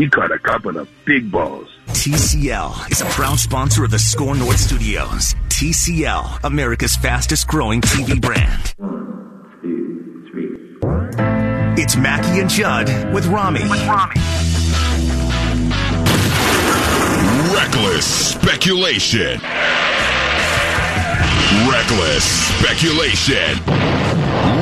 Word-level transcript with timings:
You 0.00 0.08
caught 0.08 0.32
a 0.32 0.38
couple 0.38 0.78
of 0.78 0.88
big 1.04 1.30
balls. 1.30 1.68
TCL 1.88 2.90
is 2.90 3.02
a 3.02 3.04
proud 3.04 3.38
sponsor 3.38 3.84
of 3.84 3.90
the 3.90 3.98
SKOR 3.98 4.34
North 4.34 4.58
Studios. 4.58 5.34
TCL, 5.50 6.42
America's 6.42 6.96
fastest 6.96 7.46
growing 7.46 7.82
TV 7.82 8.18
brand. 8.18 8.72
One, 8.78 9.58
two, 9.60 10.26
three. 10.30 11.82
It's 11.82 11.96
Mackey 11.96 12.40
and 12.40 12.48
Judd 12.48 13.12
with 13.12 13.26
Rami. 13.26 13.60
With 13.68 13.86
Rami. 13.86 14.14
Reckless 17.52 18.06
speculation. 18.30 19.38
Reckless 21.68 22.24
speculation. 22.56 23.58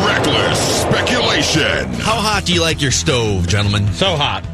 Reckless 0.05 0.83
speculation. 0.83 1.93
How 2.01 2.17
hot 2.17 2.43
do 2.45 2.53
you 2.53 2.61
like 2.61 2.83
your 2.83 2.91
stove, 2.91 3.47
gentlemen? 3.47 3.87
So 3.93 4.17
hot. 4.17 4.45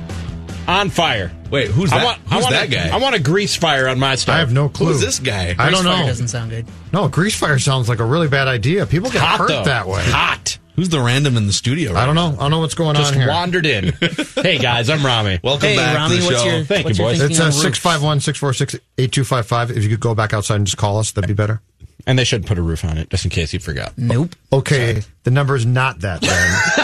On 0.67 0.89
fire. 0.91 1.31
Wait, 1.51 1.71
who's 1.71 1.91
that? 1.91 2.01
I 2.01 2.05
want, 2.05 2.19
who's 2.21 2.33
I 2.33 2.37
want 2.41 2.51
that 2.53 2.65
a, 2.65 2.71
guy? 2.71 2.89
I 2.89 2.97
want 2.99 3.15
a 3.15 3.21
grease 3.21 3.55
fire 3.55 3.87
on 3.89 3.99
my 3.99 4.15
stove. 4.15 4.37
I 4.37 4.39
have 4.39 4.53
no 4.53 4.69
clue. 4.69 4.89
Who's 4.89 5.01
this 5.01 5.19
guy? 5.19 5.55
I 5.59 5.71
don't 5.71 5.85
Fire 5.85 6.01
know. 6.01 6.07
doesn't 6.07 6.29
sound 6.29 6.51
good. 6.51 6.67
No, 6.93 7.09
grease 7.09 7.37
fire 7.39 7.59
sounds 7.59 7.89
like 7.89 7.99
a 7.99 8.05
really 8.05 8.29
bad 8.29 8.49
idea. 8.49 8.87
People 8.87 9.11
get 9.11 9.21
hot 9.23 9.41
hurt 9.41 9.49
though. 9.49 9.65
that 9.65 9.87
way. 9.87 10.03
Hot. 10.07 10.59
Who's 10.77 10.89
the 10.89 11.01
random 11.01 11.37
in 11.37 11.47
the 11.47 11.53
studio? 11.53 11.93
Right 11.93 12.03
I 12.03 12.07
don't 12.07 12.15
now? 12.17 12.31
know. 12.31 12.37
I 12.37 12.41
don't 12.41 12.51
know 12.51 12.59
what's 12.61 12.75
going 12.75 12.97
Just 12.97 13.13
on 13.15 13.21
here. 13.21 13.29
wandered 13.29 13.67
in. 13.67 13.93
hey 14.43 14.59
guys, 14.59 14.89
I'm 14.91 15.05
Rami. 15.07 15.39
Welcome 15.43 15.69
Hey, 15.69 15.77
back 15.77 15.97
Rami, 15.97 16.17
to 16.17 16.21
the 16.23 16.27
what's 16.29 16.43
show. 16.43 16.49
your 16.49 16.65
Thank 16.65 16.85
what's 16.87 16.99
you, 16.99 17.05
boys. 17.05 17.21
It's 17.21 17.39
uh, 17.39 17.45
on 17.45 17.53
651 17.53 18.21
646 18.21 18.75
8255. 18.99 19.71
If 19.77 19.83
you 19.85 19.91
could 19.91 20.01
go 20.01 20.15
back 20.17 20.33
outside 20.33 20.57
and 20.57 20.67
just 20.67 20.77
call 20.79 20.99
us, 20.99 21.13
that'd 21.13 21.29
be 21.29 21.35
better. 21.35 21.61
And 22.07 22.19
they 22.19 22.25
should 22.25 22.45
put 22.47 22.59
a 22.59 22.63
roof 22.63 22.85
on 22.85 22.99
it, 22.99 23.09
just 23.11 23.25
in 23.25 23.31
case 23.31 23.53
you 23.53 23.61
forgot. 23.61 23.97
Nope. 23.97 24.35
Okay, 24.53 25.03
the 25.23 25.31
number 25.31 25.55
is 25.57 25.65
not 25.65 26.01
that 26.01 26.21
then. 26.23 26.84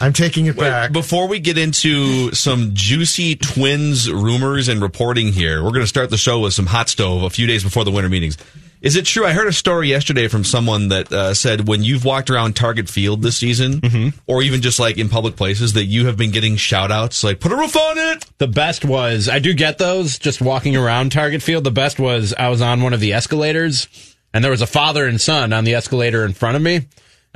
I'm 0.00 0.12
taking 0.12 0.46
it 0.46 0.56
back. 0.56 0.92
Before 0.92 1.28
we 1.28 1.38
get 1.38 1.58
into 1.58 2.32
some 2.32 2.70
juicy 2.74 3.36
twins 3.36 4.10
rumors 4.10 4.68
and 4.68 4.80
reporting 4.82 5.32
here, 5.32 5.62
we're 5.62 5.70
going 5.70 5.82
to 5.82 5.86
start 5.86 6.10
the 6.10 6.16
show 6.16 6.40
with 6.40 6.54
some 6.54 6.66
hot 6.66 6.88
stove 6.88 7.22
a 7.22 7.30
few 7.30 7.46
days 7.46 7.62
before 7.62 7.84
the 7.84 7.90
winter 7.90 8.08
meetings. 8.08 8.36
Is 8.82 8.94
it 8.94 9.06
true? 9.06 9.24
I 9.26 9.32
heard 9.32 9.48
a 9.48 9.52
story 9.52 9.88
yesterday 9.88 10.28
from 10.28 10.44
someone 10.44 10.88
that 10.88 11.10
uh, 11.10 11.34
said 11.34 11.66
when 11.66 11.82
you've 11.82 12.04
walked 12.04 12.30
around 12.30 12.54
Target 12.56 12.88
Field 12.88 13.22
this 13.22 13.36
season, 13.36 13.80
or 14.26 14.42
even 14.42 14.60
just 14.60 14.78
like 14.78 14.98
in 14.98 15.08
public 15.08 15.34
places, 15.34 15.72
that 15.72 15.86
you 15.86 16.06
have 16.06 16.16
been 16.16 16.30
getting 16.30 16.56
shout 16.56 16.92
outs 16.92 17.24
like, 17.24 17.40
put 17.40 17.52
a 17.52 17.56
roof 17.56 17.74
on 17.74 17.98
it. 17.98 18.26
The 18.38 18.46
best 18.46 18.84
was 18.84 19.28
I 19.28 19.38
do 19.38 19.54
get 19.54 19.78
those 19.78 20.18
just 20.18 20.40
walking 20.42 20.76
around 20.76 21.10
Target 21.10 21.42
Field. 21.42 21.64
The 21.64 21.70
best 21.70 21.98
was 21.98 22.34
I 22.38 22.48
was 22.48 22.60
on 22.60 22.82
one 22.82 22.92
of 22.92 23.00
the 23.00 23.14
escalators 23.14 23.88
and 24.32 24.44
there 24.44 24.50
was 24.50 24.60
a 24.60 24.66
father 24.66 25.06
and 25.06 25.18
son 25.20 25.54
on 25.54 25.64
the 25.64 25.74
escalator 25.74 26.24
in 26.24 26.34
front 26.34 26.56
of 26.56 26.62
me. 26.62 26.82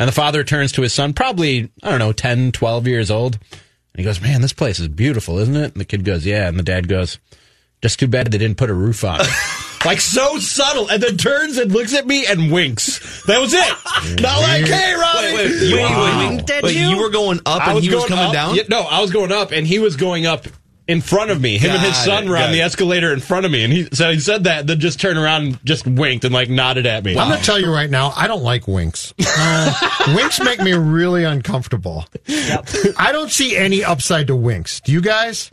And 0.00 0.08
the 0.08 0.12
father 0.12 0.42
turns 0.42 0.72
to 0.72 0.82
his 0.82 0.94
son, 0.94 1.12
probably, 1.12 1.70
I 1.82 1.90
don't 1.90 1.98
know, 1.98 2.12
10, 2.12 2.52
12 2.52 2.86
years 2.88 3.10
old. 3.10 3.34
And 3.34 3.98
he 3.98 4.02
goes, 4.02 4.20
Man, 4.20 4.40
this 4.40 4.54
place 4.54 4.78
is 4.80 4.88
beautiful, 4.88 5.38
isn't 5.38 5.54
it? 5.54 5.72
And 5.72 5.80
the 5.80 5.84
kid 5.84 6.04
goes, 6.04 6.24
Yeah. 6.24 6.48
And 6.48 6.58
the 6.58 6.62
dad 6.62 6.88
goes, 6.88 7.18
Just 7.82 8.00
too 8.00 8.08
bad 8.08 8.28
they 8.32 8.38
didn't 8.38 8.56
put 8.56 8.70
a 8.70 8.74
roof 8.74 9.04
on 9.04 9.20
it. 9.20 9.26
like 9.84 10.00
so 10.00 10.38
subtle. 10.38 10.88
And 10.90 11.02
then 11.02 11.18
turns 11.18 11.58
and 11.58 11.70
looks 11.70 11.94
at 11.94 12.06
me 12.06 12.24
and 12.26 12.50
winks. 12.50 13.22
That 13.26 13.40
was 13.40 13.52
it. 13.52 14.20
Not 14.22 14.40
like, 14.40 14.64
Hey, 14.64 14.94
Robbie. 14.94 15.34
Wait, 15.34 15.50
wait, 15.50 15.72
wait, 15.74 15.96
wait, 15.96 16.36
wait, 16.36 16.46
Did 16.46 16.62
Wait, 16.64 16.76
you? 16.76 16.88
you 16.88 16.98
were 16.98 17.10
going 17.10 17.40
up 17.44 17.66
I 17.68 17.72
and 17.74 17.82
he 17.82 17.90
was 17.90 17.98
going 17.98 18.08
coming 18.08 18.24
up- 18.24 18.32
down? 18.32 18.54
Yeah, 18.54 18.62
no, 18.70 18.80
I 18.82 19.00
was 19.02 19.10
going 19.12 19.32
up, 19.32 19.52
and 19.52 19.66
he 19.66 19.78
was 19.80 19.96
going 19.96 20.24
up 20.24 20.46
in 20.90 21.00
front 21.00 21.30
of 21.30 21.40
me. 21.40 21.56
Him 21.58 21.70
and 21.70 21.80
his 21.80 21.96
son 21.96 22.24
it, 22.24 22.28
were 22.30 22.36
got 22.36 22.46
on 22.46 22.52
the 22.52 22.60
it. 22.60 22.64
escalator 22.64 23.12
in 23.12 23.20
front 23.20 23.46
of 23.46 23.52
me, 23.52 23.62
and 23.64 23.72
he 23.72 23.88
so 23.92 24.10
he 24.12 24.18
said 24.20 24.44
that, 24.44 24.66
then 24.66 24.80
just 24.80 25.00
turned 25.00 25.18
around, 25.18 25.42
and 25.46 25.64
just 25.64 25.86
winked, 25.86 26.24
and 26.24 26.34
like 26.34 26.50
nodded 26.50 26.86
at 26.86 27.04
me. 27.04 27.16
I'm 27.16 27.28
going 27.28 27.38
to 27.40 27.44
tell 27.46 27.60
you 27.60 27.72
right 27.72 27.88
now, 27.90 28.12
I 28.16 28.26
don't 28.26 28.42
like 28.42 28.66
winks. 28.68 29.14
Uh, 29.42 30.14
winks 30.16 30.40
make 30.40 30.60
me 30.60 30.72
really 30.72 31.24
uncomfortable. 31.24 32.04
I 32.28 33.10
don't 33.12 33.30
see 33.30 33.56
any 33.56 33.84
upside 33.84 34.26
to 34.26 34.36
winks. 34.36 34.80
Do 34.80 34.92
you 34.92 35.00
guys? 35.00 35.50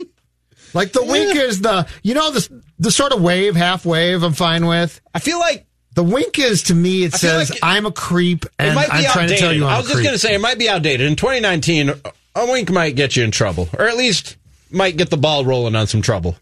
Like 0.74 0.92
the 0.92 1.02
wink 1.02 1.36
is 1.36 1.60
the, 1.62 1.86
you 2.02 2.12
know, 2.14 2.30
the, 2.30 2.62
the 2.78 2.90
sort 2.90 3.12
of 3.12 3.22
wave, 3.22 3.56
half 3.56 3.86
wave 3.86 4.22
I'm 4.22 4.34
fine 4.34 4.66
with. 4.66 5.00
I 5.14 5.20
feel 5.20 5.38
like 5.38 5.66
The 5.94 6.02
wink 6.02 6.38
is 6.38 6.64
to 6.64 6.74
me, 6.74 7.04
it 7.04 7.14
says, 7.14 7.50
like 7.50 7.60
I'm 7.62 7.86
a 7.86 7.92
creep 7.92 8.44
it 8.44 8.50
and 8.58 8.74
might 8.74 8.90
be 8.90 8.96
I'm 8.98 9.04
trying 9.04 9.24
outdated. 9.24 9.36
to 9.38 9.42
tell 9.42 9.52
you 9.54 9.64
I'm 9.64 9.74
I 9.74 9.78
was 9.78 9.86
a 9.86 9.92
just 9.92 10.02
going 10.02 10.12
to 10.14 10.18
say 10.18 10.34
it 10.34 10.40
might 10.40 10.58
be 10.58 10.68
outdated. 10.68 11.06
In 11.06 11.16
2019, 11.16 11.90
a 12.34 12.46
wink 12.46 12.70
might 12.70 12.94
get 12.96 13.16
you 13.16 13.24
in 13.24 13.30
trouble, 13.30 13.68
or 13.78 13.86
at 13.86 13.96
least 13.96 14.36
might 14.70 14.96
get 14.96 15.10
the 15.10 15.16
ball 15.16 15.44
rolling 15.44 15.74
on 15.76 15.86
some 15.86 16.02
trouble. 16.02 16.36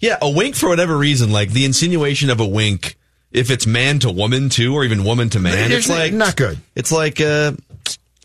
Yeah, 0.00 0.16
a 0.22 0.30
wink 0.30 0.54
for 0.56 0.68
whatever 0.68 0.96
reason, 0.96 1.30
like 1.30 1.50
the 1.50 1.64
insinuation 1.64 2.30
of 2.30 2.40
a 2.40 2.46
wink, 2.46 2.96
if 3.32 3.50
it's 3.50 3.66
man 3.66 3.98
to 4.00 4.10
woman 4.10 4.48
too, 4.48 4.74
or 4.74 4.84
even 4.84 5.04
woman 5.04 5.28
to 5.30 5.38
man, 5.40 5.70
it's 5.70 5.88
like 5.88 6.12
not 6.12 6.36
good. 6.36 6.58
It's 6.74 6.90
like 6.90 7.20
uh, 7.20 7.52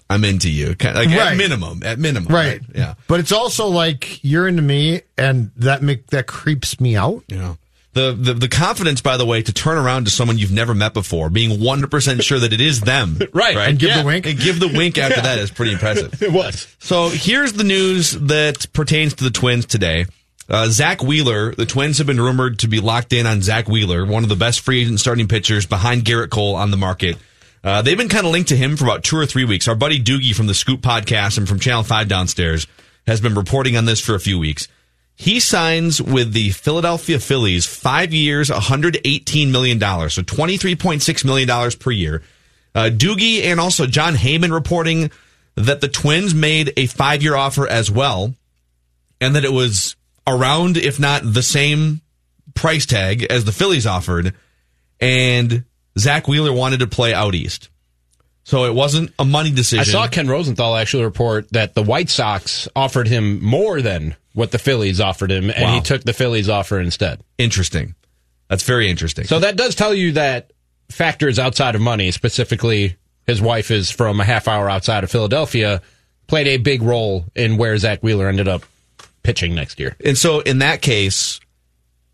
I'm 0.09 0.23
into 0.23 0.50
you, 0.50 0.75
kind 0.75 0.95
like 0.95 1.09
at 1.09 1.35
minimum, 1.38 1.81
at 1.83 2.00
minimum, 2.00 2.33
Right. 2.33 2.61
Yeah, 2.73 2.94
But 3.07 3.19
it's 3.19 3.31
also 3.31 3.67
like 3.67 4.23
you're 4.23 4.47
into 4.47 4.61
me 4.61 5.01
and 5.17 5.51
that 5.57 5.81
make, 5.81 6.07
that 6.07 6.27
creeps 6.27 6.79
me 6.79 6.95
out. 6.95 7.23
yeah. 7.27 7.56
The, 7.95 8.11
the 8.11 8.33
the 8.33 8.47
confidence, 8.50 9.00
by 9.01 9.16
the 9.16 9.25
way, 9.25 9.41
to 9.41 9.53
turn 9.53 9.78
around 9.78 10.03
to 10.03 10.11
someone 10.11 10.38
you've 10.38 10.51
never 10.51 10.75
met 10.75 10.94
before, 10.94 11.29
being 11.29 11.61
100 11.61 11.89
percent 11.89 12.23
sure 12.23 12.38
that 12.38 12.51
it 12.51 12.59
is 12.61 12.81
them, 12.81 13.17
Right. 13.33 13.56
Right, 13.56 13.69
And 13.69 13.79
give 13.79 13.89
Yeah. 13.89 14.01
the 14.01 14.06
wink. 14.06 14.25
and 14.25 14.38
give 14.38 14.59
the 14.59 14.67
wink 14.67 14.97
after 14.97 15.22
that 15.22 15.39
is 15.39 15.50
pretty 15.50 15.72
impressive. 15.72 16.22
It 16.22 16.31
was. 16.33 16.67
So 16.79 17.07
here's 17.09 17.53
the 17.53 17.63
news 17.63 18.11
that 18.11 18.67
pertains 18.73 19.13
to 19.16 19.23
the 19.23 19.29
Twins 19.31 19.66
today. 19.66 20.06
Uh, 20.50 20.67
Zack 20.67 21.01
Wheeler, 21.01 21.56
the 21.56 21.66
Twins 21.66 21.97
have 22.00 22.06
been 22.06 22.19
rumored 22.22 22.59
to 22.59 22.67
be 22.67 22.79
locked 22.79 23.13
in 23.13 23.25
on 23.25 23.41
Zack 23.41 23.67
Wheeler, 23.69 24.06
one 24.06 24.23
of 24.23 24.29
the 24.29 24.35
best 24.35 24.59
free 24.59 24.81
agent 24.81 25.00
starting 25.00 25.27
pitchers 25.27 25.66
behind 25.66 26.03
Gerrit 26.03 26.29
Cole 26.29 26.56
on 26.56 26.69
the 26.72 26.77
market. 26.77 27.17
Uh, 27.63 27.81
they've 27.81 27.97
been 27.97 28.09
kind 28.09 28.25
of 28.27 28.31
linked 28.33 28.50
to 28.50 28.57
him 28.57 28.75
for 28.77 28.83
about 28.83 29.03
two 29.03 29.16
or 29.17 29.25
three 29.25 29.45
weeks. 29.45 29.67
Our 29.67 29.73
buddy 29.73 30.00
Doogie 30.00 30.35
from 30.35 30.45
the 30.47 30.53
Scoop 30.53 30.81
podcast 30.81 31.38
and 31.39 31.47
from 31.50 31.59
Channel 31.59 31.81
5 31.83 32.07
downstairs 32.07 32.67
has 33.07 33.22
been 33.22 33.33
reporting 33.35 33.75
on 33.77 33.85
this 33.85 34.00
for 34.01 34.13
a 34.16 34.19
few 34.19 34.38
weeks. 34.38 34.67
He 35.16 35.40
signs 35.40 36.02
with 36.02 36.34
the 36.34 36.50
Philadelphia 36.50 37.20
Phillies 37.20 37.66
five 37.66 38.14
years, 38.14 38.50
$118 38.50 39.50
million. 39.50 39.80
So 39.80 40.22
$23.6 40.22 41.26
million 41.26 41.72
per 41.80 41.92
year. 41.92 42.22
Uh, 42.74 42.90
Doogie 42.92 43.44
and 43.44 43.59
also 43.59 43.88
Jon 43.88 44.16
Heyman 44.16 44.52
reporting 44.52 45.09
that 45.56 45.80
the 45.80 45.88
Twins 45.88 46.36
made 46.36 46.74
a 46.75 46.86
five 46.88 47.24
year 47.24 47.36
offer 47.36 47.66
as 47.66 47.90
well, 47.90 48.36
and 49.22 49.36
that 49.36 49.46
it 49.46 49.54
was 49.54 49.96
around, 50.28 50.75
if 50.75 51.00
not 51.00 51.22
the 51.24 51.44
same 51.44 52.01
price 52.54 52.86
tag 52.86 53.24
as 53.24 53.45
the 53.45 53.54
Phillies 53.54 53.88
offered. 53.88 54.36
And 55.00 55.63
Zack 55.98 56.28
Wheeler 56.28 56.51
wanted 56.51 56.81
to 56.81 56.88
play 56.88 57.13
out 57.13 57.36
east. 57.36 57.69
So 58.45 58.65
it 58.65 58.74
wasn't 58.75 59.12
a 59.19 59.25
money 59.25 59.51
decision. 59.51 59.80
I 59.80 59.83
saw 59.83 60.07
Ken 60.07 60.27
Rosenthal 60.27 60.75
actually 60.75 61.03
report 61.03 61.50
that 61.51 61.74
the 61.74 61.81
White 61.83 62.09
Sox 62.09 62.68
offered 62.75 63.07
him 63.07 63.44
more 63.44 63.81
than 63.81 64.15
what 64.33 64.51
the 64.51 64.59
Phillies 64.59 65.01
offered 65.01 65.31
him, 65.31 65.50
and 65.50 65.63
Wow. 65.63 65.74
he 65.75 65.81
took 65.81 66.03
the 66.03 66.13
Phillies 66.13 66.47
offer 66.47 66.80
instead. 66.80 67.21
Interesting. 67.39 67.95
That's 68.47 68.62
very 68.63 68.88
interesting. 68.89 69.25
So 69.25 69.39
that 69.39 69.56
does 69.57 69.74
tell 69.74 69.94
you 69.95 70.12
that 70.13 70.51
factors 70.92 71.39
outside 71.39 71.74
of 71.74 71.81
money, 71.81 72.12
specifically 72.12 72.95
his 73.25 73.42
wife 73.42 73.71
is 73.71 73.89
from 73.89 74.19
a 74.21 74.24
half 74.24 74.48
hour 74.48 74.69
outside 74.69 75.03
of 75.03 75.09
Philadelphia, 75.09 75.81
played 76.27 76.45
a 76.48 76.57
big 76.57 76.83
role 76.83 77.25
in 77.36 77.57
where 77.57 77.75
Zack 77.77 78.03
Wheeler 78.03 78.27
ended 78.30 78.48
up 78.48 78.63
pitching 79.24 79.56
next 79.56 79.80
year. 79.80 79.95
And 80.06 80.15
so 80.15 80.41
in 80.41 80.59
that 80.59 80.83
case, 80.83 81.39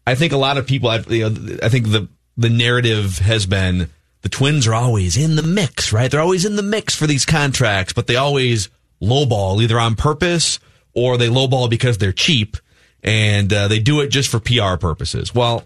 I 0.07 0.16
think 0.16 0.31
a 0.31 0.38
lot 0.38 0.57
of 0.57 0.66
people, 0.66 0.88
I, 0.89 1.00
you 1.10 1.30
know, 1.30 1.57
I 1.62 1.68
think 1.68 1.92
the 1.92 2.07
the 2.38 2.50
narrative 2.50 3.18
has 3.19 3.45
been 3.45 3.89
the 4.22 4.30
Twins 4.30 4.68
are 4.68 4.74
always 4.74 5.18
in 5.18 5.36
the 5.36 5.44
mix, 5.44 5.92
right? 5.92 6.10
They're 6.10 6.22
always 6.22 6.46
in 6.46 6.56
the 6.56 6.64
mix 6.64 6.96
for 6.96 7.08
these 7.08 7.26
contracts, 7.26 7.94
but 7.94 8.08
they 8.08 8.16
always 8.16 8.70
lowball 9.02 9.62
either 9.62 9.80
on 9.80 9.96
purpose 9.96 10.60
or 10.94 11.18
they 11.18 11.28
lowball 11.28 11.70
because 11.70 11.98
they're 11.98 12.12
cheap 12.12 12.58
and 13.04 13.52
uh, 13.52 13.68
they 13.68 13.80
do 13.80 14.02
it 14.02 14.10
just 14.10 14.30
for 14.30 14.40
PR 14.40 14.78
purposes. 14.80 15.34
Well, 15.34 15.64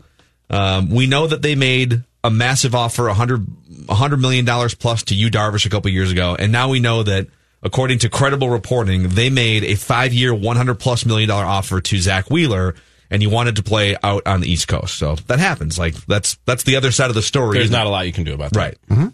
um, 0.50 0.90
we 0.90 1.07
know 1.07 1.28
that 1.28 1.42
they 1.42 1.56
made 1.56 2.04
a 2.24 2.31
massive 2.31 2.74
offer, 2.74 3.04
100, 3.06 3.46
$100 3.46 4.19
million 4.19 4.46
plus 4.80 5.04
to 5.04 5.16
Yu, 5.16 5.30
Darvish, 5.30 5.66
a 5.66 5.69
couple 5.69 5.92
years 5.92 6.12
ago. 6.12 6.36
And 6.38 6.52
now 6.52 6.69
we 6.69 6.80
know 6.80 7.04
that, 7.04 7.28
according 7.62 8.00
to 8.00 8.10
credible 8.10 8.50
reporting, 8.50 9.10
they 9.10 9.30
made 9.30 9.63
a 9.63 9.75
five 9.75 10.13
year, 10.13 10.34
100 10.34 10.75
plus 10.75 11.06
million 11.06 11.30
dollar 11.30 11.46
offer 11.46 11.81
to 11.81 12.00
Zack 12.00 12.30
Wheeler. 12.30 12.75
And 13.12 13.22
he 13.22 13.28
wanted 13.28 13.56
to 13.57 13.63
play 13.63 13.96
out 14.04 14.25
on 14.25 14.42
the 14.42 14.52
East 14.52 14.68
Coast. 14.68 14.98
So 14.98 15.16
that 15.28 15.40
happens. 15.40 15.78
Like, 15.78 15.94
that's, 16.07 16.38
that's 16.46 16.63
the 16.63 16.75
other 16.75 16.92
side 16.92 17.10
of 17.10 17.16
the 17.16 17.22
story. 17.22 17.57
There's 17.60 17.72
not 17.72 17.86
a 17.86 17.90
lot 17.90 18.07
you 18.07 18.13
can 18.13 18.24
do 18.24 18.34
about 18.34 18.52
that. 18.52 18.60
Right. 18.60 18.78
Mm-hmm. 18.90 19.07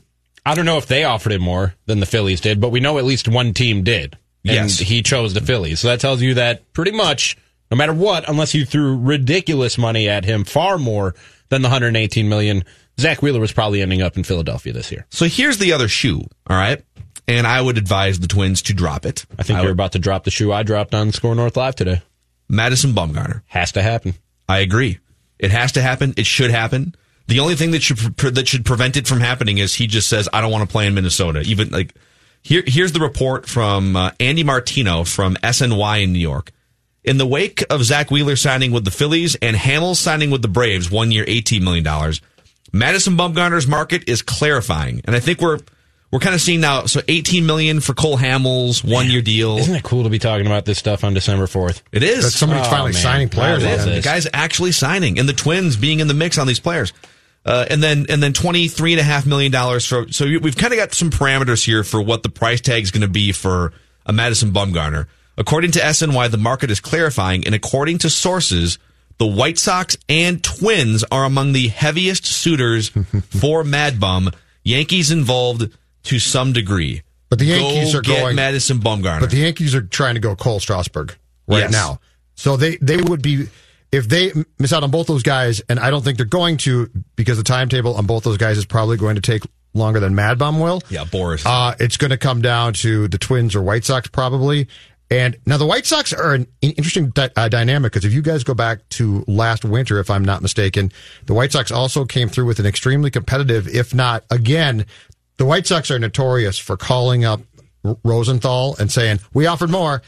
I 0.46 0.56
don't 0.56 0.66
know 0.66 0.78
if 0.78 0.88
they 0.88 1.04
offered 1.04 1.34
him 1.34 1.42
more 1.42 1.76
than 1.86 2.00
the 2.00 2.06
Phillies 2.06 2.42
did, 2.42 2.60
but 2.62 2.70
we 2.70 2.80
know 2.80 2.98
at 2.98 3.04
least 3.06 3.28
one 3.28 3.54
team 3.54 3.84
did. 3.84 4.18
And 4.44 4.54
Yes. 4.70 4.80
he 4.80 5.04
chose 5.04 5.34
the 5.36 5.42
Phillies. 5.42 5.80
So 5.82 5.90
that 5.90 6.00
tells 6.00 6.22
you 6.22 6.34
that 6.36 6.72
pretty 6.74 6.92
much, 6.92 7.38
no 7.70 7.78
matter 7.78 7.94
what, 7.94 8.28
unless 8.28 8.56
you 8.56 8.66
threw 8.66 8.98
ridiculous 8.98 9.78
money 9.78 10.10
at 10.10 10.26
him, 10.26 10.44
far 10.46 10.78
more 10.80 11.14
than 11.50 11.62
the 11.62 11.68
118 11.68 12.28
million, 12.28 12.64
Zack 13.00 13.22
Wheeler 13.22 13.40
was 13.40 13.52
probably 13.52 13.82
ending 13.84 14.02
up 14.02 14.18
in 14.18 14.24
Philadelphia 14.24 14.74
this 14.74 14.92
year. 14.92 15.06
So 15.12 15.26
here's 15.26 15.60
the 15.60 15.74
other 15.74 15.88
shoe. 15.88 16.22
All 16.50 16.58
right. 16.58 16.84
And 17.28 17.46
I 17.46 17.62
would 17.62 17.78
advise 17.78 18.20
the 18.20 18.28
Twins 18.28 18.64
to 18.64 18.74
drop 18.74 19.06
it. 19.06 19.26
I 19.38 19.44
think 19.44 19.58
I 19.58 19.62
you're 19.62 19.70
would- 19.70 19.74
about 19.74 19.92
to 19.92 20.00
drop 20.00 20.24
the 20.24 20.32
shoe 20.32 20.52
I 20.52 20.64
dropped 20.64 20.96
on 20.96 21.12
SKOR 21.12 21.36
North 21.36 21.56
Live 21.56 21.76
today. 21.76 22.02
Madison 22.52 22.92
Bumgarner. 22.92 23.42
Has 23.48 23.72
to 23.72 23.82
happen. 23.82 24.14
I 24.48 24.60
agree. 24.60 25.00
It 25.40 25.52
has 25.52 25.72
to 25.72 25.82
happen. 25.82 26.14
It 26.18 26.26
should 26.26 26.52
happen. 26.52 26.94
The 27.28 27.40
only 27.40 27.56
thing 27.56 27.72
that 27.72 27.82
should 27.82 28.18
pre- 28.18 28.32
that 28.32 28.48
should 28.48 28.66
prevent 28.66 28.98
it 28.98 29.08
from 29.08 29.22
happening 29.22 29.58
is 29.58 29.74
he 29.74 29.88
just 29.88 30.10
says, 30.10 30.28
"I 30.34 30.42
don't 30.42 30.52
want 30.52 30.68
to 30.68 30.72
play 30.72 30.86
in 30.86 30.94
Minnesota." 30.94 31.42
Even 31.42 31.70
like 31.70 31.96
here, 32.42 32.62
here's 32.66 32.92
the 32.92 33.00
report 33.00 33.48
from 33.48 33.96
uh, 33.96 34.12
Andy 34.20 34.44
Martino 34.44 35.06
from 35.06 35.36
SNY 35.36 36.04
in 36.04 36.12
New 36.12 36.20
York. 36.20 36.52
In 37.04 37.18
the 37.18 37.26
wake 37.26 37.64
of 37.70 37.84
Zack 37.84 38.12
Wheeler 38.12 38.36
signing 38.36 38.72
with 38.72 38.84
the 38.84 38.92
Phillies 38.92 39.36
and 39.36 39.56
Hamels 39.56 39.96
signing 39.96 40.30
with 40.30 40.42
the 40.42 40.48
Braves, 40.48 40.92
one 40.92 41.12
year, 41.12 41.24
eighteen 41.28 41.64
million 41.64 41.86
dollars, 41.86 42.22
Madison 42.74 43.16
Bumgarner's 43.16 43.66
market 43.66 44.10
is 44.10 44.22
clarifying, 44.22 45.02
and 45.06 45.16
I 45.16 45.22
think 45.22 45.40
we're 45.40 45.60
we're 46.12 46.20
kind 46.20 46.36
of 46.36 46.42
seeing 46.42 46.60
now. 46.62 46.86
So, 46.86 47.02
eighteen 47.08 47.46
million 47.46 47.80
for 47.80 47.94
Cole 47.94 48.18
Hamels, 48.18 48.84
one 48.84 49.10
year 49.10 49.22
deal. 49.22 49.58
Isn't 49.58 49.76
it 49.76 49.84
cool 49.84 50.04
to 50.04 50.10
be 50.10 50.20
talking 50.20 50.46
about 50.46 50.66
this 50.66 50.78
stuff 50.78 51.04
on 51.04 51.14
December 51.14 51.46
4th? 51.48 51.82
It 51.92 52.04
is. 52.04 52.26
That 52.26 52.32
somebody's 52.32 52.68
Oh, 52.68 52.70
finally 52.70 52.92
man. 52.94 53.02
signing 53.02 53.30
players. 53.30 53.64
I 53.64 53.76
love 53.76 53.86
The 53.86 54.02
guy's 54.02 54.28
actually 54.34 54.72
signing, 54.74 55.20
and 55.20 55.28
the 55.30 55.34
Twins 55.34 55.78
being 55.78 56.00
in 56.02 56.08
the 56.08 56.14
mix 56.14 56.38
on 56.38 56.48
these 56.48 56.60
players. 56.60 56.92
Uh, 57.46 57.66
and 57.70 57.82
then 57.82 58.06
and 58.10 58.22
then 58.22 58.34
twenty 58.34 58.68
three 58.68 58.92
and 58.94 59.00
a 59.00 59.04
half 59.04 59.26
million 59.26 59.52
dollars 59.52 59.86
for 59.88 60.12
so 60.12 60.26
you- 60.26 60.40
we've 60.40 60.58
kind 60.58 60.74
of 60.74 60.78
got 60.80 60.94
some 60.94 61.10
parameters 61.10 61.66
here 61.66 61.84
for 61.84 62.00
what 62.02 62.22
the 62.24 62.30
price 62.30 62.62
tag 62.62 62.84
is 62.84 62.92
going 62.92 63.02
to 63.02 63.08
be 63.08 63.32
for 63.32 63.74
a 64.06 64.14
Madison 64.14 64.52
Bumgarner. 64.52 65.08
According 65.38 65.72
to 65.72 65.80
SNY, 65.80 66.30
the 66.30 66.38
market 66.38 66.70
is 66.70 66.80
clarifying, 66.80 67.46
and 67.48 67.56
according 67.56 67.98
to 68.00 68.10
sources, 68.12 68.78
the 69.18 69.26
White 69.26 69.58
Sox 69.58 69.98
and 70.10 70.44
Twins 70.44 71.04
are 71.12 71.24
among 71.24 71.54
the 71.54 71.70
heaviest 71.70 72.26
suitors 72.26 72.90
for 73.30 73.64
Mad 73.64 74.00
Bum. 74.00 74.30
Yankees 74.64 75.10
involved 75.10 75.76
to 76.04 76.20
some 76.20 76.54
degree. 76.54 77.02
But 77.30 77.40
the 77.40 77.46
Yankees 77.46 77.94
Go 77.94 78.00
are 78.00 78.02
get 78.02 78.20
going- 78.22 78.36
Madison 78.36 78.80
Bumgarner. 78.80 79.22
But 79.22 79.32
the 79.32 79.38
Yankees 79.38 79.74
are 79.76 79.82
trying 79.82 80.16
to 80.16 80.20
go 80.20 80.36
Cole 80.36 80.60
Strasburg 80.60 81.16
right 81.48 81.60
Yes. 81.62 81.72
now. 81.72 82.00
So 82.36 82.58
they, 82.58 82.78
they 82.78 82.98
would 82.98 83.22
be, 83.22 83.48
if 83.92 84.10
they 84.10 84.32
miss 84.60 84.74
out 84.74 84.84
on 84.84 84.92
both 84.92 85.08
those 85.08 85.24
guys, 85.24 85.62
and 85.70 85.80
I 85.80 85.92
don't 85.92 86.04
think 86.04 86.18
they're 86.18 86.26
going 86.26 86.58
to 86.58 86.90
because 87.16 87.38
the 87.38 87.44
timetable 87.44 87.96
on 87.96 88.06
both 88.06 88.24
those 88.24 88.38
guys 88.38 88.58
is 88.58 88.66
probably 88.66 88.98
going 88.98 89.16
to 89.16 89.22
take 89.22 89.44
longer 89.74 90.00
than 90.02 90.14
Mad 90.16 90.38
Bum 90.38 90.60
will. 90.60 90.82
yeah, 90.90 91.06
Boras. 91.06 91.44
Uh, 91.46 91.76
it's 91.80 91.96
going 91.98 92.12
to 92.12 92.18
come 92.18 92.42
down 92.42 92.74
to 92.74 93.08
the 93.08 93.18
Twins 93.18 93.56
or 93.56 93.62
White 93.62 93.86
Sox 93.86 94.08
probably. 94.10 94.68
And 95.10 95.36
now 95.46 95.58
the 95.58 95.66
White 95.66 95.86
Sox 95.86 96.14
are 96.14 96.34
an 96.34 96.48
interesting 96.62 97.10
dy- 97.10 97.30
uh, 97.36 97.50
dynamic 97.50 97.92
because 97.92 98.06
if 98.06 98.14
you 98.14 98.22
guys 98.22 98.46
go 98.46 98.54
back 98.54 98.88
to 98.92 99.26
last 99.28 99.66
winter, 99.66 100.00
if 100.00 100.10
I'm 100.10 100.24
not 100.24 100.42
mistaken, 100.42 100.90
the 101.26 101.34
White 101.34 101.52
Sox 101.52 101.70
also 101.70 102.06
came 102.06 102.30
through 102.30 102.46
with 102.46 102.60
an 102.60 102.66
extremely 102.66 103.12
competitive, 103.12 103.68
if 103.68 103.94
not 103.94 104.24
again, 104.30 104.86
the 105.42 105.48
White 105.48 105.66
Sox 105.66 105.90
are 105.90 105.98
notorious 105.98 106.60
for 106.60 106.78
calling 106.78 107.26
up 107.26 107.42
R- 107.84 107.98
Rosenthal 108.04 108.76
and 108.78 108.92
saying, 108.92 109.22
we 109.34 109.48
offered 109.48 109.72
more. 109.72 110.04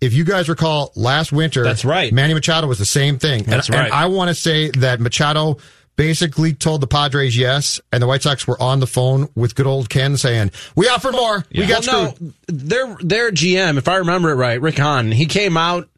If 0.00 0.14
you 0.14 0.22
guys 0.22 0.48
recall 0.48 0.92
last 0.94 1.32
winter, 1.32 1.64
That's 1.64 1.84
right. 1.84 2.12
Manny 2.12 2.34
Machado 2.34 2.68
was 2.68 2.78
the 2.78 2.84
same 2.84 3.18
thing. 3.18 3.42
That's 3.42 3.66
and, 3.66 3.74
right. 3.74 3.84
and 3.86 3.92
I 3.92 4.06
want 4.06 4.28
to 4.28 4.34
say 4.36 4.70
that 4.78 5.00
Machado 5.00 5.56
basically 5.96 6.52
told 6.52 6.82
the 6.82 6.86
Padres 6.86 7.36
yes, 7.36 7.80
and 7.90 8.00
the 8.00 8.06
White 8.06 8.22
Sox 8.22 8.46
were 8.46 8.62
on 8.62 8.78
the 8.78 8.86
phone 8.86 9.28
with 9.34 9.56
good 9.56 9.66
old 9.66 9.88
Ken 9.88 10.16
saying, 10.16 10.52
"We 10.76 10.88
offered 10.88 11.14
more. 11.14 11.44
We 11.50 11.66
got 11.66 11.84
well, 11.84 12.12
screwed." 12.12 12.20
no, 12.22 12.34
their 12.46 12.96
their 13.00 13.30
GM, 13.32 13.78
if 13.78 13.88
I 13.88 13.96
remember 13.96 14.30
it 14.30 14.36
right, 14.36 14.60
Rick 14.60 14.78
Hahn, 14.78 15.10
he 15.10 15.26
came 15.26 15.56
out 15.56 15.88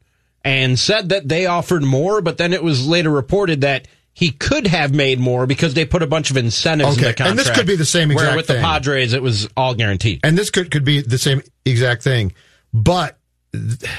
and 0.43 0.79
said 0.79 1.09
that 1.09 1.27
they 1.27 1.45
offered 1.45 1.83
more, 1.83 2.21
but 2.21 2.39
then 2.39 2.53
it 2.53 2.63
was 2.63 2.87
later 2.87 3.11
reported 3.11 3.61
that 3.61 3.87
he 4.13 4.31
could 4.31 4.67
have 4.67 4.93
made 4.93 5.19
more 5.19 5.45
because 5.47 5.73
they 5.73 5.85
put 5.85 6.03
a 6.03 6.07
bunch 6.07 6.29
of 6.31 6.37
incentives 6.37 6.97
in 6.97 7.03
Okay, 7.03 7.11
the 7.11 7.13
contract. 7.15 7.29
and 7.29 7.39
this 7.39 7.49
could 7.49 7.67
be 7.67 7.75
the 7.75 7.85
same 7.85 8.11
exact 8.11 8.19
thing. 8.21 8.27
Where 8.29 8.37
with 8.37 8.47
thing. 8.47 8.57
the 8.57 8.61
Padres, 8.61 9.13
it 9.13 9.21
was 9.21 9.47
all 9.55 9.73
guaranteed. 9.75 10.19
And 10.23 10.37
this 10.37 10.49
could 10.49 10.71
could 10.71 10.83
be 10.83 11.01
the 11.01 11.17
same 11.17 11.41
exact 11.65 12.03
thing, 12.03 12.33
but 12.73 13.17
th- 13.53 13.89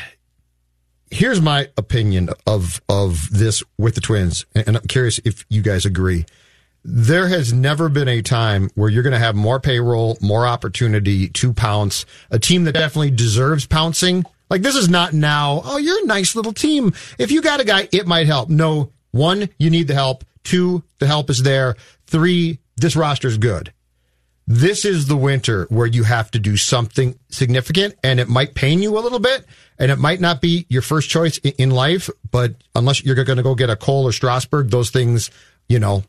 here's 1.11 1.41
my 1.41 1.69
opinion 1.77 2.31
of 2.47 2.81
of 2.89 3.31
this 3.31 3.63
with 3.79 3.95
the 3.95 4.01
Twins, 4.01 4.45
and 4.55 4.69
and 4.69 4.77
I'm 4.77 4.87
curious 4.87 5.19
if 5.25 5.45
you 5.49 5.63
guys 5.63 5.85
agree. 5.87 6.25
There 6.83 7.29
has 7.29 7.53
never 7.53 7.91
been 7.91 8.09
a 8.09 8.23
time 8.23 8.71
where 8.75 8.89
you're 8.89 9.03
going 9.03 9.13
to 9.13 9.19
have 9.19 9.37
more 9.37 9.61
payroll, 9.61 10.17
more 10.23 10.47
opportunity 10.47 11.29
to 11.29 11.53
pounce. 11.53 12.07
A 12.31 12.39
team 12.39 12.65
that 12.65 12.73
definitely 12.73 13.11
deserves 13.11 13.67
pouncing. 13.67 14.25
Like 14.49 14.63
this 14.63 14.77
is 14.77 14.89
not 14.89 15.13
now. 15.13 15.61
Oh, 15.63 15.77
you're 15.77 16.03
a 16.03 16.07
nice 16.07 16.35
little 16.35 16.55
team. 16.55 16.95
If 17.19 17.31
you 17.33 17.43
got 17.43 17.61
a 17.61 17.65
guy, 17.65 17.87
it 17.93 18.07
might 18.07 18.27
help. 18.27 18.49
No, 18.49 18.93
one, 19.11 19.49
you 19.59 19.71
need 19.71 19.89
the 19.89 19.95
help. 19.95 20.25
Two, 20.45 20.83
the 20.99 21.07
help 21.07 21.31
is 21.31 21.43
there. 21.43 21.77
Three, 22.07 22.59
this 22.77 22.97
roster's 22.97 23.39
good 23.39 23.73
this 24.51 24.85
is 24.85 25.07
the 25.07 25.17
winter 25.17 25.67
where 25.71 25.87
you 25.87 26.03
have 26.03 26.29
to 26.29 26.41
do 26.41 26.57
something 26.57 27.17
significant 27.29 27.95
and 28.03 28.19
it 28.19 28.29
might 28.29 28.53
pain 28.53 28.83
you 28.83 28.99
a 28.99 29.01
little 29.01 29.21
bit 29.21 29.47
and 29.79 29.93
it 29.93 29.99
might 30.01 30.21
not 30.21 30.41
be 30.41 30.67
your 30.69 30.83
first 30.83 31.09
choice 31.09 31.39
in 31.39 31.71
life, 31.71 32.11
but 32.33 32.57
unless 32.75 33.05
you're 33.05 33.15
going 33.15 33.37
to 33.37 33.45
go 33.45 33.55
get 33.55 33.71
a 33.71 33.77
Cole 33.77 34.09
or 34.09 34.13
Strasburg, 34.13 34.71
those 34.71 34.91
things, 34.91 35.31
you 35.69 35.79
know, 35.79 36.03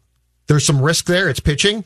there's 0.47 0.65
some 0.65 0.81
risk 0.81 1.05
there. 1.05 1.29
It's 1.29 1.39
pitching. 1.39 1.85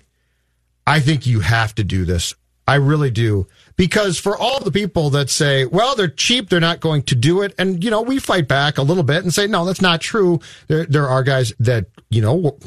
I 0.88 1.02
think 1.02 1.28
you 1.28 1.42
have 1.42 1.76
to 1.76 1.84
do 1.84 2.06
this. 2.06 2.34
I 2.66 2.76
really 2.76 3.12
do. 3.12 3.48
Because 3.78 4.18
for 4.18 4.38
all 4.38 4.62
the 4.62 4.72
people 4.72 5.10
that 5.12 5.30
say, 5.30 5.66
well, 5.66 5.96
they're 5.96 6.08
cheap, 6.08 6.50
they're 6.50 6.62
not 6.62 6.80
going 6.80 7.04
to 7.04 7.16
do 7.16 7.42
it. 7.42 7.54
And, 7.58 7.84
you 7.84 7.92
know, 7.92 8.02
we 8.02 8.20
fight 8.20 8.48
back 8.48 8.78
a 8.78 8.82
little 8.82 9.04
bit 9.04 9.24
and 9.24 9.34
say, 9.34 9.48
no, 9.48 9.66
that's 9.66 9.82
not 9.82 10.00
true. 10.00 10.40
There, 10.68 10.86
there 10.86 11.10
are 11.10 11.24
guys 11.24 11.54
that, 11.60 11.88
you 12.10 12.22
know, 12.22 12.58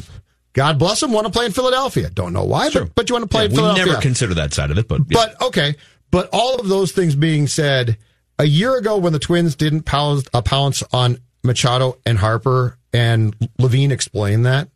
God 0.53 0.79
bless 0.79 1.01
them, 1.01 1.13
want 1.13 1.27
to 1.27 1.33
play 1.33 1.47
in 1.47 1.53
Philadelphia. 1.53 2.11
Don't 2.11 2.35
know 2.35 2.45
why, 2.45 2.69
but, 2.71 2.95
but 2.95 3.09
you 3.09 3.15
want 3.15 3.23
to 3.23 3.29
play 3.29 3.45
Yeah, 3.45 3.51
in 3.51 3.55
Philadelphia. 3.55 3.85
we 3.85 3.91
never 3.91 4.03
consider 4.03 4.35
that 4.35 4.53
side 4.53 4.71
of 4.71 4.77
it, 4.77 4.87
but 4.87 5.01
yeah. 5.09 5.15
But 5.15 5.43
okay, 5.47 5.77
but 6.11 6.29
all 6.33 6.61
of 6.61 6.69
those 6.69 6.93
things 6.93 7.15
being 7.15 7.47
said, 7.47 7.97
a 8.39 8.45
year 8.45 8.77
ago 8.77 8.99
when 8.99 9.13
the 9.15 9.19
Twins 9.19 9.57
didn't 9.57 9.83
pounce, 9.85 10.29
uh, 10.35 10.43
pounce 10.43 10.83
on 10.93 11.19
Machado 11.43 11.97
and 12.05 12.19
Harper, 12.19 12.77
and 12.93 13.35
Levine 13.59 13.93
explained 13.93 14.45
that, 14.47 14.69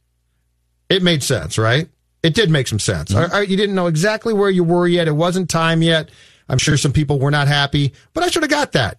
it 0.88 1.02
made 1.02 1.22
sense, 1.22 1.58
right? 1.58 1.88
It 2.22 2.34
did 2.34 2.50
make 2.50 2.68
some 2.68 2.78
sense. 2.78 3.14
All 3.14 3.26
right, 3.26 3.48
you 3.48 3.56
didn't 3.56 3.74
know 3.74 3.88
exactly 3.88 4.32
where 4.32 4.50
you 4.50 4.62
were 4.64 4.86
yet. 4.86 5.08
It 5.08 5.16
wasn't 5.16 5.50
time 5.50 5.82
yet. 5.82 6.10
I'm 6.48 6.58
sure 6.58 6.76
some 6.76 6.92
people 6.92 7.18
were 7.18 7.30
not 7.30 7.48
happy, 7.48 7.92
but 8.14 8.22
I 8.22 8.28
should 8.28 8.42
have 8.42 8.50
got 8.50 8.72
that. 8.72 8.98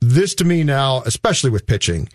This 0.00 0.34
to 0.36 0.44
me 0.44 0.64
now, 0.64 1.02
especially 1.06 1.50
with 1.50 1.66
pitching, 1.66 2.08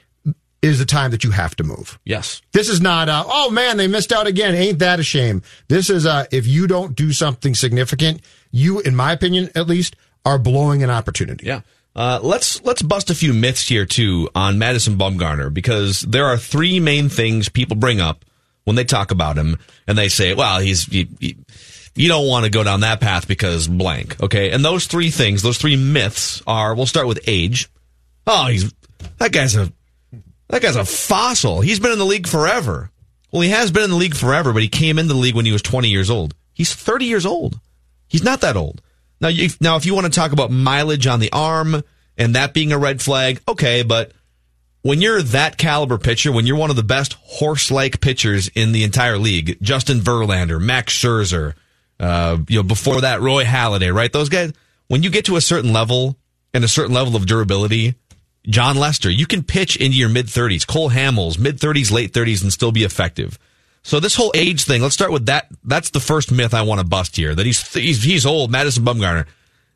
is 0.62 0.78
the 0.78 0.86
time 0.86 1.12
that 1.12 1.24
you 1.24 1.32
have 1.32 1.56
to 1.56 1.64
move. 1.64 2.00
yes. 2.06 2.42
This 2.52 2.70
is 2.70 2.82
not, 2.82 3.10
uh, 3.10 3.24
oh 3.26 3.50
man, 3.50 3.78
they 3.78 3.88
missed 3.88 4.12
out 4.12 4.28
again. 4.28 4.54
Ain't 4.54 4.80
that 4.80 5.00
a 5.00 5.04
shame? 5.04 5.42
This 5.70 5.90
is, 5.90 6.06
uh, 6.06 6.26
if 6.32 6.46
you 6.46 6.68
don't 6.68 6.96
do 6.96 7.12
something 7.14 7.56
significant, 7.56 8.22
you, 8.52 8.80
in 8.80 8.96
my 8.96 9.12
opinion, 9.12 9.50
at 9.56 9.68
least, 9.68 9.96
are 10.24 10.38
blowing 10.38 10.84
an 10.84 10.90
opportunity. 10.92 11.48
Yeah. 11.48 11.62
Uh, 11.96 12.20
let's 12.22 12.64
let's 12.64 12.82
bust 12.82 13.10
a 13.10 13.16
few 13.16 13.34
myths 13.34 13.68
here 13.68 13.86
too 13.86 14.30
on 14.34 14.58
Madison 14.58 14.98
Bumgarner 14.98 15.54
because 15.54 16.02
there 16.02 16.26
are 16.26 16.38
three 16.38 16.80
main 16.80 17.10
things 17.10 17.50
people 17.50 17.76
bring 17.76 18.00
up 18.00 18.24
when 18.64 18.76
they 18.76 18.84
talk 18.84 19.12
about 19.12 19.38
him, 19.38 19.58
and 19.88 19.98
they 19.98 20.10
say, 20.10 20.34
"Well, 20.34 20.60
he's 20.60 20.86
he, 20.86 21.08
he- 21.20 21.38
you 21.96 22.08
don't 22.08 22.28
want 22.28 22.46
to 22.46 22.52
go 22.52 22.64
down 22.64 22.82
that 22.82 23.02
path 23.02 23.28
because 23.28 23.68
blank." 23.68 24.22
Okay, 24.22 24.52
and 24.52 24.64
those 24.64 24.86
three 24.88 25.10
things, 25.10 25.42
those 25.42 25.58
three 25.58 25.76
myths 25.76 26.42
are: 26.48 26.74
we'll 26.76 26.86
start 26.86 27.08
with 27.08 27.20
age. 27.28 27.70
Oh, 28.28 28.48
he's 28.48 28.74
that 29.18 29.32
guy's 29.32 29.56
a 29.56 29.72
that 30.50 30.62
guy's 30.62 30.76
a 30.76 30.86
fossil. 30.86 31.62
He's 31.62 31.80
been 31.80 31.92
in 31.92 32.00
the 32.00 32.06
league 32.06 32.28
forever. 32.28 32.92
Well, 33.32 33.42
he 33.42 33.50
has 33.50 33.72
been 33.72 33.84
in 33.84 33.90
the 33.92 33.96
league 33.96 34.16
forever, 34.16 34.52
but 34.52 34.62
he 34.62 34.68
came 34.68 35.00
into 35.00 35.14
the 35.14 35.20
league 35.20 35.36
when 35.36 35.46
he 35.46 35.54
was 35.54 35.62
20 35.62 35.88
years 35.88 36.10
old. 36.10 36.36
He's 36.54 36.76
30 36.76 37.06
years 37.06 37.26
old. 37.26 37.60
He's 38.10 38.24
not 38.24 38.42
that 38.42 38.58
old. 38.58 38.82
Now, 39.22 39.30
now, 39.62 39.78
if 39.78 39.86
you 39.86 39.96
want 39.96 40.06
to 40.08 40.12
talk 40.12 40.34
about 40.34 40.52
mileage 40.52 41.08
on 41.08 41.22
the 41.22 41.32
arm 41.32 41.82
and 42.18 42.36
that 42.36 42.54
being 42.54 42.74
a 42.74 42.78
red 42.78 43.02
flag, 43.02 43.40
okay, 43.48 43.84
but 43.84 44.12
when 44.82 45.02
you're 45.02 45.22
that 45.22 45.58
caliber 45.58 45.98
pitcher, 45.98 46.32
when 46.32 46.46
you're 46.46 46.58
one 46.58 46.70
of 46.70 46.76
the 46.76 46.84
best 46.84 47.14
horse-like 47.14 48.02
pitchers 48.02 48.50
in 48.50 48.72
the 48.72 48.84
entire 48.84 49.18
league, 49.18 49.58
Justin 49.62 50.00
Verlander, 50.00 50.60
Max 50.60 50.94
Scherzer, 50.94 51.54
uh, 52.00 52.38
you 52.48 52.58
know, 52.58 52.64
before 52.64 53.02
that, 53.02 53.22
Roy 53.22 53.44
Halladay, 53.44 53.94
right? 53.94 54.12
Those 54.12 54.30
guys, 54.30 54.54
when 54.88 55.04
you 55.04 55.10
get 55.10 55.26
to 55.26 55.36
a 55.36 55.42
certain 55.42 55.72
level 55.72 56.18
and 56.54 56.64
a 56.64 56.68
certain 56.68 56.94
level 56.94 57.16
of 57.16 57.26
durability, 57.26 57.96
Jon 58.48 58.76
Lester. 58.76 59.10
You 59.10 59.26
can 59.26 59.44
pitch 59.44 59.76
into 59.76 59.98
your 59.98 60.10
mid 60.10 60.28
30s. 60.28 60.66
Cole 60.66 60.90
Hamels, 60.90 61.38
mid 61.38 61.60
30s, 61.60 61.92
late 61.92 62.12
30s, 62.14 62.42
and 62.42 62.52
still 62.52 62.72
be 62.72 62.84
effective. 62.84 63.38
So 63.84 64.00
this 64.00 64.16
whole 64.16 64.32
age 64.36 64.64
thing, 64.64 64.82
let's 64.82 64.94
start 64.94 65.12
with 65.12 65.26
that. 65.26 65.48
That's 65.64 65.90
the 65.90 66.00
first 66.00 66.32
myth 66.32 66.54
I 66.54 66.62
want 66.62 66.80
to 66.82 66.88
bust 66.88 67.16
here. 67.16 67.34
That 67.34 67.46
he's 67.46 67.74
he's, 67.74 68.04
he's 68.04 68.26
old. 68.26 68.52
Madison 68.52 68.84
Bumgarner, 68.84 69.26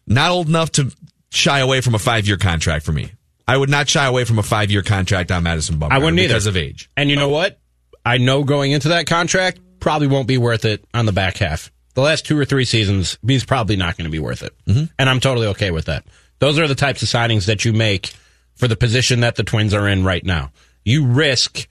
not 0.07 0.31
old 0.31 0.47
enough 0.47 0.71
to 0.73 0.91
shy 1.31 1.59
away 1.59 1.81
from 1.81 1.95
a 1.95 1.99
five 1.99 2.27
year 2.27 2.37
contract 2.37 2.85
for 2.85 2.91
me. 2.91 3.11
I 3.47 3.57
would 3.57 3.69
not 3.69 3.87
shy 3.87 4.05
away 4.05 4.25
from 4.25 4.39
a 4.39 4.43
five 4.43 4.71
year 4.71 4.81
contract 4.81 5.31
on 5.31 5.43
Madison 5.43 5.77
Bumgarner. 5.79 5.91
I 5.91 5.97
wouldn't 5.99 6.19
either. 6.19 6.29
because 6.29 6.47
of 6.47 6.57
age. 6.57 6.89
And 6.97 7.09
you 7.09 7.15
know 7.15 7.29
what? 7.29 7.59
I 8.05 8.17
know 8.17 8.43
going 8.43 8.71
into 8.71 8.89
that 8.89 9.07
contract 9.07 9.59
probably 9.79 10.07
won't 10.07 10.27
be 10.27 10.37
worth 10.37 10.65
it 10.65 10.83
on 10.93 11.05
the 11.05 11.11
back 11.11 11.37
half. 11.37 11.71
The 11.93 12.01
last 12.01 12.25
two 12.25 12.37
or 12.37 12.45
three 12.45 12.65
seasons, 12.65 13.17
he's 13.25 13.45
probably 13.45 13.75
not 13.75 13.97
going 13.97 14.05
to 14.05 14.11
be 14.11 14.19
worth 14.19 14.43
it. 14.43 14.53
Mm-hmm. 14.67 14.85
And 14.99 15.09
I'm 15.09 15.19
totally 15.19 15.47
okay 15.47 15.71
with 15.71 15.85
that. 15.85 16.05
Those 16.39 16.59
are 16.59 16.67
the 16.67 16.75
types 16.75 17.01
of 17.01 17.07
signings 17.07 17.45
that 17.45 17.63
you 17.63 17.71
make 17.71 18.13
for 18.55 18.67
the 18.67 18.75
position 18.75 19.21
that 19.21 19.35
the 19.35 19.43
Twins 19.43 19.73
are 19.73 19.87
in 19.87 20.03
right 20.03 20.23
now. 20.23 20.51
You 20.83 21.05
risk 21.05 21.67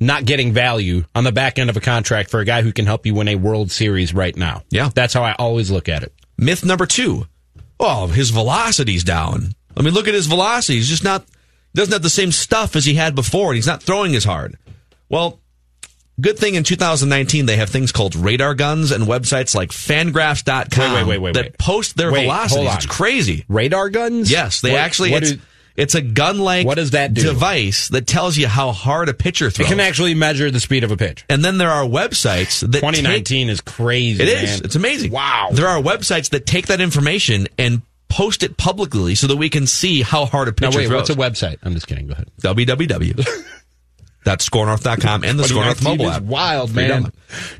not 0.00 0.24
getting 0.24 0.52
value 0.52 1.04
on 1.14 1.24
the 1.24 1.32
back 1.32 1.58
end 1.58 1.70
of 1.70 1.76
a 1.76 1.80
contract 1.80 2.30
for 2.30 2.40
a 2.40 2.44
guy 2.44 2.62
who 2.62 2.72
can 2.72 2.86
help 2.86 3.04
you 3.04 3.14
win 3.14 3.28
a 3.28 3.36
World 3.36 3.70
Series 3.70 4.14
right 4.14 4.36
now. 4.36 4.62
Yeah. 4.70 4.90
That's 4.94 5.12
how 5.12 5.22
I 5.24 5.34
always 5.34 5.70
look 5.70 5.88
at 5.88 6.02
it. 6.02 6.12
Myth 6.38 6.64
number 6.64 6.86
two. 6.86 7.26
Oh, 7.80 8.06
his 8.06 8.30
velocity's 8.30 9.04
down. 9.04 9.54
I 9.78 9.82
mean, 9.82 9.94
look 9.94 10.08
at 10.08 10.14
his 10.14 10.26
velocity. 10.26 10.76
He's 10.78 10.88
just 10.88 11.04
not, 11.04 11.24
doesn't 11.74 11.92
have 11.92 12.02
the 12.02 12.10
same 12.10 12.32
stuff 12.32 12.74
as 12.76 12.84
he 12.84 12.94
had 12.94 13.14
before, 13.14 13.48
and 13.50 13.56
he's 13.56 13.66
not 13.66 13.82
throwing 13.82 14.14
as 14.16 14.24
hard. 14.24 14.56
Well, 15.08 15.40
good 16.20 16.36
thing 16.38 16.54
in 16.56 16.64
2019 16.64 17.46
they 17.46 17.56
have 17.56 17.70
things 17.70 17.92
called 17.92 18.16
radar 18.16 18.54
guns 18.54 18.90
and 18.90 19.04
websites 19.04 19.54
like 19.54 19.70
fangraphs.com 19.70 20.94
Wait, 20.94 21.02
wait, 21.02 21.06
wait, 21.06 21.18
wait, 21.20 21.34
that 21.34 21.44
wait. 21.44 21.58
post 21.58 21.96
their 21.96 22.10
Wait, 22.12 22.22
velocities. 22.22 22.74
It's 22.74 22.86
crazy. 22.86 23.44
Radar 23.48 23.88
guns? 23.88 24.30
Yes, 24.30 24.60
they 24.60 24.72
What- 24.72 24.80
actually, 24.80 25.10
what 25.12 25.22
it's, 25.22 25.32
do- 25.32 25.40
it's 25.76 25.94
a 25.94 26.00
gun 26.02 26.40
like 26.40 26.66
What 26.66 26.74
does 26.74 26.90
that 26.90 27.14
do? 27.14 27.22
device 27.22 27.86
that 27.90 28.04
tells 28.06 28.36
you 28.36 28.48
how 28.48 28.72
hard 28.72 29.08
a 29.08 29.14
pitcher 29.14 29.48
throws. 29.48 29.68
it 29.68 29.70
can 29.70 29.78
actually 29.78 30.14
measure 30.14 30.50
the 30.50 30.58
speed 30.58 30.82
of 30.82 30.90
a 30.90 30.96
pitch. 30.96 31.24
and 31.30 31.44
then 31.44 31.56
there 31.58 31.70
are 31.70 31.84
websites 31.84 32.60
that 32.62 32.72
take 32.72 32.80
2019 32.80 33.48
is 33.48 33.60
crazy. 33.60 34.20
It 34.20 34.28
is. 34.28 34.50
man. 34.50 34.60
It's 34.64 34.74
amazing. 34.74 35.12
Wow. 35.12 35.50
There 35.52 35.68
are 35.68 35.80
websites 35.80 36.30
that 36.30 36.46
take 36.46 36.66
that 36.66 36.80
information 36.80 37.46
and 37.58 37.82
post 38.08 38.42
it 38.42 38.56
publicly 38.56 39.14
so 39.14 39.26
that 39.26 39.36
we 39.36 39.50
can 39.50 39.66
see 39.66 40.02
how 40.02 40.24
hard 40.26 40.48
a 40.48 40.52
Now 40.60 40.68
pitcher 40.68 40.78
wait, 40.80 40.86
throws. 40.88 41.08
what's 41.08 41.10
a 41.10 41.14
website? 41.46 41.58
I'm 41.62 41.74
just 41.74 41.86
kidding. 41.86 42.06
Go 42.06 42.14
ahead. 42.14 42.30
www.skornorth.com 42.40 45.24
and 45.24 45.38
the 45.38 45.44
SKOR 45.44 45.64
North 45.64 45.78
2019 45.80 45.98
mobile 45.98 46.10
is 46.10 46.16
app. 46.16 46.22
wild, 46.22 46.74
man. 46.74 47.12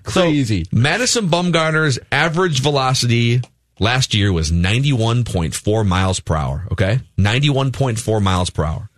Crazy. 0.05 0.65
So, 0.65 0.71
Madison 0.73 1.29
Bumgarner's 1.29 1.99
average 2.11 2.61
velocity 2.61 3.43
last 3.79 4.15
year 4.15 4.33
was 4.33 4.51
91.4 4.51 5.87
miles 5.87 6.21
per 6.21 6.37
hour. 6.37 6.67
Okay. 6.73 7.01
91.4 7.19 8.23
miles 8.23 8.51
per 8.51 8.65
hour. 8.65 8.91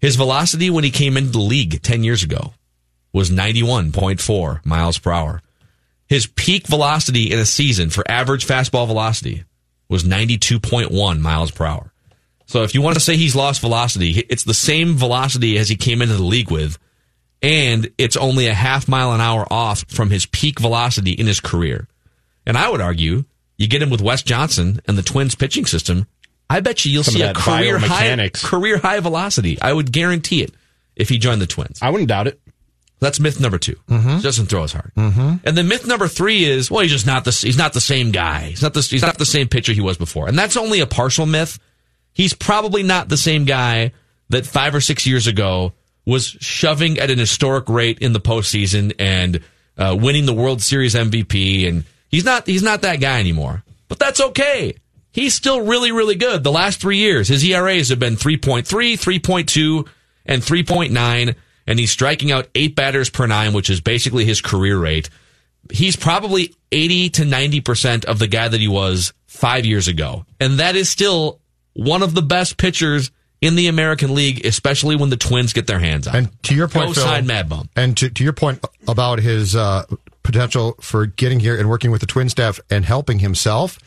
His 0.00 0.16
velocity 0.16 0.70
when 0.70 0.84
he 0.84 0.90
came 0.90 1.16
into 1.16 1.32
the 1.32 1.40
league 1.40 1.82
10 1.82 2.04
years 2.04 2.22
ago 2.22 2.52
was 3.12 3.30
91.4 3.30 4.64
miles 4.64 4.98
per 4.98 5.10
hour. 5.10 5.42
His 6.06 6.26
peak 6.26 6.66
velocity 6.66 7.32
in 7.32 7.38
a 7.38 7.44
season 7.44 7.90
for 7.90 8.08
average 8.10 8.46
fastball 8.46 8.86
velocity 8.86 9.44
was 9.88 10.04
92.1 10.04 11.20
miles 11.20 11.50
per 11.50 11.64
hour. 11.64 11.92
So 12.46 12.62
if 12.62 12.74
you 12.74 12.80
want 12.80 12.94
to 12.94 13.00
say 13.00 13.16
he's 13.16 13.36
lost 13.36 13.60
velocity, 13.60 14.24
it's 14.28 14.44
the 14.44 14.54
same 14.54 14.96
velocity 14.96 15.58
as 15.58 15.68
he 15.68 15.76
came 15.76 16.00
into 16.00 16.16
the 16.16 16.22
league 16.22 16.50
with, 16.50 16.78
and 17.42 17.90
it's 17.98 18.16
only 18.16 18.46
a 18.46 18.54
half 18.54 18.88
mile 18.88 19.12
an 19.12 19.20
hour 19.20 19.46
off 19.50 19.84
from 19.88 20.10
his 20.10 20.26
peak 20.26 20.58
velocity 20.58 21.12
in 21.12 21.26
his 21.26 21.40
career. 21.40 21.88
And 22.46 22.56
I 22.56 22.70
would 22.70 22.80
argue, 22.80 23.24
you 23.58 23.68
get 23.68 23.82
him 23.82 23.90
with 23.90 24.00
Wes 24.00 24.22
Johnson 24.22 24.80
and 24.86 24.96
the 24.96 25.02
Twins 25.02 25.34
pitching 25.34 25.66
system, 25.66 26.06
I 26.48 26.60
bet 26.60 26.84
you 26.84 26.92
you'll 26.92 27.04
Some 27.04 27.14
see 27.14 27.22
a 27.22 27.34
career 27.34 27.78
high, 27.78 28.30
career 28.30 28.78
high 28.78 29.00
velocity. 29.00 29.60
I 29.60 29.72
would 29.72 29.92
guarantee 29.92 30.42
it 30.42 30.54
if 30.96 31.10
he 31.10 31.18
joined 31.18 31.42
the 31.42 31.46
Twins. 31.46 31.80
I 31.82 31.90
wouldn't 31.90 32.08
doubt 32.08 32.28
it. 32.28 32.40
That's 33.00 33.20
myth 33.20 33.40
number 33.40 33.58
2 33.58 33.76
He 33.88 34.22
doesn't 34.22 34.46
throw 34.46 34.64
as 34.64 34.72
hard. 34.72 34.92
Mm-hmm. 34.96 35.36
And 35.44 35.56
then 35.56 35.68
myth 35.68 35.86
number 35.86 36.08
three 36.08 36.44
is, 36.44 36.70
well, 36.70 36.80
he's 36.80 36.90
just 36.90 37.06
not 37.06 37.24
the 37.24 37.30
he's 37.30 37.56
not 37.56 37.72
the 37.72 37.80
same 37.80 38.10
guy. 38.10 38.48
He's 38.48 38.62
not 38.62 38.74
the 38.74 38.80
he's 38.80 39.02
not 39.02 39.18
the 39.18 39.26
same 39.26 39.48
pitcher 39.48 39.72
he 39.72 39.80
was 39.80 39.96
before. 39.96 40.28
And 40.28 40.38
that's 40.38 40.56
only 40.56 40.80
a 40.80 40.86
partial 40.86 41.26
myth. 41.26 41.58
He's 42.12 42.34
probably 42.34 42.82
not 42.82 43.08
the 43.08 43.16
same 43.16 43.44
guy 43.44 43.92
that 44.30 44.46
five 44.46 44.74
or 44.74 44.80
six 44.80 45.06
years 45.06 45.26
ago 45.26 45.72
was 46.04 46.26
shoving 46.26 46.98
at 46.98 47.10
an 47.10 47.18
historic 47.18 47.68
rate 47.68 47.98
in 48.00 48.12
the 48.12 48.20
postseason 48.20 48.94
and 48.98 49.40
uh, 49.76 49.96
winning 49.98 50.26
the 50.26 50.34
World 50.34 50.60
Series 50.60 50.94
MVP. 50.94 51.68
And 51.68 51.84
he's 52.08 52.24
not 52.24 52.46
he's 52.46 52.62
not 52.62 52.82
that 52.82 53.00
guy 53.00 53.20
anymore. 53.20 53.62
But 53.86 54.00
that's 54.00 54.20
okay. 54.20 54.74
He's 55.12 55.34
still 55.34 55.60
really 55.60 55.92
really 55.92 56.16
good. 56.16 56.42
The 56.42 56.52
last 56.52 56.80
three 56.80 56.98
years, 56.98 57.28
his 57.28 57.44
ERAs 57.44 57.90
have 57.90 58.00
been 58.00 58.16
3.3, 58.16 58.64
3.2, 58.64 59.88
and 60.26 60.42
3.9 60.42 61.36
and 61.68 61.78
he's 61.78 61.90
striking 61.90 62.32
out 62.32 62.48
eight 62.54 62.74
batters 62.74 63.10
per 63.10 63.26
nine, 63.26 63.52
which 63.52 63.68
is 63.68 63.82
basically 63.82 64.24
his 64.24 64.40
career 64.40 64.78
rate. 64.78 65.10
He's 65.70 65.96
probably 65.96 66.54
80 66.72 67.10
to 67.10 67.22
90% 67.24 68.06
of 68.06 68.18
the 68.18 68.26
guy 68.26 68.48
that 68.48 68.58
he 68.58 68.68
was 68.68 69.12
five 69.26 69.66
years 69.66 69.86
ago. 69.86 70.24
And 70.40 70.60
that 70.60 70.76
is 70.76 70.88
still 70.88 71.40
one 71.74 72.02
of 72.02 72.14
the 72.14 72.22
best 72.22 72.56
pitchers 72.56 73.10
in 73.42 73.54
the 73.54 73.66
American 73.68 74.14
League, 74.14 74.46
especially 74.46 74.96
when 74.96 75.10
the 75.10 75.18
Twins 75.18 75.52
get 75.52 75.66
their 75.66 75.78
hands 75.78 76.08
on. 76.08 76.16
And 76.16 76.42
to 76.44 76.54
your 76.54 76.68
point, 76.68 76.88
Go 76.88 76.94
Phil, 76.94 77.04
sign 77.04 77.26
Mad 77.26 77.50
Bum. 77.50 77.68
and 77.76 77.94
to, 77.98 78.08
to 78.08 78.24
your 78.24 78.32
point 78.32 78.64
about 78.88 79.18
his 79.18 79.54
uh, 79.54 79.84
potential 80.22 80.74
for 80.80 81.04
getting 81.04 81.38
here 81.38 81.58
and 81.58 81.68
working 81.68 81.90
with 81.90 82.00
the 82.00 82.06
twin 82.06 82.30
staff 82.30 82.58
and 82.70 82.86
helping 82.86 83.18
himself, 83.18 83.78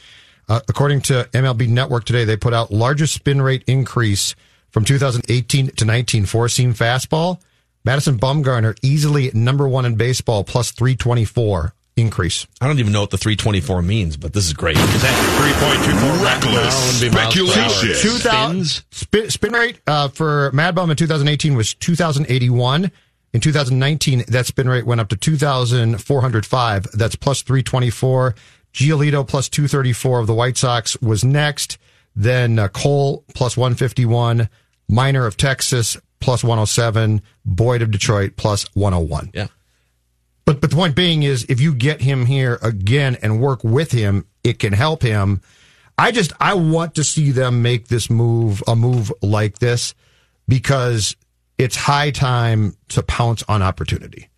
uh, 0.48 0.60
according 0.70 1.02
to 1.02 1.28
MLB 1.34 1.68
Network 1.68 2.06
today, 2.06 2.26
they 2.26 2.38
put 2.38 2.54
out 2.54 2.72
largest 2.72 3.16
spin 3.16 3.42
rate 3.42 3.64
increase 3.66 4.36
from 4.70 4.86
2018 4.86 5.68
to 5.68 5.84
19 5.84 6.26
four 6.28 6.48
seam 6.48 6.76
fastball. 6.76 7.42
Madison 7.84 8.20
Bumgarner 8.20 8.78
easily 8.82 9.32
number 9.34 9.68
one 9.68 9.86
in 9.86 9.96
baseball 9.96 10.44
plus 10.44 10.72
324 10.72 11.74
increase. 11.98 12.48
I 12.60 12.68
don't 12.68 12.80
even 12.80 12.94
know 12.94 13.02
what 13.02 13.10
the 13.10 13.18
324 13.18 13.82
means, 13.82 14.18
but 14.18 14.34
this 14.34 14.46
is 14.46 14.54
great. 14.54 14.78
Is 14.78 15.02
that 15.02 15.16
3.24 15.90 16.24
Reckless 16.24 17.00
speculation. 17.00 18.12
2000 18.12 18.84
spin, 18.92 19.30
spin 19.30 19.54
rate 19.54 19.80
uh, 19.88 20.08
for 20.10 20.52
Mad 20.52 20.76
Bum 20.76 20.90
in 20.92 20.98
2018 20.98 21.56
was 21.56 21.74
2,081. 21.74 22.92
In 23.34 23.40
2019, 23.40 24.26
that 24.28 24.46
spin 24.46 24.68
rate 24.68 24.86
went 24.86 25.00
up 25.00 25.10
to 25.10 25.16
2,405. 25.16 26.88
That's 26.94 27.16
plus 27.16 27.42
324. 27.42 28.36
Giolito 28.74 29.28
plus 29.28 29.50
234 29.50 30.20
of 30.20 30.28
the 30.28 30.34
White 30.34 30.58
Sox 30.58 31.00
was 31.02 31.24
next. 31.24 31.78
Then 32.16 32.60
uh, 32.60 32.68
Cole 32.68 33.24
plus 33.34 33.56
151. 33.58 34.50
Minor 34.90 35.26
of 35.26 35.38
Texas 35.38 35.98
plus 36.22 36.44
107. 36.44 37.22
Boyd 37.44 37.82
of 37.82 37.92
Detroit 37.92 38.36
plus 38.38 38.66
101. 38.74 39.32
Yeah. 39.34 39.48
But 40.46 40.62
but 40.62 40.70
the 40.70 40.76
point 40.76 40.96
being 40.96 41.24
is, 41.24 41.46
if 41.50 41.60
you 41.62 41.74
get 41.74 42.02
him 42.02 42.26
here 42.26 42.60
again 42.62 43.18
and 43.22 43.42
work 43.42 43.64
with 43.64 43.92
him, 43.92 44.26
it 44.44 44.60
can 44.60 44.74
help 44.74 45.02
him. 45.02 45.42
I 45.98 46.12
just 46.12 46.34
I 46.40 46.56
want 46.56 46.96
to 46.96 47.04
see 47.04 47.32
them 47.32 47.62
make 47.62 47.88
this 47.88 48.10
move 48.10 48.64
a 48.68 48.76
move 48.76 49.12
like 49.22 49.60
this 49.60 49.94
because 50.48 51.16
it's 51.58 51.76
high 51.76 52.12
time 52.12 52.76
to 52.90 53.04
pounce 53.04 53.44
on 53.48 53.62
opportunity. 53.62 54.30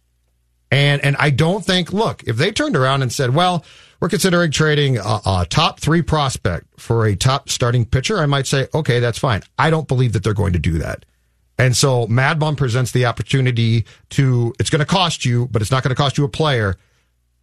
And 0.72 1.04
and 1.06 1.16
I 1.18 1.30
don't 1.30 1.64
think 1.64 1.94
look 1.94 2.24
if 2.24 2.36
they 2.36 2.52
turned 2.52 2.76
around 2.76 3.02
and 3.02 3.12
said, 3.12 3.34
well, 3.34 3.64
we're 4.00 4.10
considering 4.10 4.52
trading 4.52 4.98
a, 4.98 5.22
a 5.26 5.48
top 5.50 5.80
three 5.80 6.02
prospect 6.02 6.68
for 6.78 7.06
a 7.06 7.16
top 7.16 7.48
starting 7.48 7.86
pitcher, 7.86 8.18
I 8.18 8.26
might 8.26 8.48
say, 8.48 8.68
okay, 8.74 9.00
that's 9.00 9.18
fine. 9.18 9.44
I 9.58 9.70
don't 9.70 9.88
believe 9.88 10.12
that 10.14 10.24
they're 10.24 10.34
going 10.34 10.54
to 10.54 10.60
do 10.60 10.80
that. 10.80 11.06
And 11.58 11.76
so 11.78 12.08
Mad 12.08 12.40
Bum 12.40 12.56
presents 12.56 12.92
the 12.92 13.06
opportunity 13.06 13.86
to, 14.12 14.54
it's 14.60 14.70
going 14.70 14.80
to 14.80 14.86
cost 14.86 15.24
you, 15.24 15.48
but 15.52 15.62
it's 15.62 15.72
not 15.72 15.84
going 15.84 15.90
to 15.90 15.96
cost 15.96 16.18
you 16.18 16.24
a 16.24 16.30
player 16.30 16.76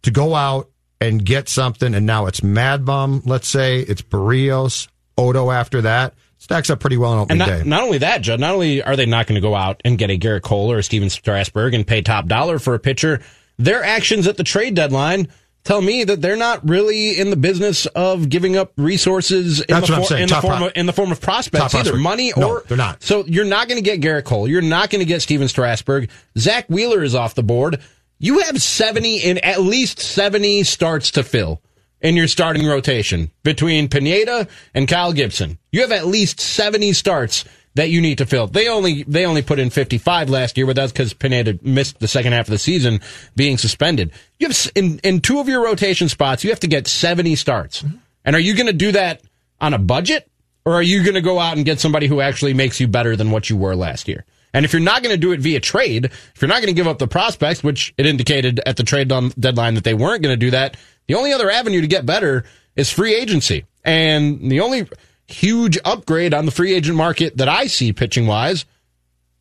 to 0.03 0.11
go 0.11 0.35
out 0.35 0.69
and 0.99 1.23
get 1.23 1.47
something. 1.49 1.93
And 1.95 2.05
now 2.05 2.25
it's 2.25 2.43
Mad 2.43 2.85
Bum, 2.85 3.21
let's 3.25 3.47
say, 3.47 3.79
it's 3.79 4.01
Berrios, 4.01 4.87
Odo 5.17 5.49
after 5.49 5.81
that. 5.83 6.13
Stacks 6.37 6.69
up 6.69 6.79
pretty 6.79 6.97
well 6.97 7.11
on 7.11 7.19
opening 7.19 7.41
And 7.41 7.51
not, 7.51 7.63
day. 7.63 7.69
not 7.69 7.83
only 7.83 7.99
that, 7.99 8.21
Judd, 8.21 8.39
not 8.39 8.53
only 8.53 8.81
are 8.81 8.95
they 8.95 9.05
not 9.05 9.27
going 9.27 9.35
to 9.35 9.47
go 9.47 9.53
out 9.55 9.79
and 9.85 9.97
get 9.97 10.09
a 10.09 10.17
Gerrit 10.17 10.41
Cole 10.41 10.71
or 10.71 10.79
a 10.79 10.83
Stephen 10.83 11.09
Strasburg 11.09 11.73
and 11.75 11.85
pay 11.85 12.01
top 12.01 12.25
dollar 12.25 12.57
for 12.57 12.73
a 12.73 12.79
pitcher, 12.79 13.21
their 13.57 13.83
actions 13.83 14.27
at 14.27 14.37
the 14.37 14.43
trade 14.43 14.73
deadline 14.73 15.27
tell 15.63 15.81
me 15.81 16.03
that 16.03 16.21
they're 16.21 16.35
not 16.35 16.67
really 16.67 17.19
in 17.19 17.29
the 17.29 17.35
business 17.35 17.85
of 17.87 18.29
giving 18.29 18.57
up 18.57 18.71
resources 18.77 19.59
in, 19.61 19.65
That's 19.69 19.87
the, 19.87 19.93
what 19.93 19.99
I'm 19.99 20.05
saying. 20.05 20.23
in 20.23 20.29
the 20.29 20.41
form 20.41 20.57
pro- 20.57 20.67
of 20.67 20.73
in 20.75 20.85
the 20.85 20.93
form 20.93 21.11
of 21.11 21.21
prospects, 21.21 21.71
Top 21.71 21.75
either 21.75 21.91
prospect. 21.91 22.03
money 22.03 22.33
No, 22.35 22.49
or 22.49 22.63
they're 22.67 22.77
not. 22.77 23.01
So 23.03 23.25
you're 23.25 23.45
not 23.45 23.67
going 23.67 23.81
to 23.81 23.87
get 23.87 24.01
Gerrit 24.01 24.23
Cole. 24.25 24.47
You're 24.47 24.61
not 24.61 24.89
going 24.89 24.99
to 24.99 25.05
get 25.05 25.21
Stephen 25.21 25.47
Strasburg. 25.47 26.09
Zack 26.37 26.67
Wheeler 26.69 27.03
is 27.03 27.15
off 27.15 27.35
the 27.35 27.43
board. 27.43 27.79
You 28.19 28.39
have 28.39 28.61
70 28.61 29.17
in 29.17 29.37
at 29.39 29.61
least 29.61 29.99
70 29.99 30.63
starts 30.63 31.11
to 31.11 31.23
fill 31.23 31.61
in 32.01 32.15
your 32.15 32.27
starting 32.27 32.65
rotation 32.67 33.31
between 33.43 33.87
Pineda 33.87 34.47
and 34.73 34.87
Kyle 34.87 35.13
Gibson. 35.13 35.57
You 35.71 35.81
have 35.81 35.91
at 35.91 36.05
least 36.07 36.39
70 36.39 36.93
starts 36.93 37.45
that 37.75 37.89
you 37.89 38.01
need 38.01 38.17
to 38.17 38.25
fill. 38.25 38.47
They 38.47 38.67
only 38.67 39.03
they 39.03 39.25
only 39.25 39.41
put 39.41 39.59
in 39.59 39.69
55 39.69 40.29
last 40.29 40.57
year, 40.57 40.65
but 40.65 40.75
that's 40.75 40.91
because 40.91 41.13
Pineda 41.13 41.59
missed 41.61 41.99
the 41.99 42.07
second 42.07 42.33
half 42.33 42.47
of 42.47 42.51
the 42.51 42.57
season 42.57 43.01
being 43.35 43.57
suspended. 43.57 44.11
You 44.39 44.47
have 44.47 44.71
in 44.75 44.99
in 44.99 45.21
two 45.21 45.39
of 45.39 45.47
your 45.47 45.63
rotation 45.63 46.09
spots, 46.09 46.43
you 46.43 46.49
have 46.49 46.59
to 46.61 46.67
get 46.67 46.87
70 46.87 47.35
starts. 47.35 47.81
Mm-hmm. 47.81 47.97
And 48.25 48.35
are 48.35 48.39
you 48.39 48.55
going 48.55 48.67
to 48.67 48.73
do 48.73 48.91
that 48.91 49.21
on 49.59 49.73
a 49.73 49.79
budget? 49.79 50.27
Or 50.63 50.73
are 50.73 50.83
you 50.83 51.03
going 51.03 51.15
to 51.15 51.21
go 51.21 51.39
out 51.39 51.57
and 51.57 51.65
get 51.65 51.79
somebody 51.79 52.05
who 52.05 52.21
actually 52.21 52.53
makes 52.53 52.79
you 52.79 52.87
better 52.87 53.15
than 53.15 53.31
what 53.31 53.49
you 53.49 53.57
were 53.57 53.75
last 53.75 54.07
year? 54.07 54.25
And 54.53 54.65
if 54.65 54.73
you're 54.73 54.81
not 54.81 55.01
going 55.01 55.13
to 55.13 55.19
do 55.19 55.31
it 55.31 55.39
via 55.39 55.59
trade, 55.59 56.05
if 56.05 56.41
you're 56.41 56.49
not 56.49 56.61
going 56.61 56.67
to 56.67 56.73
give 56.73 56.87
up 56.87 56.99
the 56.99 57.07
prospects, 57.07 57.63
which 57.63 57.93
it 57.97 58.05
indicated 58.05 58.59
at 58.65 58.77
the 58.77 58.83
trade 58.83 59.07
deadline 59.39 59.75
that 59.75 59.83
they 59.83 59.93
weren't 59.93 60.21
going 60.21 60.33
to 60.33 60.45
do 60.45 60.51
that, 60.51 60.77
the 61.07 61.15
only 61.15 61.33
other 61.33 61.49
avenue 61.49 61.81
to 61.81 61.87
get 61.87 62.05
better 62.05 62.43
is 62.75 62.91
free 62.91 63.15
agency. 63.15 63.65
And 63.83 64.51
the 64.51 64.59
only 64.59 64.87
huge 65.31 65.77
upgrade 65.85 66.33
on 66.33 66.45
the 66.45 66.51
free 66.51 66.73
agent 66.73 66.97
market 66.97 67.37
that 67.37 67.49
I 67.49 67.67
see 67.67 67.93
pitching 67.93 68.27
wise 68.27 68.65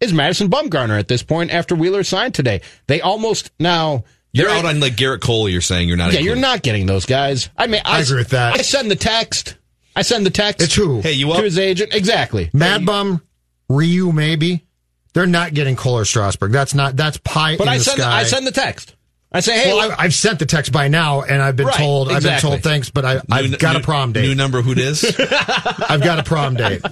is 0.00 0.12
Madison 0.12 0.48
Bumgarner 0.48 0.98
at 0.98 1.08
this 1.08 1.22
point 1.22 1.50
after 1.52 1.74
Wheeler 1.74 2.04
signed 2.04 2.34
today. 2.34 2.60
They 2.86 3.00
almost 3.00 3.50
now 3.58 4.04
you're 4.32 4.48
out 4.48 4.64
on 4.64 4.80
like 4.80 4.94
Gerrit 4.94 5.20
Cole. 5.20 5.48
You're 5.48 5.60
saying 5.60 5.88
you're 5.88 5.96
not. 5.96 6.12
Yeah, 6.12 6.20
you're 6.20 6.36
not 6.36 6.62
getting 6.62 6.86
those 6.86 7.04
guys. 7.06 7.50
I 7.56 7.66
mean, 7.66 7.82
I, 7.84 7.98
I 7.98 8.00
agree 8.00 8.18
with 8.18 8.28
that. 8.28 8.54
I 8.54 8.62
send 8.62 8.90
the 8.90 8.96
text. 8.96 9.56
I 9.96 10.02
send 10.02 10.24
the 10.24 10.30
text. 10.30 10.62
It's 10.62 10.74
who? 10.74 11.00
Hey, 11.00 11.12
you 11.12 11.26
to 11.26 11.42
his 11.42 11.58
agent 11.58 11.92
exactly. 11.94 12.48
Mad 12.52 12.86
Bum, 12.86 13.22
Ryu, 13.68 14.12
maybe. 14.12 14.64
They're 15.12 15.26
not 15.26 15.52
getting 15.52 15.74
Cole 15.74 15.98
or 15.98 16.04
Strasburg. 16.04 16.52
That's 16.52 16.74
not. 16.74 16.96
That's 16.96 17.16
pie 17.18 17.56
But 17.56 17.64
in 17.64 17.68
I 17.70 17.78
the 17.78 17.84
send. 17.84 17.98
sky. 18.00 18.18
I 18.20 18.22
send 18.22 18.46
the 18.46 18.52
text. 18.52 18.94
I 19.32 19.40
say, 19.40 19.58
hey, 19.60 19.72
well, 19.72 19.88
look, 19.88 19.98
I, 19.98 20.04
I've 20.04 20.14
sent 20.14 20.40
the 20.40 20.46
text 20.46 20.72
by 20.72 20.88
now, 20.88 21.22
and 21.22 21.40
I've 21.40 21.54
been 21.56 21.66
Right, 21.66 21.76
told. 21.76 22.10
I've 22.10 22.22
been 22.22 22.40
told 22.40 22.62
thanks, 22.62 22.90
but 22.90 23.04
I, 23.04 23.20
I've 23.30 23.50
New- 23.50 23.56
got 23.58 23.76
a 23.76 23.80
prom 23.80 24.12
date. 24.12 24.22
New 24.22 24.34
number. 24.34 24.60
Who 24.60 24.74
dis? 24.74 25.04
I've 25.20 26.02
got 26.02 26.18
a 26.18 26.22
prom 26.24 26.56
date. 26.56 26.82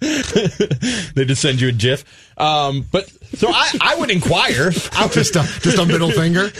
they 0.00 1.24
just 1.26 1.42
send 1.42 1.60
you 1.60 1.68
a 1.68 1.72
GIF. 1.72 2.04
Um, 2.38 2.86
but 2.90 3.10
so 3.34 3.48
I, 3.50 3.70
I 3.82 3.96
would 3.96 4.10
inquire. 4.10 4.72
I 4.92 5.04
would, 5.04 5.12
just 5.12 5.36
a 5.36 5.42
just 5.60 5.76
a 5.78 5.84
middle 5.84 6.10
finger. 6.10 6.50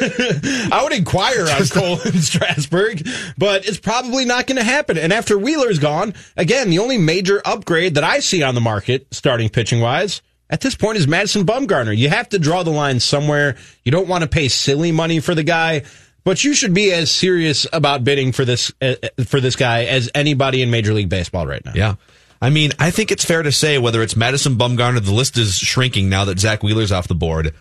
I 0.70 0.80
would 0.82 0.92
inquire 0.92 1.46
on 1.49 1.66
Cole 1.68 1.99
and 2.04 2.22
Strasburg, 2.22 3.06
but 3.38 3.66
it's 3.66 3.78
probably 3.78 4.26
not 4.26 4.46
going 4.46 4.58
to 4.58 4.64
happen. 4.64 4.99
And 4.99 5.10
after 5.10 5.38
Wheeler's 5.38 5.78
gone, 5.78 6.12
again, 6.37 6.68
the 6.68 6.80
only 6.80 6.99
major 6.99 7.40
upgrade 7.44 7.94
that 7.94 8.04
I 8.04 8.20
see 8.20 8.42
on 8.42 8.54
the 8.54 8.60
market, 8.60 9.06
starting 9.10 9.49
pitching 9.49 9.80
wise, 9.80 10.20
at 10.50 10.61
this 10.61 10.75
point 10.75 10.99
is 10.99 11.07
Madison 11.09 11.47
Bumgarner. 11.47 11.97
You 11.97 12.09
have 12.09 12.28
to 12.30 12.38
draw 12.38 12.62
the 12.62 12.71
line 12.71 13.00
somewhere. 13.00 13.57
You 13.85 13.92
don't 13.92 14.09
want 14.09 14.23
to 14.23 14.28
pay 14.28 14.49
silly 14.49 14.92
money 14.92 15.21
for 15.21 15.35
the 15.35 15.45
guy, 15.45 15.85
but 16.25 16.45
you 16.45 16.54
should 16.54 16.75
be 16.75 16.92
as 16.92 17.11
serious 17.11 17.66
about 17.73 18.04
bidding 18.04 18.33
for 18.33 18.45
this 18.45 18.73
uh, 18.83 18.97
for 19.26 19.40
this 19.40 19.57
guy 19.57 19.85
as 19.85 20.11
anybody 20.14 20.61
in 20.61 20.71
Major 20.71 20.92
League 20.92 21.09
Baseball 21.09 21.47
right 21.47 21.64
now. 21.64 21.73
Yeah. 21.75 21.95
I 22.42 22.50
mean, 22.50 22.73
I 22.78 22.90
think 22.90 23.11
it's 23.12 23.25
fair 23.25 23.42
to 23.42 23.52
say 23.52 23.78
whether 23.78 24.02
it's 24.02 24.16
Madison 24.16 24.57
Bumgarner, 24.57 25.04
the 25.04 25.12
list 25.12 25.37
is 25.37 25.57
shrinking 25.57 26.09
now 26.09 26.25
that 26.25 26.38
Zack 26.38 26.62
Wheeler's 26.62 26.90
off 26.90 27.07
the 27.07 27.14
board. 27.14 27.54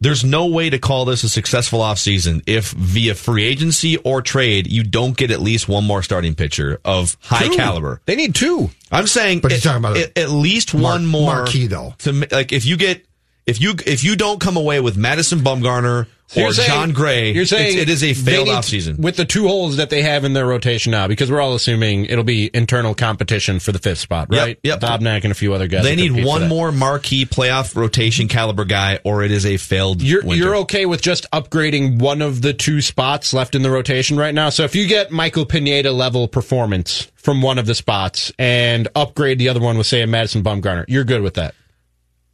There's 0.00 0.24
no 0.24 0.46
way 0.46 0.70
to 0.70 0.78
call 0.78 1.04
this 1.04 1.24
a 1.24 1.28
successful 1.28 1.80
offseason 1.80 2.42
if 2.46 2.70
via 2.70 3.14
free 3.14 3.44
agency 3.44 3.98
or 3.98 4.22
trade 4.22 4.66
you 4.66 4.82
don't 4.82 5.16
get 5.16 5.30
at 5.30 5.40
least 5.40 5.68
one 5.68 5.84
more 5.84 6.02
starting 6.02 6.34
pitcher 6.34 6.80
of 6.84 7.16
high 7.20 7.48
Two. 7.48 7.54
caliber. 7.56 8.00
They 8.06 8.16
need 8.16 8.34
two. 8.34 8.70
I'm 8.90 9.06
saying 9.06 9.40
But 9.40 9.50
you're 9.50 9.58
at, 9.58 9.62
talking 9.62 9.78
about 9.84 9.96
at, 9.98 10.16
at 10.16 10.30
least 10.30 10.72
mar- 10.74 10.92
one 10.94 11.06
more 11.06 11.34
marquee, 11.34 11.66
though. 11.66 11.94
To 11.98 12.12
like 12.30 12.52
if 12.52 12.64
you 12.64 12.76
get 12.78 13.04
if 13.50 13.60
you 13.60 13.74
if 13.86 14.02
you 14.04 14.16
don't 14.16 14.40
come 14.40 14.56
away 14.56 14.80
with 14.80 14.96
Madison 14.96 15.40
Bumgarner 15.40 16.06
So 16.28 16.42
or 16.44 16.52
saying- 16.52 16.68
Jon 16.68 16.92
Gray, 16.92 17.32
You're 17.32 17.44
saying 17.44 17.76
it's, 17.88 18.02
a 18.04 18.14
failed 18.14 18.46
offseason. 18.46 18.98
with 19.00 19.16
the 19.16 19.24
two 19.24 19.48
holes 19.48 19.78
that 19.78 19.90
they 19.90 20.02
have 20.02 20.24
in 20.24 20.32
their 20.32 20.46
rotation 20.46 20.92
now, 20.92 21.08
because 21.08 21.28
we're 21.28 21.40
all 21.40 21.56
assuming 21.56 22.04
it'll 22.06 22.22
be 22.22 22.48
internal 22.54 22.94
competition 22.94 23.58
for 23.58 23.72
the 23.72 23.80
fifth 23.80 23.98
spot, 23.98 24.28
Yep, 24.30 24.40
right? 24.46 24.58
yep. 24.62 24.78
Dobnak 24.78 25.24
and 25.24 25.32
a 25.32 25.34
few 25.34 25.52
other 25.54 25.66
guys. 25.66 25.82
They 25.82 25.96
need 25.96 26.24
one 26.24 26.46
more 26.48 26.70
marquee 26.70 27.26
playoff 27.26 27.74
rotation 27.74 28.28
caliber 28.28 28.64
guy, 28.64 29.00
or 29.02 29.24
it 29.24 29.32
is 29.32 29.44
a 29.44 29.56
failed. 29.56 30.02
You're 30.02 30.22
winter. 30.22 30.44
you're 30.44 30.56
okay 30.58 30.86
with 30.86 31.02
just 31.02 31.28
upgrading 31.32 31.98
one 31.98 32.22
of 32.22 32.42
the 32.42 32.52
two 32.54 32.80
spots 32.80 33.34
left 33.34 33.56
in 33.56 33.62
the 33.62 33.70
rotation 33.70 34.16
right 34.16 34.32
now. 34.34 34.50
So 34.50 34.62
if 34.62 34.76
you 34.76 34.86
get 34.86 35.10
Michael 35.10 35.44
Pineda 35.46 35.90
level 35.90 36.28
performance 36.28 37.10
from 37.16 37.42
one 37.42 37.58
of 37.58 37.66
the 37.66 37.74
spots 37.74 38.30
and 38.38 38.86
upgrade 38.94 39.38
the 39.40 39.48
other 39.48 39.60
one 39.60 39.76
with 39.76 39.88
say 39.88 40.00
a 40.02 40.06
Madison 40.06 40.44
Bumgarner, 40.44 40.84
you're 40.86 41.02
good 41.04 41.22
with 41.22 41.34
that. 41.34 41.54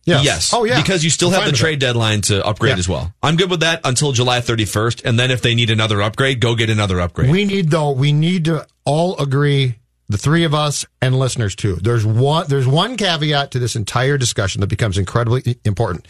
Yes. 0.06 0.24
Yes. 0.24 0.54
Oh 0.54 0.64
yeah. 0.64 0.80
Because 0.80 1.02
you 1.04 1.10
still 1.10 1.28
I'm 1.34 1.42
have 1.42 1.50
the 1.50 1.56
trade 1.56 1.80
deadline 1.80 2.20
to 2.22 2.44
upgrade 2.46 2.70
Yeah. 2.74 2.78
as 2.78 2.88
well. 2.88 3.12
I'm 3.22 3.36
good 3.36 3.50
with 3.50 3.60
that 3.60 3.80
until 3.84 4.12
July 4.12 4.40
31st, 4.40 5.02
and 5.04 5.18
then 5.18 5.30
if 5.30 5.42
they 5.42 5.54
need 5.54 5.68
another 5.70 6.00
upgrade, 6.00 6.40
go 6.40 6.54
get 6.54 6.70
another 6.70 7.00
upgrade. 7.00 7.30
We 7.30 7.44
need 7.44 7.70
though. 7.70 7.90
We 7.90 8.12
need 8.12 8.44
to 8.46 8.66
all 8.84 9.16
agree. 9.18 9.76
The 10.08 10.16
three 10.18 10.44
of 10.44 10.54
us 10.54 10.84
and 11.02 11.18
listeners 11.18 11.56
too. 11.56 11.74
There's 11.76 12.06
one. 12.06 12.46
There's 12.48 12.68
one 12.68 12.96
caveat 12.96 13.50
to 13.50 13.58
this 13.58 13.74
entire 13.74 14.16
discussion 14.16 14.60
that 14.60 14.68
becomes 14.68 14.96
incredibly 14.98 15.58
important. 15.64 16.06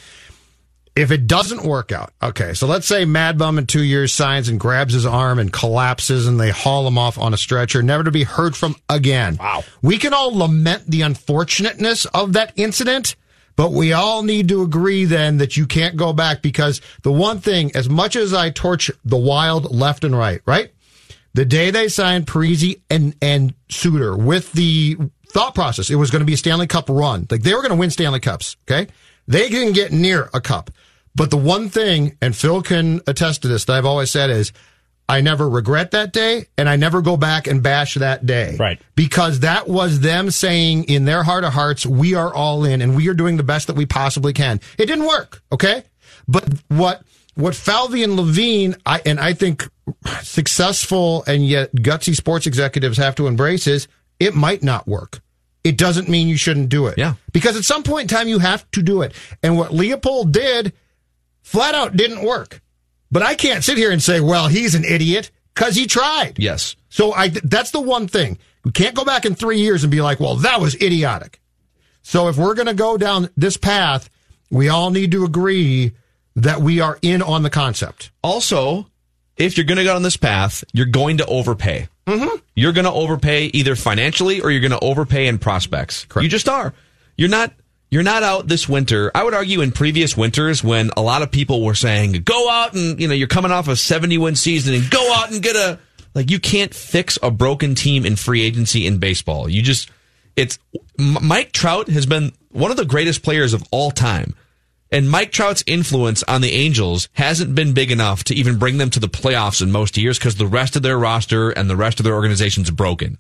If 0.95 1.11
it 1.11 1.27
doesn't 1.27 1.63
work 1.65 1.93
out, 1.93 2.13
okay. 2.23 2.53
So 2.55 2.67
let's 2.67 2.87
say 2.87 3.05
Mad 3.07 3.37
Bum 3.39 3.59
in 3.59 3.67
two 3.67 3.83
years 3.83 4.13
signs 4.15 4.49
and 4.51 4.59
grabs 4.61 4.93
his 4.95 5.05
arm 5.07 5.39
and 5.39 5.51
collapses, 5.53 6.27
and 6.27 6.39
they 6.41 6.51
haul 6.51 6.87
him 6.87 6.97
off 6.99 7.19
on 7.19 7.33
a 7.35 7.37
stretcher, 7.39 7.83
never 7.83 8.05
to 8.05 8.11
be 8.11 8.25
heard 8.25 8.55
from 8.57 8.77
again. 8.89 9.37
Wow. 9.39 9.65
We 9.83 9.97
can 9.99 10.13
all 10.15 10.35
lament 10.37 10.85
the 10.91 11.03
unfortunateness 11.03 12.05
of 12.07 12.33
that 12.35 12.53
incident, 12.57 13.15
but 13.57 13.73
we 13.73 13.93
all 13.93 14.23
need 14.23 14.49
to 14.49 14.63
agree 14.63 15.05
then 15.07 15.39
that 15.39 15.57
you 15.57 15.67
can't 15.67 15.97
go 15.97 16.13
back 16.13 16.43
because 16.43 16.81
the 17.03 17.13
one 17.13 17.41
thing, 17.41 17.75
as 17.75 17.89
much 17.89 18.15
as 18.15 18.33
I 18.35 18.51
torch 18.51 18.91
the 19.05 19.17
wild 19.17 19.75
left 19.75 20.05
and 20.05 20.17
right, 20.17 20.41
right? 20.47 20.73
The 21.35 21.45
day 21.45 21.71
they 21.71 21.89
signed 21.89 22.27
Parise 22.27 22.81
and, 22.89 23.15
and 23.21 23.55
Suter 23.69 24.17
with 24.17 24.53
the 24.53 24.97
thought 25.29 25.55
process, 25.55 25.91
it 25.91 25.97
was 25.97 26.11
going 26.11 26.21
to 26.21 26.27
be 26.27 26.35
a 26.35 26.39
Stanley 26.39 26.67
Cup 26.67 26.89
run. 26.89 27.27
Like 27.31 27.43
they 27.43 27.55
were 27.55 27.61
going 27.61 27.73
to 27.73 27.77
win 27.77 27.91
Stanley 27.91 28.21
Cups. 28.21 28.57
Okay. 28.71 28.91
They 29.29 29.49
didn't 29.49 29.75
get 29.75 29.93
near 29.93 30.31
a 30.33 30.41
cup. 30.41 30.71
But 31.15 31.31
the 31.31 31.37
one 31.37 31.69
thing, 31.69 32.17
and 32.21 32.37
Phil 32.37 32.63
can 32.63 33.01
attest 33.07 33.43
to 33.43 33.49
this, 33.49 33.65
that 33.65 33.73
I've 33.73 33.87
always 33.87 34.11
said 34.11 34.31
is, 34.31 34.53
I 35.09 35.21
never 35.21 35.49
regret 35.49 35.93
that 35.93 36.13
day 36.13 36.47
and 36.59 36.69
I 36.69 36.77
never 36.77 37.01
go 37.01 37.17
back 37.17 37.47
and 37.47 37.63
bash 37.63 37.95
that 37.95 38.27
day. 38.27 38.57
Right. 38.59 38.81
Because 38.97 39.41
that 39.41 39.69
was 39.69 40.01
them 40.01 40.31
saying 40.31 40.85
in 40.85 41.05
their 41.05 41.23
heart 41.23 41.45
of 41.45 41.53
hearts, 41.53 41.87
we 41.87 42.15
are 42.15 42.33
all 42.35 42.65
in 42.65 42.83
and 42.83 42.97
we 42.97 43.09
are 43.09 43.15
doing 43.15 43.37
the 43.37 43.45
best 43.45 43.69
that 43.69 43.77
we 43.77 43.87
possibly 43.87 44.33
can. 44.33 44.61
It 44.79 44.87
didn't 44.87 45.07
work. 45.07 45.43
Okay. 45.53 45.85
But 46.27 46.49
what, 46.69 47.03
what 47.35 47.55
Falvey 47.55 48.03
and 48.03 48.17
Levine, 48.17 48.75
I, 48.85 49.01
and 49.07 49.21
I 49.21 49.33
think 49.33 49.69
successful 50.23 51.23
and 51.27 51.47
yet 51.47 51.73
gutsy 51.75 52.17
sports 52.17 52.47
executives 52.47 52.99
have 52.99 53.15
to 53.17 53.29
embrace 53.29 53.67
is 53.67 53.87
it 54.19 54.35
might 54.35 54.63
not 54.63 54.89
work. 54.89 55.21
It 55.63 55.79
doesn't 55.79 56.09
mean 56.09 56.29
you 56.29 56.37
shouldn't 56.37 56.69
do 56.69 56.87
it. 56.87 56.99
Yeah. 56.99 57.15
Because 57.33 57.57
at 57.57 57.65
some 57.65 57.83
point 57.83 58.11
in 58.11 58.17
time, 58.17 58.29
you 58.29 58.39
have 58.39 58.69
to 58.73 58.83
do 58.83 59.03
it. 59.03 59.13
And 59.43 59.59
what 59.59 59.73
Leipold 59.73 60.33
did 60.33 60.73
flat 61.43 61.75
out 61.75 61.97
didn't 61.97 62.25
work. 62.25 62.61
But 63.17 63.23
I 63.23 63.35
can't 63.35 63.65
sit 63.65 63.79
here 63.79 63.91
and 63.91 64.03
say, 64.03 64.21
well, 64.21 64.47
he's 64.47 64.75
an 64.75 64.85
idiot 64.85 65.31
because 65.55 65.75
he 65.75 65.87
tried. 65.87 66.35
yes. 66.37 66.77
So 66.91 67.15
I, 67.15 67.29
that's 67.29 67.71
the 67.71 67.81
one 67.81 68.09
thing. 68.09 68.37
We 68.63 68.73
can't 68.73 68.95
go 68.95 69.07
back 69.07 69.25
in 69.25 69.35
three 69.35 69.59
years 69.61 69.85
and 69.85 69.91
be 69.91 70.03
like, 70.03 70.21
well, 70.21 70.37
that 70.37 70.61
was 70.61 70.75
idiotic. 70.75 71.41
So 72.03 72.29
if 72.29 72.37
we're 72.37 72.53
going 72.53 72.67
to 72.67 72.75
go 72.75 72.99
down 72.99 73.31
this 73.35 73.57
path, 73.57 74.11
we 74.51 74.69
all 74.69 74.91
need 74.91 75.13
to 75.13 75.25
agree 75.25 75.93
that 76.35 76.61
we 76.61 76.83
are 76.83 76.99
in 77.01 77.23
on 77.23 77.43
the 77.43 77.49
concept. 77.49 78.11
Also, 78.23 78.87
if 79.39 79.57
you're 79.57 79.65
going 79.65 79.79
to 79.79 79.85
go 79.85 79.97
on 79.97 80.03
this 80.03 80.19
path, 80.19 80.63
you're 80.75 80.85
going 80.85 81.17
to 81.17 81.25
overpay. 81.25 81.89
Mm-hmm. 82.07 82.37
You're 82.55 82.75
going 82.75 82.85
to 82.85 82.93
overpay 82.93 83.47
either 83.47 83.77
financially 83.77 84.43
or 84.43 84.51
you're 84.51 84.61
going 84.61 84.79
to 84.79 84.85
overpay 84.85 85.27
in 85.27 85.39
prospects. 85.39 86.05
Correct. 86.05 86.25
You 86.25 86.29
just 86.29 86.51
are. 86.51 86.75
You're 87.17 87.31
not. 87.31 87.51
You're 87.97 88.03
not 88.03 88.23
out 88.23 88.47
this 88.47 88.69
winter. 88.69 89.11
I 89.15 89.25
would 89.25 89.33
argue 89.33 89.63
in 89.63 89.73
previous 89.73 90.15
winters 90.15 90.63
when 90.63 90.91
a 90.99 91.01
lot 91.01 91.23
of 91.23 91.31
people 91.31 91.65
were 91.65 91.75
saying, 91.75 92.13
"Go 92.25 92.51
out 92.51 92.75
and 92.75 93.01
you 93.01 93.09
know 93.09 93.15
you're 93.15 93.27
coming 93.27 93.51
off 93.51 93.69
a 93.69 93.75
70 93.75 94.19
win 94.19 94.37
season 94.37 94.75
and 94.75 94.91
go 94.91 95.15
out 95.15 95.33
and 95.33 95.43
get 95.43 95.57
a 95.57 95.79
like." 96.15 96.31
You 96.31 96.39
can't 96.39 96.75
fix 96.75 97.19
a 97.23 97.31
broken 97.31 97.75
team 97.75 98.05
in 98.05 98.17
free 98.17 98.43
agency 98.43 98.87
in 98.87 98.99
baseball. 98.99 99.49
You 99.49 99.63
just 99.63 99.89
it's 100.37 100.59
Mike 100.99 101.53
Trout 101.53 101.89
has 101.89 102.05
been 102.05 102.33
one 102.51 102.71
of 102.71 102.77
the 102.77 102.85
greatest 102.85 103.23
players 103.23 103.55
of 103.55 103.65
all 103.71 103.91
time. 103.91 104.35
And 104.93 105.11
Mike 105.11 105.33
Trout's 105.33 105.65
influence 105.67 106.23
on 106.25 106.43
the 106.43 106.53
Angels 106.53 107.09
hasn't 107.15 107.55
been 107.55 107.73
big 107.73 107.91
enough 107.91 108.25
to 108.25 108.35
even 108.35 108.59
bring 108.59 108.77
them 108.77 108.91
to 108.91 109.01
the 109.01 109.09
playoffs 109.09 109.63
in 109.63 109.73
most 109.73 109.97
years 109.97 110.19
because 110.19 110.35
the 110.35 110.47
rest 110.47 110.77
of 110.77 110.83
their 110.83 110.99
roster 110.99 111.49
and 111.49 111.71
the 111.71 111.77
rest 111.77 111.99
of 111.99 112.05
their 112.05 112.15
organization's 112.15 112.71
broken. 112.71 113.17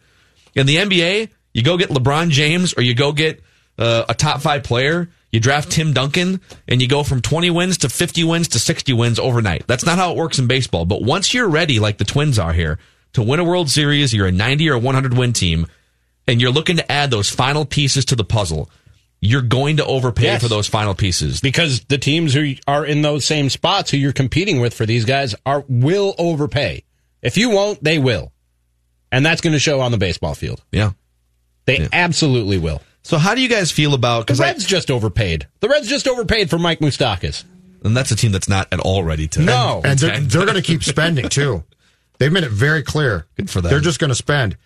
In 0.54 0.66
the 0.66 0.76
NBA, 0.76 1.30
you 1.54 1.62
go 1.62 1.78
get 1.78 1.88
LeBron 1.88 2.28
James 2.28 2.74
or 2.76 2.82
you 2.82 2.92
go 2.92 3.12
get 3.12 3.42
uh, 3.78 4.04
a 4.08 4.14
top 4.14 4.40
five 4.40 4.62
player, 4.64 5.08
you 5.32 5.40
draft 5.40 5.70
Tim 5.70 5.92
Duncan, 5.92 6.40
and 6.68 6.80
you 6.80 6.88
go 6.88 7.02
from 7.02 7.20
20 7.20 7.50
wins 7.50 7.78
to 7.78 7.88
50 7.88 8.24
wins 8.24 8.48
to 8.48 8.58
60 8.58 8.92
wins 8.94 9.18
overnight. 9.18 9.66
That's 9.66 9.84
not 9.84 9.98
how 9.98 10.12
it 10.12 10.16
works 10.16 10.38
in 10.38 10.46
baseball. 10.46 10.84
But 10.86 11.02
once 11.02 11.34
you're 11.34 11.48
ready, 11.48 11.78
like 11.78 11.98
the 11.98 12.04
Twins 12.04 12.38
are 12.38 12.52
here, 12.52 12.78
to 13.12 13.22
win 13.22 13.40
a 13.40 13.44
World 13.44 13.68
Series, 13.70 14.12
you're 14.14 14.26
a 14.26 14.32
90 14.32 14.70
or 14.70 14.78
100 14.78 15.14
win 15.16 15.32
team, 15.32 15.66
and 16.26 16.40
you're 16.40 16.50
looking 16.52 16.76
to 16.76 16.92
add 16.92 17.10
those 17.10 17.30
final 17.30 17.64
pieces 17.66 18.04
to 18.06 18.16
the 18.16 18.24
puzzle. 18.24 18.70
You're 19.20 19.42
going 19.42 19.78
to 19.78 19.84
overpay 19.86 20.24
Yes. 20.24 20.42
for 20.42 20.48
those 20.48 20.66
final 20.68 20.94
pieces. 20.94 21.40
because 21.40 21.80
the 21.84 21.98
teams 21.98 22.34
who 22.34 22.54
are 22.68 22.84
in 22.84 23.02
those 23.02 23.24
same 23.24 23.48
spots 23.50 23.90
who 23.90 23.96
you're 23.96 24.12
competing 24.12 24.60
with 24.60 24.74
for 24.74 24.84
these 24.86 25.04
guys 25.06 25.34
are 25.46 25.64
will 25.68 26.14
overpay. 26.18 26.84
If 27.22 27.36
you 27.38 27.50
won't, 27.50 27.82
they 27.82 27.98
will, 27.98 28.32
and 29.10 29.24
that's 29.24 29.40
going 29.40 29.54
to 29.54 29.58
show 29.58 29.80
on 29.80 29.90
the 29.90 29.98
baseball 29.98 30.34
field. 30.34 30.62
Yeah. 30.70 30.92
They 31.64 31.88
absolutely 31.92 32.58
will. 32.58 32.82
So 33.07 33.19
how 33.19 33.37
do 33.37 33.40
you 33.40 33.49
guys 33.49 33.71
feel 33.71 33.95
about 33.95 34.21
The 34.27 34.33
because 34.33 34.40
Reds 34.40 34.66
just 34.66 34.90
overpaid. 34.90 35.47
The 35.61 35.69
Reds 35.69 35.87
just 35.88 36.09
overpaid 36.09 36.51
for 36.51 36.59
Mike 36.59 36.81
Moustakas. 36.81 37.45
and 37.85 37.97
that's 37.97 38.11
a 38.11 38.16
team 38.16 38.33
that's 38.33 38.49
not 38.49 38.66
at 38.73 38.81
all 38.81 39.05
ready 39.05 39.29
to 39.29 39.42
No. 39.42 39.81
And 39.85 39.97
they're, 39.99 40.19
they're 40.19 40.45
going 40.45 40.57
to 40.57 40.62
keep 40.62 40.83
spending 40.83 41.29
too. 41.29 41.62
They've 42.19 42.33
made 42.33 42.42
it 42.42 42.51
very 42.51 42.83
clear. 42.83 43.27
Good 43.37 43.49
for 43.49 43.61
them. 43.61 43.71
They're 43.71 43.79
just 43.81 44.01
going 44.01 44.09
to 44.09 44.14
spend. 44.16 44.57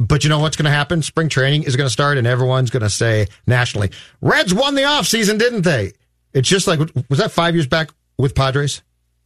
But 0.00 0.24
you 0.24 0.30
know 0.30 0.38
what's 0.38 0.56
going 0.56 0.64
to 0.64 0.70
happen? 0.70 1.02
Spring 1.02 1.28
training 1.28 1.64
is 1.64 1.76
going 1.76 1.86
to 1.86 1.92
start, 1.92 2.16
and 2.16 2.26
everyone's 2.26 2.70
going 2.70 2.82
to 2.82 2.90
say 2.90 3.26
nationally, 3.46 3.90
Reds 4.22 4.54
won 4.54 4.74
the 4.74 4.82
offseason, 4.82 5.38
didn't 5.38 5.62
they? 5.62 5.92
It's 6.32 6.48
just 6.48 6.66
like, 6.66 6.78
was 7.10 7.18
that 7.18 7.30
five 7.30 7.54
years 7.54 7.66
back 7.66 7.90
with 8.18 8.34
Padres? 8.34 8.82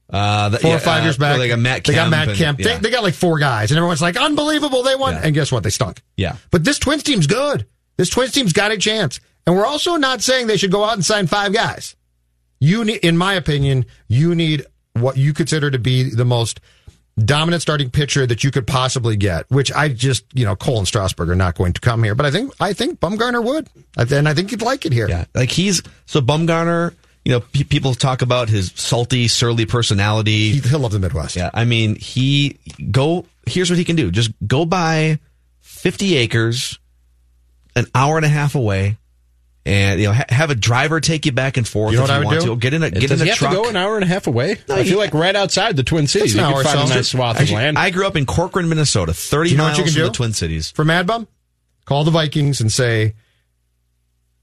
Uh, 0.09 0.49
that- 0.49 0.61
Four 0.61 0.71
yeah, 0.71 0.77
or 0.77 0.81
five 0.81 1.03
uh, 1.03 1.05
years 1.05 1.19
back. 1.19 1.39
They 1.39 1.49
got 1.49 1.59
Matt 1.61 1.85
They 1.85 1.95
got 1.95 2.01
Kemp 2.03 2.11
Matt 2.11 2.29
and- 2.29 2.37
Kemp. 2.37 2.59
yeah. 2.61 2.67
They, 2.67 2.79
they 2.79 2.91
got 2.91 3.03
like 3.05 3.15
four 3.15 3.39
guys, 3.39 3.71
and 3.71 3.79
everyone's 3.79 4.03
like, 4.03 4.17
unbelievable, 4.17 4.83
they 4.83 4.95
won. 4.97 5.15
Yeah. 5.15 5.21
And 5.25 5.35
guess 5.35 5.53
what? 5.53 5.63
They 5.63 5.71
stunk. 5.71 6.03
Yeah. 6.17 6.37
But 6.51 6.65
this 6.65 6.79
Twins 6.81 7.05
team's 7.05 7.29
good. 7.29 7.67
This 8.01 8.09
Twins 8.09 8.33
team's 8.33 8.55
got 8.55 8.73
a 8.73 8.79
chance. 8.79 9.21
And 9.47 9.55
we're 9.55 9.67
also 9.67 9.97
not 9.97 10.23
saying 10.23 10.47
they 10.47 10.57
should 10.57 10.71
go 10.71 10.85
out 10.85 10.95
and 10.95 11.05
sign 11.05 11.27
five 11.27 11.53
guys. 11.53 11.97
You 12.59 12.83
need, 12.83 12.97
in 13.05 13.19
my 13.19 13.35
opinion, 13.35 13.85
you 14.09 14.35
need 14.35 14.65
what 14.95 15.19
you 15.19 15.35
consider 15.35 15.71
to 15.71 15.79
be 15.79 16.09
the 16.09 16.25
most 16.25 16.61
dominant 17.19 17.61
starting 17.61 17.91
pitcher 17.91 18.27
that 18.27 18.43
you 18.43 18.51
could 18.51 18.67
possibly 18.67 19.19
get, 19.19 19.45
which 19.51 19.71
I 19.71 19.91
just, 19.91 20.25
you 20.33 20.47
know, 20.47 20.57
Cole 20.57 20.79
and 20.79 20.89
Strasburg 20.89 21.29
are 21.29 21.35
not 21.35 21.57
going 21.57 21.75
to 21.75 21.81
come 21.83 22.03
here, 22.03 22.15
but 22.15 22.25
I 22.25 22.31
think, 22.31 22.55
I 22.59 22.73
think 22.73 23.01
Bumgarner 23.01 23.45
would. 23.45 23.69
And 24.11 24.27
I 24.27 24.33
think 24.33 24.51
you'd 24.51 24.63
like 24.63 24.87
it 24.87 24.95
here. 24.95 25.07
Yeah, 25.07 25.27
like 25.35 25.51
he's 25.51 25.83
so 26.07 26.23
Bumgarner. 26.23 26.95
You 27.27 27.33
know, 27.33 27.41
pe- 27.41 27.65
people 27.65 27.93
talk 27.93 28.23
about 28.23 28.49
his 28.49 28.73
salty, 28.77 29.29
surly 29.29 29.67
personality. 29.67 30.53
He, 30.53 30.61
he'll 30.61 30.79
love 30.79 30.93
the 30.93 30.99
Midwest. 30.99 31.37
Yeah, 31.37 31.51
I 31.53 31.67
mean, 31.67 31.97
he 31.97 32.59
go. 32.91 33.27
Here's 33.45 33.69
what 33.69 33.79
he 33.79 33.85
can 33.85 33.97
do: 33.97 34.11
just 34.11 34.31
go 34.47 34.65
buy 34.65 35.19
fifty 35.61 36.17
acres, 36.17 36.79
an 37.81 37.91
hour 37.95 38.17
and 38.17 38.25
a 38.25 38.29
half 38.29 38.55
away, 38.55 38.97
and 39.67 40.01
you 40.01 40.07
know 40.07 40.13
ha- 40.15 40.25
have 40.29 40.51
a 40.51 40.55
driver 40.55 41.01
take 41.01 41.27
you 41.27 41.33
back 41.33 41.57
and 41.57 41.67
forth. 41.69 41.93
You 41.93 41.99
know 41.99 42.05
if 42.05 42.09
what 42.11 42.15
I 42.15 42.19
you 42.21 42.27
would 42.27 42.35
want 42.35 42.41
do? 42.47 42.55
to. 42.55 42.57
Get 42.57 42.75
in 42.75 42.83
a 42.83 42.91
get 42.91 43.09
Does 43.09 43.21
in 43.21 43.27
he 43.27 43.31
a 43.31 43.33
have 43.33 43.39
truck. 43.39 43.51
to 43.53 43.57
go 43.57 43.69
an 43.69 43.77
hour 43.77 43.97
and 43.97 44.05
a 44.05 44.07
half 44.07 44.27
away? 44.27 44.59
No, 44.69 44.77
I 44.77 44.83
he- 44.83 44.91
feel 44.91 44.99
like 44.99 45.13
right 45.15 45.35
outside 45.37 45.77
the 45.77 45.83
Twin 45.83 46.07
Cities, 46.07 46.33
It's 46.33 46.35
you 46.35 46.41
an 46.41 46.47
can 46.47 46.55
hour 46.55 46.61
or 46.61 46.65
find 46.65 46.91
a 46.91 46.95
nice 46.95 47.09
swath 47.09 47.37
of 47.37 47.43
Actually, 47.43 47.57
land. 47.57 47.79
I 47.79 47.91
grew 47.91 48.07
up 48.07 48.17
in 48.17 48.27
Corcoran, 48.27 48.69
Minnesota, 48.69 49.13
thirty 49.13 49.51
Do 49.51 49.53
you 49.55 49.59
know 49.59 49.65
miles 49.65 49.79
you 49.79 49.85
can 49.85 49.93
from 49.93 50.03
do? 50.03 50.07
the 50.09 50.15
Twin 50.15 50.33
Cities. 50.33 50.71
For 50.71 50.85
Mad 50.85 51.07
Bum, 51.07 51.27
call 51.85 52.05
the 52.05 52.11
Vikings 52.11 52.61
and 52.61 52.71
say, 52.73 53.15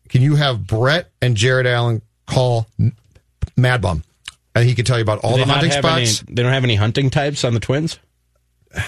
can 0.10 0.22
you 0.22 0.36
have 0.36 0.66
Brett 0.66 1.10
and 1.22 1.36
Jared 1.36 1.68
Allen 1.68 2.02
call 2.26 2.68
Mad 3.58 3.82
Bum? 3.82 4.04
And 4.56 4.66
he 4.68 4.74
can 4.74 4.86
tell 4.86 4.98
you 4.98 5.04
about 5.04 5.20
all 5.20 5.38
Do 5.38 5.46
the 5.46 5.52
hunting 5.52 5.72
spots. 5.72 6.24
Any, 6.24 6.34
they 6.36 6.44
don't 6.44 6.54
have 6.54 6.64
any 6.64 6.76
hunting 6.76 7.10
types 7.12 7.44
on 7.44 7.54
the 7.54 7.60
Twins. 7.60 8.00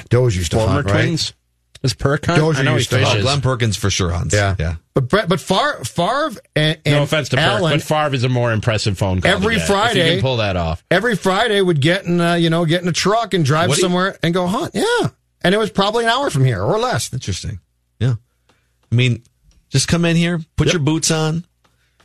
Doge 0.09 0.35
used 0.35 0.51
to 0.51 0.57
Former 0.57 0.73
hunt, 0.73 0.85
right? 0.87 0.93
Twins. 1.05 1.33
Is 1.81 1.93
Perk 1.93 2.25
hunt? 2.25 2.39
Dozier 2.39 2.61
I 2.61 2.65
know 2.65 2.71
he 2.71 2.77
used 2.77 2.89
to 2.89 3.03
hunt. 3.03 3.19
Oh. 3.19 3.21
Glenn 3.21 3.39
Perkins 3.41 3.77
for 3.77 3.89
sure 3.89 4.11
hunts. 4.11 4.35
Yeah. 4.35 4.55
yeah. 4.59 4.75
But 4.93 5.07
Brett, 5.07 5.29
but 5.29 5.39
Far, 5.39 5.83
Favre 5.85 6.31
and, 6.55 6.77
and 6.85 6.95
no 6.95 7.03
offense 7.03 7.29
to 7.29 7.37
Perk, 7.37 7.45
Allen 7.45 7.73
but 7.79 7.81
Favre 7.81 8.13
is 8.15 8.25
a 8.25 8.29
more 8.29 8.51
impressive 8.51 8.97
phone 8.97 9.21
call. 9.21 9.31
to 9.31 9.37
Every 9.37 9.55
get, 9.55 9.63
if 9.63 9.69
you 9.69 9.75
Friday- 9.75 10.11
can 10.15 10.21
pull 10.21 10.37
that 10.37 10.57
off. 10.57 10.83
every 10.91 11.15
Friday 11.15 11.61
would 11.61 11.79
get 11.79 12.03
in, 12.05 12.19
uh, 12.19 12.33
you 12.33 12.49
know, 12.49 12.65
get 12.65 12.81
in 12.81 12.87
a 12.89 12.91
truck 12.91 13.33
and 13.33 13.45
drive 13.45 13.69
What 13.69 13.75
do 13.75 13.79
you- 13.81 13.85
somewhere 13.85 14.17
and 14.21 14.33
go 14.33 14.45
hunt. 14.47 14.71
Yeah. 14.75 15.07
And 15.41 15.55
it 15.55 15.57
was 15.57 15.69
probably 15.69 16.03
an 16.03 16.09
hour 16.09 16.29
from 16.29 16.43
here 16.43 16.61
or 16.61 16.77
less. 16.79 17.13
Interesting. 17.13 17.59
Yeah. 17.99 18.15
I 18.91 18.95
mean, 18.95 19.23
just 19.69 19.87
come 19.87 20.03
in 20.03 20.17
here, 20.17 20.41
put 20.57 20.67
Yep. 20.67 20.73
your 20.73 20.81
boots 20.81 21.11
on. 21.11 21.45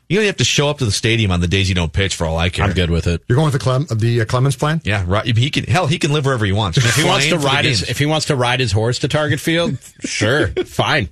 You 0.08 0.18
don't 0.18 0.26
have 0.26 0.36
to 0.36 0.44
show 0.44 0.68
up 0.68 0.78
to 0.78 0.84
the 0.84 0.92
stadium 0.92 1.30
on 1.30 1.40
the 1.40 1.48
days 1.48 1.68
you 1.68 1.74
don't 1.74 1.92
pitch 1.92 2.14
for 2.14 2.26
all 2.26 2.36
I 2.36 2.50
care. 2.50 2.66
I'm 2.66 2.72
good 2.72 2.90
with 2.90 3.06
it. 3.06 3.22
You're 3.26 3.36
going 3.36 3.46
with 3.46 3.54
the 3.54 3.58
Clem, 3.58 3.86
the 3.90 4.20
uh, 4.20 4.24
Clemens 4.26 4.54
plan? 4.54 4.82
Yeah, 4.84 5.04
right. 5.06 5.24
He 5.24 5.50
can 5.50 5.64
hell. 5.64 5.86
He 5.86 5.98
can 5.98 6.12
live 6.12 6.26
wherever 6.26 6.44
he 6.44 6.52
wants. 6.52 6.76
If 6.78 6.94
he 6.96 7.04
wants 7.04 7.28
to 7.28 7.38
ride 7.38 7.64
his, 7.64 7.88
if 7.88 7.98
he 7.98 8.06
wants 8.06 8.26
to 8.26 8.36
ride 8.36 8.60
his 8.60 8.70
horse 8.70 8.98
to 9.00 9.08
Target 9.08 9.40
Field, 9.40 9.78
sure, 10.00 10.48
fine. 10.66 11.08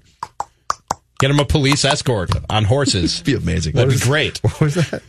Get 1.18 1.31
him 1.31 1.38
a 1.38 1.44
police 1.44 1.85
escort 1.85 2.31
on 2.50 2.64
horses. 2.64 3.22
be 3.24 3.35
amazing. 3.35 3.74
That'd 3.74 3.94
be 3.94 3.98
great. 4.00 4.40
What 4.42 4.61
was 4.61 4.74
that? 4.74 5.02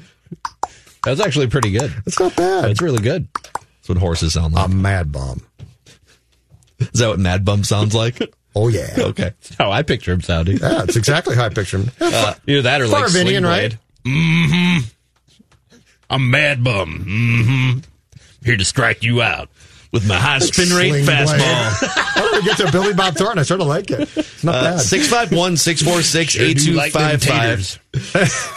That 1.04 1.10
was 1.10 1.19
actually 1.19 1.48
pretty 1.48 1.72
good. 1.72 1.93
It's 2.06 2.19
not 2.19 2.36
bad. 2.36 2.65
That's 2.65 2.82
really 2.82 3.02
good. 3.02 3.28
That's 3.34 3.89
what 3.89 3.98
horses 3.98 4.34
sound 4.34 4.54
like. 4.54 4.69
a 4.69 4.69
mad 4.74 5.12
bomb. 5.12 5.41
Is 6.80 7.00
that 7.00 7.10
what 7.10 7.19
Mad 7.19 7.43
Bum 7.46 7.63
sounds 7.63 7.93
like? 7.93 8.34
Oh, 8.56 8.68
yeah. 8.68 8.94
okay. 8.98 9.32
That's 9.42 9.56
how 9.56 9.72
I 9.72 9.82
picture 9.84 10.12
him 10.13 10.22
sounding. 10.22 10.58
Yeah, 10.58 10.84
it's 10.84 10.96
exactly 10.96 11.36
how 11.36 11.46
I 11.46 11.50
picture 11.50 11.78
him. 11.80 11.92
Uh, 12.00 12.36
Either 12.48 12.62
that 12.63 12.82
or 12.82 12.88
like 12.88 13.08
Sling 13.10 13.44
right? 13.44 13.78
Mm-hmm. 14.06 14.86
I'm 16.10 16.30
mad 16.30 16.63
bum. 16.63 17.06
Mm-hmm. 17.08 17.80
Here 18.46 18.58
to 18.58 18.66
strike 18.66 19.04
you 19.04 19.22
out. 19.22 19.50
With 19.92 20.08
my 20.08 20.16
high 20.18 20.39
spin 20.39 20.70
rate 20.76 20.89
Sling 20.89 21.06
fastball. 21.06 21.88
How 22.16 22.32
did 22.32 22.44
we 22.44 22.50
get 22.50 22.58
to 22.58 22.72
Billy 22.72 22.94
Bob 22.94 23.16
Thornton? 23.16 23.38
I 23.39 23.44
sort 23.44 23.62
of 23.62 23.68
like 23.68 23.92
it. 23.92 24.10
It's 24.18 24.44
not 24.44 24.56
Uh, 24.56 24.63
bad. 24.72 24.80
651 24.82 25.58
646 25.58 26.36
8255. 26.36 27.80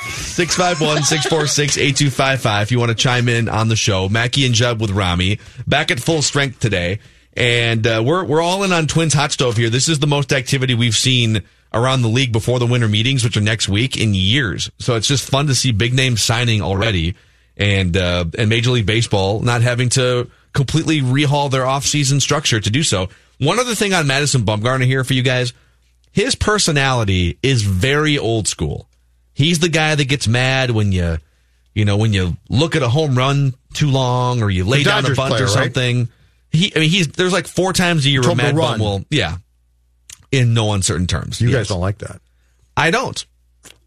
651 0.00 1.02
646 1.02 1.76
8255. 1.78 2.62
If 2.62 2.72
you 2.72 2.78
want 2.78 2.88
to 2.90 2.94
chime 2.94 3.28
in 3.28 3.48
on 3.50 3.68
the 3.68 3.76
show, 3.76 4.08
Mackey 4.08 4.46
and 4.46 4.54
Judd 4.54 4.80
with 4.80 4.90
Rami 4.90 5.38
back 5.66 5.90
at 5.90 6.00
full 6.00 6.22
strength 6.22 6.58
today. 6.60 7.00
And 7.36 7.86
uh, 7.86 8.02
we're, 8.04 8.24
we're 8.24 8.40
all 8.40 8.64
in 8.64 8.72
on 8.72 8.86
Twins 8.86 9.12
Hot 9.14 9.30
Stove 9.30 9.56
here. 9.56 9.68
This 9.68 9.88
is 9.88 9.98
the 9.98 10.06
most 10.06 10.32
activity 10.32 10.74
we've 10.74 10.96
seen 10.96 11.42
around 11.72 12.02
the 12.02 12.08
league 12.08 12.32
before 12.32 12.58
the 12.58 12.66
winter 12.66 12.88
meetings, 12.88 13.22
which 13.22 13.36
are 13.36 13.42
next 13.42 13.68
week, 13.68 13.96
in 13.96 14.14
years. 14.14 14.70
So 14.78 14.96
it's 14.96 15.08
just 15.08 15.28
fun 15.28 15.46
to 15.48 15.54
see 15.54 15.72
big 15.72 15.92
names 15.92 16.22
signing 16.22 16.62
already 16.62 17.14
and 17.56 17.96
uh, 17.96 18.24
and 18.38 18.48
Major 18.48 18.70
League 18.70 18.86
Baseball 18.86 19.40
not 19.40 19.62
having 19.62 19.88
to 19.90 20.30
completely 20.54 21.00
rehaul 21.00 21.50
their 21.50 21.64
offseason 21.64 22.20
structure 22.20 22.60
to 22.60 22.70
do 22.70 22.82
so. 22.82 23.08
One 23.38 23.58
other 23.58 23.74
thing 23.74 23.92
on 23.92 24.06
Madison 24.06 24.42
Bumgarner 24.42 24.86
here 24.86 25.04
for 25.04 25.12
you 25.12 25.22
guys 25.22 25.52
his 26.16 26.34
personality 26.34 27.38
is 27.42 27.60
very 27.60 28.16
old 28.16 28.48
school. 28.48 28.88
He's 29.34 29.58
the 29.58 29.68
guy 29.68 29.94
that 29.94 30.06
gets 30.06 30.26
mad 30.26 30.70
when 30.70 30.90
you, 30.90 31.18
you 31.74 31.84
know, 31.84 31.98
when 31.98 32.14
you 32.14 32.38
look 32.48 32.74
at 32.74 32.82
a 32.82 32.88
home 32.88 33.14
run 33.16 33.52
too 33.74 33.90
long 33.90 34.42
or 34.42 34.48
you 34.48 34.64
lay 34.64 34.82
down 34.82 35.00
a 35.00 35.02
Dodgers 35.02 35.16
bunt 35.18 35.30
player, 35.32 35.44
or 35.44 35.48
right? 35.48 36.06
He, 36.52 36.72
I 36.74 36.80
mean, 36.80 36.90
he's 36.90 37.08
there's 37.08 37.32
like 37.32 37.46
four 37.46 37.72
times 37.72 38.06
a 38.06 38.10
year 38.10 38.22
where 38.22 38.34
Mad 38.34 38.54
Bum 38.54 38.64
run. 38.64 38.80
will, 38.80 39.04
yeah, 39.10 39.36
in 40.32 40.54
no 40.54 40.72
uncertain 40.72 41.06
terms. 41.06 41.40
You 41.40 41.48
Yes. 41.48 41.56
guys 41.58 41.68
don't 41.68 41.80
like 41.80 41.98
that. 41.98 42.20
I 42.76 42.90
don't. 42.90 43.24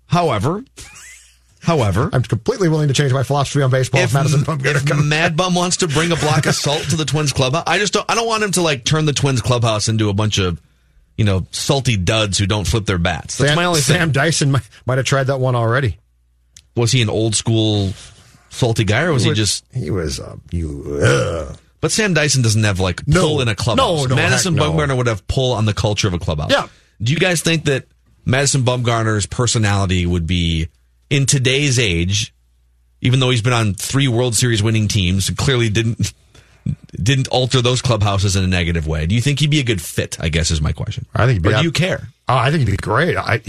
However, 0.07 0.63
however, 1.61 2.09
I'm 2.13 2.23
completely 2.23 2.69
willing 2.69 2.87
to 2.87 2.93
change 2.93 3.13
my 3.13 3.23
philosophy 3.23 3.61
on 3.61 3.69
baseball 3.71 4.01
if, 4.01 4.09
if, 4.09 4.13
Madison 4.13 4.41
Bumgarner 4.41 4.75
if 4.77 4.85
comes. 4.85 5.05
Mad 5.05 5.35
Bum 5.37 5.53
wants 5.55 5.77
to 5.77 5.87
bring 5.87 6.11
a 6.11 6.15
block 6.15 6.45
of 6.45 6.55
salt 6.55 6.83
to 6.89 6.95
the 6.95 7.05
Twins 7.05 7.31
clubhouse, 7.33 7.63
I 7.67 7.77
just 7.77 7.93
don't. 7.93 8.05
I 8.09 8.15
don't 8.15 8.27
want 8.27 8.43
him 8.43 8.51
to 8.53 8.61
like 8.61 8.83
turn 8.85 9.05
the 9.05 9.13
Twins 9.13 9.41
clubhouse 9.41 9.87
into 9.87 10.09
a 10.09 10.13
bunch 10.13 10.37
of, 10.39 10.59
you 11.17 11.25
know, 11.25 11.45
salty 11.51 11.97
duds 11.97 12.37
who 12.37 12.45
don't 12.45 12.65
flip 12.67 12.85
their 12.85 12.97
bats. 12.97 13.37
That's 13.37 13.51
Sam, 13.51 13.55
my 13.55 13.65
only 13.65 13.81
Sam 13.81 14.07
thing. 14.07 14.11
Dyson 14.13 14.51
might, 14.51 14.67
might 14.85 14.97
have 14.97 15.05
tried 15.05 15.25
that 15.25 15.39
one 15.39 15.55
already. 15.55 15.97
Was 16.75 16.91
he 16.91 17.01
an 17.01 17.09
old 17.09 17.35
school 17.35 17.93
salty 18.49 18.83
guy, 18.83 19.03
or 19.03 19.13
was 19.13 19.23
he 19.23 19.33
just? 19.33 19.65
He 19.73 19.91
was, 19.91 20.19
uh, 20.19 20.37
you, 20.51 20.99
uh, 21.03 21.53
But 21.81 21.91
Sam 21.91 22.13
Dyson 22.13 22.41
doesn't 22.41 22.63
have 22.63 22.79
like 22.79 23.07
No. 23.07 23.21
pull 23.21 23.41
in 23.41 23.47
a 23.47 23.55
clubhouse. 23.55 24.01
No, 24.01 24.05
no, 24.05 24.15
Madison 24.15 24.55
heck. 24.57 24.63
Bumgarner 24.67 24.97
would 24.97 25.07
have 25.07 25.25
pull 25.27 25.53
on 25.53 25.65
the 25.65 25.73
culture 25.73 26.07
of 26.07 26.13
a 26.13 26.19
clubhouse. 26.19 26.51
Yeah. 26.51 26.67
Do 27.01 27.13
you 27.13 27.19
guys 27.19 27.41
think 27.41 27.65
that 27.65 27.85
Madison 28.25 28.63
Bumgarner's 28.63 29.25
personality 29.25 30.05
would 30.05 30.27
be 30.27 30.67
in 31.09 31.25
today's 31.25 31.79
age, 31.79 32.33
even 33.01 33.19
though 33.21 33.29
he's 33.29 33.41
been 33.41 33.53
on 33.53 33.73
three 33.73 34.07
World 34.09 34.35
Series 34.35 34.61
winning 34.61 34.87
teams, 34.89 35.29
clearly 35.31 35.69
didn't 35.69 36.13
didn't 36.91 37.29
alter 37.29 37.61
those 37.61 37.81
clubhouses 37.81 38.35
in 38.35 38.43
a 38.43 38.47
negative 38.47 38.85
way? 38.85 39.05
Do 39.05 39.15
you 39.15 39.21
think 39.21 39.39
he'd 39.39 39.49
be 39.49 39.59
a 39.61 39.63
good 39.63 39.81
fit? 39.81 40.17
I 40.19 40.27
guess 40.29 40.51
is 40.51 40.61
my 40.61 40.73
question. 40.73 41.05
I 41.15 41.25
think 41.25 41.45
he'd 41.45 41.53
Or 41.53 41.57
do 41.59 41.63
you 41.63 41.71
care? 41.71 42.09
Oh, 42.27 42.35
I 42.35 42.51
think 42.51 42.65
he'd 42.67 42.71
be 42.71 42.77
great. 42.77 43.15
I, 43.17 43.41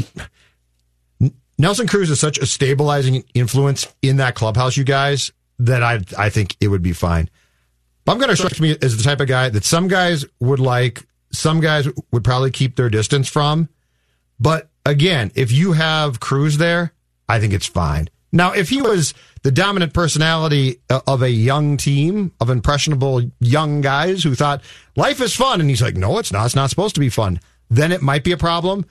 Nelson 1.59 1.87
Cruz 1.87 2.09
is 2.11 2.19
such 2.21 2.39
a 2.39 2.47
stabilizing 2.47 3.25
influence 3.35 3.87
in 4.01 4.17
that 4.17 4.35
clubhouse, 4.35 4.77
you 4.77 4.85
guys, 4.85 5.31
that 5.59 5.83
I 5.83 6.01
I 6.17 6.31
think 6.31 6.57
it 6.61 6.69
would 6.69 6.83
be 6.83 6.93
fine. 6.93 7.29
Bumgarner 8.11 8.37
strikes 8.37 8.61
me 8.61 8.77
as 8.83 8.97
the 8.97 9.05
type 9.05 9.21
of 9.21 9.29
guy 9.29 9.49
that 9.51 9.65
some 9.65 9.87
guys 9.87 10.25
would 10.41 10.59
like, 10.59 11.07
some 11.31 11.61
guys 11.61 11.87
would 12.11 12.25
probably 12.25 12.51
keep 12.51 12.75
their 12.75 12.91
distance 12.91 13.29
from. 13.29 13.69
But 14.41 14.69
again, 14.85 15.31
if 15.37 15.53
you 15.53 15.73
have 15.73 16.19
Cruz 16.19 16.59
there, 16.59 16.93
I 17.29 17.39
think 17.39 17.53
it's 17.53 17.67
fine. 17.67 18.09
Now, 18.33 18.53
if 18.53 18.69
he 18.69 18.83
was 18.83 19.15
the 19.43 19.53
dominant 19.53 19.95
personality 19.95 20.81
uh, 20.91 21.01
of 21.07 21.23
a 21.23 21.31
young 21.31 21.77
team 21.77 22.33
of 22.41 22.51
impressionable 22.51 23.23
young 23.39 23.81
guys 23.81 24.25
who 24.25 24.35
thought 24.35 24.63
life 24.97 25.21
is 25.21 25.37
fun, 25.37 25.61
and 25.61 25.71
he's 25.71 25.83
like, 25.83 25.97
no, 25.97 26.19
it's 26.19 26.33
not. 26.33 26.47
It's 26.47 26.57
not 26.57 26.71
supposed 26.71 26.95
to 26.97 27.01
be 27.01 27.11
fun. 27.11 27.39
Then 27.69 27.93
it 27.93 28.03
might 28.03 28.25
be 28.25 28.33
a 28.33 28.37
problem. 28.37 28.87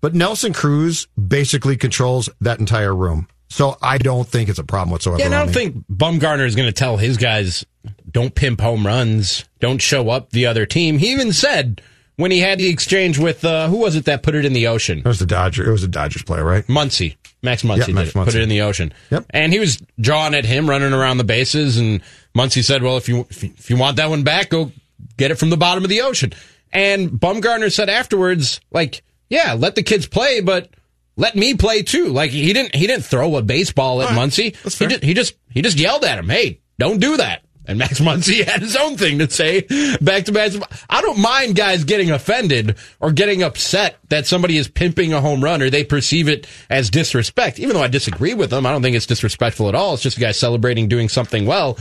But 0.00 0.14
Nelson 0.14 0.54
Cruz 0.54 1.06
basically 1.16 1.76
controls 1.76 2.30
that 2.40 2.58
entire 2.58 2.94
room. 2.94 3.28
So 3.52 3.76
I 3.82 3.98
don't 3.98 4.26
think 4.26 4.48
it's 4.48 4.58
a 4.58 4.64
problem 4.64 4.90
whatsoever. 4.90 5.20
Yeah, 5.20 5.26
and 5.26 5.34
I 5.34 5.44
don't 5.44 5.52
think 5.52 5.84
Bumgarner 5.86 6.46
is 6.46 6.56
going 6.56 6.68
to 6.68 6.72
tell 6.72 6.96
his 6.96 7.18
guys, 7.18 7.66
don't 8.10 8.34
pimp 8.34 8.62
home 8.62 8.86
runs, 8.86 9.44
don't 9.60 9.80
show 9.80 10.08
up 10.08 10.30
the 10.30 10.46
other 10.46 10.64
team. 10.64 10.96
He 10.96 11.12
even 11.12 11.34
said 11.34 11.82
when 12.16 12.30
he 12.30 12.38
had 12.38 12.58
the 12.58 12.68
exchange 12.68 13.18
with, 13.18 13.44
uh, 13.44 13.68
who 13.68 13.76
was 13.76 13.94
it 13.94 14.06
that 14.06 14.22
put 14.22 14.34
it 14.34 14.46
in 14.46 14.54
the 14.54 14.68
ocean? 14.68 15.00
it 15.00 15.04
was 15.04 15.18
the 15.18 15.26
Dodger. 15.26 15.68
It 15.68 15.70
was 15.70 15.82
a 15.82 15.88
Dodgers 15.88 16.22
player, 16.22 16.42
right? 16.42 16.66
Muncy. 16.66 17.16
Max 17.42 17.62
Muncy 17.62 17.86
did 17.86 17.94
Max 17.94 18.08
it, 18.08 18.14
put 18.14 18.34
it 18.34 18.40
in 18.40 18.48
the 18.48 18.62
ocean. 18.62 18.94
Yep. 19.10 19.26
And 19.30 19.52
he 19.52 19.58
was 19.58 19.82
jawing 20.00 20.34
at 20.34 20.46
him, 20.46 20.68
running 20.68 20.94
around 20.94 21.18
the 21.18 21.24
bases, 21.24 21.76
and 21.76 22.00
Muncy 22.34 22.64
said, 22.64 22.82
well, 22.82 22.96
if 22.96 23.06
you, 23.06 23.26
if 23.28 23.42
you, 23.42 23.52
if 23.58 23.68
you 23.68 23.76
want 23.76 23.98
that 23.98 24.08
one 24.08 24.22
back, 24.22 24.48
go 24.48 24.72
get 25.18 25.30
it 25.30 25.34
from 25.34 25.50
the 25.50 25.58
bottom 25.58 25.84
of 25.84 25.90
the 25.90 26.00
ocean. 26.00 26.32
And 26.72 27.10
Bumgarner 27.10 27.70
said 27.70 27.90
afterwards, 27.90 28.60
like, 28.70 29.02
yeah, 29.28 29.52
let 29.52 29.74
the 29.74 29.82
kids 29.82 30.06
play, 30.06 30.40
but 30.40 30.70
let 31.16 31.34
me 31.34 31.54
play 31.54 31.82
too. 31.82 32.08
Like 32.08 32.30
he 32.30 32.52
didn't 32.52 32.74
he 32.74 32.86
didn't 32.86 33.04
throw 33.04 33.36
a 33.36 33.42
baseball 33.42 34.02
at 34.02 34.08
Muncy. 34.08 34.56
He 34.78 34.86
just 34.86 35.04
he 35.04 35.14
just 35.14 35.34
he 35.50 35.62
just 35.62 35.78
yelled 35.78 36.04
at 36.04 36.18
him, 36.18 36.28
"Hey, 36.28 36.60
don't 36.78 37.00
do 37.00 37.16
that." 37.18 37.42
And 37.64 37.78
Max 37.78 38.00
Muncy 38.00 38.44
had 38.46 38.60
his 38.60 38.76
own 38.76 38.96
thing 38.96 39.18
to 39.18 39.30
say 39.30 39.60
back 40.00 40.24
to 40.24 40.32
Max. 40.32 40.56
I 40.90 41.00
don't 41.00 41.20
mind 41.20 41.54
guys 41.54 41.84
getting 41.84 42.10
offended 42.10 42.76
or 43.00 43.12
getting 43.12 43.42
upset 43.42 43.98
that 44.08 44.26
somebody 44.26 44.56
is 44.56 44.68
pimping 44.68 45.12
a 45.12 45.20
home 45.20 45.42
run 45.42 45.62
or 45.62 45.70
they 45.70 45.84
perceive 45.84 46.28
it 46.28 46.46
as 46.68 46.90
disrespect. 46.90 47.58
Even 47.60 47.74
though 47.74 47.82
I 47.82 47.88
disagree 47.88 48.34
with 48.34 48.50
them, 48.50 48.66
I 48.66 48.72
don't 48.72 48.82
think 48.82 48.96
it's 48.96 49.06
disrespectful 49.06 49.68
at 49.68 49.74
all. 49.74 49.94
It's 49.94 50.02
just 50.02 50.16
a 50.16 50.20
guy 50.20 50.32
celebrating 50.32 50.88
doing 50.88 51.08
something 51.08 51.46
well. 51.46 51.78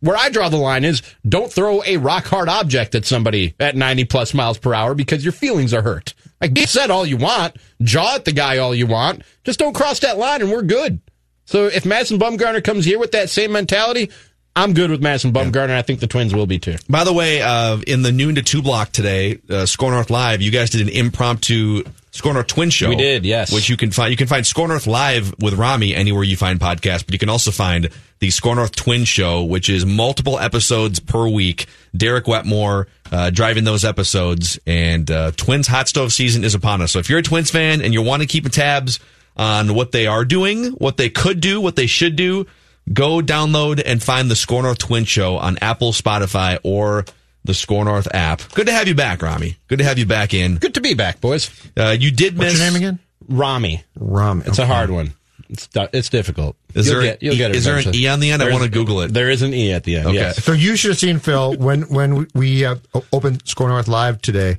Where 0.00 0.16
I 0.16 0.28
draw 0.28 0.50
the 0.50 0.58
line 0.58 0.84
is 0.84 1.02
don't 1.26 1.50
throw 1.50 1.82
a 1.84 1.96
rock 1.96 2.26
hard 2.26 2.48
object 2.48 2.94
at 2.94 3.06
somebody 3.06 3.54
at 3.58 3.74
90 3.74 4.04
plus 4.04 4.34
miles 4.34 4.58
per 4.58 4.74
hour 4.74 4.94
because 4.94 5.24
your 5.24 5.32
feelings 5.32 5.72
are 5.72 5.82
hurt. 5.82 6.14
Like 6.44 6.52
be 6.52 6.66
said 6.66 6.90
all 6.90 7.06
you 7.06 7.16
want, 7.16 7.56
jaw 7.80 8.16
at 8.16 8.26
the 8.26 8.32
guy 8.32 8.58
all 8.58 8.74
you 8.74 8.86
want, 8.86 9.22
just 9.44 9.58
don't 9.58 9.74
cross 9.74 10.00
that 10.00 10.18
line 10.18 10.42
and 10.42 10.50
we're 10.50 10.60
good. 10.60 11.00
So 11.46 11.68
if 11.68 11.86
Madison 11.86 12.18
Bumgarner 12.18 12.62
comes 12.62 12.84
here 12.84 12.98
with 12.98 13.12
that 13.12 13.30
same 13.30 13.50
mentality, 13.50 14.10
I'm 14.56 14.72
good 14.72 14.90
with 14.90 15.02
Madison 15.02 15.32
Bumgarner. 15.32 15.70
I 15.70 15.82
think 15.82 16.00
the 16.00 16.06
Twins 16.06 16.32
will 16.32 16.46
be 16.46 16.58
too. 16.58 16.76
By 16.88 17.02
the 17.04 17.12
way, 17.12 17.42
uh, 17.42 17.78
in 17.86 18.02
the 18.02 18.12
noon 18.12 18.36
to 18.36 18.42
two 18.42 18.62
block 18.62 18.92
today, 18.92 19.38
uh, 19.50 19.66
SKOR 19.66 19.90
North 19.90 20.10
Live, 20.10 20.42
you 20.42 20.52
guys 20.52 20.70
did 20.70 20.80
an 20.80 20.88
impromptu 20.88 21.82
SKOR 22.12 22.34
North 22.34 22.46
Twin 22.46 22.70
Show. 22.70 22.90
We 22.90 22.94
did, 22.94 23.26
yes. 23.26 23.52
Which 23.52 23.68
you 23.68 23.76
can 23.76 23.90
find. 23.90 24.12
You 24.12 24.16
can 24.16 24.28
find 24.28 24.46
SKOR 24.46 24.68
North 24.68 24.86
Live 24.86 25.34
with 25.40 25.54
Rami 25.54 25.92
anywhere 25.92 26.22
you 26.22 26.36
find 26.36 26.60
podcasts, 26.60 27.04
but 27.04 27.12
you 27.12 27.18
can 27.18 27.28
also 27.28 27.50
find 27.50 27.88
the 28.20 28.30
SKOR 28.30 28.54
North 28.54 28.76
Twin 28.76 29.04
Show, 29.04 29.42
which 29.42 29.68
is 29.68 29.84
multiple 29.84 30.38
episodes 30.38 31.00
per 31.00 31.28
week. 31.28 31.66
Derek 31.96 32.26
Wetmore 32.26 32.86
uh, 33.10 33.30
driving 33.30 33.64
those 33.64 33.84
episodes, 33.84 34.60
and 34.68 35.10
uh, 35.10 35.32
Twins 35.32 35.66
hot 35.66 35.88
stove 35.88 36.12
season 36.12 36.44
is 36.44 36.54
upon 36.54 36.80
us. 36.80 36.92
So 36.92 37.00
if 37.00 37.10
you're 37.10 37.18
a 37.18 37.22
Twins 37.22 37.50
fan 37.50 37.82
and 37.82 37.92
you 37.92 38.02
want 38.02 38.22
to 38.22 38.28
keep 38.28 38.48
tabs 38.50 39.00
on 39.36 39.74
what 39.74 39.90
they 39.90 40.06
are 40.06 40.24
doing, 40.24 40.66
what 40.74 40.96
they 40.96 41.10
could 41.10 41.40
do, 41.40 41.60
what 41.60 41.74
they 41.74 41.88
should 41.88 42.14
do, 42.14 42.46
go 42.92 43.20
download 43.20 43.82
and 43.84 44.02
find 44.02 44.30
the 44.30 44.36
SKOR 44.36 44.62
North 44.62 44.78
Twin 44.78 45.04
Show 45.04 45.36
on 45.36 45.58
Apple, 45.60 45.92
Spotify, 45.92 46.58
or 46.62 47.04
the 47.44 47.54
SKOR 47.54 47.84
North 47.84 48.08
app. 48.14 48.42
Good 48.54 48.66
to 48.66 48.72
have 48.72 48.88
you 48.88 48.94
back, 48.94 49.22
Rami. 49.22 49.56
Good 49.68 49.78
to 49.78 49.84
have 49.84 49.98
you 49.98 50.06
back 50.06 50.34
in. 50.34 50.56
Good 50.56 50.74
to 50.74 50.80
be 50.80 50.94
back, 50.94 51.20
boys. 51.20 51.50
Uh, 51.76 51.96
you 51.98 52.10
did 52.10 52.36
What's 52.38 52.52
miss 52.52 52.60
your 52.60 52.70
name 52.70 52.76
again? 52.76 52.98
Rami. 53.28 53.84
Rami. 53.96 54.42
It's 54.46 54.58
a 54.58 54.66
hard 54.66 54.90
one. 54.90 55.14
It's 55.48 55.66
du- 55.66 55.90
it's 55.92 56.08
difficult. 56.08 56.56
Is 56.74 56.86
You'll 56.86 57.00
there 57.00 57.12
get, 57.12 57.22
you'll 57.22 57.34
e- 57.34 57.38
get 57.38 57.50
it 57.50 57.56
is 57.56 57.64
there 57.64 57.76
an. 57.76 57.94
E 57.94 58.08
on 58.08 58.20
the 58.20 58.30
end? 58.30 58.42
I 58.42 58.50
wanna 58.50 58.68
Google 58.68 59.00
it. 59.02 59.12
There 59.12 59.30
is 59.30 59.42
an 59.42 59.52
E 59.52 59.72
at 59.72 59.84
the 59.84 59.96
end. 59.96 60.06
Okay. 60.06 60.16
Yes. 60.16 60.42
So 60.42 60.52
you 60.52 60.74
should 60.76 60.90
have 60.90 60.98
seen 60.98 61.18
Phil 61.18 61.54
when 61.56 61.82
when 61.82 62.26
we 62.34 62.64
uh, 62.64 62.76
opened 63.12 63.42
SKOR 63.46 63.68
North 63.68 63.88
Live 63.88 64.20
today. 64.22 64.58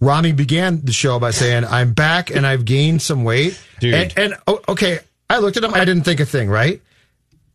Rami 0.00 0.32
began 0.32 0.84
the 0.84 0.92
show 0.92 1.18
by 1.18 1.30
saying, 1.30 1.64
"I'm 1.64 1.94
back 1.94 2.30
and 2.30 2.46
I've 2.46 2.64
gained 2.64 3.00
some 3.00 3.24
weight." 3.24 3.58
Dude. 3.80 3.94
And, 3.94 4.18
and 4.18 4.34
oh, 4.46 4.60
okay, 4.68 4.98
I 5.30 5.38
looked 5.38 5.56
at 5.56 5.64
him. 5.64 5.72
I 5.72 5.84
didn't 5.84 6.02
think 6.02 6.20
a 6.20 6.26
thing. 6.26 6.50
Right? 6.50 6.82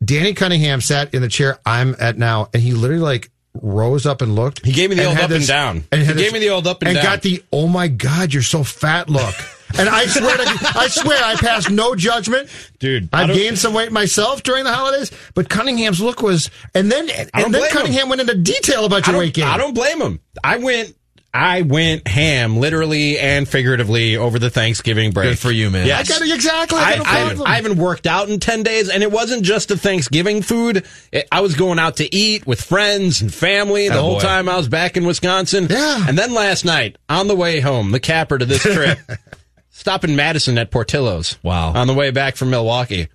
Danny 0.04 0.34
Cunningham 0.34 0.82
sat 0.82 1.14
in 1.14 1.22
the 1.22 1.28
chair 1.28 1.60
I'm 1.66 1.96
at 2.00 2.18
now, 2.18 2.50
and 2.54 2.62
he 2.62 2.74
literally 2.74 3.02
like 3.02 3.32
rose 3.54 4.06
up 4.06 4.22
and 4.22 4.36
looked. 4.36 4.66
He 4.66 4.72
gave 4.72 4.90
me 4.90 4.96
the 4.96 5.06
old 5.06 5.18
up 5.18 5.30
and 5.30 5.46
down. 5.46 5.84
And 5.92 6.02
He 6.02 6.14
gave 6.14 6.34
me 6.34 6.40
the 6.40 6.50
old 6.50 6.68
up 6.68 6.82
and 6.82 6.88
down. 6.88 6.96
and 6.98 7.04
down. 7.04 7.16
got 7.16 7.22
the 7.22 7.44
oh 7.52 7.68
my 7.68 7.88
god, 7.88 8.34
you're 8.34 8.44
so 8.44 8.64
fat 8.64 9.10
look. 9.10 9.36
And 9.78 9.88
I 9.88 10.06
swear, 10.06 10.36
to, 10.36 10.44
I 10.76 10.88
swear, 10.90 11.24
I 11.24 11.36
passed 11.36 11.70
no 11.70 11.96
judgment, 11.96 12.50
Dude, 12.80 13.08
I 13.14 13.24
I've 13.24 13.34
gained 13.34 13.58
some 13.58 13.74
weight 13.74 13.90
myself 13.90 14.44
during 14.44 14.66
the 14.66 14.74
holidays, 14.74 15.12
but 15.34 15.48
Cunningham's 15.48 16.02
look 16.02 16.22
was, 16.22 16.50
and 16.76 16.92
then 16.92 17.10
and 17.10 17.30
then 17.34 17.52
blame 17.52 17.64
him. 17.64 17.70
Cunningham 17.72 18.10
went 18.10 18.20
into 18.20 18.36
detail 18.36 18.84
about 18.84 19.08
your 19.08 19.18
weight 19.18 19.34
gain. 19.34 19.46
I 19.46 19.58
don't 19.58 19.74
blame 19.74 20.02
him. 20.02 20.20
I 20.44 20.58
went. 20.58 20.94
I 21.34 21.62
went 21.62 22.08
ham, 22.08 22.58
literally 22.58 23.18
and 23.18 23.48
figuratively, 23.48 24.18
over 24.18 24.38
the 24.38 24.50
Thanksgiving 24.50 25.12
break. 25.12 25.30
Good 25.30 25.40
for 25.40 25.52
you, 25.52 25.70
man. 25.70 25.88
Yes. 25.88 26.10
I 26.10 26.14
got 26.14 26.28
it 26.28 26.34
exactly. 26.34 26.80
I, 26.80 26.92
I, 26.92 26.98
got 26.98 27.38
no 27.38 27.46
I, 27.46 27.56
haven't 27.56 27.78
worked 27.78 28.06
out 28.06 28.30
in 28.30 28.40
10 28.42 28.64
days, 28.64 28.90
and 28.90 29.02
it 29.02 29.12
wasn't 29.12 29.44
just 29.44 29.70
the 29.70 29.78
Thanksgiving 29.78 30.42
food. 30.42 30.86
It, 31.12 31.28
I 31.32 31.40
was 31.40 31.56
going 31.56 31.80
out 31.80 31.98
to 31.98 32.14
eat 32.14 32.46
with 32.46 32.62
friends 32.62 33.22
and 33.22 33.34
family 33.34 33.88
the 33.88 33.96
oh, 33.96 34.02
whole 34.02 34.18
Attaboy. 34.18 34.22
time 34.22 34.50
I 34.50 34.58
was 34.58 34.68
back 34.68 34.98
in 34.98 35.06
Wisconsin. 35.06 35.68
Yeah. 35.70 36.06
And 36.06 36.18
then 36.18 36.34
last 36.34 36.66
night, 36.66 36.98
on 37.08 37.28
the 37.28 37.36
way 37.36 37.62
home, 37.62 37.92
the 37.92 38.02
capper 38.02 38.38
to 38.38 38.46
this 38.46 38.64
trip, 38.64 39.00
stop 39.70 40.04
in 40.04 40.18
Madison 40.18 40.58
at 40.58 40.70
Portillo's. 40.70 41.38
Wow. 41.44 41.72
On 41.74 41.88
the 41.88 41.94
way 41.94 42.12
back 42.12 42.36
from 42.36 42.50
Milwaukee, 42.50 43.08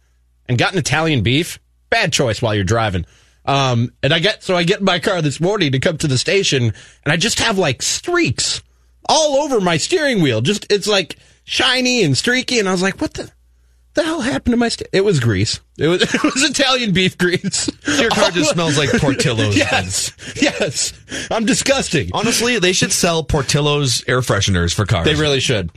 and 0.48 0.56
got 0.56 0.72
an 0.72 0.78
Italian 0.78 1.22
beef. 1.22 1.58
Bad 1.90 2.14
choice 2.14 2.40
while 2.40 2.54
you're 2.54 2.64
driving. 2.64 3.04
Um, 3.46 3.92
and 4.02 4.12
I 4.12 4.18
get, 4.18 4.42
so 4.42 4.56
I 4.56 4.64
get 4.64 4.80
in 4.80 4.84
my 4.84 4.98
car 4.98 5.22
this 5.22 5.40
morning 5.40 5.72
to 5.72 5.78
come 5.78 5.98
to 5.98 6.08
the 6.08 6.18
station, 6.18 6.64
and 6.64 7.12
I 7.12 7.16
just 7.16 7.38
have 7.40 7.58
like 7.58 7.80
streaks 7.82 8.62
all 9.08 9.42
over 9.42 9.60
my 9.60 9.76
steering 9.76 10.20
wheel. 10.20 10.40
Just, 10.40 10.70
it's 10.70 10.88
like 10.88 11.16
shiny 11.44 12.02
and 12.02 12.16
streaky, 12.16 12.58
and 12.58 12.68
I 12.68 12.72
was 12.72 12.82
like, 12.82 13.00
what 13.00 13.14
the? 13.14 13.30
the 13.94 14.04
hell 14.04 14.20
happened 14.20 14.52
to 14.52 14.56
my 14.56 14.68
st-? 14.68 14.90
It 14.92 15.04
was 15.04 15.20
grease. 15.20 15.60
It 15.78 15.88
was 15.88 16.02
it 16.14 16.22
was 16.22 16.42
Italian 16.42 16.92
beef 16.92 17.18
greens. 17.18 17.70
Your 17.98 18.10
car 18.10 18.30
just 18.30 18.50
oh, 18.50 18.54
smells 18.54 18.78
like 18.78 18.90
Portillo's. 19.00 19.56
yes, 19.56 20.12
yes. 20.40 20.92
I'm 21.30 21.44
disgusting. 21.44 22.10
Honestly, 22.14 22.58
they 22.58 22.72
should 22.72 22.92
sell 22.92 23.22
Portillo's 23.22 24.02
air 24.08 24.20
fresheners 24.20 24.74
for 24.74 24.86
cars. 24.86 25.04
They 25.04 25.14
really 25.14 25.40
should. 25.40 25.70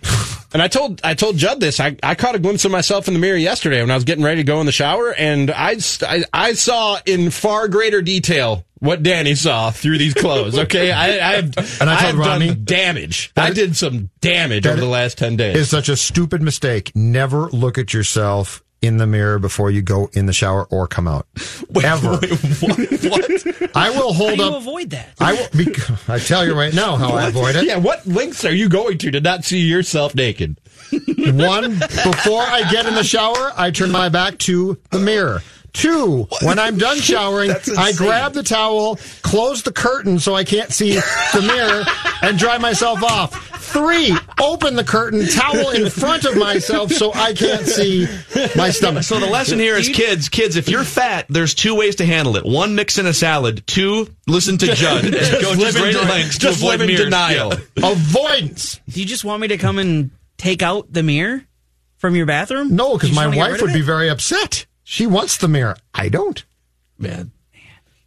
And 0.53 0.61
I 0.61 0.67
told 0.67 1.01
I 1.03 1.13
told 1.13 1.37
Judd 1.37 1.59
this. 1.59 1.79
I, 1.79 1.97
I 2.01 2.15
caught 2.15 2.35
a 2.35 2.39
glimpse 2.39 2.65
of 2.65 2.71
myself 2.71 3.07
in 3.07 3.13
the 3.13 3.19
mirror 3.19 3.37
yesterday 3.37 3.81
when 3.81 3.91
I 3.91 3.95
was 3.95 4.03
getting 4.05 4.23
ready 4.23 4.41
to 4.41 4.45
go 4.45 4.59
in 4.61 4.65
the 4.65 4.71
shower, 4.71 5.13
and 5.13 5.51
I, 5.51 5.77
I, 6.01 6.23
I 6.33 6.53
saw 6.53 6.97
in 7.05 7.29
far 7.29 7.67
greater 7.67 8.01
detail 8.01 8.65
what 8.79 9.03
Danny 9.03 9.35
saw 9.35 9.69
through 9.71 9.97
these 9.97 10.13
clothes. 10.13 10.57
Okay, 10.57 10.91
I, 10.91 11.05
I 11.05 11.35
have 11.35 11.81
And 11.81 11.89
I 11.89 12.01
told 12.01 12.15
have 12.15 12.17
Ronnie- 12.17 12.47
done 12.47 12.63
damage. 12.63 13.31
I 13.35 13.51
did 13.51 13.75
some 13.75 14.09
damage 14.21 14.65
over 14.65 14.79
the 14.79 14.87
last 14.87 15.17
ten 15.17 15.35
days. 15.35 15.57
It's 15.57 15.69
such 15.69 15.89
a 15.89 15.97
stupid 15.97 16.41
mistake. 16.41 16.93
Never 16.95 17.49
look 17.49 17.77
at 17.77 17.93
yourself 17.93 18.63
in 18.81 18.97
the 18.97 19.05
mirror 19.07 19.39
before 19.39 19.69
you 19.71 19.81
go 19.81 20.09
in 20.13 20.25
the 20.25 20.33
shower 20.33 20.65
or 20.65 20.87
come 20.87 21.07
out. 21.07 21.27
Ever. 21.83 22.17
what? 22.17 23.71
I 23.75 23.89
will 23.91 24.13
How 24.13 24.17
hold 24.17 24.37
do 24.37 24.43
you 24.43 24.49
up. 24.49 24.55
avoid 24.57 24.89
that? 24.91 25.09
I 25.19 25.33
will. 25.33 25.65
Bec- 25.65 26.09
I 26.09 26.19
tell 26.19 26.45
you 26.45 26.53
right 26.55 26.73
now 26.73 26.95
how 26.95 27.09
I 27.13 27.27
avoid 27.27 27.55
it. 27.55 27.65
yeah, 27.65 27.77
what 27.77 28.05
lengths 28.07 28.45
are 28.45 28.53
you 28.53 28.69
going 28.69 28.97
to 28.99 29.11
to 29.11 29.19
not 29.21 29.43
see 29.43 29.59
yourself 29.59 30.15
naked? 30.15 30.59
One, 30.91 31.77
before 31.79 32.41
I 32.41 32.67
get 32.71 32.85
in 32.87 32.95
the 32.95 33.03
shower, 33.03 33.51
I 33.55 33.69
turn 33.71 33.91
my 33.91 34.09
back 34.09 34.37
to 34.39 34.77
the 34.91 34.99
mirror. 34.99 35.41
Two, 35.73 36.27
when 36.43 36.59
I'm 36.59 36.77
done 36.77 36.97
showering, 37.01 37.51
I 37.77 37.93
grab 37.93 38.33
the 38.33 38.43
towel, 38.43 38.97
close 39.21 39.63
the 39.63 39.71
curtain 39.71 40.19
so 40.19 40.35
I 40.35 40.43
can't 40.43 40.71
see 40.71 40.93
the 40.93 41.41
mirror, 41.45 41.83
and 42.21 42.37
dry 42.37 42.57
myself 42.57 43.03
off. 43.03 43.47
Three, 43.69 44.11
open 44.41 44.75
the 44.75 44.83
curtain, 44.83 45.27
towel 45.27 45.69
in 45.69 45.91
front 45.91 46.25
of 46.25 46.35
myself 46.35 46.91
so 46.91 47.13
I 47.13 47.33
can't 47.33 47.67
see 47.67 48.07
my 48.55 48.71
stomach. 48.71 49.03
So 49.03 49.19
the 49.19 49.27
lesson 49.27 49.59
here 49.59 49.75
is 49.75 49.89
kids, 49.89 50.27
kids, 50.27 50.55
if 50.55 50.69
you're 50.69 50.83
fat, 50.83 51.27
there's 51.29 51.53
two 51.53 51.75
ways 51.75 51.97
to 51.97 52.05
handle 52.05 52.35
it. 52.35 52.45
One, 52.45 52.73
mix 52.73 52.97
in 52.97 53.05
a 53.05 53.13
salad. 53.13 53.63
Two, 53.67 54.07
listen 54.27 54.57
to 54.57 54.73
Judd 54.73 55.05
and 55.05 55.13
go 55.13 55.53
to 55.53 55.71
great 55.73 55.95
lengths 55.95 56.35
to 56.39 56.47
just 56.47 56.57
avoid 56.57 56.69
live 56.79 56.81
in 56.81 56.87
mirrors. 56.87 57.03
denial. 57.05 57.53
Yeah. 57.77 57.91
Avoidance. 57.91 58.79
Do 58.89 58.99
you 58.99 59.05
just 59.05 59.23
want 59.23 59.39
me 59.41 59.49
to 59.49 59.57
come 59.57 59.77
and 59.77 60.09
take 60.37 60.63
out 60.63 60.91
the 60.91 61.03
mirror 61.03 61.43
from 61.97 62.15
your 62.15 62.25
bathroom? 62.25 62.75
No, 62.75 62.93
because 62.93 63.13
my 63.13 63.27
wife 63.27 63.51
rid 63.51 63.61
of 63.61 63.67
would 63.67 63.73
be 63.73 63.81
very 63.81 64.09
upset. 64.09 64.65
She 64.91 65.05
wants 65.05 65.37
the 65.37 65.47
mirror. 65.47 65.77
I 65.93 66.09
don't. 66.09 66.43
Man. 66.97 67.29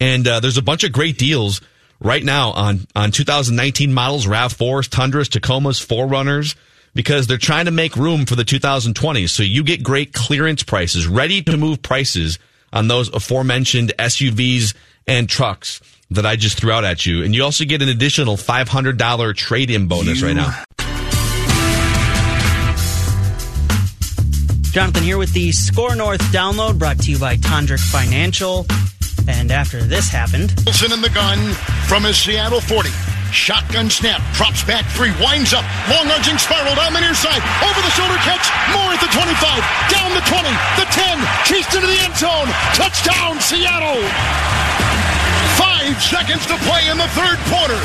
And 0.00 0.26
uh, 0.26 0.40
there's 0.40 0.58
a 0.58 0.62
bunch 0.62 0.82
of 0.82 0.92
great 0.92 1.16
deals 1.16 1.60
right 2.00 2.24
now 2.24 2.50
on 2.50 2.86
on 2.96 3.12
2019 3.12 3.94
models, 3.94 4.26
Rav4s, 4.26 4.88
Tundras, 4.88 5.28
Tacomas, 5.28 5.84
4Runners, 5.84 6.56
because 6.92 7.28
they're 7.28 7.38
trying 7.38 7.66
to 7.66 7.70
make 7.70 7.94
room 7.94 8.26
for 8.26 8.34
the 8.34 8.44
2020s. 8.44 9.30
So 9.30 9.44
you 9.44 9.62
get 9.62 9.84
great 9.84 10.12
clearance 10.12 10.64
prices, 10.64 11.06
ready 11.06 11.40
to 11.42 11.56
move 11.56 11.82
prices 11.82 12.40
on 12.72 12.88
those 12.88 13.08
aforementioned 13.10 13.92
SUVs 13.96 14.74
and 15.06 15.28
trucks 15.28 15.80
that 16.10 16.26
I 16.26 16.36
just 16.36 16.58
threw 16.58 16.72
out 16.72 16.84
at 16.84 17.04
you. 17.06 17.24
And 17.24 17.34
you 17.34 17.42
also 17.42 17.64
get 17.64 17.82
an 17.82 17.88
additional 17.88 18.36
$500 18.36 19.36
trade 19.36 19.70
in 19.70 19.88
bonus 19.88 20.22
right 20.22 20.36
now. 20.36 20.62
Jonathan 24.70 25.02
here 25.02 25.16
with 25.16 25.32
the 25.32 25.52
SKOR 25.52 25.96
North 25.96 26.20
download 26.32 26.78
brought 26.78 26.98
to 27.00 27.10
you 27.10 27.18
by 27.18 27.36
Tondrick 27.36 27.80
Financial. 27.80 28.66
And 29.26 29.50
after 29.50 29.82
this 29.82 30.08
happened, 30.08 30.52
Wilson 30.66 30.92
in 30.92 31.00
the 31.00 31.10
gun 31.10 31.38
from 31.88 32.04
his 32.04 32.16
Seattle 32.20 32.60
40. 32.60 32.90
Shotgun 33.32 33.90
snap, 33.90 34.20
drops 34.34 34.62
back 34.62 34.84
three, 34.92 35.10
winds 35.18 35.52
up, 35.52 35.64
long 35.90 36.06
arching 36.12 36.38
spiral 36.38 36.76
down 36.76 36.92
the 36.92 37.00
near 37.00 37.14
side, 37.14 37.42
over 37.64 37.80
the 37.82 37.90
shoulder 37.96 38.14
catch, 38.22 38.46
more 38.70 38.92
at 38.94 39.00
the 39.00 39.10
25, 39.10 39.32
down 39.90 40.14
the 40.14 40.22
20, 40.28 40.44
the 40.78 40.86
10, 40.92 41.18
chased 41.44 41.74
into 41.74 41.88
the 41.88 41.98
end 42.04 42.14
zone, 42.14 42.46
touchdown 42.76 43.40
Seattle! 43.40 45.15
Five 45.86 46.02
seconds 46.02 46.46
to 46.46 46.56
play 46.68 46.88
in 46.90 46.98
the 46.98 47.06
third 47.10 47.38
quarter. 47.46 47.78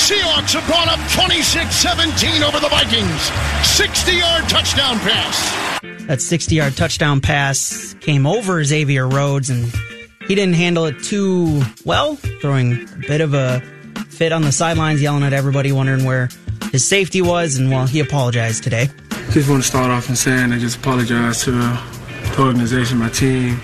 Seahawks 0.00 0.54
have 0.58 0.66
gone 0.70 0.88
up 0.88 0.98
26-17 1.10 2.40
over 2.48 2.58
the 2.58 2.68
Vikings. 2.68 3.28
60-yard 3.60 4.48
touchdown 4.48 4.98
pass. 5.00 6.06
that 6.06 6.22
60 6.22 6.54
yard 6.54 6.76
touchdown 6.78 7.20
pass 7.20 7.94
came 8.00 8.26
over 8.26 8.64
Xavier 8.64 9.06
Rhodes, 9.06 9.50
and 9.50 9.70
he 10.26 10.34
didn't 10.34 10.54
handle 10.54 10.86
it 10.86 11.02
too 11.02 11.60
well, 11.84 12.16
throwing 12.16 12.88
a 12.88 13.06
bit 13.06 13.20
of 13.20 13.34
a 13.34 13.60
fit 14.08 14.32
on 14.32 14.40
the 14.40 14.52
sidelines, 14.52 15.02
yelling 15.02 15.22
at 15.22 15.34
everybody, 15.34 15.72
wondering 15.72 16.06
where 16.06 16.30
his 16.70 16.88
safety 16.88 17.20
was. 17.20 17.58
And 17.58 17.70
well, 17.70 17.86
he 17.86 18.00
apologized 18.00 18.64
today. 18.64 18.88
Just 19.32 19.50
want 19.50 19.62
to 19.62 19.68
start 19.68 19.90
off 19.90 20.08
and 20.08 20.16
saying 20.16 20.52
I 20.52 20.58
just 20.58 20.78
apologize 20.78 21.42
to 21.44 21.50
the, 21.50 21.82
the 22.34 22.42
organization, 22.44 22.96
my 22.96 23.10
team, 23.10 23.60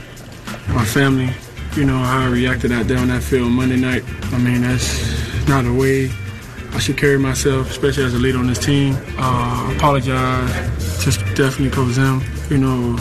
my 0.75 0.85
family. 0.85 1.33
You 1.79 1.85
know 1.85 1.99
how 1.99 2.23
I 2.23 2.27
reacted 2.27 2.73
out 2.73 2.89
there 2.89 2.99
on 2.99 3.07
that 3.07 3.23
field 3.23 3.53
Monday 3.53 3.77
night. 3.77 4.03
I 4.33 4.39
mean 4.39 4.63
that's 4.63 5.49
not 5.49 5.65
a 5.65 5.73
way 5.73 6.11
I 6.73 6.81
should 6.81 6.99
carry 6.99 7.21
myself, 7.21 7.71
especially 7.71 8.03
as 8.03 8.15
a 8.15 8.19
leader 8.19 8.39
on 8.39 8.49
this 8.49 8.59
team. 8.59 8.97
Uh, 9.17 9.73
apologize, 9.77 11.05
just 11.05 11.21
definitely 11.37 11.71
Coach 11.71 11.93
Zim. 11.93 12.21
You 12.51 12.59
know, 12.59 12.99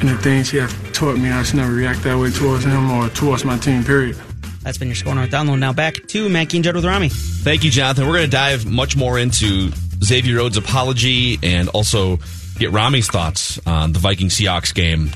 and 0.00 0.08
the 0.08 0.16
things 0.22 0.48
he 0.48 0.56
has 0.56 0.74
taught 0.94 1.18
me, 1.18 1.30
I 1.30 1.42
should 1.42 1.56
never 1.56 1.74
react 1.74 2.02
that 2.04 2.18
way 2.18 2.30
towards 2.30 2.64
him 2.64 2.90
or 2.92 3.10
towards 3.10 3.44
my 3.44 3.58
team. 3.58 3.84
Period. 3.84 4.16
That's 4.62 4.78
been 4.78 4.88
your 4.88 4.94
SKOR 4.94 5.16
North 5.16 5.28
download. 5.28 5.58
Now 5.58 5.74
back 5.74 5.94
to 6.08 6.26
Mackey 6.30 6.56
and 6.56 6.64
Judd 6.64 6.76
with 6.76 6.86
Rami. 6.86 7.10
Thank 7.10 7.62
you, 7.62 7.70
Jonathan. 7.70 8.06
We're 8.06 8.14
going 8.14 8.30
to 8.30 8.30
dive 8.30 8.64
much 8.64 8.96
more 8.96 9.18
into 9.18 9.70
Xavier 10.02 10.38
Rhodes' 10.38 10.56
apology 10.56 11.38
and 11.42 11.68
also 11.68 12.20
get 12.58 12.72
Rami's 12.72 13.08
thoughts 13.08 13.60
on 13.66 13.92
the 13.92 13.98
Viking 13.98 14.28
Seahawks 14.28 14.72
game 14.72 15.10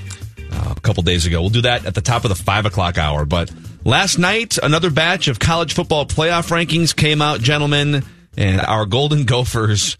a 0.52 0.80
couple 0.80 1.02
days 1.02 1.26
ago. 1.26 1.40
We'll 1.40 1.50
do 1.50 1.62
that 1.62 1.86
at 1.86 1.94
the 1.94 2.00
top 2.00 2.24
of 2.24 2.28
the 2.28 2.34
five 2.34 2.66
o'clock 2.66 2.98
hour. 2.98 3.24
But 3.24 3.52
last 3.84 4.18
night, 4.18 4.58
another 4.62 4.90
batch 4.90 5.28
of 5.28 5.38
college 5.38 5.74
football 5.74 6.06
playoff 6.06 6.50
rankings 6.50 6.94
came 6.94 7.22
out, 7.22 7.40
gentlemen, 7.40 8.04
and 8.36 8.60
our 8.60 8.86
Golden 8.86 9.24
Gophers 9.24 9.96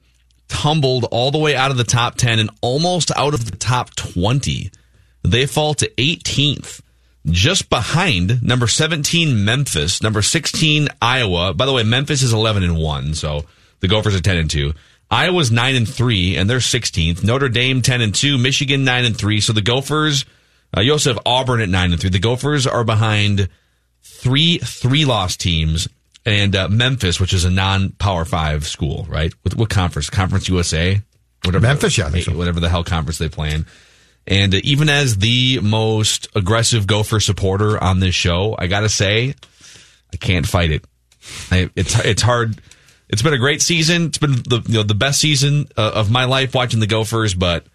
tumbled 0.48 1.04
all 1.10 1.30
the 1.30 1.38
way 1.38 1.54
out 1.54 1.70
of 1.70 1.76
the 1.76 1.84
top 1.84 2.14
10 2.16 2.38
and 2.38 2.50
almost 2.60 3.10
out 3.16 3.34
of 3.34 3.50
the 3.50 3.56
top 3.56 3.94
20. 3.94 4.70
They 5.22 5.46
fall 5.46 5.74
to 5.74 5.88
18th 5.90 6.80
just 7.26 7.68
behind 7.68 8.42
number 8.42 8.66
17 8.66 9.44
Memphis, 9.44 10.02
number 10.02 10.22
16 10.22 10.88
Iowa. 11.02 11.52
By 11.54 11.66
the 11.66 11.72
way, 11.72 11.82
Memphis 11.82 12.22
is 12.22 12.32
11 12.32 12.62
and 12.62 12.76
1, 12.78 13.14
so 13.14 13.44
the 13.80 13.88
Gophers 13.88 14.14
are 14.14 14.20
10 14.20 14.36
and 14.36 14.50
2. 14.50 14.72
Iowa's 15.10 15.50
9 15.50 15.74
and 15.74 15.88
3 15.88 16.36
and 16.36 16.48
they're 16.48 16.58
16th. 16.58 17.24
Notre 17.24 17.48
Dame 17.48 17.82
10 17.82 18.00
and 18.00 18.14
2, 18.14 18.38
Michigan 18.38 18.84
9 18.84 19.04
and 19.04 19.16
3. 19.16 19.40
So 19.40 19.52
the 19.52 19.62
Gophers 19.62 20.24
uh, 20.76 20.80
you 20.80 20.92
also 20.92 21.12
have 21.12 21.22
Auburn 21.24 21.60
at 21.60 21.68
9 21.68 21.92
and 21.92 22.00
3. 22.00 22.10
The 22.10 22.18
Gophers 22.18 22.66
are 22.66 22.84
behind 22.84 23.48
three 24.02 24.58
three-loss 24.58 25.36
teams 25.36 25.88
and 26.26 26.54
uh, 26.54 26.68
Memphis, 26.68 27.20
which 27.20 27.32
is 27.32 27.44
a 27.44 27.50
non-power 27.50 28.24
5 28.24 28.66
school, 28.66 29.06
right? 29.08 29.32
With 29.44 29.56
what 29.56 29.70
conference? 29.70 30.10
Conference 30.10 30.48
USA? 30.48 31.00
Whatever 31.44 31.62
Memphis, 31.62 31.96
yeah, 31.96 32.10
so. 32.10 32.36
whatever 32.36 32.60
the 32.60 32.68
hell 32.68 32.84
conference 32.84 33.18
they 33.18 33.28
play 33.28 33.54
in. 33.54 33.66
And 34.26 34.54
uh, 34.54 34.60
even 34.62 34.88
as 34.88 35.16
the 35.16 35.60
most 35.60 36.28
aggressive 36.34 36.86
Gopher 36.86 37.20
supporter 37.20 37.82
on 37.82 38.00
this 38.00 38.14
show, 38.14 38.54
I 38.58 38.66
got 38.66 38.80
to 38.80 38.88
say, 38.88 39.34
I 40.12 40.16
can't 40.16 40.46
fight 40.46 40.70
it. 40.70 40.84
I, 41.50 41.70
it's 41.74 41.98
it's 42.04 42.22
hard. 42.22 42.60
It's 43.08 43.22
been 43.22 43.34
a 43.34 43.38
great 43.38 43.62
season. 43.62 44.06
It's 44.06 44.18
been 44.18 44.32
the 44.32 44.62
you 44.66 44.74
know 44.74 44.82
the 44.82 44.94
best 44.94 45.20
season 45.20 45.68
uh, 45.76 45.92
of 45.94 46.10
my 46.10 46.24
life 46.24 46.54
watching 46.54 46.80
the 46.80 46.86
Gophers, 46.86 47.34
but 47.34 47.66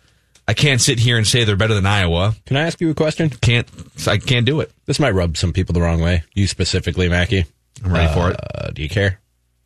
I 0.47 0.53
can't 0.53 0.81
sit 0.81 0.99
here 0.99 1.17
and 1.17 1.25
say 1.25 1.43
they're 1.43 1.55
better 1.55 1.73
than 1.73 1.85
Iowa. 1.85 2.35
Can 2.45 2.57
I 2.57 2.61
ask 2.61 2.81
you 2.81 2.89
a 2.89 2.93
question? 2.93 3.29
Can't 3.29 3.67
I 4.07 4.17
can't 4.17 4.45
do 4.45 4.59
it. 4.59 4.71
This 4.85 4.99
might 4.99 5.11
rub 5.11 5.37
some 5.37 5.53
people 5.53 5.73
the 5.73 5.81
wrong 5.81 6.01
way. 6.01 6.23
You 6.33 6.47
specifically, 6.47 7.07
Mackey. 7.09 7.45
I'm 7.83 7.93
ready 7.93 8.13
for 8.13 8.31
it. 8.31 8.39
Uh, 8.39 8.69
do 8.71 8.81
you 8.81 8.89
care? 8.89 9.19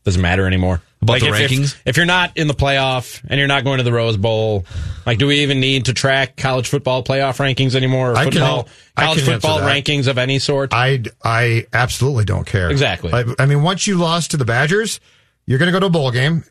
Doesn't 0.03 0.21
matter 0.21 0.47
anymore. 0.47 0.81
About 1.01 1.19
the 1.19 1.27
if, 1.27 1.33
rankings? 1.33 1.63
If, 1.63 1.81
if 1.85 1.97
you're 1.97 2.05
not 2.05 2.37
in 2.37 2.47
the 2.47 2.53
playoff 2.53 3.21
and 3.27 3.37
you're 3.37 3.47
not 3.47 3.63
going 3.63 3.77
to 3.79 3.83
the 3.83 3.91
Rose 3.91 4.17
Bowl, 4.17 4.65
like, 5.05 5.19
do 5.19 5.27
we 5.27 5.41
even 5.41 5.59
need 5.59 5.85
to 5.85 5.93
track 5.93 6.37
college 6.37 6.69
football 6.69 7.03
playoff 7.03 7.37
rankings 7.37 7.75
anymore? 7.75 8.11
Or 8.11 8.15
I 8.15 8.23
can- 8.23 8.33
football, 8.33 8.69
I 8.95 9.03
college 9.03 9.23
can 9.25 9.33
football 9.33 9.59
rankings 9.59 10.07
of 10.07 10.17
any 10.17 10.39
sort? 10.39 10.73
I, 10.73 11.03
I 11.23 11.67
absolutely 11.73 12.25
don't 12.25 12.47
care. 12.47 12.69
Exactly. 12.71 13.11
I, 13.13 13.25
I 13.37 13.45
mean, 13.45 13.63
once 13.63 13.85
you 13.85 13.97
lost 13.97 14.31
to 14.31 14.37
the 14.37 14.45
Badgers, 14.45 14.99
you're 15.45 15.59
going 15.59 15.67
to 15.67 15.73
go 15.73 15.81
to 15.81 15.87
a 15.87 15.89
bowl 15.89 16.11
game. 16.11 16.43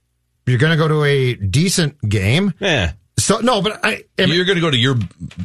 You're 0.47 0.59
going 0.59 0.73
to 0.73 0.77
go 0.77 0.87
to 0.87 1.03
a 1.05 1.35
decent 1.35 1.97
game. 2.09 2.53
Yeah. 2.61 2.93
So 3.27 3.39
no, 3.41 3.61
but 3.61 3.85
I. 3.85 4.05
I 4.17 4.27
mean, 4.27 4.37
You're 4.37 4.45
going 4.45 4.55
to 4.55 4.61
go 4.61 4.71
to 4.71 4.77
your 4.77 4.95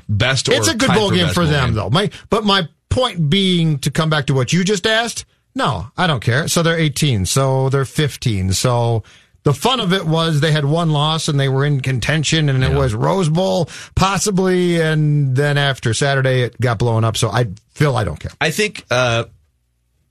best. 0.08 0.48
Or 0.48 0.54
it's 0.54 0.68
a 0.68 0.76
good 0.76 0.94
bowl 0.94 1.10
for 1.10 1.16
game 1.16 1.26
best 1.26 1.34
for 1.34 1.48
them, 1.48 1.70
game. 1.70 1.74
though. 1.74 1.90
My 1.90 2.12
but 2.30 2.44
my 2.44 2.68
point 2.90 3.28
being 3.28 3.80
to 3.80 3.90
come 3.90 4.08
back 4.08 4.28
to 4.28 4.36
what 4.36 4.54
you 4.54 4.64
just 4.64 4.86
asked. 4.86 5.26
No, 5.56 5.88
I 5.98 6.06
don't 6.06 6.20
care. 6.20 6.48
So 6.48 6.62
they're 6.62 6.78
18. 6.78 7.26
So 7.26 7.70
they're 7.70 7.84
15. 7.84 8.54
So 8.54 9.04
the 9.42 9.54
fun 9.54 9.80
of 9.80 9.94
it 9.94 10.06
was 10.06 10.42
they 10.42 10.52
had 10.52 10.64
one 10.64 10.92
loss 10.92 11.28
and 11.28 11.40
they 11.40 11.50
were 11.50 11.66
in 11.66 11.82
contention, 11.82 12.50
and 12.50 12.64
it 12.64 12.72
was 12.72 12.94
Rose 12.94 13.30
Bowl 13.30 13.68
possibly, 13.96 14.80
and 14.80 15.36
then 15.36 15.58
after 15.58 15.96
Saturday 15.96 16.44
it 16.44 16.62
got 16.62 16.78
blown 16.78 17.04
up. 17.04 17.18
So 17.18 17.30
I 17.30 17.48
feel 17.72 17.98
I 17.98 18.04
don't 18.04 18.20
care. 18.20 18.32
I 18.40 18.52
think 18.52 18.86
uh, 18.92 19.26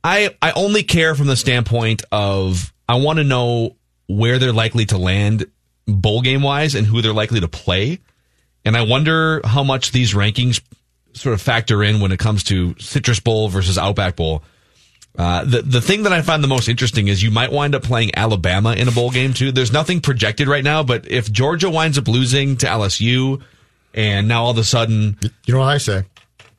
I 0.02 0.34
I 0.42 0.50
only 0.56 0.82
care 0.82 1.14
from 1.14 1.28
the 1.28 1.36
standpoint 1.36 2.02
of 2.10 2.72
I 2.88 2.96
want 2.96 3.18
to 3.18 3.24
know 3.24 3.76
where 4.08 4.40
they're 4.40 4.52
likely 4.52 4.86
to 4.86 4.98
land 4.98 5.46
bowl 5.96 6.22
game 6.22 6.42
wise 6.42 6.74
and 6.74 6.86
who 6.86 7.02
they're 7.02 7.12
likely 7.12 7.40
to 7.40 7.48
play, 7.48 7.98
and 8.64 8.76
I 8.76 8.82
wonder 8.82 9.40
how 9.44 9.62
much 9.62 9.92
these 9.92 10.14
rankings 10.14 10.60
sort 11.12 11.34
of 11.34 11.40
factor 11.40 11.82
in 11.82 12.00
when 12.00 12.12
it 12.12 12.18
comes 12.18 12.44
to 12.44 12.74
Citrus 12.78 13.20
Bowl 13.20 13.48
versus 13.48 13.78
Outback 13.78 14.16
Bowl. 14.16 14.42
Uh, 15.18 15.44
the 15.44 15.62
the 15.62 15.80
thing 15.80 16.04
that 16.04 16.12
I 16.12 16.22
find 16.22 16.42
the 16.42 16.48
most 16.48 16.68
interesting 16.68 17.08
is 17.08 17.22
you 17.22 17.30
might 17.32 17.50
wind 17.50 17.74
up 17.74 17.82
playing 17.82 18.12
Alabama 18.16 18.74
in 18.74 18.86
a 18.86 18.92
bowl 18.92 19.10
game 19.10 19.34
too. 19.34 19.50
There's 19.50 19.72
nothing 19.72 20.00
projected 20.00 20.46
right 20.46 20.62
now, 20.62 20.82
but 20.82 21.10
if 21.10 21.30
Georgia 21.30 21.68
winds 21.68 21.98
up 21.98 22.06
losing 22.06 22.56
to 22.58 22.66
LSU, 22.66 23.42
and 23.92 24.28
now 24.28 24.44
all 24.44 24.50
of 24.52 24.58
a 24.58 24.64
sudden, 24.64 25.18
You 25.46 25.54
know 25.54 25.60
what 25.60 25.66
I 25.66 25.78
say? 25.78 26.04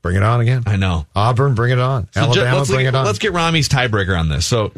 Bring 0.01 0.17
it 0.17 0.23
on 0.23 0.41
again. 0.41 0.63
I 0.65 0.75
know 0.75 1.05
Auburn, 1.15 1.55
bring 1.55 1.71
it 1.71 1.79
on. 1.79 2.09
So 2.11 2.21
Alabama, 2.21 2.57
let's, 2.57 2.69
bring 2.71 2.85
it 2.87 2.95
on. 2.95 3.05
Let's 3.05 3.19
get 3.19 3.33
Rami's 3.33 3.69
tiebreaker 3.69 4.19
on 4.19 4.29
this. 4.29 4.45
So, 4.45 4.73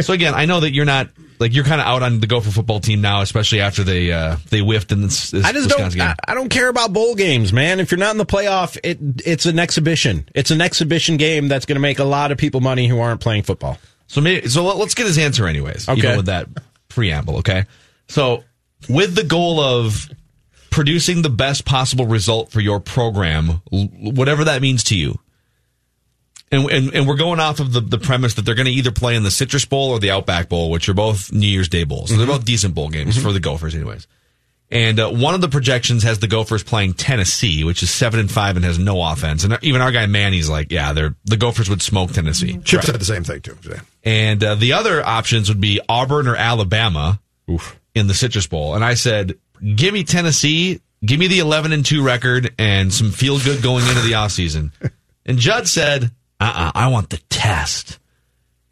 so 0.00 0.12
again, 0.12 0.34
I 0.34 0.44
know 0.46 0.60
that 0.60 0.72
you're 0.72 0.84
not 0.84 1.08
like 1.38 1.54
you're 1.54 1.64
kind 1.64 1.80
of 1.80 1.86
out 1.86 2.02
on 2.02 2.20
the 2.20 2.26
Gopher 2.26 2.50
football 2.50 2.80
team 2.80 3.00
now, 3.00 3.20
especially 3.20 3.60
after 3.60 3.82
they 3.84 4.12
uh, 4.12 4.36
they 4.50 4.60
whiffed 4.60 4.92
in 4.92 5.02
this, 5.02 5.30
this 5.30 5.44
I 5.44 5.52
just 5.52 5.66
Wisconsin 5.66 5.98
don't. 5.98 6.08
game. 6.08 6.16
I, 6.26 6.32
I 6.32 6.34
don't 6.34 6.48
care 6.48 6.68
about 6.68 6.92
bowl 6.92 7.14
games, 7.14 7.52
man. 7.52 7.80
If 7.80 7.90
you're 7.90 7.98
not 7.98 8.12
in 8.12 8.18
the 8.18 8.26
playoff, 8.26 8.78
it 8.82 8.98
it's 9.26 9.46
an 9.46 9.58
exhibition. 9.58 10.28
It's 10.34 10.50
an 10.50 10.60
exhibition 10.60 11.16
game 11.16 11.48
that's 11.48 11.66
going 11.66 11.76
to 11.76 11.80
make 11.80 11.98
a 11.98 12.04
lot 12.04 12.32
of 12.32 12.38
people 12.38 12.60
money 12.60 12.86
who 12.86 13.00
aren't 13.00 13.20
playing 13.20 13.42
football. 13.42 13.78
So 14.06 14.20
maybe 14.20 14.48
so 14.48 14.64
let- 14.64 14.76
let's 14.76 14.94
get 14.94 15.06
his 15.06 15.18
answer 15.18 15.46
anyways. 15.46 15.88
Okay. 15.88 15.98
Even 15.98 16.16
with 16.16 16.26
that 16.26 16.48
preamble, 16.88 17.38
okay. 17.38 17.64
So 18.08 18.44
with 18.88 19.14
the 19.14 19.24
goal 19.24 19.60
of 19.60 20.08
producing 20.70 21.22
the 21.22 21.30
best 21.30 21.64
possible 21.64 22.06
result 22.06 22.50
for 22.50 22.60
your 22.60 22.80
program, 22.80 23.62
whatever 23.70 24.44
that 24.44 24.60
means 24.60 24.84
to 24.84 24.96
you. 24.96 25.18
And, 26.52 26.70
and, 26.70 26.94
and 26.94 27.08
we're 27.08 27.16
going 27.16 27.40
off 27.40 27.58
of 27.58 27.72
the, 27.72 27.80
the 27.80 27.98
premise 27.98 28.34
that 28.34 28.42
they're 28.42 28.54
going 28.54 28.66
to 28.66 28.72
either 28.72 28.92
play 28.92 29.16
in 29.16 29.22
the 29.22 29.30
Citrus 29.30 29.64
Bowl 29.64 29.90
or 29.90 29.98
the 29.98 30.10
Outback 30.10 30.48
Bowl, 30.48 30.70
which 30.70 30.88
are 30.88 30.94
both 30.94 31.32
New 31.32 31.48
Year's 31.48 31.68
Day 31.68 31.84
bowls. 31.84 32.10
So 32.10 32.16
they're 32.16 32.26
both 32.26 32.44
decent 32.44 32.74
bowl 32.74 32.90
games 32.90 33.20
for 33.20 33.32
the 33.32 33.40
Gophers, 33.40 33.74
anyways. 33.74 34.06
And 34.70 34.98
uh, 34.98 35.10
one 35.10 35.34
of 35.34 35.40
the 35.40 35.48
projections 35.48 36.02
has 36.02 36.18
the 36.18 36.26
Gophers 36.26 36.62
playing 36.62 36.94
Tennessee, 36.94 37.64
which 37.64 37.82
is 37.82 37.90
seven 37.90 38.18
and 38.18 38.30
five 38.30 38.56
and 38.56 38.64
has 38.64 38.78
no 38.78 39.02
offense. 39.02 39.44
And 39.44 39.58
even 39.62 39.80
our 39.80 39.92
guy 39.92 40.06
Manny's 40.06 40.48
like, 40.48 40.72
yeah, 40.72 40.92
they're 40.92 41.14
the 41.24 41.36
Gophers 41.36 41.68
would 41.68 41.82
smoke 41.82 42.12
Tennessee. 42.12 42.58
Chip 42.64 42.82
said 42.82 42.96
the 42.96 43.04
same 43.04 43.24
thing 43.24 43.40
too. 43.40 43.54
today. 43.62 43.80
And 44.04 44.42
uh, 44.42 44.54
the 44.54 44.72
other 44.72 45.04
options 45.04 45.48
would 45.48 45.60
be 45.60 45.80
Auburn 45.88 46.26
or 46.26 46.34
Alabama 46.34 47.20
in 47.94 48.06
the 48.06 48.14
Citrus 48.14 48.46
Bowl. 48.46 48.74
And 48.74 48.84
I 48.84 48.94
said, 48.94 49.38
give 49.76 49.94
me 49.94 50.02
Tennessee, 50.02 50.80
give 51.04 51.20
me 51.20 51.26
the 51.28 51.38
11 51.38 51.72
and 51.72 51.84
2 51.84 52.02
record 52.02 52.54
and 52.58 52.92
some 52.92 53.10
feel 53.12 53.38
good 53.38 53.62
going 53.62 53.86
into 53.86 54.00
the 54.00 54.12
offseason. 54.12 54.72
And 55.26 55.38
Judd 55.38 55.66
said, 55.66 56.10
uh-uh, 56.44 56.72
I 56.74 56.88
want 56.88 57.10
the 57.10 57.18
test. 57.30 57.98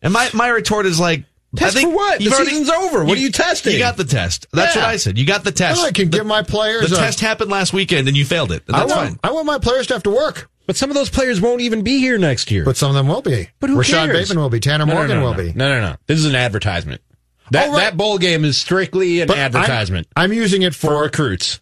And 0.03 0.13
my, 0.13 0.29
my 0.35 0.49
retort 0.49 0.87
is 0.87 0.99
like, 1.01 1.25
Test 1.55 1.77
I 1.77 1.81
think 1.81 1.91
for 1.91 1.97
what? 1.97 2.19
The 2.19 2.25
you've 2.25 2.33
already- 2.33 2.51
season's 2.51 2.71
over. 2.71 3.05
What 3.05 3.19
are 3.19 3.21
you 3.21 3.31
testing? 3.31 3.75
You 3.75 3.79
got 3.79 3.99
the 3.99 4.05
test. 4.05 4.47
That's 4.55 4.75
Yeah. 4.75 4.83
what 4.83 4.89
I 4.91 4.97
said. 4.97 5.19
You 5.19 5.27
got 5.27 5.45
the 5.45 5.53
test. 5.53 5.77
Well, 5.79 5.87
I 5.87 5.93
can 5.93 6.09
the, 6.11 6.17
give 6.17 6.27
my 6.27 6.43
players 6.43 6.89
The 6.89 6.97
a- 6.97 6.99
test 6.99 7.21
happened 7.21 7.51
last 7.51 7.75
weekend 7.75 8.09
and 8.09 8.17
you 8.17 8.25
failed 8.25 8.53
it. 8.53 8.63
And 8.69 8.75
I 8.77 8.81
that's 8.81 8.91
want, 8.95 9.09
fine. 9.09 9.19
I 9.23 9.33
want 9.33 9.45
my 9.47 9.59
players 9.59 9.87
to 9.89 9.93
have 9.93 10.03
to 10.05 10.11
work, 10.11 10.49
But 10.67 10.77
some 10.77 10.89
of 10.89 10.95
those 10.95 11.11
players 11.11 11.43
won't 11.43 11.61
even 11.61 11.83
be 11.83 11.99
here 11.99 12.17
next 12.17 12.51
year. 12.51 12.65
but 12.65 12.79
some 12.79 12.89
of 12.89 12.95
them 12.95 13.07
will 13.07 13.21
be. 13.21 13.51
But 13.61 13.69
who 13.69 13.77
Rashad 13.77 14.07
cares? 14.07 14.29
Bateman 14.29 14.39
will 14.43 14.49
be. 14.49 14.61
Tanner 14.61 14.87
No, 14.87 14.93
no, 14.95 14.99
Morgan 14.99 15.17
no, 15.19 15.25
will 15.25 15.35
no. 15.35 15.43
be. 15.43 15.53
No, 15.53 15.69
no, 15.69 15.81
no. 15.91 15.97
This 16.07 16.19
is 16.21 16.25
an 16.25 16.35
advertisement. 16.37 17.03
That 17.51 17.69
Oh, 17.69 17.73
right. 17.73 17.81
that 17.81 17.97
bowl 17.99 18.17
game 18.17 18.47
is 18.47 18.57
strictly 18.57 19.21
an 19.21 19.27
But 19.29 19.37
I'm- 19.37 19.45
advertisement 19.55 20.07
I'm, 20.17 20.33
using 20.33 20.63
it 20.63 20.75
for 20.75 20.87
for. 20.89 21.03
recruits. 21.03 21.61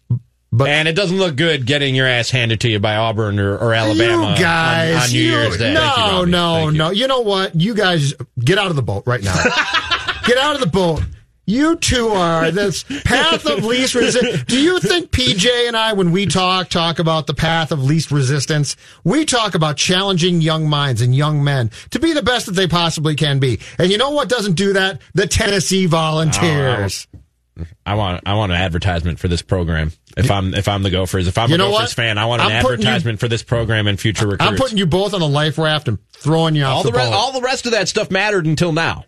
But 0.53 0.67
and 0.69 0.87
it 0.87 0.95
doesn't 0.95 1.17
look 1.17 1.37
good 1.37 1.65
getting 1.65 1.95
your 1.95 2.07
ass 2.07 2.29
handed 2.29 2.59
to 2.61 2.69
you 2.69 2.79
by 2.79 2.97
Auburn 2.97 3.39
or, 3.39 3.57
or 3.57 3.73
Alabama 3.73 4.31
you 4.31 4.37
guys, 4.37 4.95
on, 4.95 5.01
on 5.03 5.09
New 5.11 5.21
you- 5.21 5.31
Year's 5.31 5.57
Day. 5.57 5.73
No, 5.73 6.21
you, 6.21 6.25
no, 6.25 6.69
you. 6.69 6.77
no. 6.77 6.89
You 6.89 7.07
know 7.07 7.21
what? 7.21 7.55
You 7.55 7.73
guys 7.73 8.13
get 8.37 8.57
out 8.57 8.67
of 8.67 8.75
the 8.75 8.81
boat 8.81 9.03
right 9.05 9.23
now. 9.23 9.33
get 10.25 10.37
out 10.37 10.55
of 10.55 10.61
the 10.61 10.67
boat. 10.67 11.01
You 11.47 11.75
two 11.75 12.09
are 12.09 12.51
this 12.51 12.83
path 13.03 13.45
of 13.45 13.65
least 13.65 13.95
resistance. 13.95 14.43
Do 14.43 14.61
you 14.61 14.79
think 14.79 15.11
PJ 15.11 15.67
and 15.67 15.75
I, 15.75 15.93
when 15.93 16.11
we 16.11 16.25
talk, 16.25 16.69
talk 16.69 16.99
about 16.99 17.27
the 17.27 17.33
path 17.33 17.71
of 17.71 17.83
least 17.83 18.11
resistance? 18.11 18.77
We 19.03 19.25
talk 19.25 19.55
about 19.55 19.75
challenging 19.75 20.39
young 20.41 20.69
minds 20.69 21.01
and 21.01 21.15
young 21.15 21.43
men 21.43 21.71
to 21.89 21.99
be 21.99 22.13
the 22.13 22.21
best 22.21 22.45
that 22.45 22.53
they 22.53 22.67
possibly 22.67 23.15
can 23.15 23.39
be. 23.39 23.59
And 23.79 23.91
you 23.91 23.97
know 23.97 24.11
what 24.11 24.29
doesn't 24.29 24.53
do 24.53 24.73
that? 24.73 25.01
The 25.13 25.27
Tennessee 25.27 25.87
oh, 25.87 25.89
Volunteers. 25.89 27.07
I 27.85 27.95
want 27.95 28.23
I 28.25 28.35
want 28.35 28.51
an 28.51 28.57
advertisement 28.57 29.19
for 29.19 29.27
this 29.27 29.41
program. 29.41 29.91
If 30.17 30.29
I'm 30.31 30.53
if 30.53 30.67
I'm 30.67 30.83
the 30.83 30.89
Gophers, 30.89 31.27
if 31.27 31.37
I'm 31.37 31.49
You 31.49 31.55
a 31.55 31.57
Gophers 31.59 31.73
what? 31.73 31.89
fan, 31.91 32.17
I 32.17 32.25
want 32.25 32.41
an 32.41 32.51
I'm 32.51 32.61
putting 32.63 32.81
you- 32.81 32.87
advertisement 32.87 33.19
for 33.19 33.27
this 33.27 33.43
program 33.43 33.87
and 33.87 33.99
future 33.99 34.25
recruits. 34.27 34.43
I'm 34.51 34.57
putting 34.57 34.77
you 34.77 34.85
both 34.85 35.13
on 35.13 35.19
the 35.19 35.27
life 35.27 35.57
raft 35.57 35.87
and 35.87 35.97
throwing 36.13 36.55
you 36.55 36.63
off 36.63 36.77
all 36.77 36.83
the, 36.83 36.91
the, 36.91 36.97
re- 36.97 37.05
all 37.05 37.31
the 37.31 37.41
rest 37.41 37.65
of 37.65 37.71
that 37.73 37.87
stuff 37.87 38.11
mattered 38.11 38.45
until 38.45 38.71
now. 38.73 39.05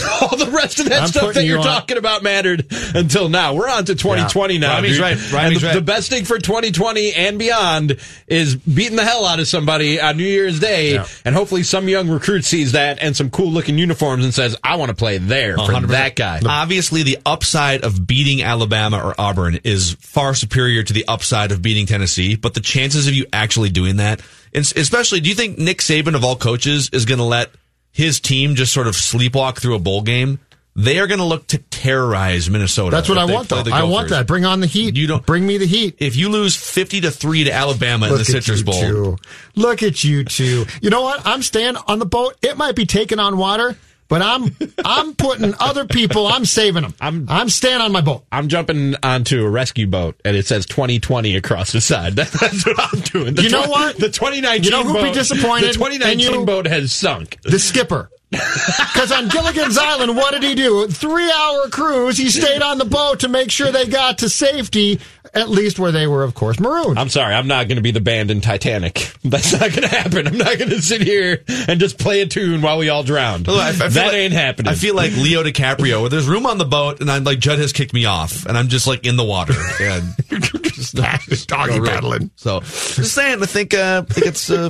all 0.22 0.36
the 0.36 0.50
rest 0.50 0.80
of 0.80 0.88
that 0.88 1.02
I'm 1.02 1.08
stuff 1.08 1.34
that 1.34 1.42
you 1.44 1.50
you're 1.50 1.58
on- 1.58 1.64
talking 1.64 1.96
about 1.96 2.22
mattered 2.22 2.66
until 2.94 3.28
now. 3.28 3.54
We're 3.54 3.68
on 3.68 3.84
to 3.86 3.94
2020 3.94 4.58
now. 4.58 4.74
Robbie's 4.76 4.92
dude. 4.92 5.00
right. 5.00 5.16
And 5.16 5.32
Robbie's 5.32 5.60
the, 5.60 5.66
right. 5.68 5.74
the 5.74 5.80
best 5.82 6.10
thing 6.10 6.24
for 6.24 6.38
2020 6.38 7.12
and 7.14 7.38
beyond 7.38 7.98
is 8.26 8.54
beating 8.56 8.96
the 8.96 9.04
hell 9.04 9.26
out 9.26 9.40
of 9.40 9.48
somebody 9.48 10.00
on 10.00 10.16
New 10.16 10.24
Year's 10.24 10.60
Day, 10.60 10.94
Yeah. 10.94 11.06
and 11.24 11.34
hopefully 11.34 11.62
some 11.62 11.88
young 11.88 12.08
recruit 12.08 12.44
sees 12.44 12.72
that 12.72 12.98
and 13.00 13.16
some 13.16 13.30
cool 13.30 13.50
looking 13.50 13.78
uniforms 13.78 14.24
and 14.24 14.32
says, 14.34 14.56
"I 14.64 14.76
want 14.76 14.90
to 14.90 14.94
play 14.94 15.18
there 15.18 15.56
for 15.56 15.72
100%. 15.72 15.88
that 15.88 16.16
guy." 16.16 16.40
Obviously, 16.46 17.02
the 17.02 17.18
upside 17.26 17.82
of 17.84 18.06
beating 18.06 18.42
Alabama 18.42 19.02
or 19.02 19.14
Auburn 19.20 19.58
is 19.64 19.96
far 20.00 20.34
superior 20.34 20.82
to 20.82 20.92
the 20.92 21.04
upside 21.08 21.52
of 21.52 21.62
beating 21.62 21.86
Tennessee. 21.86 22.36
But 22.36 22.54
the 22.54 22.60
chances 22.60 23.06
of 23.08 23.14
you 23.14 23.26
actually 23.32 23.70
doing 23.70 23.96
that, 23.96 24.20
especially, 24.54 25.20
do 25.20 25.28
you 25.28 25.34
think 25.34 25.58
Nick 25.58 25.78
Saban 25.78 26.14
of 26.14 26.24
all 26.24 26.36
coaches 26.36 26.90
is 26.92 27.04
going 27.04 27.18
to 27.18 27.24
let 27.24 27.50
his 27.92 28.18
team 28.20 28.54
just 28.54 28.72
sort 28.72 28.86
of 28.86 28.94
sleepwalk 28.94 29.58
through 29.58 29.74
a 29.76 29.78
bowl 29.78 30.02
game? 30.02 30.40
They 30.74 30.98
are 31.00 31.06
going 31.06 31.18
to 31.18 31.26
look 31.26 31.46
to 31.48 31.58
terrorize 31.58 32.48
Minnesota. 32.48 32.96
That's 32.96 33.06
what 33.08 33.18
I 33.18 33.26
want, 33.26 33.50
though. 33.50 33.62
I 33.70 33.82
want 33.82 34.08
that. 34.08 34.26
Bring 34.26 34.46
on 34.46 34.60
the 34.60 34.66
heat. 34.66 34.96
You 34.96 35.06
don't- 35.06 35.26
bring 35.26 35.46
me 35.46 35.58
the 35.58 35.66
heat. 35.66 35.96
If 35.98 36.16
you 36.16 36.30
lose 36.30 36.56
fifty 36.56 37.02
to 37.02 37.10
three 37.10 37.44
to 37.44 37.52
Alabama 37.52 38.06
in 38.06 38.12
the 38.12 38.18
Look 38.18 38.28
at 38.28 38.32
Citrus 38.42 38.60
you 38.60 38.64
Bowl, 38.64 38.80
two. 38.80 39.16
Look 39.54 39.82
at 39.82 40.02
you 40.02 40.24
two. 40.24 40.64
You 40.80 40.88
know 40.88 41.02
what? 41.02 41.20
I'm 41.26 41.42
staying 41.42 41.76
on 41.76 41.98
the 41.98 42.06
boat. 42.06 42.36
It 42.40 42.56
might 42.56 42.74
be 42.74 42.86
taking 42.86 43.18
on 43.18 43.36
water, 43.36 43.76
but 44.12 44.20
I'm 44.20 44.54
I'm 44.84 45.14
putting 45.14 45.54
other 45.58 45.86
people. 45.86 46.26
I'm 46.26 46.44
saving 46.44 46.82
them. 46.82 46.92
I'm 47.00 47.26
I'm 47.30 47.48
staying 47.48 47.80
on 47.80 47.92
my 47.92 48.02
boat. 48.02 48.24
I'm 48.30 48.48
jumping 48.48 48.94
onto 49.02 49.42
a 49.42 49.48
rescue 49.48 49.86
boat 49.86 50.20
and 50.22 50.36
it 50.36 50.46
says 50.46 50.66
2020 50.66 51.34
across 51.34 51.72
the 51.72 51.80
side. 51.80 52.12
That's 52.16 52.66
what 52.66 52.78
I'm 52.78 53.00
doing. 53.00 53.34
The 53.36 53.44
You 53.44 53.48
know 53.48 53.64
tw- 53.64 53.70
what? 53.70 53.96
The 53.96 54.10
2019 54.10 54.64
You 54.64 54.70
know 54.70 54.84
who'd 54.84 55.02
be 55.02 55.12
disappointed? 55.12 55.70
The 55.70 55.72
2019 55.72 56.10
And 56.10 56.20
you- 56.40 56.44
boat 56.44 56.66
has 56.66 56.92
sunk. 56.92 57.38
The 57.42 57.58
skipper. 57.58 58.10
Because 58.32 59.12
on 59.12 59.28
Gilligan's 59.28 59.76
Island, 59.78 60.16
what 60.16 60.32
did 60.32 60.42
he 60.42 60.54
do? 60.54 60.86
Three 60.88 61.30
hour 61.30 61.68
cruise. 61.68 62.16
He 62.18 62.28
stayed 62.30 62.62
on 62.62 62.78
the 62.78 62.84
boat 62.84 63.20
to 63.20 63.28
make 63.28 63.50
sure 63.50 63.70
they 63.72 63.86
got 63.86 64.18
to 64.18 64.28
safety, 64.28 65.00
at 65.34 65.48
least 65.48 65.78
where 65.78 65.92
they 65.92 66.06
were, 66.06 66.24
of 66.24 66.34
course, 66.34 66.60
marooned. 66.60 66.98
I'm 66.98 67.08
sorry, 67.08 67.34
I'm 67.34 67.46
not 67.46 67.66
going 67.68 67.76
to 67.76 67.82
be 67.82 67.90
the 67.90 68.00
band 68.00 68.30
in 68.30 68.40
Titanic. 68.40 69.12
That's 69.24 69.52
not 69.52 69.70
going 69.70 69.82
to 69.82 69.88
happen. 69.88 70.26
I'm 70.26 70.36
not 70.36 70.58
going 70.58 70.70
to 70.70 70.82
sit 70.82 71.00
here 71.00 71.42
and 71.68 71.80
just 71.80 71.98
play 71.98 72.20
a 72.20 72.26
tune 72.26 72.60
while 72.60 72.76
we 72.78 72.88
all 72.90 73.02
drown. 73.02 73.44
Look, 73.44 73.56
I- 73.56 73.68
I 73.68 73.72
feel 73.72 73.88
that 73.90 74.06
like- 74.08 74.14
ain't 74.14 74.32
happening. 74.34 74.70
I 74.70 74.74
feel 74.74 74.94
like 74.94 75.12
Leo 75.12 75.42
DiCaprio, 75.42 76.00
where 76.02 76.10
there's 76.10 76.28
room 76.28 76.44
on 76.46 76.58
the 76.58 76.64
boat, 76.66 77.00
and 77.00 77.10
I'm 77.10 77.24
like 77.24 77.38
Judd 77.38 77.58
has 77.60 77.72
kicked 77.72 77.94
me 77.94 78.04
off, 78.04 78.44
and 78.46 78.58
I'm 78.58 78.68
just 78.68 78.86
like 78.86 79.06
in 79.06 79.16
the 79.16 79.24
water, 79.24 79.54
and 79.80 80.14
just, 80.62 80.96
just 81.28 81.48
Doggy 81.48 81.74
really- 81.80 81.88
paddling. 81.88 82.30
So, 82.36 82.60
just 82.60 83.14
saying, 83.14 83.42
I 83.42 83.46
think 83.46 83.72
uh, 83.74 84.04
I 84.08 84.12
think 84.12 84.26
it's 84.26 84.50
uh, 84.50 84.68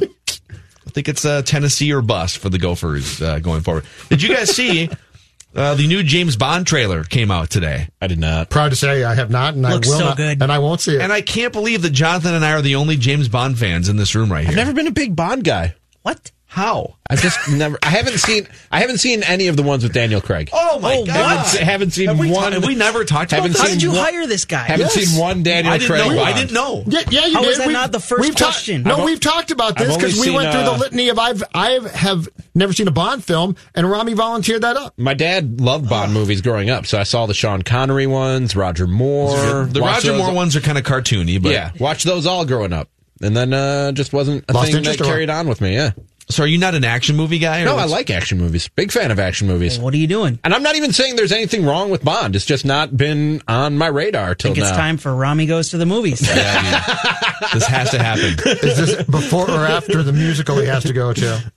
I 0.86 0.90
think 0.90 1.08
it's 1.08 1.24
uh, 1.24 1.42
Tennessee 1.42 1.92
or 1.92 2.02
bust 2.02 2.38
for 2.38 2.48
the 2.50 2.58
Gophers 2.58 3.20
uh, 3.22 3.38
going 3.38 3.62
forward. 3.62 3.84
Did 4.10 4.22
you 4.22 4.34
guys 4.34 4.54
see 4.54 4.90
uh, 5.54 5.74
the 5.74 5.86
new 5.86 6.02
James 6.02 6.36
Bond 6.36 6.66
trailer 6.66 7.04
came 7.04 7.30
out 7.30 7.50
today? 7.50 7.88
I 8.00 8.06
did 8.06 8.18
not. 8.18 8.50
Proud 8.50 8.70
to 8.70 8.76
say 8.76 9.04
I 9.04 9.14
have 9.14 9.30
not, 9.30 9.54
and 9.54 9.62
Looks 9.62 9.88
I 9.88 9.90
will 9.90 9.98
so 9.98 10.04
not, 10.06 10.16
good. 10.16 10.42
and 10.42 10.50
I 10.52 10.58
won't 10.58 10.80
see 10.80 10.94
it. 10.96 11.00
And 11.00 11.12
I 11.12 11.20
can't 11.20 11.52
believe 11.52 11.82
that 11.82 11.90
Jonathan 11.90 12.34
and 12.34 12.44
I 12.44 12.52
are 12.52 12.62
the 12.62 12.76
only 12.76 12.96
James 12.96 13.28
Bond 13.28 13.58
fans 13.58 13.88
in 13.88 13.96
this 13.96 14.14
room 14.14 14.30
right 14.32 14.42
here. 14.42 14.50
I've 14.50 14.56
never 14.56 14.72
been 14.72 14.86
a 14.86 14.92
big 14.92 15.14
Bond 15.16 15.44
guy. 15.44 15.74
What? 16.02 16.30
How? 16.52 16.96
I 17.08 17.16
just 17.16 17.38
never. 17.50 17.78
I 17.82 17.88
haven't 17.88 18.18
seen. 18.18 18.46
I 18.70 18.80
haven't 18.80 18.98
seen 18.98 19.22
any 19.22 19.48
of 19.48 19.56
the 19.56 19.62
ones 19.62 19.82
with 19.82 19.94
Daniel 19.94 20.20
Craig. 20.20 20.50
Oh 20.52 20.78
my 20.80 20.96
Oh, 20.96 21.06
god! 21.06 21.14
haven't, 21.16 21.46
se- 21.46 21.64
haven't 21.64 21.90
seen 21.92 22.08
Have 22.08 22.18
we, 22.18 22.28
ta- 22.28 22.34
one. 22.34 22.52
have 22.52 22.66
we 22.66 22.74
never 22.74 23.04
talked 23.04 23.32
about 23.32 23.36
haven't 23.42 23.52
this? 23.52 23.60
How 23.62 23.68
did 23.68 23.82
you 23.82 23.88
one- 23.92 24.00
hire 24.00 24.26
this 24.26 24.44
guy? 24.44 24.64
Haven't 24.64 24.90
Yes. 24.94 25.04
seen 25.06 25.18
one 25.20 25.42
Daniel 25.42 25.72
I 25.72 25.78
didn't 25.78 25.90
Craig. 25.90 26.12
know. 26.16 26.22
I 26.22 26.32
didn't 26.34 26.52
know. 26.52 26.84
Yeah, 26.86 27.00
yeah, 27.10 27.24
you 27.26 27.34
How 27.34 27.40
did. 27.40 27.50
is 27.52 27.56
that 27.58 27.66
We've- 27.68 27.72
not 27.72 27.92
the 27.92 28.00
first 28.00 28.20
we've 28.20 28.34
ta- 28.36 28.44
question? 28.46 28.82
no, 28.82 28.96
I've 28.98 29.04
we've 29.04 29.18
talked 29.20 29.50
about 29.50 29.78
this 29.78 29.96
because 29.96 30.20
we 30.20 30.30
went 30.30 30.52
through 30.52 30.60
uh, 30.60 30.72
the 30.74 30.78
litany 30.78 31.08
of 31.08 31.18
I've 31.18 31.42
I 31.54 31.80
have 31.94 32.28
never 32.54 32.74
seen 32.74 32.86
a 32.86 32.90
Bond 32.92 33.24
film, 33.24 33.56
and 33.74 33.90
Rami 33.90 34.12
volunteered 34.12 34.60
that 34.62 34.76
up. 34.76 34.92
My 34.98 35.14
dad 35.14 35.58
loved 35.58 35.88
Bond 35.88 36.12
movies 36.12 36.42
growing 36.42 36.68
up, 36.68 36.84
so 36.86 36.98
I 36.98 37.04
saw 37.04 37.24
the 37.24 37.32
Sean 37.34 37.62
Connery 37.62 38.06
ones, 38.06 38.54
Roger 38.54 38.86
Moore. 38.86 39.64
The 39.64 39.80
Roger 39.80 40.08
those- 40.12 40.18
Moore 40.20 40.34
ones 40.34 40.54
are 40.54 40.60
kind 40.60 40.76
of 40.76 40.84
cartoony, 40.84 41.42
but 41.42 41.52
yeah, 41.52 41.70
watch 41.78 42.04
those 42.04 42.26
all 42.26 42.44
growing 42.44 42.74
up, 42.74 42.90
and 43.22 43.34
then 43.34 43.54
uh, 43.54 43.92
just 43.92 44.12
wasn't 44.12 44.44
a 44.48 44.52
Lost 44.52 44.66
thing 44.72 44.82
that 44.82 44.90
interest 44.90 45.10
carried 45.10 45.30
on 45.30 45.48
with 45.48 45.60
me. 45.62 45.74
Yeah, 45.74 45.92
So, 46.32 46.42
are 46.44 46.46
you 46.46 46.58
not 46.58 46.74
an 46.74 46.84
action 46.84 47.16
movie 47.16 47.38
guy? 47.38 47.62
or 47.62 47.66
no, 47.66 47.76
I 47.76 47.84
like 47.84 48.10
action 48.10 48.38
movies. 48.38 48.68
Big 48.68 48.90
fan 48.90 49.10
of 49.10 49.18
action 49.18 49.46
movies. 49.46 49.78
What 49.78 49.94
are 49.94 49.98
you 49.98 50.06
doing? 50.06 50.38
And 50.44 50.52
I'm 50.54 50.62
not 50.62 50.76
even 50.76 50.92
saying 50.92 51.16
there's 51.16 51.32
anything 51.32 51.64
wrong 51.64 51.90
with 51.90 52.04
Bond. 52.04 52.34
It's 52.36 52.44
just 52.46 52.64
not 52.64 52.96
been 52.96 53.42
on 53.46 53.76
my 53.78 53.88
radar 53.88 54.30
I 54.30 54.34
till 54.34 54.54
think 54.54 54.58
it's 54.58 54.70
time 54.76 54.96
for 54.96 55.14
Rami 55.14 55.46
goes 55.46 55.70
to 55.70 55.78
the 55.78 55.86
movies. 55.86 56.20
This 57.52 57.66
has 57.66 57.90
to 57.90 57.98
happen. 57.98 58.38
Is 58.62 58.76
this 58.78 59.02
before 59.06 59.50
or 59.50 59.66
after 59.66 60.02
the 60.02 60.12
musical 60.12 60.58
he 60.58 60.66
has 60.68 60.84
to 60.84 60.92
go 60.92 61.12
to? 61.12 61.52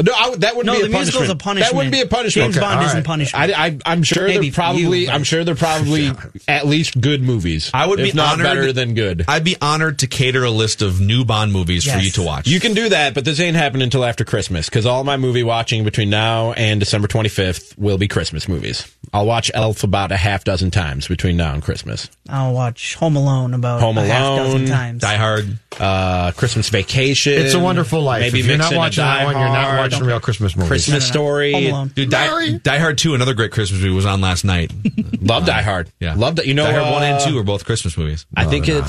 No, 0.00 0.12
I, 0.12 0.36
that 0.36 0.54
wouldn't 0.54 0.66
No, 0.66 0.74
be 0.74 0.86
the 0.88 0.94
a 0.94 0.96
musical's 0.96 1.26
punishment. 1.26 1.40
a 1.40 1.44
punishment. 1.44 1.70
That 1.72 1.76
wouldn't 1.76 1.92
be 1.92 2.00
a 2.02 2.06
punishment. 2.06 2.44
James 2.52 2.56
Okay, 2.56 2.64
Bond 2.64 2.78
all 2.78 2.84
isn't 2.86 2.96
right. 2.98 3.04
punishment. 3.04 3.50
I, 3.58 3.66
I, 3.66 3.78
I'm 3.84 4.04
sure 4.04 4.28
Maybe 4.28 4.50
they're 4.50 4.54
probably. 4.54 4.98
you, 5.06 5.10
I'm 5.10 5.24
sure 5.24 5.42
they're 5.42 5.56
probably 5.56 6.12
at 6.48 6.66
least 6.68 7.00
good 7.00 7.20
movies. 7.20 7.72
I 7.74 7.84
would 7.84 7.98
if 7.98 8.12
be 8.12 8.16
not 8.16 8.34
honored, 8.34 8.44
better 8.44 8.72
than 8.72 8.94
good. 8.94 9.24
I'd 9.26 9.42
be 9.42 9.56
honored 9.60 9.98
to 10.00 10.06
cater 10.06 10.44
a 10.44 10.52
list 10.52 10.82
of 10.82 11.00
new 11.00 11.24
Bond 11.24 11.52
movies 11.52 11.90
for 11.90 11.98
you 11.98 12.10
to 12.12 12.22
watch. 12.22 12.46
You 12.46 12.60
can 12.60 12.74
do 12.74 12.90
that, 12.90 13.14
but 13.14 13.24
this 13.24 13.40
ain't 13.40 13.56
happening 13.56 13.82
until 13.82 14.04
after 14.04 14.24
Christmas 14.24 14.68
because 14.68 14.86
all 14.86 15.02
my 15.02 15.16
movie 15.16 15.42
watching 15.42 15.82
between 15.82 16.10
now 16.10 16.52
and 16.52 16.78
December 16.78 17.08
25th 17.08 17.76
will 17.76 17.98
be 17.98 18.06
Christmas 18.06 18.46
movies. 18.48 18.86
I'll 19.12 19.26
watch 19.26 19.50
Elf 19.52 19.82
about 19.82 20.12
a 20.12 20.16
half 20.16 20.44
dozen 20.44 20.70
times 20.70 21.08
between 21.08 21.36
now 21.36 21.54
and 21.54 21.62
Christmas. 21.62 22.08
I'll 22.28 22.52
watch 22.52 22.94
Home 22.96 23.16
Alone 23.16 23.52
about 23.54 23.80
Home 23.80 23.96
Alone, 23.96 24.10
a 24.10 24.12
half 24.12 24.36
dozen 24.36 24.56
Alone, 24.58 24.66
times. 24.68 25.00
Die 25.00 25.16
Hard. 25.16 25.58
Uh, 25.80 26.32
Christmas 26.32 26.68
Vacation. 26.68 27.32
It's 27.34 27.54
a 27.54 27.58
Wonderful 27.60 28.02
Life. 28.02 28.20
Maybe 28.20 28.40
if 28.40 28.46
you're 28.46 28.58
not 28.58 28.74
watching 28.74 29.02
Die 29.04 29.18
that 29.18 29.24
one, 29.26 29.36
you're 29.40 29.48
not 29.48 29.87
Hard, 29.92 30.02
watching 30.02 30.06
real 30.08 30.20
Christmas 30.20 30.56
movies. 30.56 30.68
Christmas 30.68 31.14
No, 31.14 31.20
no, 31.20 31.26
no. 31.26 31.26
Story. 31.28 31.52
Home 31.52 31.66
Alone. 31.66 31.88
Dude, 31.94 32.10
Die, 32.10 32.50
Die 32.58 32.78
Hard 32.78 32.98
2, 32.98 33.14
another 33.14 33.34
great 33.34 33.52
Christmas 33.52 33.80
movie, 33.80 33.94
was 33.94 34.06
on 34.06 34.20
last 34.20 34.44
night. 34.44 34.72
Love 35.20 35.46
Die 35.46 35.62
Hard. 35.62 35.90
Yeah. 36.00 36.14
Love 36.14 36.36
that. 36.36 36.46
You 36.46 36.54
know, 36.54 36.66
Die 36.66 36.72
Hard 36.72 36.92
1 36.92 37.02
and 37.02 37.14
uh, 37.22 37.26
2 37.26 37.38
are 37.38 37.42
both 37.44 37.64
Christmas 37.64 37.96
movies. 37.96 38.26
I 38.36 38.44
think 38.46 38.66
they're 38.66 38.82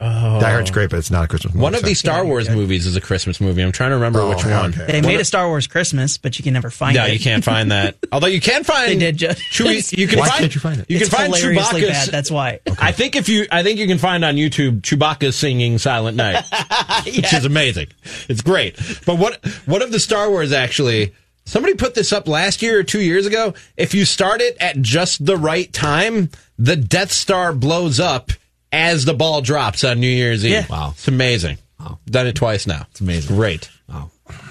not. 0.00 0.36
it's 0.36 0.44
Die 0.44 0.50
Hard's 0.50 0.70
great, 0.70 0.90
but 0.90 0.98
it's 0.98 1.10
not 1.10 1.24
a 1.24 1.28
Christmas 1.28 1.54
movie. 1.54 1.62
one 1.62 1.74
of 1.74 1.80
so- 1.80 1.86
these 1.86 1.98
Star 1.98 2.24
Wars 2.24 2.48
movies 2.50 2.86
is 2.86 2.96
a 2.96 3.00
Christmas 3.00 3.40
movie. 3.40 3.62
I'm 3.62 3.72
trying 3.72 3.90
to 3.90 3.96
remember 3.96 4.20
Oh, 4.20 4.28
which 4.30 4.44
yeah, 4.44 4.60
one. 4.60 4.70
They 4.72 5.00
made 5.00 5.20
a 5.20 5.24
Star 5.24 5.48
Wars 5.48 5.66
Christmas, 5.66 6.18
but 6.18 6.38
you 6.38 6.42
can 6.42 6.52
never 6.54 6.70
find 6.70 6.96
No, 6.96 7.04
it. 7.06 7.12
you 7.12 7.18
can't 7.20 7.42
find 7.44 7.70
that. 7.72 7.96
Although 8.12 8.26
you 8.26 8.40
can 8.40 8.64
find 8.64 8.90
They 8.92 8.96
did 8.96 9.16
just- 9.16 9.40
Chewie, 9.52 9.92
you 9.98 10.06
can 10.06 10.18
Why 10.18 10.28
find, 10.28 10.40
can't 10.40 10.54
you 10.54 10.60
find 10.60 10.80
it? 10.80 10.90
You 10.90 10.96
It's 10.98 11.08
can 11.08 11.18
find 11.18 11.34
hilariously 11.34 11.82
Chewbacca. 11.82 11.88
bad. 11.88 12.08
That's 12.08 12.30
why. 12.30 12.60
I 12.78 12.92
think 12.92 13.16
if 13.16 13.28
you, 13.28 13.46
I 13.50 13.62
think 13.62 13.78
you 13.78 13.86
can 13.86 13.98
find 13.98 14.24
on 14.24 14.36
YouTube 14.36 14.80
Chewbacca 14.82 15.32
singing 15.32 15.78
"Silent 15.78 16.16
Night," 16.16 16.44
which 17.06 17.32
is 17.32 17.44
amazing. 17.44 17.88
It's 18.28 18.42
great. 18.42 18.76
But 19.06 19.18
what 19.18 19.44
what 19.66 19.82
of 19.82 19.90
the 19.92 20.00
Star 20.00 20.28
Wars 20.30 20.52
actually? 20.52 21.14
Somebody 21.46 21.74
put 21.74 21.94
this 21.94 22.10
up 22.10 22.26
last 22.26 22.62
year 22.62 22.78
or 22.78 22.82
two 22.82 23.00
years 23.02 23.26
ago. 23.26 23.52
If 23.76 23.92
you 23.94 24.06
start 24.06 24.40
it 24.40 24.56
at 24.60 24.80
just 24.80 25.26
the 25.26 25.36
right 25.36 25.70
time, 25.72 26.30
the 26.58 26.74
Death 26.74 27.12
Star 27.12 27.52
blows 27.52 28.00
up 28.00 28.32
as 28.74 29.04
the 29.04 29.14
ball 29.14 29.40
drops 29.40 29.84
on 29.84 30.00
New 30.00 30.08
Year's 30.08 30.44
Eve. 30.44 30.52
Yeah. 30.52 30.66
Wow. 30.68 30.90
it's 30.90 31.08
amazing. 31.08 31.58
Done 32.06 32.26
it 32.26 32.34
twice 32.34 32.66
now. 32.66 32.86
It's 32.90 33.00
amazing. 33.00 33.36
Great. 33.36 33.70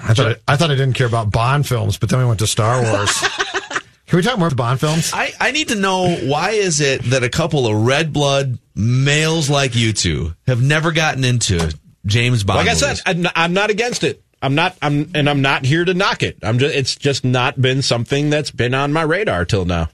I 0.05 0.13
thought 0.13 0.27
I, 0.27 0.53
I 0.53 0.55
thought 0.55 0.69
I 0.69 0.75
didn't 0.75 0.93
care 0.93 1.07
about 1.07 1.31
Bond 1.31 1.67
films, 1.67 1.97
but 1.97 2.09
then 2.09 2.19
we 2.19 2.25
went 2.25 2.39
to 2.39 2.47
Star 2.47 2.81
Wars. 2.83 3.11
Can 4.07 4.17
we 4.17 4.21
talk 4.21 4.37
more 4.37 4.47
about 4.47 4.57
Bond 4.57 4.79
films? 4.79 5.11
I, 5.13 5.31
I 5.39 5.51
need 5.51 5.69
to 5.69 5.75
know 5.75 6.15
why 6.15 6.51
is 6.51 6.79
it 6.79 7.01
that 7.05 7.23
a 7.23 7.29
couple 7.29 7.65
of 7.65 7.87
red 7.87 8.13
blood 8.13 8.59
males 8.75 9.49
like 9.49 9.75
you 9.75 9.93
two 9.93 10.33
have 10.45 10.61
never 10.61 10.91
gotten 10.91 11.23
into 11.23 11.73
James 12.05 12.43
Bond 12.43 12.59
Like 12.59 12.67
I 12.67 12.75
said, 12.75 12.99
I'm 13.05 13.21
not, 13.23 13.33
I'm 13.35 13.53
not 13.53 13.69
against 13.71 14.03
it. 14.03 14.23
I'm 14.41 14.55
not. 14.55 14.77
I'm 14.81 15.09
and 15.15 15.29
I'm 15.29 15.41
not 15.41 15.63
here 15.65 15.85
to 15.85 15.93
knock 15.93 16.21
it. 16.21 16.37
I'm 16.43 16.59
just. 16.59 16.75
It's 16.75 16.95
just 16.97 17.23
not 17.23 17.59
been 17.59 17.81
something 17.81 18.29
that's 18.29 18.51
been 18.51 18.73
on 18.73 18.91
my 18.91 19.03
radar 19.03 19.45
till 19.45 19.63
now. 19.63 19.89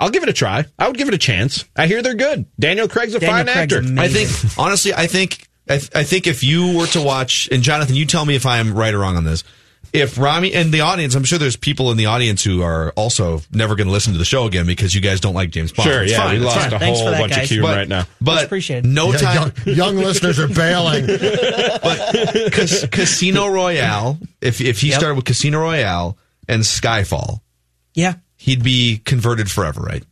I'll 0.00 0.10
give 0.10 0.22
it 0.22 0.28
a 0.28 0.32
try. 0.32 0.64
I 0.78 0.88
would 0.88 0.96
give 0.98 1.08
it 1.08 1.14
a 1.14 1.18
chance. 1.18 1.64
I 1.76 1.86
hear 1.86 2.02
they're 2.02 2.14
good. 2.14 2.46
Daniel 2.58 2.88
Craig's 2.88 3.14
a 3.14 3.20
Daniel 3.20 3.36
fine 3.36 3.44
Craig's 3.46 3.58
actor. 3.74 3.78
amazing. 3.78 3.98
I 3.98 4.08
think 4.08 4.58
honestly, 4.58 4.92
I 4.94 5.06
think 5.06 5.48
I, 5.68 5.78
th- 5.78 5.90
I 5.94 6.02
think 6.04 6.26
if 6.26 6.42
you 6.44 6.76
were 6.76 6.86
to 6.88 7.00
watch, 7.00 7.48
and 7.52 7.62
Jonathan, 7.62 7.94
you 7.94 8.04
tell 8.04 8.24
me 8.26 8.34
if 8.34 8.44
I'm 8.44 8.74
right 8.74 8.92
or 8.92 8.98
wrong 8.98 9.16
on 9.16 9.24
this. 9.24 9.44
If 9.92 10.18
Rami 10.18 10.52
and 10.54 10.72
the 10.72 10.80
audience, 10.80 11.14
I'm 11.14 11.22
sure 11.22 11.38
there's 11.38 11.54
people 11.54 11.92
in 11.92 11.96
the 11.96 12.06
audience 12.06 12.42
who 12.42 12.62
are 12.62 12.90
also 12.96 13.42
never 13.52 13.76
going 13.76 13.86
to 13.86 13.92
listen 13.92 14.12
to 14.12 14.18
the 14.18 14.24
show 14.24 14.44
again 14.46 14.66
because 14.66 14.92
you 14.92 15.00
guys 15.00 15.20
don't 15.20 15.34
like 15.34 15.50
James 15.50 15.70
Bond. 15.70 15.88
Sure, 15.88 16.02
It's 16.02 16.10
yeah, 16.10 16.18
fine, 16.18 16.30
we 16.30 16.36
it's 16.38 16.44
lost 16.46 16.70
fine. 16.70 16.82
a 16.82 16.84
whole 16.84 17.04
that, 17.04 17.20
bunch 17.20 17.32
guys. 17.36 17.52
of 17.52 17.58
cume 17.58 17.62
right 17.62 17.86
now. 17.88 18.04
But 18.20 18.44
appreciated. 18.44 18.86
no 18.86 19.12
Yeah, 19.12 19.18
time. 19.18 19.52
young, 19.66 19.76
young 19.76 19.96
listeners 19.98 20.40
are 20.40 20.48
bailing. 20.48 21.06
But 21.82 22.52
Cas- 22.52 22.86
Casino 22.90 23.46
Royale, 23.46 24.18
if 24.40 24.60
if 24.60 24.80
he 24.80 24.88
Yep. 24.88 24.98
started 24.98 25.14
with 25.14 25.24
Casino 25.26 25.60
Royale 25.60 26.18
and 26.48 26.62
Skyfall, 26.64 27.40
Yeah, 27.94 28.14
he'd 28.44 28.62
be 28.62 29.00
converted 29.04 29.50
forever, 29.50 29.80
right? 29.80 30.02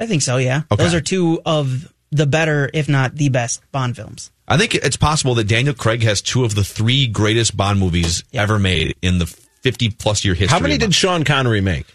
I 0.00 0.06
think 0.06 0.22
so. 0.22 0.38
Yeah, 0.38 0.62
Okay. 0.70 0.82
those 0.82 0.94
are 0.94 1.00
two 1.00 1.40
of 1.44 1.92
the 2.10 2.26
better, 2.26 2.68
if 2.74 2.88
not 2.88 3.14
the 3.16 3.28
best, 3.28 3.62
Bond 3.70 3.94
films. 3.96 4.30
I 4.48 4.56
think 4.58 4.74
it's 4.74 4.96
possible 4.96 5.34
that 5.36 5.44
Daniel 5.44 5.74
Craig 5.74 6.02
has 6.02 6.20
two 6.20 6.44
of 6.44 6.54
the 6.54 6.64
three 6.64 7.06
greatest 7.06 7.56
Bond 7.56 7.78
movies 7.78 8.24
ever 8.32 8.58
made 8.58 8.96
in 9.02 9.18
the 9.18 9.26
50 9.26 9.90
plus 9.90 10.24
year 10.24 10.34
history. 10.34 10.52
How 10.54 10.60
many 10.60 10.76
did 10.78 10.94
Sean 10.94 11.24
Connery 11.24 11.60
make? 11.60 11.86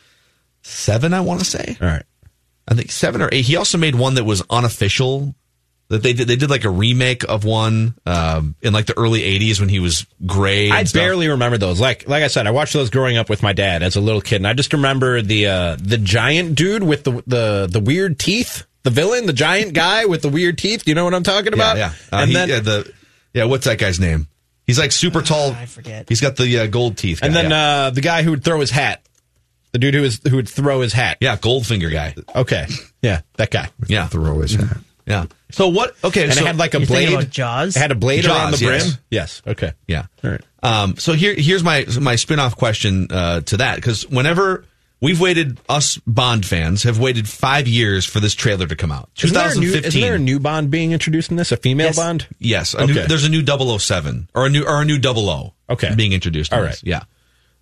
seven? 0.62 1.14
I 1.14 1.22
want 1.22 1.40
to 1.40 1.46
say. 1.46 1.78
All 1.82 1.88
right. 1.88 2.04
I 2.68 2.74
think 2.76 2.92
seven 2.92 3.22
or 3.22 3.30
eight. 3.32 3.46
He 3.46 3.56
also 3.56 3.78
made 3.78 3.96
one 3.96 4.16
that 4.16 4.24
was 4.26 4.44
unofficial. 4.50 5.34
That 5.90 6.04
they 6.04 6.12
did. 6.12 6.28
They 6.28 6.36
did 6.36 6.50
like 6.50 6.66
a 6.66 6.70
remake 6.70 7.24
of 7.24 7.46
one 7.46 7.96
um, 8.06 8.56
in 8.62 8.74
like 8.74 8.88
the 8.88 8.98
early 8.98 9.22
'80s 9.22 9.60
when 9.62 9.70
he 9.70 9.80
was 9.80 10.06
gray. 10.26 10.70
I 10.70 10.84
stuff. 10.84 11.00
barely 11.00 11.30
remember 11.30 11.58
those. 11.58 11.80
Like 11.80 12.08
like 12.10 12.24
I 12.24 12.28
said, 12.28 12.46
I 12.46 12.52
watched 12.52 12.74
those 12.74 12.90
growing 12.90 13.16
up 13.16 13.30
with 13.30 13.42
my 13.42 13.54
dad 13.54 13.84
as 13.84 13.96
a 13.96 14.02
little 14.02 14.20
kid, 14.20 14.38
and 14.38 14.48
I 14.48 14.54
just 14.54 14.74
remember 14.74 15.22
the 15.22 15.48
uh, 15.48 15.78
the 15.80 15.98
giant 15.98 16.56
dude 16.56 16.84
with 16.84 17.06
the 17.06 17.24
the 17.26 17.70
the 17.72 17.80
weird 17.80 18.20
teeth. 18.20 18.66
The 18.84 18.90
villain, 18.90 19.26
the 19.28 19.34
giant 19.34 19.74
guy 19.74 20.06
with 20.06 20.22
the 20.22 20.30
weird 20.30 20.58
teeth. 20.58 20.84
Do 20.86 20.92
you 20.92 20.96
know 20.96 21.06
what 21.06 21.14
I'm 21.14 21.24
talking 21.24 21.54
about? 21.54 21.78
yeah. 21.78 21.94
Uh, 22.12 22.18
and 22.18 22.28
he- 22.30 22.34
then 22.34 22.50
yeah, 22.50 22.60
the 22.60 22.94
yeah. 23.34 23.44
What's 23.46 23.66
that 23.66 23.78
guy's 23.80 24.00
name? 24.00 24.28
He's 24.66 24.78
like 24.78 24.92
super 24.92 25.22
tall. 25.22 25.52
I 25.52 25.66
forget. 25.68 26.10
He's 26.10 26.20
got 26.20 26.36
the 26.36 26.60
uh, 26.60 26.68
gold 26.68 26.98
teeth. 26.98 27.20
and 27.24 27.34
then 27.34 27.50
yeah. 27.52 27.58
uh, 27.86 27.90
the 27.92 28.02
guy 28.02 28.24
who 28.24 28.32
would 28.32 28.44
throw 28.44 28.60
his 28.60 28.72
hat. 28.72 29.02
The 29.72 29.80
dude 29.80 29.94
who 29.94 30.02
was 30.02 30.20
who 30.30 30.36
would 30.38 30.50
throw 30.50 30.82
his 30.82 30.92
hat. 30.92 31.18
yeah, 31.22 31.38
Goldfinger 31.38 31.92
guy. 31.92 32.16
Okay. 32.36 32.68
Yeah, 33.02 33.22
that 33.38 33.52
guy. 33.52 33.70
Yeah, 33.88 34.08
Throw 34.08 34.40
his 34.42 34.56
hat. 34.56 34.78
Yeah. 35.08 35.26
So 35.52 35.70
what? 35.70 35.96
Okay, 36.04 36.26
And 36.26 36.34
so 36.34 36.42
it 36.42 36.48
had 36.48 36.58
like 36.58 36.74
a 36.76 36.80
blade. 36.82 37.32
Jaws? 37.32 37.76
It 37.76 37.80
had 37.80 37.92
a 37.92 37.96
blade 37.96 38.24
Jaws, 38.24 38.38
around 38.38 38.52
the 38.52 38.58
brim. 38.58 38.74
yes. 38.82 38.98
Yes. 39.10 39.42
Okay. 39.48 39.74
Yeah. 39.88 40.06
All 40.24 40.30
right. 40.32 40.42
Um, 40.62 40.98
so 40.98 41.14
here, 41.14 41.34
here's 41.36 41.64
my 41.64 41.86
my 42.00 42.16
spin-off 42.18 42.56
question 42.58 43.08
uh, 43.10 43.42
to 43.42 43.58
that 43.58 43.78
because 43.78 44.08
whenever 44.10 44.66
we've 45.00 45.20
waited, 45.22 45.60
us 45.70 45.98
Bond 46.06 46.46
fans 46.46 46.84
have 46.84 47.00
waited 47.00 47.28
five 47.30 47.68
years 47.68 48.06
for 48.06 48.20
this 48.20 48.34
trailer 48.36 48.68
to 48.68 48.76
come 48.76 48.92
out. 48.92 49.10
Isn't 49.24 49.34
there, 49.34 49.46
a 49.52 49.56
new, 49.56 49.68
2015. 49.72 49.88
isn't 49.88 50.02
there 50.02 50.16
a 50.16 50.20
new 50.20 50.40
Bond 50.40 50.70
being 50.72 50.92
introduced 50.92 51.32
in 51.32 51.38
this? 51.38 51.52
A 51.52 51.58
female 51.58 51.88
Yes. 51.88 51.96
Bond? 51.96 52.28
yes, 52.40 52.74
a 52.74 52.86
new, 52.86 52.94
Okay. 52.94 53.06
there's 53.08 53.24
a 53.24 53.30
new 53.30 53.44
007 53.46 54.28
or 54.36 54.48
a 54.48 54.50
new 54.50 54.64
or 54.66 54.82
a 54.82 54.86
new 54.86 55.00
00 55.02 55.54
Okay. 55.70 55.94
being 55.96 56.12
introduced. 56.14 56.52
in 56.52 56.58
All 56.58 56.66
this. 56.66 56.82
Yeah. 56.84 57.04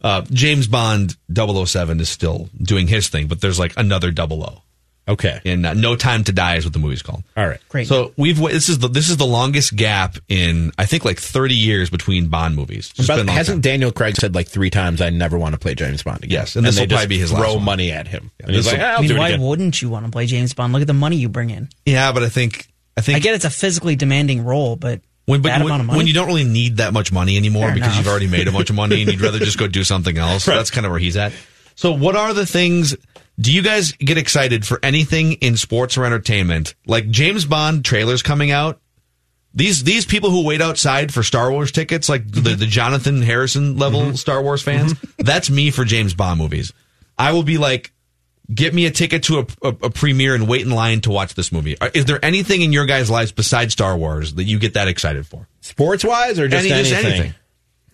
Uh, 0.02 0.22
James 0.32 0.68
Bond 0.68 1.16
007 1.34 2.00
is 2.00 2.10
still 2.10 2.50
doing 2.62 2.88
his 2.88 3.10
thing, 3.10 3.28
but 3.28 3.42
there's 3.42 3.60
like 3.60 3.74
another 3.78 4.12
00 4.12 4.62
Okay. 5.08 5.40
And 5.46 5.66
uh, 5.66 5.74
No 5.74 5.96
Time 5.96 6.24
to 6.24 6.32
Die 6.32 6.56
is 6.56 6.66
what 6.66 6.74
the 6.74 6.80
movie's 6.80 7.02
called. 7.04 7.24
All 7.38 7.48
right. 7.48 7.60
Great. 7.70 7.88
So 7.88 8.12
we've 8.18 8.38
this 8.40 8.70
is 8.70 8.80
the 8.80 8.88
this 8.88 9.10
is 9.10 9.18
the 9.18 9.26
longest 9.26 9.76
gap 9.76 10.18
in 10.28 10.72
I 10.80 10.86
think 10.86 11.06
like 11.06 11.20
30 11.20 11.54
years 11.54 11.90
between 11.92 12.28
Bond 12.30 12.56
movies. 12.56 12.92
It's 12.98 13.08
But 13.08 13.18
been 13.18 13.30
a 13.30 13.32
hasn't 13.32 13.58
time. 13.58 13.62
Daniel 13.62 13.92
Craig 13.92 14.16
said 14.16 14.34
like 14.34 14.48
three 14.48 14.70
times, 14.72 15.02
"I 15.02 15.12
never 15.12 15.38
want 15.38 15.54
to 15.54 15.60
play 15.60 15.76
James 15.76 16.02
Bond 16.04 16.24
again"? 16.24 16.32
Yes, 16.32 16.56
and 16.56 16.66
this 16.66 16.76
they 16.76 16.82
will 16.84 16.88
probably 16.90 17.08
be 17.08 17.20
his 17.20 17.32
last 17.32 17.42
throw 17.44 17.56
one. 17.56 17.64
money 17.64 17.92
at 17.92 18.08
him, 18.08 18.32
and 18.40 18.50
he's 18.52 18.66
this 18.66 18.74
like, 18.74 18.82
will- 18.82 18.86
"Ah, 18.86 18.90
I 18.90 18.94
"I'll 18.94 19.00
mean, 19.02 19.10
do 19.10 19.16
it 19.16 19.20
why 19.20 19.36
wouldn't 19.38 19.82
you 19.82 19.90
want 19.90 20.06
to 20.06 20.12
play 20.12 20.26
James 20.26 20.54
Bond? 20.56 20.74
Look 20.74 20.82
at 20.82 20.88
the 20.88 20.94
money 20.94 21.18
you 21.18 21.30
bring 21.30 21.52
in. 21.52 21.70
Yeah, 21.86 22.12
but 22.12 22.24
I 22.24 22.30
think 22.30 22.68
I 22.98 23.02
think 23.02 23.18
I 23.18 23.20
get 23.20 23.36
it's 23.36 23.46
a 23.46 23.50
physically 23.52 23.96
demanding 23.96 24.44
role, 24.44 24.76
but 24.76 25.02
when, 25.28 25.42
but 25.44 25.52
when, 25.52 25.62
amount 25.62 25.82
of 25.82 25.86
money. 25.88 25.98
when 25.98 26.08
you 26.08 26.14
don't 26.14 26.28
really 26.28 26.44
need 26.46 26.78
that 26.78 26.94
much 26.94 27.12
money 27.12 27.38
anymore 27.38 27.66
Fair 27.68 27.74
because 27.76 27.88
enough. 27.90 27.98
you've 28.00 28.08
already 28.08 28.28
made 28.28 28.48
a 28.48 28.52
bunch 28.52 28.70
of 28.72 28.76
money 28.76 29.02
and 29.02 29.12
you'd 29.12 29.22
rather 29.22 29.40
just 29.40 29.58
go 29.60 29.68
do 29.68 29.84
something 29.84 30.18
else. 30.18 30.46
That's 30.48 30.72
kind 30.72 30.86
of 30.86 30.92
where 30.92 31.00
he's 31.00 31.18
at. 31.18 31.32
So, 31.76 31.92
what 31.92 32.16
are 32.16 32.34
the 32.34 32.46
things? 32.46 32.96
Do 33.40 33.54
you 33.54 33.62
guys 33.62 33.92
get 33.94 34.18
excited 34.18 34.66
for 34.66 34.80
anything 34.82 35.34
in 35.34 35.58
sports 35.58 35.98
or 35.98 36.06
entertainment? 36.06 36.74
Like 36.88 37.10
James 37.10 37.46
Bond 37.46 37.84
trailers 37.84 38.24
coming 38.24 38.52
out. 38.52 38.80
These 39.54 39.84
these 39.84 40.06
people 40.06 40.32
who 40.32 40.46
wait 40.46 40.62
outside 40.62 41.14
for 41.14 41.22
Star 41.24 41.52
Wars 41.52 41.72
tickets, 41.72 42.10
like 42.10 42.30
the, 42.30 42.42
mm-hmm. 42.42 42.60
the 42.60 42.66
Jonathan 42.66 43.22
Harrison 43.22 43.78
level 43.78 44.02
mm-hmm. 44.02 44.16
Star 44.16 44.42
Wars 44.42 44.62
fans, 44.62 44.94
mm-hmm. 44.94 45.24
that's 45.24 45.50
me 45.50 45.72
for 45.72 45.86
James 45.86 46.14
Bond 46.14 46.40
movies. 46.40 46.74
I 47.18 47.32
will 47.32 47.44
be 47.44 47.58
like, 47.58 47.94
get 48.54 48.74
me 48.74 48.86
a 48.86 48.92
ticket 48.92 49.24
to 49.24 49.40
a, 49.40 49.46
a, 49.62 49.70
a 49.84 49.90
premiere 49.90 50.36
and 50.36 50.48
wait 50.48 50.62
in 50.62 50.72
line 50.72 51.02
to 51.02 51.12
watch 51.12 51.36
this 51.36 51.52
movie. 51.52 51.80
Uh, 51.80 51.90
is 51.94 52.06
there 52.06 52.24
anything 52.24 52.62
in 52.62 52.74
your 52.74 52.86
guys' 52.86 53.10
lives 53.10 53.32
besides 53.32 53.74
Star 53.74 53.96
Wars 53.98 54.34
that 54.36 54.44
you 54.44 54.60
get 54.60 54.74
that 54.74 54.90
excited 54.90 55.26
for? 55.26 55.48
Sports 55.62 56.04
wise, 56.04 56.38
or 56.38 56.48
just 56.48 56.70
Any- 56.70 56.84
just 56.84 56.94
anything? 56.94 57.34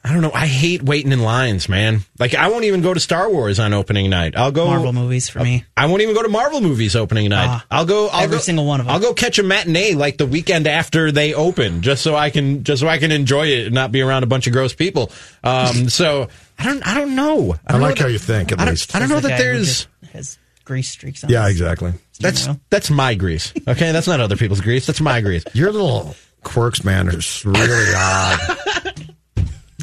Anything. 0.04 0.10
I 0.10 0.14
don't 0.14 0.22
know. 0.22 0.32
I 0.38 0.48
hate 0.48 0.82
waiting 0.82 1.12
in 1.12 1.22
lines, 1.22 1.70
man. 1.70 2.02
Like 2.20 2.34
I 2.36 2.50
won't 2.50 2.64
even 2.66 2.82
go 2.82 2.94
to 2.94 3.00
Star 3.00 3.30
Wars 3.30 3.60
on 3.60 3.74
opening 3.74 4.10
night. 4.10 4.36
I'll 4.36 4.52
go 4.52 4.68
Marvel 4.68 4.94
movies 4.94 5.30
for 5.30 5.40
me. 5.40 5.66
I 5.78 5.86
won't 5.86 6.02
even 6.02 6.16
go 6.16 6.24
to 6.24 6.30
Marvel 6.30 6.62
movies 6.62 6.96
opening 6.96 7.30
night. 7.30 7.48
Ah, 7.48 7.66
I'll 7.70 7.86
go 7.86 8.08
I'll 8.08 8.24
every 8.24 8.38
go- 8.38 8.42
single 8.42 8.66
one 8.66 8.80
of 8.80 8.86
them. 8.88 8.94
I'll 8.96 9.02
go 9.02 9.14
catch 9.14 9.40
a 9.40 9.44
matinee 9.44 9.94
like 9.94 10.18
the 10.18 10.26
weekend 10.26 10.68
after 10.68 11.12
they 11.12 11.34
open, 11.34 11.82
just 11.82 12.02
so 12.04 12.16
I 12.16 12.30
can 12.30 12.64
just 12.64 12.82
so 12.82 12.88
I 12.88 12.98
can 12.98 13.12
enjoy 13.12 13.48
it 13.48 13.66
and 13.68 13.76
not 13.76 13.92
be 13.92 14.02
around 14.02 14.24
a 14.24 14.28
bunch 14.28 14.48
of 14.48 14.54
gross 14.54 14.74
people. 14.74 15.12
Um, 15.44 15.90
so 15.90 16.28
I 16.58 16.64
don't 16.66 16.86
I 16.88 16.94
don't 16.94 17.16
know. 17.16 17.56
I 17.68 17.72
don't 17.74 17.82
like 17.82 17.96
know 17.98 18.02
how 18.02 18.08
that- 18.08 18.14
you 18.14 18.20
think, 18.20 18.52
at 18.52 18.60
I 18.60 18.66
don't, 18.66 18.72
least. 18.74 18.96
I 18.96 19.00
don't 19.00 19.10
know 19.10 19.20
the 19.20 19.30
that 19.30 19.38
there's 19.38 19.88
has 20.14 20.38
grease 20.66 20.90
streaks 20.90 21.24
on. 21.24 21.30
Yeah, 21.30 21.44
his 21.44 21.52
exactly. 21.54 21.94
that's 22.20 22.40
steering 22.42 22.56
wheel. 22.58 22.62
that's 22.70 22.90
my 22.90 23.16
grease. 23.16 23.54
Okay, 23.68 23.92
that's 23.92 24.08
not 24.08 24.20
other 24.20 24.36
people's 24.38 24.62
grease. 24.62 24.86
That's 24.86 25.02
my 25.02 25.22
grease. 25.22 25.44
Your 25.54 25.72
little 25.72 26.16
quirks, 26.44 26.84
man, 26.84 27.08
are 27.10 27.20
really 27.46 27.94
odd. 27.96 28.91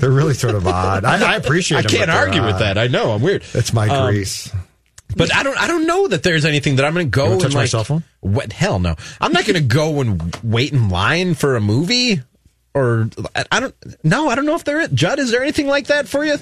They're 0.01 0.11
really 0.11 0.35
sort 0.35 0.55
of 0.55 0.67
odd. 0.67 1.05
I, 1.05 1.33
I 1.33 1.37
appreciate 1.37 1.83
that. 1.83 1.93
I 1.93 1.97
can't 1.97 2.11
argue 2.11 2.45
with 2.45 2.59
that. 2.61 2.79
I 2.79 2.87
know 2.87 3.13
I'm 3.13 3.23
weird. 3.23 3.43
It's 3.55 3.73
my 3.73 3.89
Um, 3.89 4.13
grease. 4.13 4.53
But 5.17 5.35
I 5.35 5.43
don't. 5.43 5.59
I 5.59 5.67
don't 5.67 5.87
know 5.87 6.09
that 6.09 6.23
there's 6.23 6.45
anything 6.45 6.77
that 6.77 6.85
I'm 6.85 6.93
going 6.95 7.07
to 7.07 7.11
go 7.11 7.33
and 7.33 7.41
touch 7.41 7.55
my 7.55 7.65
cell 7.65 7.83
phone? 7.85 8.05
What? 8.21 8.53
Hell 8.53 8.79
no. 8.79 8.95
I'm 9.21 9.33
not 9.33 9.47
going 9.47 9.55
to 9.57 9.63
go 9.63 10.01
and 10.01 10.37
wait 10.43 10.73
in 10.73 10.91
line 10.91 11.35
for 11.35 11.57
a 11.57 11.61
movie. 11.61 12.21
Or 12.75 13.09
I- 13.51 13.61
don't. 13.61 13.75
No, 14.05 14.29
I 14.29 14.35
don't 14.35 14.45
know 14.47 14.55
if 14.55 14.65
there 14.65 14.81
is. 14.81 14.91
Judd, 14.91 15.19
is 15.19 15.31
there 15.31 15.43
anything 15.43 15.67
like 15.67 15.87
that 15.87 16.07
for 16.09 16.25
you? 16.25 16.37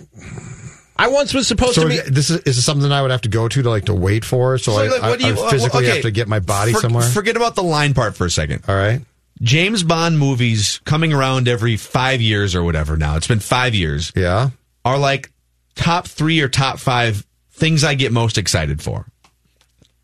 I 0.99 1.09
once 1.09 1.33
was 1.33 1.47
supposed 1.47 1.75
So 1.75 1.83
to 1.83 1.89
be. 1.89 1.99
this 2.11 2.31
is, 2.31 2.39
is 2.39 2.57
this 2.57 2.65
something 2.65 2.91
I 2.91 3.03
would 3.03 3.11
have 3.11 3.21
to 3.23 3.29
go 3.29 3.49
to 3.49 3.63
to 3.63 3.71
like 3.71 3.85
to 3.85 3.95
wait 3.95 4.25
for? 4.25 4.59
So, 4.59 4.73
I, 4.73 4.89
like, 4.89 5.23
I, 5.23 5.31
I 5.31 5.51
physically 5.51 5.85
okay, 5.85 5.95
have 5.95 6.03
to 6.03 6.11
get 6.11 6.27
my 6.27 6.41
body 6.41 6.73
for- 6.73 6.81
somewhere. 6.81 7.05
Forget 7.09 7.37
about 7.37 7.55
the 7.55 7.63
line 7.63 7.95
part 7.95 8.17
for 8.17 8.27
a 8.27 8.31
second. 8.31 8.65
All 8.67 8.75
right. 8.75 9.01
James 9.43 9.83
Bond 9.83 10.19
movies 10.19 10.81
coming 10.85 11.13
around 11.13 11.47
every 11.49 11.77
five 11.77 12.21
years 12.21 12.55
or 12.55 12.63
whatever 12.63 12.97
now. 12.97 13.17
It's 13.17 13.27
been 13.29 13.41
five 13.41 13.75
years. 13.75 14.13
Yeah. 14.17 14.51
Are 14.85 14.99
like 14.99 15.31
top 15.75 16.07
three 16.09 16.41
or 16.41 16.49
top 16.49 16.79
five 16.79 17.27
things 17.51 17.85
I 17.85 17.95
get 17.95 18.13
most 18.13 18.39
excited 18.39 18.81
for. 18.83 19.07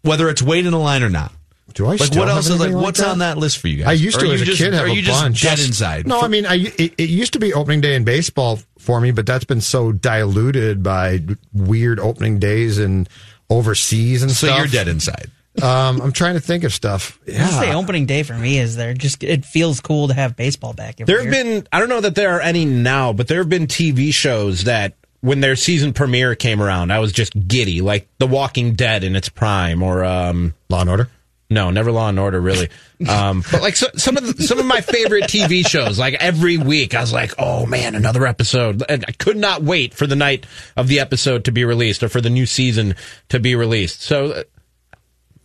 Whether 0.03 0.28
it's 0.28 0.43
wait 0.43 0.66
in 0.66 0.72
a 0.74 0.78
line 0.80 1.03
or 1.03 1.09
not. 1.09 1.33
Do 1.74 1.87
I 1.87 1.95
Like 1.95 2.14
what 2.14 2.28
else 2.28 2.49
is 2.51 2.61
like 2.61 2.72
like 2.72 2.83
what's 2.83 2.99
that? 3.01 3.09
on 3.09 3.18
that 3.20 3.39
list 3.39 3.57
for 3.59 3.68
you 3.68 3.78
guys? 3.78 3.87
I 3.87 3.93
used 3.93 4.20
to 4.20 4.26
as 4.26 4.43
a 4.43 4.45
just, 4.45 4.59
kid 4.59 4.74
have 4.74 4.85
are 4.85 4.89
a 4.91 5.03
bunch. 5.03 5.41
dead 5.41 5.59
inside? 5.59 6.07
No, 6.07 6.20
I 6.20 6.28
mean, 6.28 6.45
I, 6.45 6.57
it, 6.57 6.95
it 6.99 7.09
used 7.09 7.33
to 7.33 7.39
be 7.39 7.55
opening 7.55 7.80
day 7.80 7.95
in 7.95 8.05
baseball 8.05 8.59
for 8.78 9.01
me, 9.01 9.11
but 9.11 9.24
that's 9.24 9.45
been 9.45 9.62
so 9.62 9.91
diluted 9.93 10.83
by 10.83 11.20
weird 11.55 11.99
opening 11.99 12.39
days 12.39 12.78
and 12.78 13.09
overseas 13.49 14.22
and 14.22 14.30
so 14.33 14.49
stuff. 14.49 14.59
you're 14.59 14.66
dead 14.66 14.89
inside. 14.89 15.30
Um, 15.61 16.00
I'm 16.00 16.12
trying 16.12 16.34
to 16.34 16.40
think 16.40 16.64
of 16.64 16.72
stuff. 16.72 17.18
I 17.28 17.32
just 17.32 17.59
say 17.59 17.68
Yeah. 17.68 17.76
opening 17.76 18.07
day 18.07 18.22
for 18.22 18.34
me 18.34 18.59
is 18.59 18.76
there. 18.76 18.94
Just 18.94 19.22
it 19.22 19.44
feels 19.44 19.80
cool 19.80 20.09
to 20.09 20.14
have 20.14 20.34
baseball 20.36 20.72
back. 20.72 21.00
every 21.00 21.05
There 21.12 21.22
have 21.24 21.32
year. 21.34 21.44
been. 21.61 21.68
I 21.72 21.78
don't 21.78 21.88
know 21.90 22.00
that 22.00 22.14
there 22.14 22.34
are 22.36 22.40
any 22.40 22.64
now, 22.64 23.12
but 23.12 23.28
there 23.28 23.38
have 23.38 23.48
been 23.50 23.66
TV 23.66 24.12
shows 24.14 24.64
that 24.64 24.94
when 25.20 25.40
their 25.40 25.55
season 25.57 25.92
premiere 25.92 26.34
came 26.34 26.61
around, 26.62 26.90
I 26.90 26.98
was 27.00 27.12
just 27.12 27.34
giddy, 27.48 27.80
like 27.82 28.09
The 28.18 28.26
Walking 28.26 28.74
Dead 28.74 29.05
in 29.05 29.14
its 29.14 29.28
prime, 29.28 29.82
or 29.82 30.05
um, 30.05 30.55
Law 30.70 30.80
and 30.80 30.90
Order. 30.90 31.09
No, 31.50 31.70
never 31.70 31.92
Law 31.92 32.09
and 32.09 32.18
Order, 32.18 32.40
really. 32.40 32.68
Um, 33.09 33.42
but 33.50 33.61
like 33.62 33.74
so, 33.74 33.88
some 33.96 34.16
of 34.16 34.36
the, 34.36 34.42
some 34.44 34.61
of 34.61 34.64
my 34.64 34.80
favorite 34.80 35.24
TV 35.24 35.66
shows, 35.66 35.98
like 35.98 36.14
every 36.14 36.57
week, 36.57 36.94
I 36.94 37.00
was 37.00 37.12
like, 37.12 37.32
"Oh 37.36 37.66
man, 37.66 37.96
another 37.96 38.28
episode!" 38.28 38.84
And 38.88 39.05
I 39.09 39.11
could 39.11 39.36
not 39.36 39.64
wait 39.64 39.92
for 39.92 40.07
the 40.07 40.14
night 40.14 40.46
of 40.76 40.86
the 40.86 41.00
episode 41.00 41.44
to 41.46 41.50
be 41.53 41.64
released 41.64 42.05
or 42.05 42.09
for 42.09 42.20
the 42.20 42.30
new 42.30 42.46
season 42.46 42.94
to 43.30 43.40
be 43.40 43.57
released. 43.57 44.03
So, 44.03 44.44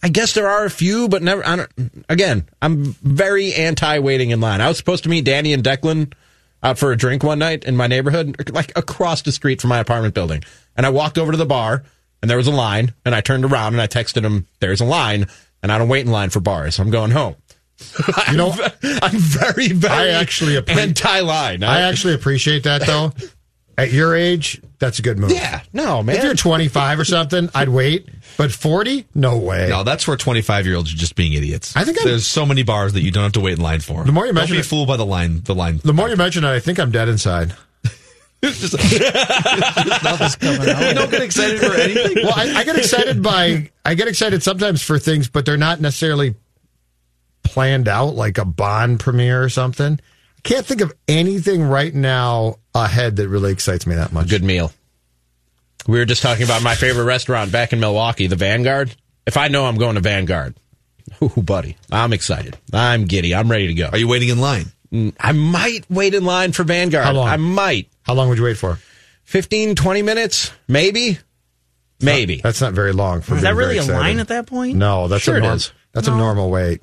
I 0.08 0.10
guess 0.10 0.34
there 0.34 0.48
are 0.48 0.64
a 0.64 0.70
few, 0.70 1.10
but 1.10 1.22
never. 1.22 1.46
I 1.46 1.58
don't, 1.58 2.06
again, 2.08 2.48
I'm 2.62 2.84
very 3.04 3.54
anti 3.54 4.00
waiting 4.00 4.30
in 4.30 4.40
line. 4.40 4.62
I 4.62 4.70
was 4.70 4.78
supposed 4.78 5.04
to 5.04 5.10
meet 5.10 5.26
Danny 5.26 5.52
and 5.52 5.62
Declan 5.62 6.14
out 6.64 6.80
for 6.80 6.94
a 6.94 6.96
drink 6.96 7.24
one 7.24 7.40
night 7.40 7.66
in 7.66 7.76
my 7.76 7.88
neighborhood, 7.88 8.50
like 8.52 8.72
across 8.78 9.22
the 9.24 9.34
street 9.34 9.60
from 9.60 9.68
my 9.68 9.80
apartment 9.80 10.14
building, 10.14 10.46
and 10.78 10.86
I 10.86 10.92
walked 10.92 11.18
over 11.18 11.34
to 11.34 11.38
the 11.38 11.46
bar. 11.46 11.84
And 12.22 12.32
there 12.32 12.38
was 12.38 12.48
a 12.48 12.52
line, 12.52 12.94
and 13.04 13.14
I 13.14 13.20
turned 13.20 13.44
around 13.44 13.74
and 13.74 13.82
I 13.82 13.88
texted 13.88 14.24
him, 14.24 14.48
"There's 14.62 14.80
a 14.80 14.86
line." 14.86 15.28
and 15.64 15.72
I 15.72 15.78
don't 15.78 15.90
wait 15.90 16.06
in 16.06 16.12
line 16.12 16.30
for 16.30 16.40
bars. 16.40 16.80
I'm 16.80 16.92
going 16.92 17.12
home. 17.12 17.36
You 18.32 18.38
know, 18.38 18.54
I'm 19.02 19.18
very, 19.18 19.68
very 19.68 19.94
I 19.94 20.08
actually 20.20 20.56
appre- 20.56 20.78
anti 20.78 21.20
line. 21.20 21.64
I 21.64 21.82
actually 21.82 22.14
appreciate 22.16 22.64
that 22.64 22.86
though. 22.86 23.12
At 23.80 23.92
your 23.92 24.16
age, 24.16 24.60
that's 24.80 24.98
a 24.98 25.04
good 25.04 25.20
move. 25.20 25.32
Yeah, 25.32 25.62
no, 25.72 26.02
man. 26.02 26.16
If 26.16 26.24
you're 26.24 26.34
25 26.34 27.00
or 27.00 27.06
something, 27.06 27.50
I'd 27.54 27.70
wait. 27.70 28.10
But 28.36 28.52
40, 28.52 29.06
no 29.14 29.38
way. 29.38 29.68
No, 29.70 29.84
that's 29.84 30.08
where 30.08 30.18
25 30.18 30.66
year 30.66 30.76
olds 30.76 30.92
are 30.92 30.98
just 30.98 31.16
being 31.16 31.34
idiots. 31.34 31.76
I 31.76 31.84
think 31.84 32.00
I'm- 32.00 32.08
there's 32.08 32.26
so 32.26 32.44
many 32.46 32.64
bars 32.64 32.94
that 32.94 33.02
you 33.02 33.12
don't 33.12 33.24
have 33.24 33.34
to 33.34 33.40
wait 33.40 33.54
in 33.58 33.62
line 33.62 33.82
for. 33.82 34.04
The 34.04 34.12
more 34.12 34.26
you 34.26 34.30
don't 34.30 34.42
mention 34.42 34.56
be 34.56 34.62
it- 34.62 34.66
fooled 34.66 34.88
by 34.88 34.98
the 34.98 35.06
line. 35.06 35.42
The 35.44 35.54
line. 35.54 35.80
The 35.84 35.94
more 35.94 36.10
you 36.10 36.16
mention 36.16 36.44
it, 36.44 36.50
I 36.50 36.60
think 36.60 36.80
I'm 36.80 36.90
dead 36.92 37.08
inside. 37.08 37.54
you 38.44 38.50
don't 40.94 41.12
get 41.12 41.22
excited 41.22 41.60
for 41.60 41.74
anything. 41.74 42.24
Well, 42.24 42.34
I, 42.36 42.54
I 42.58 42.64
get 42.64 42.78
excited 42.78 43.22
by 43.24 43.70
I 43.86 43.94
get 43.96 44.08
excited 44.08 44.44
sometimes 44.44 44.82
for 44.82 45.00
things, 45.00 45.28
but 45.30 45.46
they're 45.46 45.58
not 45.58 45.82
necessarily 45.82 46.36
planned 47.44 47.88
out, 47.88 48.16
like 48.16 48.38
a 48.38 48.46
Bond 48.46 49.00
premiere 49.00 49.44
or 49.44 49.50
something. 49.50 50.00
I 50.48 50.50
can't 50.50 50.66
think 50.66 50.80
of 50.80 50.94
anything 51.10 51.62
right 51.62 51.94
now 51.94 52.60
ahead 52.74 53.18
that 53.18 53.28
really 53.28 53.52
excites 53.52 53.86
me 53.86 53.96
that 53.96 54.14
much. 54.14 54.30
Good 54.30 54.46
meal. 54.46 54.72
We 55.86 56.00
were 56.00 56.06
just 56.06 56.22
talking 56.22 56.46
about 56.46 56.64
my 56.64 56.74
favorite 56.74 57.04
restaurant 57.04 57.52
back 57.52 57.74
in 57.74 57.82
Milwaukee, 57.82 58.28
the 58.28 58.38
Vanguard. 58.38 58.96
If 59.26 59.36
I 59.36 59.50
know 59.50 59.66
I'm 59.66 59.76
going 59.76 59.96
to 59.96 60.02
Vanguard, 60.02 60.56
ooh, 61.22 61.42
buddy, 61.42 61.76
I'm 61.92 62.14
excited. 62.14 62.58
I'm 62.72 63.04
giddy. 63.04 63.36
I'm 63.36 63.52
ready 63.52 63.68
to 63.68 63.74
go. 63.74 63.90
Are 63.92 63.98
you 63.98 64.08
waiting 64.08 64.30
in 64.30 64.40
line? 64.40 64.68
Mm, 64.90 65.14
I 65.20 65.34
might 65.34 65.82
wait 65.90 66.14
in 66.14 66.24
line 66.24 66.54
for 66.54 66.64
Vanguard. 66.64 67.04
How 67.04 67.12
long? 67.12 67.28
I 67.28 67.36
might. 67.36 67.90
How 68.04 68.14
long 68.14 68.30
would 68.30 68.38
you 68.38 68.46
wait 68.46 68.58
for? 68.58 68.80
15, 69.26 69.76
20 69.76 70.02
minutes? 70.02 70.54
Maybe. 70.70 71.20
Maybe. 72.00 72.40
That's 72.42 72.62
not 72.62 72.72
very 72.72 72.94
long. 72.94 73.20
For 73.20 73.36
Is 73.36 73.42
that 73.42 73.50
being 73.50 73.58
very 73.58 73.76
really 73.80 73.90
a 73.90 73.98
line 73.98 74.20
at 74.20 74.30
that 74.30 74.48
point? 74.48 74.78
No, 74.78 75.10
that's 75.10 75.24
Sure 75.24 75.36
a 75.36 75.42
norm- 75.42 75.56
is. 75.58 75.74
That's 75.92 76.08
a 76.08 76.16
normal 76.16 76.50
wait. 76.50 76.82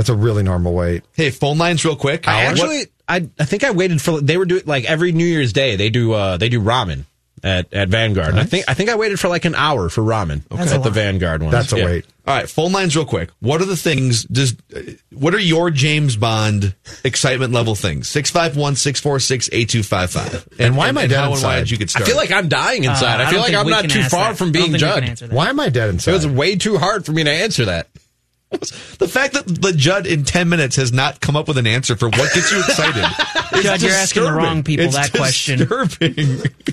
That's 0.00 0.08
a 0.08 0.14
really 0.14 0.42
normal 0.42 0.72
wait. 0.72 1.02
Hey, 1.12 1.28
phone 1.30 1.58
lines 1.58 1.84
real 1.84 1.94
quick. 1.94 2.26
I 2.26 2.44
What- 2.44 2.52
actually, 2.52 2.86
I, 3.06 3.28
I 3.38 3.44
think 3.44 3.64
I 3.64 3.70
waited 3.72 4.00
for. 4.00 4.18
They 4.20 4.38
were 4.38 4.46
doing 4.46 4.62
like 4.64 4.84
every 4.86 5.12
New 5.12 5.26
Year's 5.26 5.52
Day. 5.52 5.76
They 5.76 5.90
do 5.90 6.12
uh, 6.14 6.38
they 6.38 6.48
do 6.48 6.58
ramen 6.60 7.04
at, 7.42 7.72
at 7.74 7.88
Vanguard. 7.90 8.30
And 8.30 8.40
I 8.40 8.44
think 8.44 8.64
I 8.68 8.72
think 8.74 8.88
I 8.88 8.94
waited 8.96 9.20
for 9.20 9.28
like 9.28 9.44
an 9.44 9.54
hour 9.54 9.88
for 9.90 10.00
ramen 10.02 10.42
That's 10.48 10.72
a 10.72 10.76
at 10.76 10.82
the. 10.84 10.90
Vanguard 10.90 11.42
one. 11.42 11.50
That's 11.50 11.72
a 11.72 11.76
wait. 11.76 12.06
All 12.26 12.34
right, 12.36 12.48
phone 12.48 12.70
lines 12.72 12.94
real 12.96 13.04
quick. 13.04 13.30
What 13.40 13.60
are 13.60 13.64
the 13.64 13.76
things 13.76 14.24
does 14.24 14.54
uh, 14.74 14.80
what 15.12 15.34
are 15.34 15.38
your 15.40 15.70
James 15.70 16.16
Bond 16.16 16.74
excitement 17.04 17.52
level 17.52 17.74
things? 17.74 18.08
651-646-8255. 18.08 20.60
And 20.60 20.76
why 20.76 20.88
am 20.88 20.98
I 20.98 21.06
dead 21.06 21.16
how 21.18 21.30
why 21.30 21.36
inside? 21.36 21.58
did 21.60 21.70
you 21.72 21.76
get 21.78 21.96
I 21.96 22.00
feel 22.04 22.16
like 22.16 22.30
I'm 22.30 22.48
dying 22.48 22.84
inside. 22.84 23.20
Uh, 23.20 23.24
I 23.24 23.26
I 23.26 23.30
feel 23.30 23.42
don't 23.42 23.52
like 23.52 23.60
I'm 23.60 23.68
not 23.70 23.90
too 23.90 24.02
far 24.04 24.30
that. 24.30 24.38
from 24.38 24.52
being 24.52 24.72
think 24.72 24.74
we 24.74 24.78
can 24.80 24.88
Judd. 24.88 25.04
answer 25.04 25.26
that. 25.28 25.34
Why 25.34 25.48
am 25.48 25.58
I 25.60 25.68
dead 25.68 25.90
inside? 25.90 26.10
It 26.12 26.14
was 26.14 26.26
way 26.26 26.56
too 26.56 26.78
hard 26.78 27.04
for 27.06 27.12
me 27.12 27.24
to 27.24 27.30
answer 27.30 27.64
that. 27.66 27.88
The 28.50 29.08
fact 29.08 29.34
that 29.34 29.46
the 29.46 29.72
Judd 29.72 30.06
in 30.08 30.24
10 30.24 30.48
minutes 30.48 30.74
has 30.74 30.92
not 30.92 31.20
come 31.20 31.36
up 31.36 31.46
with 31.46 31.56
an 31.56 31.68
answer 31.68 31.94
for 31.94 32.06
what 32.08 32.34
gets 32.34 32.50
you 32.50 32.58
excited. 32.58 33.04
is 33.56 33.62
Judd, 33.62 33.80
you're 33.80 33.92
asking 33.92 34.24
the 34.24 34.32
wrong 34.32 34.64
people 34.64 34.86
It's 34.86 34.96
that 34.96 35.12
question. 35.12 35.60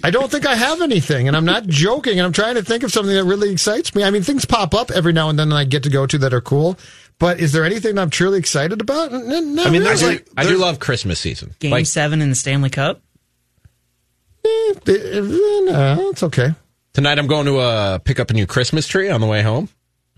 I 0.04 0.10
don't 0.10 0.32
think 0.32 0.48
I 0.48 0.56
have 0.56 0.82
anything, 0.82 1.28
and 1.28 1.38
I'm 1.38 1.46
not 1.46 1.68
joking. 1.68 2.18
And 2.18 2.26
I'm 2.26 2.34
trying 2.34 2.56
to 2.56 2.64
think 2.64 2.82
of 2.82 2.92
something 2.92 3.14
that 3.14 3.26
really 3.26 3.52
excites 3.52 3.94
me. 3.94 4.04
I 4.04 4.10
mean, 4.10 4.24
things 4.24 4.44
pop 4.44 4.74
up 4.74 4.90
every 4.90 5.14
now 5.14 5.30
and 5.30 5.38
then, 5.38 5.50
and 5.50 5.58
I 5.58 5.66
get 5.66 5.84
to 5.84 5.90
go 5.92 6.08
to 6.08 6.18
that 6.18 6.34
are 6.34 6.42
cool. 6.42 6.80
But 7.20 7.40
is 7.40 7.52
there 7.52 7.64
anything 7.64 8.00
I'm 8.00 8.10
truly 8.10 8.40
excited 8.40 8.82
about? 8.82 9.14
N- 9.14 9.32
n- 9.32 9.60
I 9.60 9.70
mean, 9.70 9.82
I 9.82 9.86
there's 9.86 10.02
really. 10.02 10.18
do, 10.18 10.24
like- 10.36 10.46
I 10.48 10.50
do 10.50 10.58
love 10.58 10.80
Christmas 10.80 11.20
season. 11.20 11.54
Game 11.60 11.72
Like 11.72 11.86
seven 11.86 12.22
in 12.24 12.30
the 12.30 12.36
Stanley 12.36 12.72
Cup. 12.72 13.02
Eh, 14.44 14.74
eh, 14.88 15.20
no, 15.22 16.10
it's 16.12 16.24
okay. 16.24 16.54
tonight, 16.94 17.20
I'm 17.20 17.28
going 17.28 17.46
to 17.46 17.58
uh, 17.58 17.98
pick 18.00 18.20
up 18.20 18.32
a 18.32 18.34
new 18.34 18.48
Christmas 18.48 18.88
tree 18.88 19.10
on 19.10 19.20
the 19.22 19.28
way 19.28 19.42
home 19.42 19.70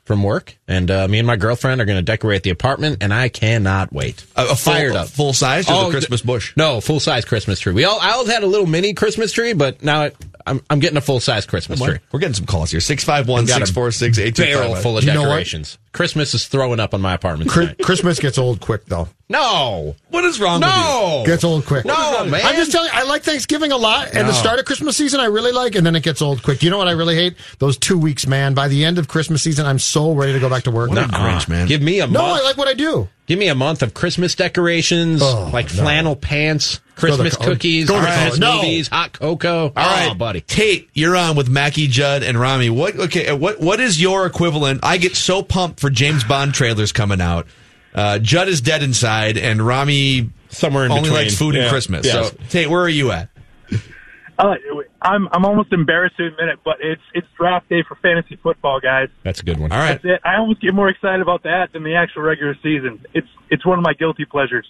from 0.09 0.23
work, 0.23 0.57
and 0.67 0.89
uh, 0.89 1.07
me 1.07 1.19
and 1.19 1.27
my 1.27 1.35
girlfriend 1.35 1.79
are 1.79 1.85
going 1.85 1.99
to 1.99 2.01
decorate 2.01 2.41
the 2.41 2.49
apartment, 2.49 2.97
and 3.03 3.13
I 3.13 3.29
cannot 3.29 3.93
wait. 3.93 4.25
A, 4.35 4.41
a 4.41 4.45
full, 4.47 4.55
Fired 4.73 4.95
up. 4.95 5.07
full 5.07 5.33
size 5.33 5.69
or 5.69 5.73
Oh, 5.75 5.85
the 5.85 5.91
Christmas 5.91 6.23
bush? 6.23 6.51
No, 6.57 6.81
full 6.81 6.99
size 6.99 7.25
Christmas 7.25 7.59
tree. 7.59 7.73
We 7.73 7.83
all 7.85 7.99
I 8.01 8.13
always 8.13 8.31
had 8.31 8.41
a 8.41 8.47
little 8.47 8.65
mini 8.65 8.95
Christmas 8.95 9.31
tree, 9.31 9.53
but 9.53 9.83
now 9.83 10.05
it, 10.05 10.15
I'm 10.49 10.61
I'm 10.69 10.79
getting 10.79 10.97
a 10.97 11.01
full 11.01 11.19
size 11.19 11.45
Christmas 11.45 11.79
tree. 11.81 11.99
We're 12.11 12.19
getting 12.19 12.33
some 12.33 12.45
calls 12.45 12.71
here. 12.71 12.79
Got 12.79 12.85
651-646-8255. 12.97 14.35
Barrel 14.35 14.75
full 14.75 14.97
of 14.97 15.03
You 15.03 15.13
know 15.13 15.21
what? 15.21 15.27
decorations. 15.27 15.77
Christmas 15.91 16.33
is 16.33 16.47
throwing 16.47 16.79
up 16.79 16.93
on 16.93 17.01
my 17.01 17.13
apartment. 17.13 17.49
Chri- 17.49 17.61
tonight. 17.61 17.77
Christmas 17.81 18.19
gets 18.19 18.37
old 18.37 18.59
quick, 18.59 18.85
though. 18.85 19.07
No, 19.27 19.95
What 20.09 20.23
is 20.23 20.39
wrong 20.39 20.59
with 20.61 20.69
you? 20.69 20.75
no, 20.75 21.23
Gets 21.25 21.43
old 21.43 21.65
quick. 21.65 21.85
No, 21.85 22.25
man. 22.25 22.41
I'm 22.43 22.55
just 22.55 22.71
telling 22.71 22.87
you, 22.91 22.99
I 22.99 23.03
like 23.03 23.21
Thanksgiving 23.23 23.71
a 23.71 23.77
lot, 23.77 24.07
and 24.07 24.19
No. 24.25 24.27
the 24.27 24.33
start 24.33 24.59
of 24.59 24.65
Christmas 24.65 24.97
season 24.97 25.19
I 25.19 25.25
really 25.25 25.51
like, 25.51 25.75
and 25.75 25.85
then 25.85 25.95
it 25.95 26.01
gets 26.03 26.21
old 26.21 26.41
quick. 26.43 26.63
You 26.63 26.69
know 26.71 26.77
what 26.79 26.87
I 26.87 26.91
really 26.91 27.15
hate? 27.15 27.35
Those 27.59 27.77
two 27.77 27.97
weeks, 27.97 28.25
man. 28.27 28.53
By 28.55 28.67
the 28.67 28.85
end 28.85 28.97
of 28.97 29.07
Christmas 29.07 29.41
season, 29.43 29.65
I'm 29.67 29.79
so 29.79 30.11
ready 30.13 30.33
to 30.33 30.39
go 30.39 30.49
back 30.49 30.63
to 30.63 30.71
work. 30.71 30.89
What 30.89 30.97
a 30.99 31.03
Grinch, 31.03 31.47
man. 31.47 31.67
Give 31.67 31.81
me 31.81 31.99
a 31.99 32.07
No, 32.07 32.21
month. 32.21 32.41
I 32.41 32.43
like 32.43 32.57
what 32.57 32.67
I 32.67 32.73
do. 32.73 33.07
Give 33.27 33.37
me 33.37 33.47
a 33.49 33.55
month 33.55 33.83
of 33.83 33.93
Christmas 33.93 34.33
decorations, 34.35 35.21
Oh, 35.23 35.49
like 35.53 35.67
no. 35.75 35.81
flannel 35.83 36.15
pants, 36.15 36.79
Christmas 36.99 37.35
Go 37.37 37.45
cookies, 37.45 37.87
go 37.87 37.99
Christmas. 37.99 38.39
No. 38.39 38.55
movies, 38.57 38.87
hot 38.87 39.13
cocoa. 39.13 39.65
All 39.65 39.71
right, 39.75 40.09
oh, 40.11 40.15
buddy. 40.15 40.41
Tate, 40.41 40.89
you're 40.93 41.15
on 41.15 41.35
with 41.35 41.49
Mackey, 41.49 41.87
Judd, 41.87 42.23
and 42.23 42.39
Rami. 42.39 42.69
What? 42.69 42.95
Okay, 42.95 43.27
uh, 43.27 43.35
what? 43.35 43.59
What 43.59 43.79
is 43.79 44.01
your 44.01 44.25
equivalent? 44.25 44.81
I 44.83 44.97
get 44.97 45.15
so 45.15 45.41
pumped 45.41 45.79
for 45.79 45.89
James 45.89 46.23
Bond 46.23 46.53
trailers 46.53 46.91
coming 46.91 47.21
out. 47.21 47.47
Uh, 47.93 48.19
Judd 48.19 48.47
is 48.47 48.61
dead 48.61 48.83
inside, 48.83 49.37
and 49.37 49.65
Rami 49.65 50.29
Somewhere 50.49 50.85
in 50.85 50.91
only 50.91 51.03
between. 51.03 51.23
likes 51.23 51.37
food 51.37 51.55
and 51.55 51.69
Christmas. 51.69 52.05
Yes. 52.05 52.29
So, 52.29 52.37
Tate, 52.49 52.69
where 52.69 52.81
are 52.81 52.89
you 52.89 53.11
at? 53.11 53.29
Uh, 54.37 54.55
I'm 55.01 55.27
I'm 55.33 55.43
almost 55.43 55.73
embarrassed 55.73 56.15
to 56.17 56.27
admit 56.27 56.47
it, 56.47 56.59
but 56.63 56.77
it's 56.81 57.01
it's 57.13 57.27
draft 57.37 57.67
day 57.67 57.83
for 57.85 57.95
fantasy 57.95 58.37
football, 58.37 58.79
guys. 58.79 59.09
That's 59.23 59.41
a 59.41 59.43
good 59.43 59.59
one. 59.59 59.71
All 59.71 59.77
right. 59.77 60.01
That's 60.01 60.05
it. 60.05 60.21
I 60.23 60.37
almost 60.37 60.61
get 60.61 60.73
more 60.73 60.87
excited 60.87 61.19
about 61.21 61.43
that 61.43 61.73
than 61.73 61.83
the 61.83 61.95
actual 61.95 62.21
regular 62.21 62.55
season. 62.63 63.05
It's 63.13 63.27
it's 63.49 63.65
one 63.65 63.77
of 63.77 63.83
my 63.83 63.93
guilty 63.93 64.23
pleasures. 64.23 64.65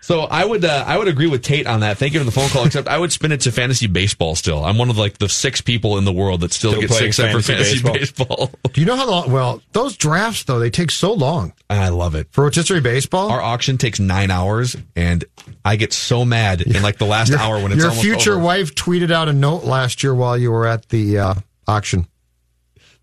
So 0.00 0.20
I 0.22 0.44
would 0.44 0.64
uh, 0.64 0.84
I 0.86 0.96
would 0.96 1.08
agree 1.08 1.26
with 1.26 1.42
Tate 1.42 1.66
on 1.66 1.80
that. 1.80 1.98
Thank 1.98 2.14
you 2.14 2.20
for 2.20 2.24
the 2.24 2.30
phone 2.30 2.48
call. 2.48 2.64
Except 2.64 2.88
I 2.88 2.98
would 2.98 3.12
spin 3.12 3.32
it 3.32 3.40
to 3.42 3.52
fantasy 3.52 3.86
baseball. 3.86 4.34
Still, 4.36 4.64
I'm 4.64 4.78
one 4.78 4.90
of 4.90 4.96
like 4.96 5.18
the 5.18 5.28
six 5.28 5.60
people 5.60 5.98
in 5.98 6.04
the 6.04 6.12
world 6.12 6.40
that 6.40 6.52
still, 6.52 6.72
Still 6.72 6.82
get 6.82 6.90
six 6.90 7.18
up 7.18 7.30
for 7.32 7.42
fantasy 7.42 7.82
baseball. 7.82 8.50
Do 8.72 8.80
you 8.80 8.86
know 8.86 8.96
how 8.96 9.08
long? 9.08 9.30
Well, 9.30 9.62
those 9.72 9.96
drafts 9.96 10.44
though 10.44 10.58
they 10.58 10.70
take 10.70 10.90
so 10.90 11.12
long 11.12 11.52
I 11.68 11.90
love 11.90 12.14
it. 12.14 12.28
for 12.30 12.44
rotisserie 12.44 12.80
baseball. 12.80 13.30
Our 13.30 13.42
auction 13.42 13.76
takes 13.78 14.00
nine 14.00 14.30
hours, 14.30 14.76
and 14.96 15.24
I 15.64 15.76
get 15.76 15.92
so 15.92 16.24
mad 16.24 16.62
in 16.62 16.82
like 16.82 16.98
the 16.98 17.06
last 17.06 17.30
your, 17.30 17.38
hour 17.38 17.62
when 17.62 17.72
it's 17.72 17.82
your 17.82 17.90
future 17.90 18.34
over. 18.34 18.42
wife 18.42 18.74
tweeted 18.74 19.10
out 19.10 19.28
a 19.28 19.32
note 19.32 19.64
last 19.64 20.02
year 20.02 20.14
while 20.14 20.38
you 20.38 20.50
were 20.50 20.66
at 20.66 20.88
the 20.88 21.18
uh, 21.18 21.34
auction. 21.66 22.06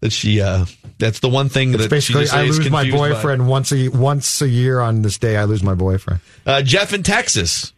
That 0.02 0.12
she 0.12 0.42
uh 0.42 0.66
that's 1.00 1.20
the 1.20 1.30
one 1.30 1.50
thing 1.50 1.74
It's 1.74 1.84
that 1.84 1.90
basically 1.90 2.22
she 2.24 2.26
just 2.26 2.36
I 2.36 2.44
lose 2.44 2.70
my 2.70 2.84
confused 2.84 2.98
by. 2.98 3.10
boyfriend 3.14 3.48
once 3.48 3.72
a 3.72 3.88
once 3.90 4.42
a 4.42 4.48
year 4.48 4.80
on 4.80 5.02
this 5.02 5.18
day. 5.18 5.38
I 5.38 5.46
lose 5.46 5.64
my 5.64 5.74
boyfriend. 5.74 6.20
Uh, 6.46 6.62
Jeff 6.62 6.94
in 6.94 7.02
Texas. 7.04 7.74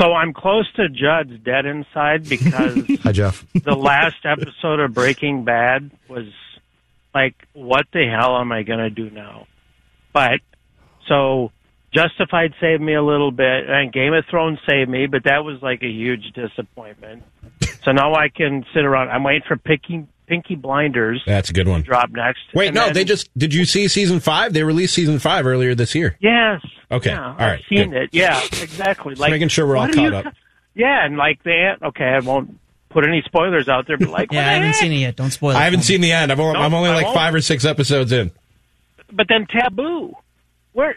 So 0.00 0.12
I'm 0.12 0.32
close 0.32 0.66
to 0.74 0.88
Judd's 0.88 1.38
dead 1.44 1.66
inside 1.66 2.28
because 2.28 2.82
Hi, 3.02 3.12
Jeff. 3.12 3.44
the 3.52 3.76
last 3.76 4.16
episode 4.24 4.80
of 4.80 4.92
Breaking 4.94 5.44
Bad 5.44 5.90
was 6.08 6.26
like, 7.14 7.34
what 7.52 7.86
the 7.92 8.04
hell 8.08 8.36
am 8.38 8.50
I 8.50 8.62
going 8.64 8.80
to 8.80 8.90
do 8.90 9.08
now? 9.10 9.46
But 10.12 10.40
so 11.06 11.52
Justified 11.92 12.54
saved 12.60 12.82
me 12.82 12.94
a 12.94 13.02
little 13.04 13.30
bit, 13.30 13.68
and 13.68 13.92
Game 13.92 14.12
of 14.14 14.24
Thrones 14.28 14.58
saved 14.68 14.90
me, 14.90 15.06
but 15.06 15.24
that 15.24 15.44
was 15.44 15.62
like 15.62 15.82
a 15.84 15.88
huge 15.88 16.32
disappointment. 16.34 17.22
so 17.84 17.92
now 17.92 18.14
I 18.14 18.30
can 18.30 18.64
sit 18.74 18.84
around. 18.84 19.10
I'm 19.10 19.22
waiting 19.22 19.42
for 19.46 19.56
Peaky, 19.56 20.06
Peaky 20.26 20.54
Blinders 20.54 21.22
That's 21.26 21.50
a 21.50 21.52
good 21.52 21.68
one. 21.68 21.82
drop 21.82 22.10
next. 22.10 22.40
Wait, 22.54 22.68
And 22.68 22.74
no, 22.76 22.84
then- 22.86 22.94
they 22.94 23.04
just 23.04 23.28
did 23.38 23.52
you 23.52 23.64
see 23.64 23.88
season 23.88 24.20
five? 24.20 24.52
They 24.52 24.62
released 24.62 24.94
season 24.94 25.18
five 25.18 25.46
earlier 25.46 25.74
this 25.74 25.94
year. 25.94 26.16
Yes. 26.20 26.60
Okay, 26.90 27.10
Yeah, 27.10 27.26
all 27.26 27.36
I've 27.38 27.60
seen 27.68 27.90
good. 27.90 28.02
it. 28.04 28.10
Yeah, 28.12 28.40
exactly. 28.62 29.14
Like 29.16 29.30
making 29.30 29.48
sure 29.48 29.66
we're 29.66 29.76
all 29.76 29.86
what 29.86 29.94
you 29.96 30.10
caught 30.10 30.14
up. 30.14 30.24
ca- 30.24 30.38
Yeah, 30.74 31.04
and 31.04 31.16
like 31.16 31.42
they 31.42 31.72
okay, 31.82 32.04
I 32.04 32.20
won't 32.20 32.58
put 32.90 33.04
any 33.04 33.22
spoilers 33.22 33.68
out 33.68 33.86
there, 33.86 33.98
but 33.98 34.08
like 34.10 34.32
Yeah, 34.32 34.40
I 34.48 34.52
haven't 34.52 34.66
heck? 34.68 34.76
seen 34.76 34.92
it 34.92 34.96
yet. 34.96 35.16
Don't 35.16 35.30
spoil 35.30 35.50
it. 35.50 35.56
I 35.56 35.64
haven't 35.64 35.82
seen 35.82 36.00
the 36.00 36.12
end. 36.12 36.30
I'm, 36.32 36.38
only- 36.40 36.54
No, 36.54 36.64
I'm 36.64 36.72
only 36.74 36.90
like 36.90 37.04
won't. 37.06 37.16
five 37.16 37.34
or 37.34 37.40
six 37.40 37.64
episodes 37.64 38.12
in. 38.12 38.30
But 39.12 39.26
then 39.28 39.46
Taboo, 39.46 40.14
where 40.72 40.96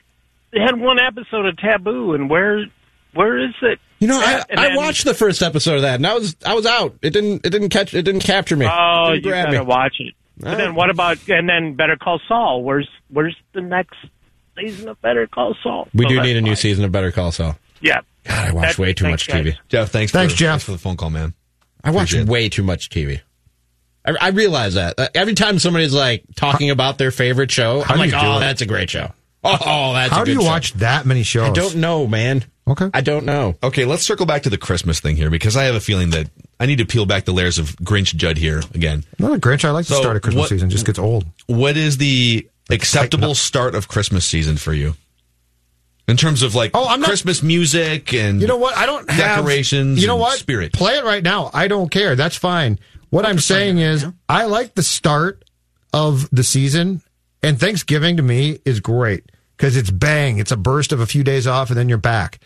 they 0.53 0.59
had 0.59 0.79
one 0.79 0.99
episode 0.99 1.45
of 1.45 1.57
Taboo, 1.57 2.13
and 2.13 2.29
where 2.29 2.65
where 3.13 3.37
is 3.37 3.53
it? 3.61 3.79
You 3.99 4.07
know, 4.07 4.19
I, 4.19 4.43
And 4.49 4.59
I 4.59 4.67
then- 4.67 4.75
watched 4.75 5.05
the 5.05 5.13
first 5.13 5.41
episode 5.41 5.75
of 5.77 5.81
that, 5.81 5.95
and 5.95 6.05
I 6.05 6.13
was 6.13 6.35
I 6.45 6.53
was 6.53 6.65
out. 6.65 6.95
It 7.01 7.11
didn't 7.11 7.45
it 7.45 7.49
didn't 7.49 7.69
catch 7.69 7.93
it 7.93 8.03
didn't 8.03 8.21
capture 8.21 8.55
me. 8.55 8.67
Oh, 8.69 9.09
It 9.11 9.15
you 9.15 9.21
didn't 9.21 9.29
grab 9.31 9.45
gotta 9.47 9.59
me. 9.59 9.65
watch 9.65 9.95
it. 9.99 10.13
But 10.37 10.53
Oh. 10.53 10.57
then 10.57 10.75
what 10.75 10.89
about 10.91 11.17
and 11.29 11.49
then 11.49 11.73
Better 11.73 11.95
Call 11.97 12.19
Saul? 12.27 12.63
Where's 12.63 12.87
where's 13.09 13.35
the 13.53 13.61
next 13.61 13.95
season 14.57 14.87
of 14.89 15.01
Better 15.01 15.25
Call 15.27 15.55
Saul? 15.63 15.87
We 15.93 16.05
So 16.05 16.09
do 16.09 16.21
need 16.21 16.37
a 16.37 16.41
new 16.41 16.49
fine. 16.51 16.55
season 16.57 16.85
of 16.85 16.91
Better 16.91 17.11
Call 17.11 17.31
Saul. 17.31 17.57
Yeah. 17.81 18.01
God, 18.25 18.47
I 18.49 18.51
watch 18.51 18.61
That's- 18.61 18.77
way 18.79 18.93
too 18.93 19.05
thanks, 19.05 19.27
much 19.27 19.35
TV. 19.35 19.51
guys. 19.51 19.59
Jeff, 19.69 19.89
thanks. 19.89 20.11
Thanks, 20.11 20.33
for, 20.33 20.39
Jeff. 20.39 20.49
thanks 20.51 20.63
for 20.65 20.71
the 20.73 20.77
phone 20.77 20.97
call, 20.97 21.09
man. 21.09 21.33
I 21.83 21.89
watch 21.91 22.09
Appreciate 22.11 22.21
it. 22.23 22.27
way 22.29 22.49
too 22.49 22.63
much 22.63 22.89
TV. 22.89 23.21
I, 24.05 24.15
I 24.21 24.27
realize 24.29 24.73
that 24.75 24.95
Uh, 24.99 25.07
every 25.15 25.33
time 25.33 25.57
somebody's 25.59 25.93
like 25.93 26.23
talking 26.35 26.69
about 26.69 26.97
their 26.97 27.11
favorite 27.11 27.51
show, 27.51 27.81
How 27.81 27.93
I'm 27.95 27.99
like, 27.99 28.11
you 28.11 28.19
do 28.19 28.25
"Oh, 28.25 28.37
it? 28.37 28.41
that's 28.41 28.61
a 28.61 28.65
great 28.65 28.89
show." 28.89 29.11
Oh, 29.47 29.57
oh, 29.65 29.93
that's 29.93 30.11
How 30.13 30.21
a 30.23 30.25
do 30.25 30.31
you 30.33 30.41
show." 30.41 30.45
watch 30.47 30.73
that 30.73 31.05
many 31.05 31.23
shows? 31.23 31.49
I 31.49 31.53
don't 31.53 31.75
know, 31.77 32.05
man. 32.07 32.43
Okay. 32.67 32.89
I 32.93 33.01
don't 33.01 33.25
know. 33.25 33.55
Okay, 33.63 33.85
let's 33.85 34.03
circle 34.03 34.25
back 34.25 34.43
to 34.43 34.49
the 34.49 34.57
Christmas 34.57 34.99
thing 34.99 35.15
here 35.15 35.29
because 35.29 35.55
I 35.55 35.63
have 35.63 35.75
a 35.75 35.79
feeling 35.79 36.09
that 36.09 36.29
I 36.59 36.65
need 36.65 36.79
to 36.79 36.85
peel 36.85 37.05
back 37.05 37.23
the 37.25 37.31
layers 37.31 37.57
of 37.59 37.67
Grinch 37.77 38.13
Judd 38.15 38.37
here 38.37 38.61
again. 38.73 39.05
I'm 39.19 39.25
not 39.25 39.35
a 39.37 39.39
Grinch. 39.39 39.63
I 39.63 39.71
like 39.71 39.85
the 39.85 39.95
start 39.95 40.17
of 40.17 40.21
Christmas 40.21 40.41
what- 40.41 40.49
season. 40.49 40.69
Just 40.69 40.85
gets 40.85 40.99
old. 40.99 41.25
What 41.45 41.77
is 41.77 41.97
the 41.97 42.47
acceptable 42.69 43.35
start 43.35 43.73
of 43.75 43.87
Christmas 43.87 44.25
season 44.25 44.57
for 44.57 44.73
you? 44.73 44.95
in 46.09 46.15
terms 46.15 46.41
of 46.41 46.55
like 46.55 46.71
Oh, 46.73 46.87
I'm 46.87 47.01
not- 47.01 47.07
Christmas 47.07 47.43
music 47.43 48.13
and 48.13 48.39
You 48.39 48.47
know 48.47 48.55
what? 48.57 48.77
I 48.77 48.85
don't 48.85 49.09
have 49.09 49.37
decorations. 49.39 49.99
You 50.01 50.07
know 50.07 50.15
what? 50.15 50.39
Spirit. 50.39 50.71
Play 50.71 50.97
it 50.97 51.03
right 51.03 51.21
now. 51.21 51.51
I 51.53 51.67
don't 51.67 51.89
care. 51.91 52.15
That's 52.15 52.37
fine. 52.37 52.79
What 53.09 53.25
I'm 53.25 53.39
saying 53.39 53.79
is, 53.79 54.05
I 54.29 54.45
like 54.45 54.73
the 54.75 54.83
start 54.83 55.43
of 55.93 56.29
the 56.31 56.43
season, 56.43 57.01
and 57.43 57.59
Thanksgiving 57.59 58.17
to 58.17 58.23
me 58.23 58.59
is 58.65 58.79
great 58.79 59.23
because 59.57 59.75
it's 59.75 59.91
bang. 59.91 60.37
It's 60.37 60.51
a 60.51 60.57
burst 60.57 60.91
of 60.91 60.99
a 60.99 61.07
few 61.07 61.23
days 61.23 61.47
off, 61.47 61.69
and 61.69 61.77
then 61.77 61.89
you're 61.89 61.97
back. 61.97 62.39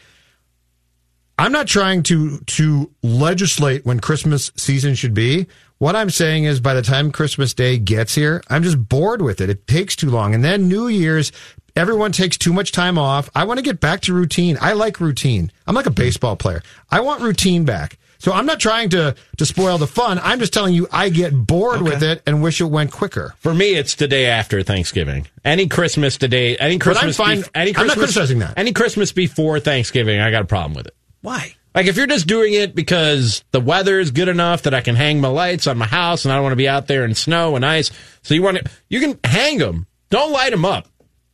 I'm 1.37 1.51
not 1.51 1.67
trying 1.67 2.03
to 2.03 2.37
to 2.39 2.91
legislate 3.01 3.85
when 3.85 3.99
Christmas 3.99 4.51
season 4.55 4.95
should 4.95 5.13
be. 5.13 5.47
What 5.79 5.95
I'm 5.95 6.11
saying 6.11 6.43
is 6.43 6.59
by 6.59 6.75
the 6.75 6.83
time 6.83 7.11
Christmas 7.11 7.55
Day 7.55 7.79
gets 7.79 8.13
here, 8.13 8.43
I'm 8.49 8.61
just 8.61 8.87
bored 8.87 9.21
with 9.21 9.41
it. 9.41 9.49
It 9.49 9.65
takes 9.65 9.95
too 9.95 10.11
long. 10.11 10.35
And 10.35 10.43
then 10.43 10.67
New 10.67 10.87
Year's, 10.87 11.31
everyone 11.75 12.11
takes 12.11 12.37
too 12.37 12.53
much 12.53 12.71
time 12.71 12.99
off. 12.99 13.31
I 13.33 13.45
want 13.45 13.57
to 13.57 13.63
get 13.63 13.79
back 13.79 14.01
to 14.01 14.13
routine. 14.13 14.59
I 14.61 14.73
like 14.73 14.99
routine. 14.99 15.51
I'm 15.65 15.73
like 15.73 15.87
a 15.87 15.91
baseball 15.91 16.35
player. 16.35 16.61
I 16.91 16.99
want 16.99 17.23
routine 17.23 17.65
back. 17.65 17.97
So 18.21 18.31
I'm 18.31 18.45
not 18.45 18.59
trying 18.59 18.89
to 18.89 19.15
to 19.37 19.45
spoil 19.47 19.79
the 19.79 19.87
fun. 19.87 20.19
I'm 20.21 20.37
just 20.39 20.53
telling 20.53 20.75
you 20.75 20.87
I 20.91 21.09
get 21.09 21.33
bored 21.33 21.81
with 21.81 22.03
it 22.03 22.21
and 22.27 22.43
wish 22.43 22.61
it 22.61 22.65
went 22.65 22.91
quicker. 22.91 23.33
For 23.39 23.51
me, 23.51 23.73
it's 23.75 23.95
the 23.95 24.07
day 24.07 24.27
after 24.27 24.61
Thanksgiving. 24.61 25.25
Any 25.43 25.67
Christmas 25.67 26.17
today, 26.17 26.55
any 26.55 26.77
Christmas, 26.77 27.17
But 27.17 27.27
I'm 27.27 27.27
fine- 27.37 27.43
bef- 27.43 27.49
any 27.55 27.75
I'm 27.75 27.87
not 27.87 27.97
criticizing 27.97 28.37
that. 28.39 28.53
Any 28.57 28.73
Christmas 28.73 29.11
before 29.11 29.59
Thanksgiving, 29.59 30.19
I 30.19 30.29
got 30.29 30.43
a 30.43 30.45
problem 30.45 30.75
with 30.75 30.85
it. 30.85 30.95
Why? 31.21 31.55
Like 31.73 31.87
if 31.87 31.97
you're 31.97 32.05
just 32.05 32.27
doing 32.27 32.53
it 32.53 32.75
because 32.75 33.43
the 33.51 33.59
weather 33.59 33.99
is 33.99 34.11
good 34.11 34.27
enough 34.27 34.61
that 34.63 34.75
I 34.75 34.81
can 34.81 34.95
hang 34.95 35.19
my 35.19 35.29
lights 35.29 35.65
on 35.65 35.79
my 35.79 35.87
house 35.87 36.23
and 36.23 36.31
I 36.31 36.35
don't 36.35 36.43
want 36.43 36.53
to 36.53 36.57
be 36.57 36.69
out 36.69 36.85
there 36.85 37.03
in 37.05 37.15
snow 37.15 37.55
and 37.55 37.65
ice, 37.65 37.89
so 38.21 38.35
you 38.35 38.43
want 38.43 38.57
to, 38.57 38.63
you 38.87 38.99
can 38.99 39.17
hang 39.23 39.57
them. 39.57 39.87
Don't 40.11 40.31
light 40.31 40.51
them 40.51 40.65
up. 40.65 40.85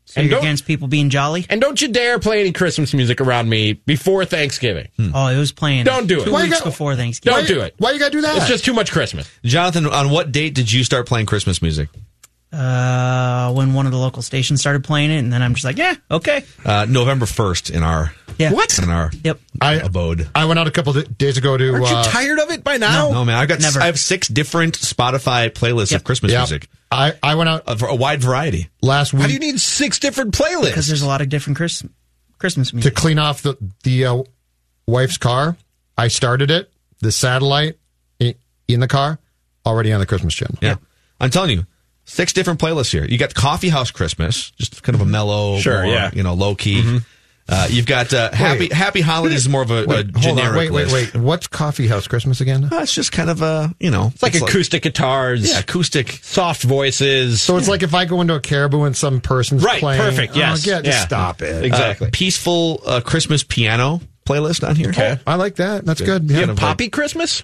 So 0.09 0.21
you're 0.21 0.39
against 0.39 0.65
people 0.65 0.87
being 0.87 1.09
jolly? 1.09 1.45
And 1.49 1.59
don't 1.59 1.81
you 1.81 1.89
dare 1.89 2.17
play 2.17 2.39
any 2.39 2.53
Christmas 2.53 2.93
music 2.93 3.19
around 3.19 3.49
me 3.49 3.73
before 3.73 4.23
Thanksgiving. 4.23 4.87
Oh, 5.13 5.27
it 5.27 5.37
was 5.37 5.51
playing. 5.51 5.83
Don't 5.83 6.07
do 6.07 6.21
it. 6.21 6.25
Two 6.25 6.31
Why 6.31 6.43
weeks 6.43 6.55
got- 6.59 6.63
before 6.63 6.95
Thanksgiving. 6.95 7.39
Don't 7.39 7.47
do 7.47 7.59
it. 7.59 7.75
Why 7.77 7.91
you 7.91 7.99
gotta 7.99 8.11
do 8.11 8.21
that? 8.21 8.37
It's 8.37 8.47
just 8.47 8.63
too 8.63 8.73
much 8.73 8.91
Christmas. 8.91 9.29
Jonathan, 9.43 9.85
on 9.85 10.09
what 10.09 10.31
date 10.31 10.53
did 10.55 10.71
you 10.71 10.83
start 10.85 11.07
playing 11.07 11.25
Christmas 11.25 11.61
music? 11.61 11.89
Uh, 12.53 12.57
when 13.53 13.73
one 13.73 13.85
of 13.85 13.91
the 13.91 13.97
local 13.97 14.21
stations 14.21 14.59
started 14.61 14.83
playing 14.83 15.11
it, 15.11 15.17
and 15.19 15.31
then 15.31 15.41
I'm 15.41 15.53
just 15.53 15.65
like, 15.65 15.77
yeah, 15.77 15.95
okay. 16.11 16.43
Uh, 16.65 16.85
November 16.89 17.25
first 17.25 17.69
in 17.69 17.83
our 17.83 18.13
Yeah. 18.37 18.51
what 18.51 18.77
in 18.79 18.89
our 18.89 19.11
Yep. 19.23 19.39
I 19.61 19.73
abode. 19.75 20.29
I 20.35 20.45
went 20.45 20.59
out 20.59 20.67
a 20.67 20.71
couple 20.71 20.97
of 20.97 21.17
days 21.17 21.37
ago 21.37 21.57
to. 21.57 21.73
Aren't 21.73 21.89
you 21.89 21.95
uh, 21.95 22.03
tired 22.03 22.39
of 22.39 22.51
it 22.51 22.63
by 22.63 22.77
now? 22.77 23.11
No 23.11 23.25
man, 23.25 23.35
I've 23.37 23.47
got 23.47 23.59
Never. 23.59 23.81
I 23.81 23.85
have 23.87 23.99
six 23.99 24.27
different 24.27 24.77
Spotify 24.79 25.49
playlists 25.49 25.95
of 25.95 26.03
Christmas 26.03 26.31
yeah. 26.31 26.39
music, 26.39 26.69
I 26.91 27.13
I 27.23 27.35
went 27.35 27.49
out 27.49 27.63
a, 27.67 27.85
a 27.85 27.95
wide 27.95 28.21
variety. 28.21 28.69
last 28.81 29.13
week. 29.13 29.21
How 29.21 29.27
do 29.27 29.33
you 29.33 29.39
need 29.39 29.59
six 29.59 29.99
different 29.99 30.33
playlists? 30.33 30.65
Because 30.65 30.87
there's 30.87 31.01
a 31.01 31.07
lot 31.07 31.21
of 31.21 31.29
different 31.29 31.57
Chris- 31.57 31.83
Christmas 32.37 32.71
music 32.73 32.93
to 32.93 32.99
clean 33.01 33.19
off 33.19 33.41
the 33.41 33.57
the 33.83 34.05
uh, 34.05 34.23
wife's 34.85 35.17
car. 35.17 35.57
I 35.97 36.07
started 36.09 36.51
it. 36.51 36.71
The 36.99 37.11
satellite 37.11 37.77
in, 38.19 38.35
in 38.67 38.79
the 38.79 38.87
car 38.87 39.19
already 39.65 39.91
on 39.91 39.99
the 39.99 40.05
Christmas 40.05 40.33
channel. 40.33 40.55
Yeah. 40.61 40.75
I'm 41.19 41.29
telling 41.31 41.51
you, 41.51 41.65
six 42.07 42.33
different 42.33 42.59
playlists 42.59 42.91
here. 42.91 43.05
You 43.05 43.17
got 43.19 43.35
Coffee 43.35 43.69
House 43.69 43.91
Christmas, 43.91 44.49
just 44.51 44.81
kind 44.81 44.95
of 44.95 45.01
a 45.01 45.05
mellow, 45.05 45.59
Sure, 45.59 45.83
more, 45.83 45.93
yeah. 45.93 46.09
you 46.13 46.23
know, 46.23 46.33
low 46.33 46.55
key. 46.55 46.99
Uh, 47.49 47.65
you've 47.69 47.85
got 47.85 48.13
uh, 48.13 48.29
Happy 48.33 48.59
Wait. 48.61 48.73
Happy 48.73 48.99
Holidays 48.99 49.39
is 49.39 49.47
more 49.49 49.61
of 49.61 49.71
a, 49.71 49.83
a 49.83 49.87
Wait, 49.87 50.11
hold 50.11 50.21
generic 50.21 50.49
on. 50.49 50.57
Wait, 50.57 50.71
wait, 50.71 50.87
list. 50.91 51.13
wait. 51.13 51.21
What's 51.21 51.47
Coffee 51.47 51.87
House 51.87 52.05
Christmas 52.05 52.41
again? 52.41 52.65
Uh, 52.65 52.79
it's 52.81 52.93
just 52.93 53.13
kind 53.13 53.29
of 53.29 53.41
a, 53.41 53.73
you 53.79 53.89
know, 53.89 54.11
It's 54.13 54.21
like 54.21 54.35
acoustic 54.35 54.83
guitars, 54.83 55.49
yeah, 55.49 55.59
acoustic. 55.59 56.19
soft 56.23 56.63
voices. 56.63 57.41
So 57.41 57.55
it's 57.55 57.69
like 57.69 57.83
if 57.83 57.93
I 57.93 58.03
go 58.03 58.19
into 58.19 58.35
a 58.35 58.41
caribou 58.41 58.83
and 58.83 58.97
some 58.97 59.21
person's 59.21 59.63
Right, 59.63 59.79
playing. 59.79 60.01
perfect, 60.01 60.33
Oh, 60.33 60.39
yes, 60.39 60.65
yeah, 60.67 60.81
just 60.81 60.97
yeah. 60.99 61.05
stop 61.05 61.41
it. 61.41 61.63
Exactly. 61.63 62.07
Uh, 62.07 62.11
peaceful 62.11 62.81
uh, 62.85 62.99
Christmas 62.99 63.43
piano 63.43 64.01
playlist 64.25 64.67
on 64.67 64.75
here. 64.75 64.89
Okay. 64.89 65.17
I 65.25 65.35
like 65.35 65.55
that. 65.55 65.85
That's 65.85 66.01
good. 66.01 66.29
you 66.29 66.37
Yeah. 66.37 66.47
have 66.47 66.57
Poppy 66.57 66.89
Christmas? 66.89 67.43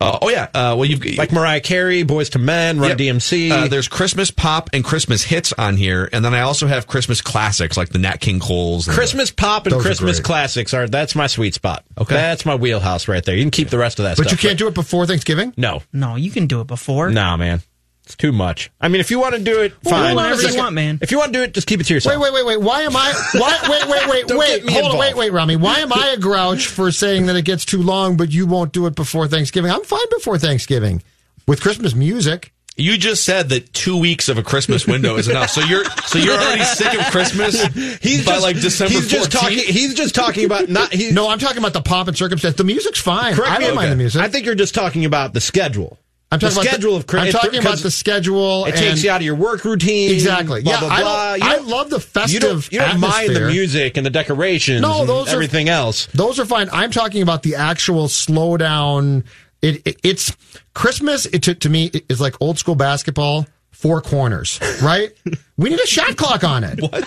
Uh, 0.00 0.18
oh 0.20 0.28
yeah. 0.28 0.44
Uh, 0.54 0.74
well, 0.76 0.84
you've 0.84 1.04
Like 1.16 1.32
Mariah 1.32 1.60
Carey, 1.60 2.04
Boyz 2.04 2.34
II 2.36 2.42
Men, 2.42 2.78
Run 2.78 2.90
Yep. 2.90 2.98
DMC. 2.98 3.50
Uh, 3.50 3.68
there's 3.68 3.88
Christmas 3.88 4.30
pop 4.30 4.68
and 4.72 4.84
Christmas 4.84 5.22
hits 5.22 5.52
on 5.54 5.76
here, 5.76 6.08
and 6.12 6.24
then 6.24 6.34
I 6.34 6.40
also 6.40 6.66
have 6.66 6.86
Christmas 6.86 7.20
classics 7.22 7.76
like 7.76 7.88
the 7.90 7.98
Nat 7.98 8.20
King 8.20 8.38
Coles. 8.40 8.86
and 8.86 8.92
the- 8.94 8.98
Christmas 8.98 9.30
pop 9.30 9.66
and 9.66 9.72
Those 9.74 9.80
are 9.80 9.82
Christmas 9.88 10.16
great. 10.18 10.24
classics 10.24 10.74
are 10.74 10.86
that's 10.88 11.14
my 11.14 11.26
sweet 11.26 11.54
spot. 11.54 11.84
Okay. 11.98 12.14
That's 12.14 12.44
my 12.44 12.54
wheelhouse 12.54 13.08
right 13.08 13.24
there. 13.24 13.34
You 13.36 13.42
can 13.42 13.50
keep 13.50 13.70
the 13.70 13.78
rest 13.78 13.98
of 13.98 14.04
that 14.04 14.16
But 14.16 14.28
stuff. 14.28 14.42
you 14.42 14.48
can't 14.48 14.58
do 14.58 14.66
it 14.68 14.74
before 14.74 15.06
Thanksgiving? 15.06 15.54
No. 15.56 15.82
No, 15.92 16.16
you 16.16 16.30
can 16.30 16.46
do 16.46 16.60
it 16.60 16.66
before. 16.66 17.10
No, 17.10 17.36
man. 17.36 17.62
It's 18.06 18.14
too 18.14 18.30
much. 18.30 18.70
I 18.80 18.86
mean, 18.86 19.00
if 19.00 19.10
you 19.10 19.18
want 19.18 19.34
to 19.34 19.40
do 19.42 19.62
it, 19.62 19.74
Well, 19.84 19.94
fine. 19.94 20.14
whatever 20.14 20.40
you 20.42 20.56
want, 20.56 20.74
man. 20.76 21.00
If 21.02 21.10
you 21.10 21.18
want 21.18 21.32
to 21.32 21.38
do 21.40 21.42
it, 21.42 21.52
just 21.52 21.66
keep 21.66 21.80
it 21.80 21.84
to 21.86 21.94
yourself. 21.94 22.14
Wait, 22.14 22.22
wait, 22.22 22.32
wait, 22.32 22.46
wait. 22.46 22.60
Why 22.64 22.82
am 22.82 22.94
I? 22.96 23.12
Why? 23.34 23.58
Wait, 23.68 23.88
wait, 23.88 24.08
wait, 24.08 24.38
wait. 24.38 24.56
get 24.58 24.64
me 24.64 24.72
Hold 24.74 24.92
on, 24.92 24.98
wait, 24.98 25.16
wait, 25.16 25.32
Rami. 25.32 25.56
Why 25.56 25.80
am 25.80 25.92
I 25.92 26.10
a 26.10 26.16
grouch 26.16 26.68
for 26.68 26.92
saying 26.92 27.26
that 27.26 27.34
it 27.34 27.42
gets 27.42 27.64
too 27.64 27.82
long, 27.82 28.16
but 28.16 28.30
you 28.30 28.46
won't 28.46 28.72
do 28.72 28.86
it 28.86 28.94
before 28.94 29.26
Thanksgiving? 29.26 29.72
I'm 29.72 29.82
fine 29.82 30.08
before 30.10 30.38
Thanksgiving 30.38 31.02
with 31.48 31.60
Christmas 31.60 31.96
music. 31.96 32.52
You 32.78 32.96
just 32.96 33.24
said 33.24 33.48
that 33.48 33.72
two 33.72 33.96
weeks 33.98 34.28
of 34.28 34.38
a 34.38 34.42
Christmas 34.44 34.86
window 34.86 35.16
is 35.16 35.28
enough. 35.28 35.50
So 35.50 35.62
you're 35.62 35.84
so 36.06 36.18
you're 36.18 36.34
already 36.34 36.62
sick 36.62 36.92
of 36.94 37.06
Christmas 37.06 37.60
He's 38.02 38.24
by 38.24 38.32
just, 38.34 38.42
like 38.42 38.56
December 38.60 38.92
He's 38.92 39.08
just 39.08 39.32
talking. 39.32 39.58
He's 39.58 39.94
just 39.94 40.14
talking 40.14 40.44
about 40.44 40.68
not. 40.68 40.92
He, 40.92 41.10
No, 41.10 41.28
I'm 41.28 41.38
talking 41.38 41.58
about 41.58 41.72
the 41.72 41.80
pomp 41.80 42.06
and 42.06 42.16
circumstance. 42.16 42.54
The 42.54 42.64
music's 42.64 43.00
fine. 43.00 43.34
correct 43.34 43.50
I 43.50 43.58
me 43.58 43.64
don't 43.64 43.70
if- 43.70 43.76
mind 43.76 43.90
the 43.92 43.96
music. 43.96 44.22
I 44.22 44.28
think 44.28 44.46
you're 44.46 44.54
just 44.54 44.74
talking 44.76 45.06
about 45.06 45.32
the 45.32 45.40
schedule. 45.40 45.98
I'm 46.36 46.40
talking 46.40 46.54
the 46.54 46.60
about 46.60 46.70
schedule 46.70 46.92
the, 46.92 46.96
of. 46.98 47.06
Chri- 47.06 47.20
I'm 47.20 47.32
talking 47.32 47.60
about 47.60 47.78
the 47.78 47.90
schedule. 47.90 48.64
It 48.66 48.70
and, 48.70 48.78
takes 48.78 49.02
you 49.04 49.10
out 49.10 49.20
of 49.20 49.24
your 49.24 49.34
work 49.34 49.64
routine. 49.64 50.12
Exactly. 50.12 50.62
Blah, 50.62 50.72
Yeah, 50.72 50.80
blah, 50.80 50.88
I 50.88 51.00
blah. 51.02 51.36
don't- 51.36 51.42
I 51.48 51.56
love 51.58 51.90
the 51.90 52.00
festive 52.00 52.34
You 52.34 52.40
don't, 52.40 52.72
you 52.72 52.78
don't 52.80 53.00
mind 53.00 53.34
the 53.34 53.48
music 53.48 53.96
and 53.96 54.06
the 54.06 54.10
decorations. 54.10 54.82
No, 54.82 55.00
and 55.00 55.08
those 55.08 55.28
are- 55.28 55.32
everything 55.34 55.68
else. 55.68 56.06
Those 56.14 56.38
are 56.38 56.44
fine. 56.46 56.68
I'm 56.72 56.90
talking 56.90 57.22
about 57.22 57.42
the 57.42 57.56
actual 57.56 58.06
slowdown. 58.06 59.24
It, 59.62 59.82
it, 59.86 60.00
it's 60.02 60.36
Christmas. 60.74 61.26
It, 61.26 61.42
to, 61.44 61.54
to 61.54 61.68
me, 61.68 61.90
is 62.08 62.20
like 62.20 62.34
old 62.40 62.58
school 62.58 62.74
basketball, 62.74 63.46
four 63.70 64.00
corners, 64.00 64.60
right? 64.82 65.10
we 65.56 65.70
need 65.70 65.80
a 65.80 65.86
shot 65.86 66.16
clock 66.16 66.44
on 66.44 66.62
it. 66.64 66.80
What? 66.80 67.04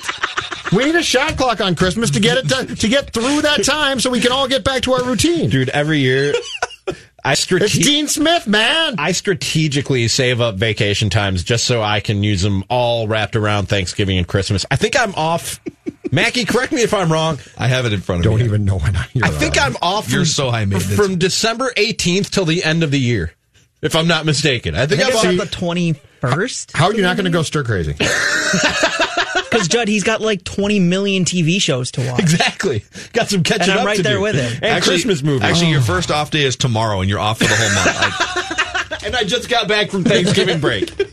We 0.71 0.85
need 0.85 0.95
a 0.95 1.03
shot 1.03 1.35
clock 1.35 1.61
on 1.61 1.75
Christmas 1.75 2.11
to 2.11 2.19
get 2.19 2.37
it 2.37 2.49
to, 2.49 2.75
to 2.75 2.87
get 2.87 3.11
through 3.11 3.41
that 3.41 3.63
time, 3.63 3.99
so 3.99 4.09
we 4.11 4.19
can 4.19 4.31
all 4.31 4.47
get 4.47 4.63
back 4.63 4.83
to 4.83 4.93
our 4.93 5.03
routine. 5.03 5.49
Dude, 5.49 5.69
every 5.69 5.99
year 5.99 6.33
I 7.23 7.33
It's 7.33 7.41
strate- 7.41 7.71
Dean 7.71 8.07
Smith, 8.07 8.47
man. 8.47 8.95
I 8.97 9.11
strategically 9.11 10.07
save 10.07 10.39
up 10.41 10.55
vacation 10.55 11.09
times 11.09 11.43
just 11.43 11.65
so 11.65 11.81
I 11.81 11.99
can 11.99 12.23
use 12.23 12.41
them 12.41 12.63
all 12.69 13.07
wrapped 13.07 13.35
around 13.35 13.67
Thanksgiving 13.67 14.17
and 14.17 14.27
Christmas. 14.27 14.65
I 14.71 14.75
think 14.77 14.99
I'm 14.99 15.13
off. 15.15 15.59
Mackey, 16.11 16.45
correct 16.45 16.71
me 16.71 16.81
if 16.81 16.93
I'm 16.93 17.11
wrong. 17.11 17.37
I 17.57 17.67
have 17.67 17.85
it 17.85 17.93
in 17.93 18.01
front 18.01 18.19
of 18.21 18.23
Don't 18.31 18.39
me. 18.39 18.45
even 18.45 18.65
know 18.65 18.79
when 18.79 18.95
I. 18.95 19.05
You're 19.13 19.25
I 19.25 19.29
think 19.29 19.55
right. 19.57 19.65
I'm 19.67 19.75
off. 19.81 20.05
From, 20.05 20.13
You're 20.15 20.25
so 20.25 20.49
high 20.49 20.65
maintenance. 20.65 20.95
from 20.95 21.17
December 21.19 21.71
18th 21.77 22.29
till 22.31 22.45
the 22.45 22.63
end 22.63 22.83
of 22.83 22.89
the 22.91 22.99
year, 22.99 23.33
if 23.81 23.95
I'm 23.95 24.07
not 24.07 24.25
mistaken. 24.25 24.73
I 24.75 24.87
think 24.87 25.01
I 25.01 25.09
I'm 25.09 25.15
off. 25.15 25.25
on 25.25 25.37
the 25.37 25.45
21st. 25.45 26.71
How 26.75 26.85
are 26.87 26.93
you 26.95 27.01
not 27.03 27.15
going 27.15 27.25
to 27.25 27.31
go 27.31 27.43
stir 27.43 27.63
crazy? 27.63 27.95
Because 29.49 29.67
Judd, 29.67 29.87
he's 29.87 30.03
got 30.03 30.21
like 30.21 30.43
20 30.43 30.79
million 30.79 31.25
TV 31.25 31.59
shows 31.61 31.91
to 31.91 32.05
watch. 32.07 32.19
Exactly. 32.19 32.83
Got 33.13 33.29
some 33.29 33.43
catching 33.43 33.63
And 33.63 33.71
I'm 33.73 33.79
up 33.79 33.85
right 33.85 33.97
to 33.97 34.03
there 34.03 34.15
do. 34.17 34.21
with 34.21 34.35
him. 34.35 34.59
And 34.61 34.83
Christmas 34.83 35.23
movies. 35.23 35.41
Actually, 35.43 35.71
your 35.71 35.81
first 35.81 36.11
off 36.11 36.29
day 36.31 36.43
is 36.43 36.55
tomorrow, 36.55 37.01
and 37.01 37.09
you're 37.09 37.19
off 37.19 37.39
for 37.39 37.45
the 37.45 37.55
whole 37.55 37.69
month. 37.73 37.87
I- 37.87 38.99
and 39.05 39.15
I 39.15 39.23
just 39.23 39.49
got 39.49 39.67
back 39.67 39.89
from 39.91 40.03
Thanksgiving 40.03 40.59
break. 40.59 40.91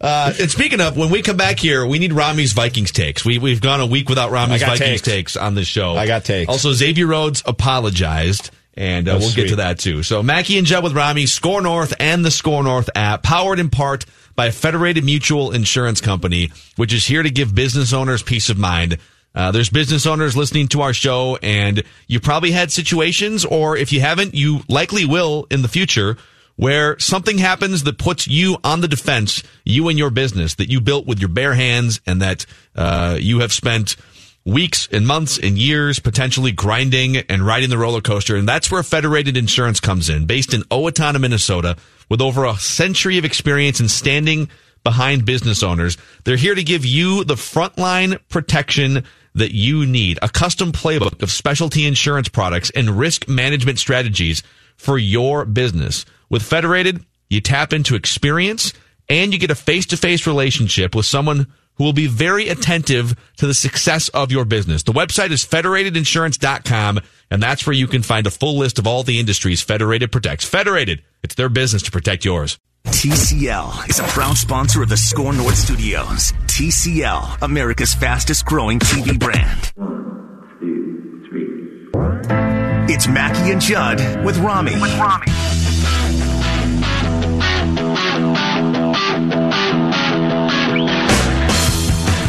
Uh, 0.00 0.34
and 0.38 0.50
speaking 0.50 0.82
of, 0.82 0.98
when 0.98 1.08
we 1.08 1.22
come 1.22 1.36
back 1.38 1.58
here, 1.58 1.86
we 1.86 1.98
need 1.98 2.12
Rami's 2.12 2.52
Vikings 2.52 2.92
takes. 2.92 3.24
We 3.24 3.38
we've 3.38 3.60
gone 3.62 3.80
a 3.80 3.86
week 3.86 4.10
without 4.10 4.30
Rami's 4.30 4.60
Vikings 4.62 5.00
takes. 5.00 5.32
takes. 5.32 5.36
on 5.38 5.54
this 5.54 5.66
show. 5.66 5.96
I 5.96 6.06
got 6.06 6.24
takes. 6.26 6.48
Also, 6.50 6.72
Xavier 6.72 7.06
Rhodes 7.06 7.42
apologized, 7.46 8.50
and 8.74 9.08
uh, 9.08 9.12
Oh, 9.14 9.18
we'll 9.20 9.32
get 9.32 9.48
to 9.48 9.56
that 9.56 9.78
too. 9.78 10.02
So, 10.02 10.22
Mackey 10.22 10.58
and 10.58 10.66
Judd 10.66 10.84
with 10.84 10.92
Rami, 10.92 11.24
SKOR 11.24 11.62
North, 11.62 11.94
and 12.00 12.22
the 12.22 12.30
SKOR 12.30 12.62
North 12.64 12.90
app, 12.94 13.22
powered 13.22 13.58
in 13.58 13.70
part 13.70 14.04
by 14.36 14.50
Federated 14.50 15.04
Mutual 15.04 15.52
Insurance 15.52 16.00
Company, 16.00 16.50
which 16.76 16.92
is 16.92 17.06
here 17.06 17.22
to 17.22 17.30
give 17.30 17.54
business 17.54 17.92
owners 17.92 18.22
peace 18.22 18.48
of 18.48 18.58
mind. 18.58 18.98
Uh, 19.34 19.50
there's 19.50 19.70
business 19.70 20.06
owners 20.06 20.36
listening 20.36 20.68
to 20.68 20.82
our 20.82 20.92
show, 20.92 21.36
and 21.42 21.82
you 22.06 22.20
probably 22.20 22.52
had 22.52 22.70
situations, 22.70 23.44
or 23.44 23.76
if 23.76 23.92
you 23.92 24.00
haven't, 24.00 24.34
you 24.34 24.60
likely 24.68 25.04
will 25.04 25.46
in 25.50 25.62
the 25.62 25.68
future, 25.68 26.16
where 26.56 26.96
something 27.00 27.38
happens 27.38 27.82
that 27.82 27.98
puts 27.98 28.28
you 28.28 28.56
on 28.62 28.80
the 28.80 28.86
defense, 28.88 29.42
you 29.64 29.88
and 29.88 29.98
your 29.98 30.10
business 30.10 30.54
that 30.54 30.70
you 30.70 30.80
built 30.80 31.04
with 31.04 31.18
your 31.18 31.28
bare 31.28 31.54
hands, 31.54 32.00
and 32.06 32.22
that 32.22 32.46
uh, 32.76 33.16
you 33.20 33.40
have 33.40 33.52
spent 33.52 33.96
weeks 34.44 34.88
and 34.92 35.06
months 35.06 35.38
and 35.38 35.58
years 35.58 35.98
potentially 35.98 36.52
grinding 36.52 37.16
and 37.16 37.44
riding 37.44 37.70
the 37.70 37.78
roller 37.78 38.00
coaster. 38.00 38.36
And 38.36 38.46
that's 38.46 38.70
where 38.70 38.82
Federated 38.82 39.36
Insurance 39.36 39.80
comes 39.80 40.08
in, 40.08 40.26
based 40.26 40.54
in 40.54 40.62
Owatonna, 40.64 41.20
Minnesota, 41.20 41.76
with 42.14 42.22
over 42.22 42.44
a 42.44 42.56
century 42.58 43.18
of 43.18 43.24
experience 43.24 43.80
in 43.80 43.88
standing 43.88 44.48
behind 44.84 45.24
business 45.24 45.64
owners. 45.64 45.98
They're 46.22 46.36
here 46.36 46.54
to 46.54 46.62
give 46.62 46.86
you 46.86 47.24
the 47.24 47.34
frontline 47.34 48.20
protection 48.28 49.02
that 49.34 49.52
you 49.52 49.84
need, 49.84 50.20
a 50.22 50.28
custom 50.28 50.70
playbook 50.70 51.24
of 51.24 51.32
specialty 51.32 51.84
insurance 51.84 52.28
products 52.28 52.70
and 52.70 52.90
risk 52.90 53.26
management 53.26 53.80
strategies 53.80 54.44
for 54.76 54.96
your 54.96 55.44
business. 55.44 56.06
With 56.30 56.44
Federated, 56.44 57.04
you 57.28 57.40
tap 57.40 57.72
into 57.72 57.96
experience 57.96 58.72
and 59.08 59.32
you 59.32 59.40
get 59.40 59.50
a 59.50 59.56
face 59.56 59.86
to 59.86 59.96
face 59.96 60.24
relationship 60.24 60.94
with 60.94 61.06
someone 61.06 61.48
who 61.78 61.82
will 61.82 61.92
be 61.92 62.06
very 62.06 62.48
attentive 62.48 63.16
to 63.38 63.48
the 63.48 63.54
success 63.54 64.08
of 64.10 64.30
your 64.30 64.44
business. 64.44 64.84
The 64.84 64.92
website 64.92 65.32
is 65.32 65.44
federatedinsurance.com, 65.44 67.00
and 67.32 67.42
that's 67.42 67.66
where 67.66 67.74
you 67.74 67.88
can 67.88 68.04
find 68.04 68.28
a 68.28 68.30
full 68.30 68.56
list 68.56 68.78
of 68.78 68.86
all 68.86 69.02
the 69.02 69.18
industries 69.18 69.62
Federated 69.62 70.12
protects. 70.12 70.44
Federated, 70.44 71.02
it's 71.24 71.34
their 71.34 71.48
business 71.48 71.82
to 71.82 71.90
protect 71.90 72.24
yours. 72.24 72.58
TCL 72.86 73.88
is 73.88 73.98
a 73.98 74.02
proud 74.02 74.36
sponsor 74.36 74.82
of 74.82 74.90
the 74.90 74.96
SKOR 74.96 75.32
North 75.32 75.56
Studios. 75.56 76.32
TCL, 76.46 77.40
America's 77.40 77.94
fastest 77.94 78.44
growing 78.44 78.78
TV 78.78 79.18
brand. 79.18 79.72
One, 79.74 80.58
two, 80.60 81.24
three. 81.28 82.94
It's 82.94 83.08
Mackey 83.08 83.52
and 83.52 83.60
Judd 83.60 84.22
with 84.22 84.36
Rami. 84.38 84.78
With 84.78 84.98
Rami. 84.98 85.26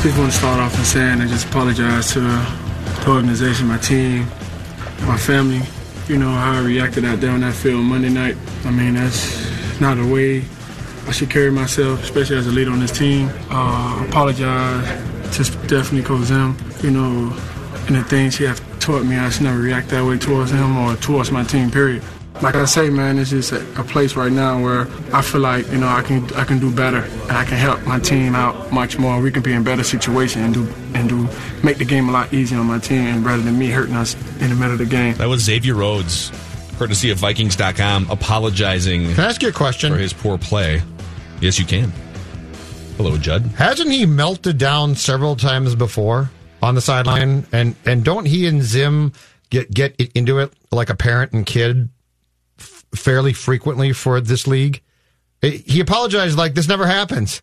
Just 0.01 0.17
want 0.17 0.31
to 0.31 0.37
start 0.37 0.59
off 0.61 0.77
and 0.77 0.85
saying 0.85 1.21
I 1.21 1.27
just 1.27 1.47
apologize 1.47 2.13
to 2.13 2.21
the 2.21 3.05
organization, 3.09 3.67
my 3.67 3.77
team, 3.77 4.25
my 5.01 5.17
family. 5.17 5.61
You 6.07 6.19
know 6.19 6.29
how 6.29 6.53
I 6.53 6.61
reacted 6.61 7.03
out 7.03 7.19
there 7.19 7.31
on 7.31 7.41
that 7.41 7.55
field 7.55 7.83
Monday 7.83 8.09
night. 8.09 8.37
I 8.63 8.69
mean, 8.69 8.93
that's 8.93 9.81
not 9.81 9.97
a 9.97 10.05
way 10.05 10.43
I 11.07 11.11
should 11.11 11.31
carry 11.31 11.51
myself, 11.51 12.03
especially 12.03 12.37
as 12.37 12.45
a 12.45 12.51
leader 12.51 12.69
on 12.69 12.79
this 12.79 12.91
team. 12.91 13.31
Uh, 13.49 14.05
apologize 14.07 14.85
to 15.35 15.43
definitely 15.67 16.03
Coach 16.03 16.25
Zim. 16.25 16.55
You 16.83 16.91
know, 16.91 17.35
and 17.87 17.95
the 17.95 18.03
things 18.03 18.35
she 18.35 18.43
have 18.43 18.61
taught 18.79 19.03
me, 19.03 19.15
I 19.15 19.31
should 19.31 19.43
never 19.43 19.59
react 19.59 19.89
that 19.89 20.05
way 20.05 20.19
towards 20.19 20.51
him 20.51 20.77
or 20.77 20.95
towards 20.95 21.31
my 21.31 21.43
team. 21.43 21.71
Period. 21.71 22.03
Like 22.41 22.55
I 22.55 22.65
say, 22.65 22.89
man, 22.89 23.17
it's 23.17 23.29
just 23.29 23.53
a, 23.53 23.61
a, 23.79 23.83
place 23.83 24.15
right 24.15 24.31
now 24.31 24.61
where 24.61 24.87
I 25.13 25.21
feel 25.21 25.39
like 25.39 25.71
you 25.71 25.77
know 25.77 25.87
I 25.87 26.01
can 26.01 26.31
I 26.33 26.43
can 26.43 26.59
do 26.59 26.69
better 26.69 26.97
and 26.99 27.31
I 27.31 27.45
can 27.45 27.57
help 27.57 27.81
my 27.85 27.97
team 27.97 28.35
out 28.35 28.73
much 28.73 28.99
more. 28.99 29.21
We 29.21 29.31
can 29.31 29.41
be 29.41 29.53
in 29.53 29.63
better 29.63 29.83
situation 29.83 30.43
and 30.43 30.53
do 30.53 30.67
and 30.93 31.07
do 31.07 31.29
make 31.63 31.77
the 31.77 31.85
game 31.85 32.09
a 32.09 32.11
lot 32.11 32.33
easier 32.33 32.59
on 32.59 32.65
my 32.65 32.79
team 32.79 33.23
rather 33.23 33.41
than 33.41 33.57
me 33.57 33.69
hurting 33.69 33.95
us 33.95 34.15
in 34.41 34.49
the 34.49 34.55
middle 34.55 34.73
of 34.73 34.79
the 34.79 34.85
game. 34.85 35.15
That 35.15 35.29
was 35.29 35.43
Xavier 35.43 35.75
Rhodes, 35.75 36.29
courtesy 36.77 37.09
of 37.09 37.19
Vikings.com, 37.19 38.09
apologizing. 38.09 39.13
Can 39.13 39.23
I 39.23 39.29
ask 39.29 39.41
you 39.41 39.47
a 39.47 39.53
question 39.53 39.93
for 39.93 39.97
his 39.97 40.11
poor 40.11 40.37
play? 40.37 40.81
Yes, 41.39 41.57
you 41.57 41.65
can. 41.65 41.93
Hello, 42.97 43.17
Judd. 43.17 43.43
Hasn't 43.57 43.91
he 43.91 44.05
melted 44.05 44.57
down 44.57 44.95
several 44.95 45.37
times 45.37 45.73
before 45.73 46.29
on 46.61 46.75
the 46.75 46.81
sideline? 46.81 47.45
And 47.53 47.75
and 47.85 48.03
don't 48.03 48.25
he 48.25 48.45
and 48.45 48.61
Zim 48.61 49.13
get 49.49 49.73
get 49.73 49.95
into 50.15 50.39
it 50.39 50.53
like 50.71 50.89
a 50.89 50.95
parent 50.95 51.31
and 51.31 51.45
kid 51.45 51.89
fairly 52.95 53.33
frequently 53.33 53.93
for 53.93 54.19
this 54.19 54.47
league. 54.47 54.81
He 55.41 55.79
apologized 55.79 56.37
like 56.37 56.55
this 56.55 56.67
never 56.67 56.87
happens. 56.87 57.41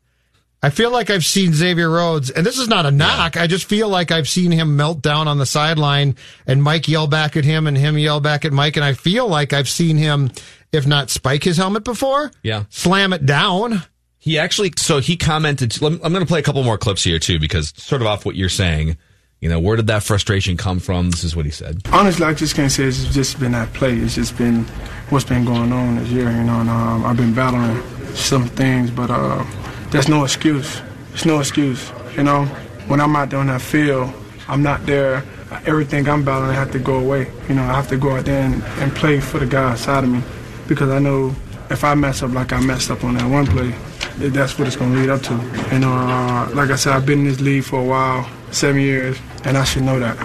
I 0.64 0.70
feel 0.70 0.92
like 0.92 1.10
I've 1.10 1.24
seen 1.24 1.52
Xavier 1.52 1.90
Rhodes, 1.90 2.30
and 2.30 2.46
this 2.46 2.56
is 2.56 2.68
not 2.68 2.86
a 2.86 2.92
knock. 2.92 3.34
Yeah. 3.34 3.42
I 3.42 3.46
just 3.48 3.64
feel 3.64 3.88
like 3.88 4.12
I've 4.12 4.28
seen 4.28 4.52
him 4.52 4.76
melt 4.76 5.02
down 5.02 5.26
on 5.26 5.38
the 5.38 5.46
sideline 5.46 6.14
and 6.46 6.62
Mike 6.62 6.86
yell 6.86 7.08
back 7.08 7.36
at 7.36 7.44
him 7.44 7.66
and 7.66 7.76
him 7.76 7.98
yell 7.98 8.20
back 8.20 8.44
at 8.44 8.52
Mike. 8.52 8.76
And 8.76 8.84
I 8.84 8.92
feel 8.92 9.26
like 9.26 9.52
I've 9.52 9.68
seen 9.68 9.96
him, 9.96 10.30
if 10.70 10.86
not 10.86 11.10
spike 11.10 11.42
his 11.42 11.56
helmet 11.56 11.82
before, 11.82 12.30
yeah, 12.44 12.64
slam 12.70 13.12
it 13.12 13.26
down. 13.26 13.82
He 14.18 14.38
actually, 14.38 14.72
so 14.76 15.00
he 15.00 15.16
commented, 15.16 15.76
I'm 15.82 15.98
going 15.98 16.20
to 16.20 16.26
play 16.26 16.38
a 16.38 16.44
couple 16.44 16.62
more 16.62 16.78
clips 16.78 17.02
here 17.02 17.18
too, 17.18 17.40
because 17.40 17.72
sort 17.76 18.00
of 18.00 18.06
off 18.06 18.24
what 18.24 18.36
you're 18.36 18.48
saying. 18.48 18.96
You 19.42 19.48
know, 19.48 19.58
where 19.58 19.74
did 19.74 19.88
that 19.88 20.04
frustration 20.04 20.56
come 20.56 20.78
from? 20.78 21.10
This 21.10 21.24
is 21.24 21.34
what 21.34 21.44
he 21.44 21.50
said. 21.50 21.82
Honestly, 21.90 22.24
I 22.24 22.32
just 22.32 22.54
can't 22.54 22.70
say 22.70 22.84
it's 22.84 23.12
just 23.12 23.40
been 23.40 23.50
that 23.52 23.72
play. 23.72 23.96
It's 23.96 24.14
just 24.14 24.38
been 24.38 24.62
what's 25.10 25.24
been 25.24 25.44
going 25.44 25.72
on 25.72 25.96
this 25.96 26.10
year. 26.10 26.30
You 26.30 26.44
know, 26.44 26.60
and 26.60 26.70
um, 26.70 27.04
I've 27.04 27.16
been 27.16 27.34
battling 27.34 27.82
some 28.14 28.46
things, 28.46 28.92
but 28.92 29.10
uh, 29.10 29.44
there's 29.90 30.08
no 30.08 30.22
excuse. 30.22 30.80
It's 31.12 31.24
no 31.24 31.40
excuse. 31.40 31.90
You 32.16 32.22
know, 32.22 32.44
when 32.86 33.00
I'm 33.00 33.16
out 33.16 33.30
there 33.30 33.40
on 33.40 33.48
that 33.48 33.62
field, 33.62 34.14
I'm 34.46 34.62
not 34.62 34.86
there. 34.86 35.24
Everything 35.66 36.08
I'm 36.08 36.24
battling, 36.24 36.50
I 36.50 36.54
have 36.54 36.70
to 36.70 36.78
go 36.78 37.00
away. 37.00 37.28
You 37.48 37.56
know, 37.56 37.64
I 37.64 37.74
have 37.74 37.88
to 37.88 37.96
go 37.96 38.16
out 38.16 38.26
there 38.26 38.42
and, 38.44 38.62
and 38.62 38.94
play 38.94 39.18
for 39.18 39.40
the 39.40 39.46
guy 39.46 39.72
inside 39.72 40.04
of 40.04 40.10
me 40.10 40.22
because 40.68 40.88
I 40.88 41.00
know 41.00 41.34
if 41.68 41.82
I 41.82 41.94
mess 41.94 42.22
up 42.22 42.30
like 42.30 42.52
I 42.52 42.60
messed 42.60 42.92
up 42.92 43.02
on 43.02 43.14
that 43.14 43.28
one 43.28 43.48
play, 43.48 43.74
that's 44.18 44.56
what 44.56 44.68
it's 44.68 44.76
going 44.76 44.92
to 44.92 45.00
lead 45.00 45.10
up 45.10 45.22
to. 45.22 45.32
And 45.74 45.84
uh, 45.84 46.48
like 46.54 46.70
I 46.70 46.76
said, 46.76 46.92
I've 46.92 47.04
been 47.04 47.20
in 47.20 47.24
this 47.24 47.40
league 47.40 47.64
for 47.64 47.80
a 47.80 47.84
while, 47.84 48.30
seven 48.52 48.80
years 48.80 49.18
and 49.44 49.56
I 49.56 49.64
should 49.64 49.82
know 49.82 49.98
that. 49.98 50.18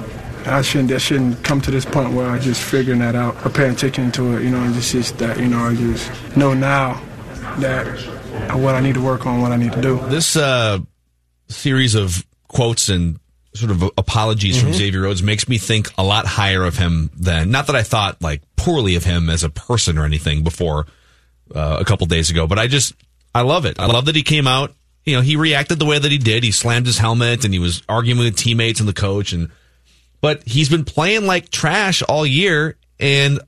I 0.45 0.61
shouldn't. 0.61 0.91
I 0.91 0.97
shouldn't 0.97 1.43
come 1.43 1.59
to 1.61 1.71
this 1.71 1.85
point 1.85 2.13
where 2.13 2.29
I 2.29 2.39
just 2.39 2.61
figuring 2.61 2.99
that 2.99 3.15
out, 3.15 3.35
paying 3.53 3.73
attention 3.73 4.11
to 4.13 4.37
it. 4.37 4.43
You 4.43 4.51
know, 4.51 4.61
and 4.61 4.73
just, 4.73 4.91
just 4.91 5.17
that. 5.17 5.39
You 5.39 5.47
know, 5.47 5.59
I 5.59 5.75
just 5.75 6.37
know 6.37 6.53
now 6.53 7.01
that 7.59 7.85
what 8.55 8.75
I 8.75 8.79
need 8.79 8.95
to 8.95 9.01
work 9.01 9.25
on, 9.25 9.41
what 9.41 9.51
I 9.51 9.57
need 9.57 9.73
to 9.73 9.81
do. 9.81 9.99
This 10.07 10.35
uh, 10.35 10.79
series 11.49 11.95
of 11.95 12.25
quotes 12.47 12.89
and 12.89 13.19
sort 13.53 13.71
of 13.71 13.83
apologies 13.97 14.57
mm-hmm. 14.57 14.67
from 14.67 14.73
Xavier 14.73 15.01
Rhodes 15.01 15.23
makes 15.23 15.49
me 15.49 15.57
think 15.57 15.89
a 15.97 16.03
lot 16.03 16.25
higher 16.25 16.63
of 16.63 16.77
him 16.77 17.09
than. 17.15 17.51
Not 17.51 17.67
that 17.67 17.75
I 17.75 17.83
thought 17.83 18.21
like 18.21 18.41
poorly 18.55 18.95
of 18.95 19.03
him 19.03 19.29
as 19.29 19.43
a 19.43 19.49
person 19.49 19.97
or 19.97 20.05
anything 20.05 20.43
before 20.43 20.85
uh, 21.53 21.77
a 21.79 21.85
couple 21.85 22.05
days 22.07 22.29
ago, 22.29 22.47
but 22.47 22.59
I 22.59 22.67
just 22.67 22.93
I 23.33 23.41
love 23.41 23.65
it. 23.65 23.79
I 23.79 23.87
love 23.87 24.05
that 24.05 24.15
he 24.15 24.23
came 24.23 24.47
out 24.47 24.73
you 25.07 25.15
know, 25.15 25.21
he 25.21 25.37
reacted 25.37 25.79
the 25.79 25.85
way 25.85 25.97
that 25.97 26.11
he 26.11 26.17
did. 26.17 26.43
He 26.43 26.51
slammed 26.51 26.85
his 26.85 26.97
helmet 26.97 27.45
and 27.45 27.53
he 27.53 27.59
was 27.59 27.81
arguing 27.87 28.19
with 28.19 28.35
teammates 28.35 28.81
and 28.81 28.89
the 28.89 28.93
coach 28.93 29.31
and 29.31 29.49
but 30.19 30.43
he's 30.43 30.67
been 30.67 30.83
playing 30.83 31.25
like 31.25 31.49
trash 31.49 32.01
all 32.01 32.25
year 32.25 32.75
and 32.99 33.39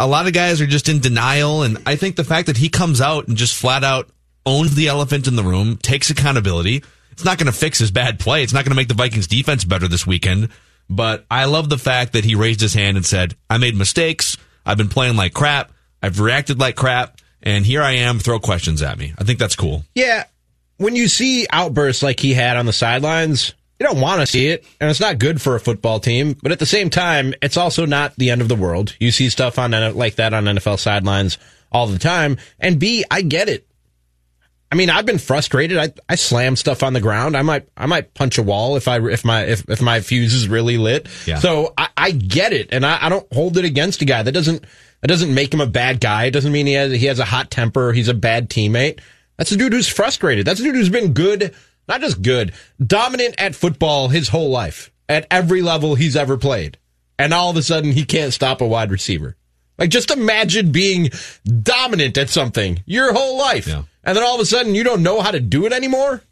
a 0.00 0.08
lot 0.08 0.26
of 0.26 0.32
guys 0.32 0.60
are 0.60 0.66
just 0.66 0.88
in 0.88 0.98
denial 0.98 1.62
and 1.62 1.78
I 1.86 1.94
think 1.94 2.16
the 2.16 2.24
fact 2.24 2.48
that 2.48 2.56
he 2.56 2.68
comes 2.68 3.00
out 3.00 3.28
and 3.28 3.36
just 3.36 3.54
flat 3.54 3.84
out 3.84 4.10
owns 4.44 4.74
the 4.74 4.88
elephant 4.88 5.28
in 5.28 5.36
the 5.36 5.44
room, 5.44 5.76
takes 5.76 6.10
accountability. 6.10 6.82
It's 7.12 7.24
not 7.24 7.38
going 7.38 7.46
to 7.46 7.56
fix 7.56 7.78
his 7.78 7.92
bad 7.92 8.18
play. 8.18 8.42
It's 8.42 8.52
not 8.52 8.64
going 8.64 8.72
to 8.72 8.76
make 8.76 8.88
the 8.88 8.94
Vikings 8.94 9.26
defense 9.28 9.64
better 9.64 9.86
this 9.86 10.06
weekend, 10.06 10.48
but 10.90 11.26
I 11.30 11.44
love 11.44 11.68
the 11.68 11.78
fact 11.78 12.14
that 12.14 12.24
he 12.24 12.34
raised 12.34 12.60
his 12.60 12.74
hand 12.74 12.96
and 12.96 13.04
said, 13.04 13.36
"I 13.50 13.58
made 13.58 13.76
mistakes. 13.76 14.36
I've 14.64 14.78
been 14.78 14.88
playing 14.88 15.16
like 15.16 15.34
crap. 15.34 15.70
I've 16.02 16.18
reacted 16.18 16.58
like 16.58 16.76
crap." 16.76 17.20
And 17.42 17.64
here 17.66 17.82
I 17.82 17.92
am, 17.92 18.18
throw 18.18 18.40
questions 18.40 18.82
at 18.82 18.98
me. 18.98 19.14
I 19.18 19.24
think 19.24 19.38
that's 19.38 19.56
cool. 19.56 19.84
Yeah, 19.94 20.24
when 20.78 20.96
you 20.96 21.08
see 21.08 21.46
outbursts 21.50 22.02
like 22.02 22.18
he 22.18 22.34
had 22.34 22.56
on 22.56 22.66
the 22.66 22.72
sidelines, 22.72 23.54
you 23.78 23.86
don't 23.86 24.00
want 24.00 24.20
to 24.20 24.26
see 24.26 24.48
it, 24.48 24.64
and 24.80 24.90
it's 24.90 25.00
not 25.00 25.18
good 25.18 25.40
for 25.40 25.54
a 25.54 25.60
football 25.60 26.00
team. 26.00 26.36
But 26.42 26.50
at 26.50 26.58
the 26.58 26.66
same 26.66 26.90
time, 26.90 27.34
it's 27.42 27.56
also 27.56 27.86
not 27.86 28.16
the 28.16 28.30
end 28.30 28.40
of 28.40 28.48
the 28.48 28.56
world. 28.56 28.96
You 28.98 29.10
see 29.10 29.28
stuff 29.28 29.58
on 29.58 29.70
like 29.94 30.16
that 30.16 30.34
on 30.34 30.44
NFL 30.44 30.78
sidelines 30.78 31.38
all 31.70 31.86
the 31.86 31.98
time. 31.98 32.38
And 32.58 32.80
B, 32.80 33.04
I 33.10 33.22
get 33.22 33.48
it. 33.48 33.66
I 34.70 34.74
mean, 34.74 34.90
I've 34.90 35.06
been 35.06 35.18
frustrated. 35.18 35.78
I 35.78 35.92
I 36.08 36.16
slam 36.16 36.56
stuff 36.56 36.82
on 36.82 36.92
the 36.92 37.00
ground. 37.00 37.36
I 37.36 37.42
might 37.42 37.68
I 37.76 37.86
might 37.86 38.14
punch 38.14 38.36
a 38.38 38.42
wall 38.42 38.76
if 38.76 38.88
I 38.88 38.98
if 39.08 39.24
my 39.24 39.44
if, 39.44 39.68
if 39.68 39.80
my 39.80 40.00
fuse 40.00 40.34
is 40.34 40.48
really 40.48 40.76
lit. 40.76 41.08
Yeah. 41.26 41.38
So 41.38 41.72
I, 41.78 41.88
I 41.96 42.10
get 42.10 42.52
it, 42.52 42.68
and 42.72 42.84
I, 42.84 43.06
I 43.06 43.08
don't 43.08 43.32
hold 43.32 43.56
it 43.58 43.64
against 43.64 44.02
a 44.02 44.04
guy. 44.04 44.22
That 44.22 44.32
doesn't 44.32 44.64
that 45.00 45.08
doesn't 45.08 45.32
make 45.32 45.54
him 45.54 45.60
a 45.60 45.66
bad 45.66 46.00
guy. 46.00 46.24
It 46.24 46.32
doesn't 46.32 46.52
mean 46.52 46.66
he 46.66 46.74
has 46.74 46.92
he 46.92 47.06
has 47.06 47.18
a 47.18 47.24
hot 47.24 47.50
temper. 47.50 47.92
He's 47.92 48.08
a 48.08 48.14
bad 48.14 48.50
teammate. 48.50 49.00
That's 49.38 49.52
a 49.52 49.56
dude 49.56 49.72
who's 49.72 49.88
frustrated. 49.88 50.46
That's 50.46 50.60
a 50.60 50.64
dude 50.64 50.74
who's 50.74 50.88
been 50.90 51.14
good, 51.14 51.54
not 51.86 52.00
just 52.00 52.20
good, 52.20 52.52
dominant 52.84 53.36
at 53.38 53.54
football 53.54 54.08
his 54.08 54.28
whole 54.28 54.50
life, 54.50 54.90
at 55.08 55.26
every 55.30 55.62
level 55.62 55.94
he's 55.94 56.16
ever 56.16 56.36
played. 56.36 56.76
And 57.18 57.32
all 57.32 57.50
of 57.50 57.56
a 57.56 57.62
sudden 57.62 57.92
he 57.92 58.04
can't 58.04 58.32
stop 58.32 58.60
a 58.60 58.66
wide 58.66 58.90
receiver. 58.90 59.36
Like 59.78 59.90
just 59.90 60.10
imagine 60.10 60.72
being 60.72 61.10
dominant 61.62 62.18
at 62.18 62.28
something 62.28 62.82
your 62.84 63.12
whole 63.12 63.38
life. 63.38 63.68
Yeah. 63.68 63.84
And 64.04 64.16
then 64.16 64.24
all 64.24 64.34
of 64.34 64.40
a 64.40 64.46
sudden 64.46 64.74
you 64.74 64.82
don't 64.82 65.04
know 65.04 65.20
how 65.22 65.30
to 65.30 65.40
do 65.40 65.64
it 65.66 65.72
anymore. 65.72 66.22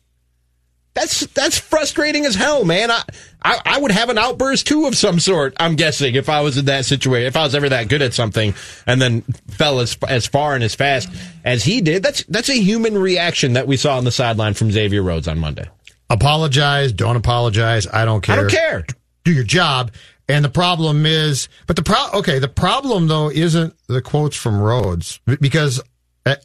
That's 0.94 1.26
that's 1.26 1.58
frustrating 1.58 2.24
as 2.24 2.34
hell, 2.34 2.64
man. 2.64 2.90
I, 2.90 3.02
I, 3.42 3.60
I 3.66 3.78
would 3.78 3.90
have 3.90 4.08
an 4.08 4.16
outburst 4.16 4.66
too 4.66 4.86
of 4.86 4.96
some 4.96 5.20
sort. 5.20 5.54
I'm 5.58 5.76
guessing 5.76 6.14
if 6.14 6.30
I 6.30 6.40
was 6.40 6.56
in 6.56 6.64
that 6.64 6.86
situation, 6.86 7.26
if 7.26 7.36
I 7.36 7.42
was 7.42 7.54
ever 7.54 7.68
that 7.68 7.90
good 7.90 8.00
at 8.00 8.14
something, 8.14 8.54
and 8.86 9.00
then 9.00 9.20
fell 9.50 9.80
as 9.80 9.98
as 10.08 10.26
far 10.26 10.54
and 10.54 10.64
as 10.64 10.74
fast 10.74 11.10
as 11.46 11.64
he 11.64 11.80
did. 11.80 12.02
That's 12.02 12.24
that's 12.24 12.50
a 12.50 12.60
human 12.60 12.98
reaction 12.98 13.54
that 13.54 13.66
we 13.66 13.78
saw 13.78 13.96
on 13.96 14.04
the 14.04 14.10
sideline 14.10 14.52
from 14.52 14.70
Xavier 14.70 15.02
Rhodes 15.02 15.28
on 15.28 15.38
Monday. 15.38 15.70
Apologize, 16.10 16.92
don't 16.92 17.16
apologize. 17.16 17.86
I 17.86 18.04
don't 18.04 18.20
care. 18.20 18.34
I 18.34 18.38
don't 18.40 18.50
care. 18.50 18.86
Do 19.24 19.32
your 19.32 19.44
job. 19.44 19.92
And 20.28 20.44
the 20.44 20.50
problem 20.50 21.06
is, 21.06 21.48
but 21.68 21.76
the 21.76 21.82
pro, 21.82 21.96
okay, 22.14 22.40
the 22.40 22.48
problem 22.48 23.06
though 23.06 23.30
isn't 23.30 23.74
the 23.86 24.02
quotes 24.02 24.36
from 24.36 24.60
Rhodes 24.60 25.20
because 25.40 25.80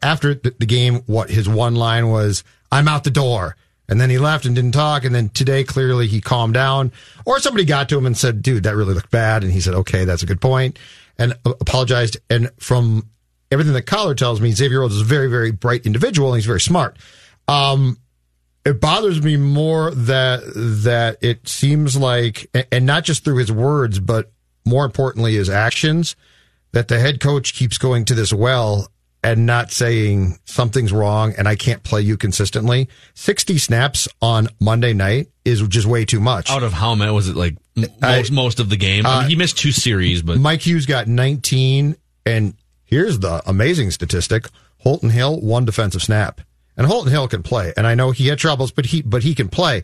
after 0.04 0.36
the 0.36 0.66
game, 0.66 1.02
what 1.08 1.32
his 1.32 1.50
one 1.50 1.76
line 1.76 2.10
was, 2.10 2.44
I'm 2.72 2.88
out 2.88 3.04
the 3.04 3.12
door. 3.12 3.58
And 3.90 4.00
then 4.00 4.10
he 4.10 4.20
left 4.20 4.46
and 4.46 4.56
didn't 4.56 4.72
talk. 4.72 5.04
And 5.04 5.14
then 5.14 5.30
today, 5.30 5.66
clearly 5.66 6.08
he 6.08 6.22
calmed 6.22 6.54
down 6.54 6.94
or 7.26 7.40
somebody 7.40 7.66
got 7.66 7.90
to 7.90 7.98
him 7.98 8.06
and 8.06 8.16
said, 8.16 8.42
dude, 8.42 8.64
that 8.64 8.76
really 8.76 8.94
looked 8.94 9.12
bad. 9.12 9.44
And 9.44 9.52
he 9.52 9.60
said, 9.60 9.74
okay, 9.74 10.06
that's 10.06 10.24
a 10.24 10.28
good 10.28 10.40
point 10.40 10.80
and 11.18 11.34
apologized. 11.46 12.18
And 12.30 12.52
from 12.58 13.10
everything 13.52 13.74
that 13.74 13.84
Coller 13.86 14.16
tells 14.16 14.40
me, 14.42 14.52
Xavier 14.52 14.80
Rhodes 14.80 14.96
is 14.96 15.02
a 15.02 15.06
very, 15.06 15.30
very 15.30 15.52
bright 15.52 15.86
individual 15.86 16.30
and 16.30 16.38
he's 16.38 16.46
very 16.46 16.62
smart. 16.62 16.98
Um, 17.48 17.98
it 18.66 18.80
bothers 18.80 19.22
me 19.22 19.38
more 19.38 19.92
that, 19.92 20.42
that 20.84 21.18
it 21.22 21.48
seems 21.48 21.98
like, 21.98 22.50
and 22.72 22.86
not 22.86 23.04
just 23.04 23.24
through 23.24 23.38
his 23.38 23.52
words, 23.52 24.00
but 24.00 24.32
more 24.66 24.86
importantly, 24.86 25.36
his 25.36 25.50
actions, 25.50 26.16
that 26.72 26.88
the 26.88 27.00
head 27.00 27.20
coach 27.20 27.54
keeps 27.54 27.78
going 27.78 28.06
to 28.06 28.16
this 28.16 28.32
well 28.32 28.88
and 29.24 29.46
not 29.46 29.72
saying 29.72 30.40
something's 30.46 30.92
wrong 30.94 31.34
and 31.38 31.48
I 31.48 31.56
can't 31.56 31.84
play 31.84 32.02
you 32.02 32.18
consistently. 32.18 32.88
60 33.16 33.58
snaps 33.58 34.08
on 34.22 34.48
Monday 34.60 34.94
night 34.94 35.28
is 35.44 35.62
just 35.68 35.86
way 35.88 36.06
too 36.06 36.20
much. 36.20 36.50
Out 36.50 36.64
of 36.64 36.74
how 36.74 36.96
many 36.96 37.12
was 37.12 37.28
it 37.30 37.36
like 37.36 37.58
most, 38.02 38.32
most 38.32 38.60
of 38.60 38.70
the 38.70 38.78
game? 38.78 39.06
I 39.06 39.16
mean, 39.18 39.26
Uh, 39.26 39.28
he 39.28 39.36
missed 39.36 39.58
two 39.58 39.72
series, 39.72 40.22
but 40.22 40.38
Mike 40.40 40.62
Hughes 40.66 40.86
got 40.86 41.08
19, 41.08 41.96
and 42.26 42.54
here's 42.92 43.20
the 43.20 43.42
amazing 43.48 43.90
statistic: 43.90 44.48
Holton 44.80 45.10
Hill 45.10 45.42
one 45.42 45.66
defensive 45.66 46.04
snap, 46.04 46.42
and 46.78 46.86
Holton 46.86 47.12
Hill 47.12 47.28
can 47.28 47.42
play. 47.42 47.74
And 47.76 47.88
I 47.88 47.96
know 47.96 48.12
he 48.12 48.28
had 48.28 48.38
troubles, 48.38 48.72
but 48.72 48.86
he 48.86 49.02
but 49.02 49.24
he 49.24 49.34
can 49.34 49.50
play. 49.50 49.84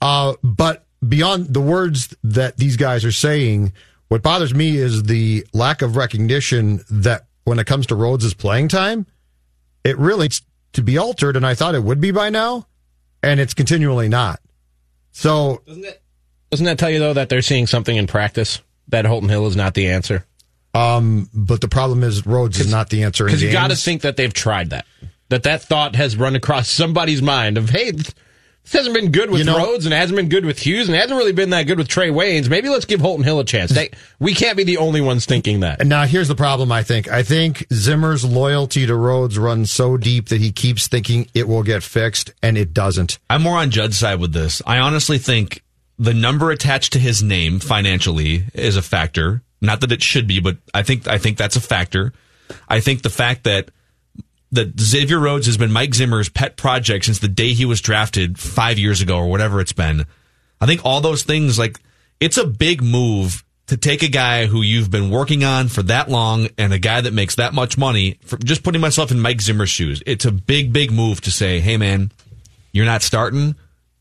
Uh, 0.00 0.34
but 0.42 0.86
beyond 1.06 1.52
the 1.52 1.60
words 1.60 2.16
that 2.24 2.56
these 2.56 2.76
guys 2.76 3.04
are 3.04 3.12
saying, 3.12 3.72
what 4.08 4.22
bothers 4.22 4.54
me 4.54 4.76
is 4.76 5.02
the 5.02 5.46
lack 5.52 5.82
of 5.82 5.96
recognition 5.96 6.80
that 6.90 7.26
when 7.44 7.58
it 7.58 7.66
comes 7.66 7.86
to 7.86 7.94
Rhodes' 7.94 8.32
playing 8.32 8.68
time, 8.68 9.06
it 9.82 9.98
really 9.98 10.24
needs 10.24 10.42
to 10.72 10.82
be 10.82 10.98
altered, 10.98 11.36
and 11.36 11.46
I 11.46 11.54
thought 11.54 11.74
it 11.74 11.84
would 11.84 12.00
be 12.00 12.10
by 12.10 12.30
now, 12.30 12.66
and 13.22 13.40
it's 13.40 13.54
continually 13.54 14.08
not. 14.08 14.40
So 15.12 15.62
Doesn't 16.50 16.66
that 16.66 16.78
tell 16.78 16.90
you 16.90 16.98
though 16.98 17.12
that 17.14 17.28
they're 17.28 17.42
seeing 17.42 17.66
something 17.66 17.96
in 17.96 18.06
practice 18.06 18.60
that 18.88 19.04
Holton 19.04 19.28
Hill 19.28 19.46
is 19.46 19.56
not 19.56 19.74
the 19.74 19.88
answer? 19.88 20.24
Um, 20.74 21.28
but 21.32 21.60
the 21.60 21.68
problem 21.68 22.02
is 22.02 22.26
Rhodes 22.26 22.58
is 22.60 22.70
not 22.70 22.90
the 22.90 23.04
answer. 23.04 23.24
in 23.26 23.28
Because 23.28 23.42
you 23.42 23.52
got 23.52 23.70
to 23.70 23.76
think 23.76 24.02
that 24.02 24.16
they've 24.16 24.32
tried 24.34 24.70
that. 24.70 24.86
That 25.28 25.44
that 25.44 25.62
thought 25.62 25.94
has 25.96 26.16
run 26.16 26.34
across 26.36 26.68
somebody's 26.68 27.22
mind 27.22 27.56
of, 27.56 27.70
hey, 27.70 27.92
this 27.92 28.72
hasn't 28.72 28.94
been 28.94 29.10
good 29.12 29.30
with 29.30 29.40
You 29.40 29.44
know- 29.46 29.58
Rhodes 29.58 29.84
and 29.86 29.94
it 29.94 29.96
hasn't 29.98 30.16
been 30.16 30.28
good 30.28 30.44
with 30.44 30.58
Hughes 30.58 30.88
and 30.88 30.96
it 30.96 31.00
hasn't 31.00 31.16
really 31.18 31.32
been 31.32 31.50
that 31.50 31.62
good 31.64 31.78
with 31.78 31.86
Trae 31.88 32.10
Waynes. 32.12 32.48
Maybe 32.48 32.68
let's 32.68 32.84
give 32.86 33.00
Holton 33.00 33.24
Hill 33.24 33.38
a 33.40 33.44
chance. 33.44 33.70
They, 33.70 33.90
we 34.18 34.34
can't 34.34 34.56
be 34.56 34.64
the 34.64 34.78
only 34.78 35.00
ones 35.00 35.26
thinking 35.26 35.60
that. 35.60 35.80
And 35.80 35.88
now 35.88 36.04
here's 36.06 36.28
the 36.28 36.34
problem. 36.34 36.72
I 36.72 36.82
think. 36.82 37.08
I 37.08 37.22
think 37.22 37.66
Zimmer's 37.72 38.24
loyalty 38.24 38.86
to 38.86 38.94
Rhodes 38.96 39.38
runs 39.38 39.70
so 39.70 39.96
deep 39.96 40.28
that 40.28 40.40
he 40.40 40.50
keeps 40.50 40.88
thinking 40.88 41.28
it 41.34 41.46
will 41.46 41.62
get 41.62 41.82
fixed, 41.82 42.32
and 42.42 42.58
it 42.58 42.72
doesn't. 42.74 43.18
I'm 43.30 43.42
more 43.42 43.58
on 43.58 43.70
Judd's 43.70 43.98
side 43.98 44.18
with 44.20 44.32
this. 44.32 44.60
I 44.66 44.78
honestly 44.78 45.18
think 45.18 45.62
the 45.98 46.14
number 46.14 46.50
attached 46.50 46.92
to 46.94 46.98
his 46.98 47.22
name 47.22 47.60
financially 47.60 48.44
is 48.54 48.76
a 48.76 48.82
factor. 48.82 49.42
Not 49.64 49.80
that 49.80 49.92
it 49.92 50.02
should 50.02 50.26
be, 50.26 50.40
but 50.40 50.58
I 50.72 50.82
think 50.82 51.08
I 51.08 51.18
think 51.18 51.38
that's 51.38 51.56
a 51.56 51.60
factor. 51.60 52.12
I 52.68 52.80
think 52.80 53.02
the 53.02 53.10
fact 53.10 53.44
that 53.44 53.70
that 54.52 54.78
Xavier 54.78 55.18
Rhodes 55.18 55.46
has 55.46 55.56
been 55.56 55.72
Mike 55.72 55.94
Zimmer's 55.94 56.28
pet 56.28 56.56
project 56.56 57.06
since 57.06 57.18
the 57.18 57.28
day 57.28 57.54
he 57.54 57.64
was 57.64 57.80
drafted 57.80 58.38
five 58.38 58.78
years 58.78 59.00
ago 59.00 59.18
or 59.18 59.26
whatever 59.28 59.60
it's 59.60 59.72
been. 59.72 60.06
I 60.60 60.66
think 60.66 60.84
all 60.84 61.00
those 61.00 61.24
things 61.24 61.58
like 61.58 61.80
it's 62.20 62.36
a 62.36 62.46
big 62.46 62.82
move 62.82 63.44
to 63.66 63.76
take 63.76 64.02
a 64.02 64.08
guy 64.08 64.46
who 64.46 64.60
you've 64.60 64.90
been 64.90 65.10
working 65.10 65.42
on 65.42 65.68
for 65.68 65.82
that 65.84 66.10
long 66.10 66.48
and 66.58 66.72
a 66.72 66.78
guy 66.78 67.00
that 67.00 67.12
makes 67.12 67.36
that 67.36 67.54
much 67.54 67.78
money 67.78 68.18
for 68.24 68.36
just 68.36 68.62
putting 68.62 68.80
myself 68.80 69.10
in 69.10 69.20
Mike 69.20 69.40
Zimmer's 69.40 69.70
shoes. 69.70 70.02
It's 70.06 70.26
a 70.26 70.32
big, 70.32 70.72
big 70.72 70.92
move 70.92 71.20
to 71.22 71.30
say, 71.30 71.60
Hey 71.60 71.76
man, 71.76 72.12
you're 72.72 72.86
not 72.86 73.02
starting 73.02 73.56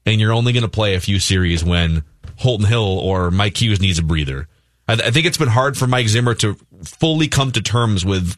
and 0.05 0.19
you're 0.19 0.33
only 0.33 0.53
going 0.53 0.63
to 0.63 0.69
play 0.69 0.95
a 0.95 0.99
few 0.99 1.19
series 1.19 1.63
when 1.63 2.03
Holton 2.37 2.67
Hill 2.67 2.99
or 2.99 3.31
Mike 3.31 3.61
Hughes 3.61 3.81
needs 3.81 3.99
a 3.99 4.03
breather. 4.03 4.47
I, 4.87 4.93
I 4.93 5.11
think 5.11 5.25
it's 5.25 5.37
been 5.37 5.47
hard 5.49 5.77
for 5.77 5.87
Mike 5.87 6.07
Zimmer 6.07 6.35
to 6.35 6.57
fully 6.83 7.27
come 7.27 7.51
to 7.51 7.61
terms 7.61 8.05
with 8.05 8.37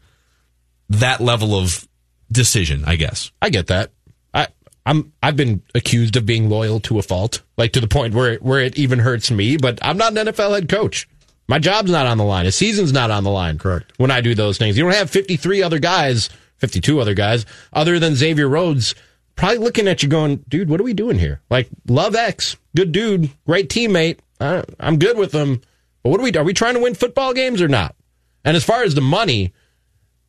that 0.88 1.20
level 1.20 1.54
of 1.54 1.86
decision, 2.30 2.84
I 2.86 2.96
guess. 2.96 3.30
I 3.40 3.50
get 3.50 3.68
that. 3.68 3.90
I 4.32 4.48
I'm 4.84 5.12
I've 5.22 5.36
been 5.36 5.62
accused 5.74 6.16
of 6.16 6.26
being 6.26 6.48
loyal 6.48 6.80
to 6.80 6.98
a 6.98 7.02
fault, 7.02 7.42
like 7.56 7.72
to 7.72 7.80
the 7.80 7.88
point 7.88 8.14
where 8.14 8.34
it, 8.34 8.42
where 8.42 8.60
it 8.60 8.78
even 8.78 9.00
hurts 9.00 9.30
me. 9.30 9.56
But 9.56 9.78
I'm 9.82 9.96
not 9.96 10.16
an 10.16 10.26
NFL 10.26 10.54
head 10.54 10.68
coach. 10.68 11.08
My 11.48 11.58
job's 11.58 11.90
not 11.90 12.06
on 12.06 12.18
the 12.18 12.24
line. 12.24 12.46
A 12.46 12.52
season's 12.52 12.92
not 12.92 13.10
on 13.10 13.22
the 13.24 13.30
line. 13.30 13.58
Correct. 13.58 13.92
When 13.98 14.10
I 14.10 14.20
do 14.20 14.34
those 14.34 14.58
things, 14.58 14.76
you 14.76 14.82
don't 14.82 14.94
have 14.94 15.10
53 15.10 15.62
other 15.62 15.78
guys, 15.78 16.28
52 16.58 17.00
other 17.00 17.14
guys, 17.14 17.46
other 17.72 18.00
than 18.00 18.16
Xavier 18.16 18.48
Rhodes, 18.48 18.96
probably 19.36 19.58
looking 19.58 19.86
at 19.86 20.02
you 20.02 20.08
going, 20.08 20.44
"Dude, 20.48 20.68
what 20.68 20.80
are 20.80 20.84
we 20.84 20.94
doing 20.94 21.18
here?" 21.18 21.40
Like, 21.50 21.68
love 21.86 22.14
X, 22.16 22.56
good 22.74 22.92
dude, 22.92 23.30
great 23.46 23.68
teammate. 23.68 24.18
I, 24.40 24.64
I'm 24.80 24.98
good 24.98 25.16
with 25.16 25.32
him. 25.32 25.62
But 26.06 26.10
what 26.10 26.20
are 26.20 26.22
we? 26.22 26.32
Are 26.34 26.44
we 26.44 26.54
trying 26.54 26.74
to 26.74 26.80
win 26.80 26.94
football 26.94 27.34
games 27.34 27.60
or 27.60 27.66
not? 27.66 27.96
And 28.44 28.56
as 28.56 28.62
far 28.62 28.84
as 28.84 28.94
the 28.94 29.00
money, 29.00 29.52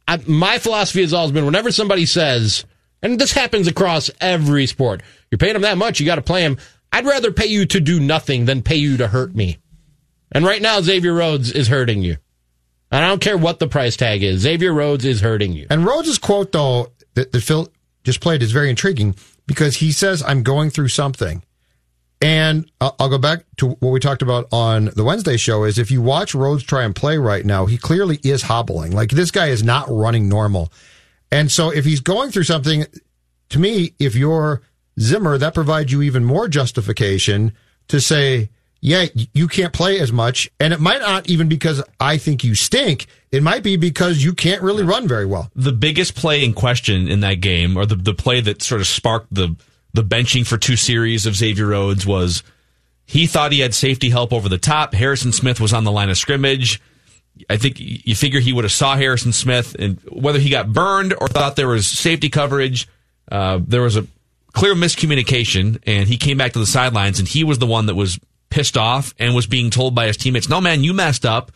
I, 0.07 0.17
my 0.25 0.57
philosophy 0.57 1.01
has 1.01 1.13
always 1.13 1.31
been 1.31 1.45
whenever 1.45 1.71
somebody 1.71 2.07
says, 2.07 2.65
and 3.03 3.19
this 3.19 3.31
happens 3.31 3.67
across 3.67 4.09
every 4.19 4.65
sport, 4.65 5.03
you're 5.29 5.37
paying 5.37 5.53
them 5.53 5.61
that 5.61 5.77
much, 5.77 5.99
you 5.99 6.07
got 6.07 6.15
to 6.15 6.23
play 6.23 6.41
them. 6.41 6.57
I'd 6.91 7.05
rather 7.05 7.31
pay 7.31 7.45
you 7.45 7.67
to 7.67 7.79
do 7.79 7.99
nothing 7.99 8.45
than 8.45 8.63
pay 8.63 8.77
you 8.77 8.97
to 8.97 9.07
hurt 9.07 9.35
me. 9.35 9.59
And 10.31 10.43
right 10.43 10.63
now, 10.63 10.81
Xavier 10.81 11.13
Rhodes 11.13 11.51
is 11.51 11.67
hurting 11.67 12.01
you. 12.01 12.17
And 12.91 13.05
I 13.05 13.07
don't 13.07 13.21
care 13.21 13.37
what 13.37 13.59
the 13.59 13.67
price 13.67 13.95
tag 13.95 14.23
is. 14.23 14.41
Xavier 14.41 14.73
Rhodes 14.73 15.05
is 15.05 15.21
hurting 15.21 15.53
you. 15.53 15.67
And 15.69 15.85
Rhodes' 15.85 16.17
quote, 16.17 16.53
though, 16.53 16.91
that, 17.13 17.31
that 17.31 17.41
Phil 17.41 17.71
just 18.03 18.19
played 18.19 18.41
is 18.41 18.51
very 18.51 18.71
intriguing 18.71 19.13
because 19.45 19.75
he 19.75 19.91
says, 19.91 20.23
I'm 20.23 20.41
going 20.41 20.71
through 20.71 20.87
something. 20.87 21.43
And 22.19 22.69
I'll 22.81 23.09
go 23.09 23.19
back 23.19 23.43
to 23.57 23.69
what 23.69 23.91
we 23.91 23.99
talked 23.99 24.23
about 24.23 24.47
on 24.51 24.85
the 24.95 25.03
Wednesday 25.03 25.37
show 25.37 25.65
is 25.65 25.77
if 25.77 25.91
you 25.91 26.01
watch 26.01 26.33
Rhodes 26.33 26.63
try 26.63 26.83
and 26.83 26.95
play 26.95 27.17
right 27.19 27.45
now, 27.45 27.67
he 27.67 27.77
clearly 27.77 28.19
is 28.23 28.41
hobbling. 28.41 28.91
Like 28.91 29.11
this 29.11 29.29
guy 29.29 29.47
is 29.47 29.63
not 29.63 29.85
running 29.87 30.27
normal. 30.27 30.71
And 31.31 31.51
so 31.51 31.69
if 31.71 31.85
he's 31.85 31.99
going 31.99 32.31
through 32.31 32.43
something, 32.43 32.85
to 33.49 33.59
me, 33.59 33.93
if 33.99 34.15
you're 34.15 34.63
Zimmer, 34.99 35.37
that 35.37 35.53
provides 35.53 35.91
you 35.91 36.01
even 36.01 36.25
more 36.25 36.47
justification 36.47 37.53
to 37.89 38.01
say, 38.01 38.49
yeah, 38.81 39.05
you 39.33 39.47
can't 39.47 39.73
play 39.73 39.99
as 39.99 40.11
much. 40.11 40.49
And 40.59 40.73
it 40.73 40.79
might 40.79 41.01
not 41.01 41.29
even 41.29 41.47
because 41.47 41.83
I 41.99 42.17
think 42.17 42.43
you 42.43 42.55
stink. 42.55 43.07
It 43.31 43.43
might 43.43 43.63
be 43.63 43.75
because 43.75 44.23
you 44.23 44.33
can't 44.33 44.61
really 44.61 44.83
run 44.83 45.07
very 45.07 45.25
well. 45.25 45.51
The 45.55 45.71
biggest 45.71 46.15
play 46.15 46.43
in 46.43 46.53
question 46.53 47.07
in 47.07 47.19
that 47.21 47.35
game, 47.41 47.77
or 47.77 47.85
the, 47.85 47.95
the 47.95 48.13
play 48.13 48.41
that 48.41 48.61
sort 48.61 48.81
of 48.81 48.87
sparked 48.87 49.33
the, 49.33 49.55
the 49.97 50.03
benching 50.03 50.47
for 50.47 50.57
two 50.57 50.77
series 50.77 51.25
of 51.25 51.35
Xavier 51.35 51.67
Rhodes 51.67 52.05
was 52.05 52.43
he 53.05 53.27
thought 53.27 53.51
he 53.51 53.59
had 53.59 53.73
safety 53.73 54.09
help 54.09 54.31
over 54.31 54.47
the 54.47 54.57
top. 54.57 54.93
Harrison 54.93 55.31
Smith 55.31 55.59
was 55.59 55.73
on 55.73 55.83
the 55.83 55.91
line 55.91 56.09
of 56.09 56.17
scrimmage. 56.17 56.81
I 57.49 57.57
think 57.57 57.75
you 57.79 58.15
figure 58.15 58.39
he 58.39 58.53
would 58.53 58.63
have 58.63 58.71
saw 58.71 58.95
Harrison 58.95 59.31
Smith, 59.31 59.75
and 59.77 59.99
whether 60.09 60.39
he 60.39 60.49
got 60.49 60.71
burned 60.71 61.13
or 61.19 61.27
thought 61.27 61.55
there 61.55 61.67
was 61.67 61.85
safety 61.85 62.29
coverage, 62.29 62.87
uh, 63.31 63.59
there 63.65 63.81
was 63.81 63.95
a 63.95 64.07
clear 64.53 64.73
miscommunication, 64.73 65.79
and 65.85 66.07
he 66.07 66.17
came 66.17 66.37
back 66.37 66.53
to 66.53 66.59
the 66.59 66.65
sidelines, 66.65 67.19
and 67.19 67.27
he 67.27 67.43
was 67.43 67.59
the 67.59 67.67
one 67.67 67.85
that 67.87 67.95
was 67.95 68.19
pissed 68.49 68.77
off 68.77 69.13
and 69.19 69.35
was 69.35 69.45
being 69.45 69.69
told 69.69 69.93
by 69.93 70.07
his 70.07 70.17
teammates, 70.17 70.49
"No, 70.49 70.61
man, 70.61 70.83
you 70.83 70.93
messed 70.93 71.25
up." 71.25 71.51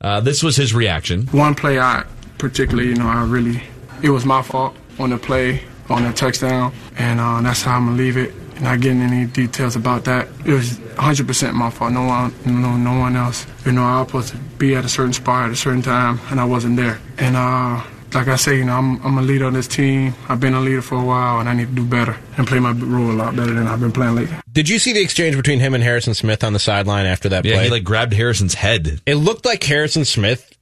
Uh, 0.00 0.20
this 0.20 0.42
was 0.42 0.56
his 0.56 0.74
reaction. 0.74 1.26
One 1.28 1.54
play 1.54 1.78
I 1.80 2.04
particularly, 2.38 2.90
you 2.90 2.96
know, 2.96 3.08
I 3.08 3.24
really, 3.24 3.62
it 4.02 4.10
was 4.10 4.24
my 4.24 4.42
fault 4.42 4.76
on 4.98 5.10
the 5.10 5.18
play, 5.18 5.62
on 5.88 6.02
the 6.04 6.12
touchdown, 6.12 6.72
and 6.96 7.20
uh, 7.20 7.40
that's 7.42 7.62
how 7.62 7.76
I'm 7.76 7.86
gonna 7.86 7.96
leave 7.98 8.16
it. 8.16 8.32
Not 8.60 8.80
getting 8.80 9.00
any 9.02 9.26
details 9.26 9.74
about 9.74 10.04
that. 10.04 10.28
It 10.46 10.52
was 10.52 10.78
100% 10.78 11.54
my 11.54 11.70
fault. 11.70 11.92
No 11.92 12.04
one, 12.04 12.32
no, 12.46 12.76
no 12.76 12.98
one 13.00 13.16
else. 13.16 13.46
You 13.66 13.72
know, 13.72 13.82
I 13.82 13.98
was 14.00 14.06
supposed 14.08 14.28
to 14.30 14.36
be 14.58 14.76
at 14.76 14.84
a 14.84 14.88
certain 14.88 15.12
spot 15.12 15.46
at 15.46 15.50
a 15.50 15.56
certain 15.56 15.82
time, 15.82 16.20
and 16.30 16.38
I 16.40 16.44
wasn't 16.44 16.76
there. 16.76 17.00
And 17.18 17.34
uh, 17.36 17.82
like 18.14 18.28
I 18.28 18.36
say, 18.36 18.56
you 18.58 18.64
know, 18.64 18.74
I'm, 18.74 19.04
I'm 19.04 19.18
a 19.18 19.22
leader 19.22 19.46
on 19.46 19.54
this 19.54 19.66
team. 19.66 20.14
I've 20.28 20.38
been 20.38 20.54
a 20.54 20.60
leader 20.60 20.82
for 20.82 20.94
a 20.94 21.04
while, 21.04 21.40
and 21.40 21.48
I 21.48 21.54
need 21.54 21.66
to 21.70 21.74
do 21.74 21.84
better 21.84 22.16
and 22.38 22.46
play 22.46 22.60
my 22.60 22.70
role 22.70 23.10
a 23.10 23.12
lot 23.12 23.34
better 23.34 23.52
than 23.52 23.66
I've 23.66 23.80
been 23.80 23.90
playing 23.90 24.14
lately. 24.14 24.36
Did 24.52 24.68
you 24.68 24.78
see 24.78 24.92
the 24.92 25.00
exchange 25.02 25.34
between 25.34 25.58
him 25.58 25.74
and 25.74 25.82
Harrison 25.82 26.14
Smith 26.14 26.44
on 26.44 26.52
the 26.52 26.60
sideline 26.60 27.06
after 27.06 27.28
that 27.30 27.44
Yeah, 27.44 27.54
play? 27.56 27.64
he 27.64 27.70
like 27.70 27.82
grabbed 27.84 28.12
Harrison's 28.12 28.54
head. 28.54 29.00
It 29.04 29.16
looked 29.16 29.44
like 29.44 29.64
Harrison 29.64 30.04
Smith 30.04 30.56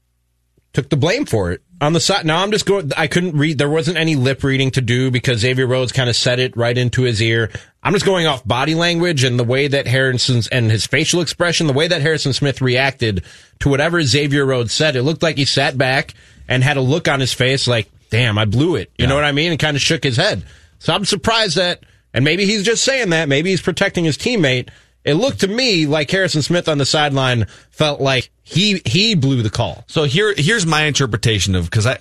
took 0.72 0.88
the 0.88 0.96
blame 0.96 1.26
for 1.26 1.52
it 1.52 1.60
on 1.82 1.92
the 1.92 2.00
side. 2.00 2.24
Now 2.24 2.42
I'm 2.42 2.52
just 2.52 2.64
going. 2.64 2.92
I 2.96 3.08
couldn't 3.08 3.36
read. 3.36 3.58
There 3.58 3.68
wasn't 3.68 3.98
any 3.98 4.14
lip 4.14 4.44
reading 4.44 4.70
to 4.72 4.80
do 4.80 5.10
because 5.10 5.40
Xavier 5.40 5.66
Rhodes 5.66 5.90
kind 5.90 6.08
of 6.08 6.14
said 6.14 6.38
it 6.38 6.56
right 6.56 6.78
into 6.78 7.02
his 7.02 7.20
ear. 7.20 7.50
I'm 7.82 7.92
just 7.92 8.06
going 8.06 8.26
off 8.26 8.46
body 8.46 8.76
language 8.76 9.24
and 9.24 9.38
the 9.38 9.44
way 9.44 9.66
that 9.66 9.88
Harrison's 9.88 10.46
and 10.46 10.70
his 10.70 10.86
facial 10.86 11.20
expression, 11.20 11.66
the 11.66 11.72
way 11.72 11.88
that 11.88 12.00
Harrison 12.00 12.32
Smith 12.32 12.62
reacted 12.62 13.24
to 13.58 13.68
whatever 13.68 14.00
Xavier 14.00 14.46
Rhodes 14.46 14.72
said. 14.72 14.94
It 14.94 15.02
looked 15.02 15.24
like 15.24 15.36
he 15.36 15.44
sat 15.44 15.76
back 15.76 16.14
and 16.46 16.62
had 16.62 16.76
a 16.76 16.80
look 16.80 17.08
on 17.08 17.18
his 17.18 17.34
face 17.34 17.66
like, 17.66 17.90
"Damn, 18.10 18.38
I 18.38 18.44
blew 18.44 18.76
it." 18.76 18.92
You 18.96 19.08
know 19.08 19.16
what 19.16 19.24
I 19.24 19.32
mean? 19.32 19.50
And 19.50 19.58
kind 19.58 19.76
of 19.76 19.82
shook 19.82 20.04
his 20.04 20.16
head. 20.16 20.44
So 20.78 20.94
I'm 20.94 21.04
surprised 21.04 21.56
that, 21.56 21.82
and 22.14 22.24
maybe 22.24 22.46
he's 22.46 22.62
just 22.62 22.84
saying 22.84 23.10
that. 23.10 23.28
Maybe 23.28 23.50
he's 23.50 23.60
protecting 23.60 24.04
his 24.04 24.16
teammate. 24.16 24.68
It 25.04 25.14
looked 25.14 25.40
to 25.40 25.48
me 25.48 25.86
like 25.86 26.10
Harrison 26.10 26.42
Smith 26.42 26.68
on 26.68 26.78
the 26.78 26.86
sideline 26.86 27.46
felt 27.70 28.00
like 28.00 28.30
he 28.42 28.80
he 28.84 29.14
blew 29.14 29.42
the 29.42 29.50
call. 29.50 29.84
So 29.88 30.04
here, 30.04 30.32
here's 30.36 30.64
my 30.66 30.82
interpretation 30.84 31.54
of 31.56 31.64
because 31.64 31.86
I, 31.86 31.98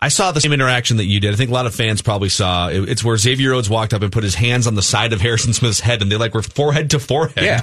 I 0.00 0.08
saw 0.08 0.30
the 0.32 0.40
same 0.40 0.52
interaction 0.52 0.98
that 0.98 1.06
you 1.06 1.18
did. 1.20 1.32
I 1.32 1.36
think 1.36 1.50
a 1.50 1.54
lot 1.54 1.66
of 1.66 1.74
fans 1.74 2.02
probably 2.02 2.28
saw. 2.28 2.68
It- 2.68 2.88
It's 2.88 3.02
where 3.04 3.16
Xavier 3.16 3.50
Rhodes 3.50 3.68
walked 3.68 3.92
up 3.94 4.02
and 4.02 4.12
put 4.12 4.22
his 4.24 4.34
hands 4.36 4.66
on 4.66 4.74
the 4.76 4.82
side 4.82 5.12
of 5.12 5.20
Harrison 5.20 5.52
Smith's 5.52 5.80
head, 5.80 6.02
and 6.02 6.10
they 6.12 6.16
like 6.16 6.34
were 6.34 6.42
forehead 6.42 6.90
to 6.90 6.98
forehead. 7.00 7.44
Yeah. 7.44 7.62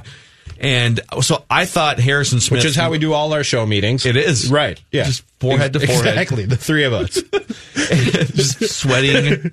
And 0.60 1.00
so 1.22 1.44
I 1.50 1.66
thought 1.66 2.00
Harrison 2.00 2.40
Smith, 2.40 2.60
Which 2.60 2.66
is 2.66 2.76
how 2.76 2.90
we 2.90 2.98
do 3.00 3.14
all 3.14 3.34
our 3.34 3.44
show 3.44 3.66
meetings. 3.66 4.06
It 4.06 4.16
is 4.16 4.50
Right. 4.50 4.82
Yeah. 4.92 5.04
just 5.04 5.24
forehead 5.40 5.74
to 5.74 5.80
forehead, 5.80 6.08
Exactly. 6.08 6.46
The 6.46 6.56
three 6.58 6.84
of 6.86 6.94
us. 6.94 7.22
just 7.76 8.64
sweating, 8.80 9.52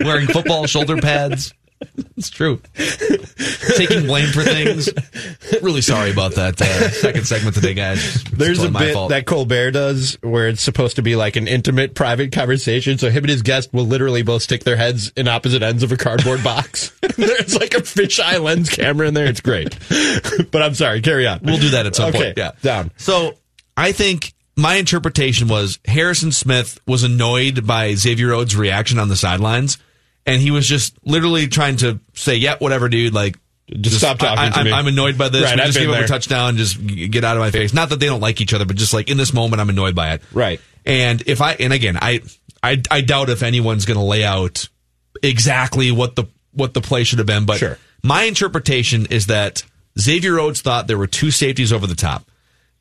wearing 0.00 0.26
football 0.26 0.66
shoulder 0.66 0.96
pads. 0.96 1.54
It's 2.16 2.30
true. 2.30 2.60
Taking 3.76 4.06
blame 4.06 4.28
for 4.28 4.42
things. 4.42 4.88
Really 5.60 5.80
sorry 5.80 6.12
about 6.12 6.34
that 6.36 6.60
uh, 6.60 6.90
second 6.90 7.26
segment 7.26 7.56
today, 7.56 7.74
guys. 7.74 7.98
It's 7.98 8.30
There's 8.30 8.58
a 8.58 8.68
totally 8.68 8.70
my 8.72 8.80
bit 8.80 8.94
fault. 8.94 9.08
that 9.10 9.26
Colbert 9.26 9.72
does 9.72 10.18
where 10.20 10.46
it's 10.48 10.62
supposed 10.62 10.96
to 10.96 11.02
be 11.02 11.16
like 11.16 11.34
an 11.34 11.48
intimate, 11.48 11.96
private 11.96 12.30
conversation. 12.30 12.98
So 12.98 13.10
him 13.10 13.24
and 13.24 13.30
his 13.30 13.42
guest 13.42 13.72
will 13.72 13.86
literally 13.86 14.22
both 14.22 14.42
stick 14.42 14.62
their 14.62 14.76
heads 14.76 15.10
in 15.16 15.26
opposite 15.26 15.62
ends 15.62 15.82
of 15.82 15.90
a 15.90 15.96
cardboard 15.96 16.44
box. 16.44 16.90
There's 17.16 17.56
like 17.58 17.74
a 17.74 17.78
fisheye 17.78 18.40
lens 18.40 18.68
camera 18.68 19.08
in 19.08 19.14
there. 19.14 19.26
It's 19.26 19.40
great. 19.40 19.76
but 20.52 20.62
I'm 20.62 20.74
sorry. 20.74 21.00
Carry 21.00 21.26
on. 21.26 21.40
We'll 21.42 21.58
do 21.58 21.70
that 21.70 21.86
at 21.86 21.96
some 21.96 22.10
okay, 22.10 22.18
point. 22.26 22.38
Yeah. 22.38 22.52
Down. 22.62 22.92
So 22.98 23.34
I 23.76 23.90
think 23.90 24.32
my 24.56 24.74
interpretation 24.74 25.48
was 25.48 25.80
Harrison 25.86 26.30
Smith 26.30 26.78
was 26.86 27.02
annoyed 27.02 27.66
by 27.66 27.94
Xavier 27.94 28.28
Rhodes' 28.28 28.54
reaction 28.54 28.98
on 28.98 29.08
the 29.08 29.16
sidelines, 29.16 29.78
and 30.26 30.40
he 30.40 30.50
was 30.50 30.66
just 30.68 30.94
literally 31.04 31.46
trying 31.48 31.76
to 31.78 32.00
say, 32.14 32.36
"Yeah, 32.36 32.56
whatever, 32.58 32.88
dude. 32.88 33.12
Like, 33.14 33.38
Just 33.70 33.98
stop 33.98 34.18
talking 34.18 34.38
I, 34.38 34.50
to 34.50 34.58
I'm, 34.58 34.64
me." 34.66 34.72
I'm 34.72 34.86
annoyed 34.86 35.16
by 35.18 35.28
this. 35.28 35.44
Right, 35.44 35.56
We 35.56 35.60
I've 35.62 35.66
just 35.68 35.78
give 35.78 35.90
up 35.90 36.04
a 36.04 36.06
touchdown. 36.08 36.56
Just 36.56 36.84
get 36.86 37.24
out 37.24 37.36
of 37.36 37.40
my 37.40 37.50
face. 37.50 37.72
Not 37.72 37.88
that 37.90 38.00
they 38.00 38.06
don't 38.06 38.20
like 38.20 38.40
each 38.40 38.52
other, 38.54 38.64
but 38.64 38.76
just 38.76 38.92
like 38.94 39.08
in 39.10 39.16
this 39.16 39.32
moment, 39.32 39.60
I'm 39.60 39.70
annoyed 39.70 39.94
by 39.94 40.12
it. 40.14 40.22
Right. 40.32 40.60
And 40.84 41.22
if 41.26 41.40
I 41.40 41.52
and 41.54 41.72
again, 41.72 41.96
I 42.00 42.20
I, 42.62 42.80
I 42.90 43.00
doubt 43.00 43.28
if 43.30 43.42
anyone's 43.42 43.84
going 43.84 43.98
to 43.98 44.04
lay 44.04 44.24
out 44.24 44.68
exactly 45.22 45.90
what 45.92 46.16
the 46.16 46.24
what 46.52 46.74
the 46.74 46.80
play 46.80 47.04
should 47.04 47.18
have 47.18 47.26
been, 47.26 47.44
but 47.46 47.58
Sure. 47.58 47.78
my 48.02 48.24
interpretation 48.24 49.06
is 49.06 49.26
that 49.26 49.62
Xavier 49.98 50.34
Rhodes 50.34 50.60
thought 50.60 50.86
there 50.86 50.98
were 50.98 51.06
two 51.06 51.30
safeties 51.30 51.72
over 51.72 51.86
the 51.86 51.94
top, 51.94 52.24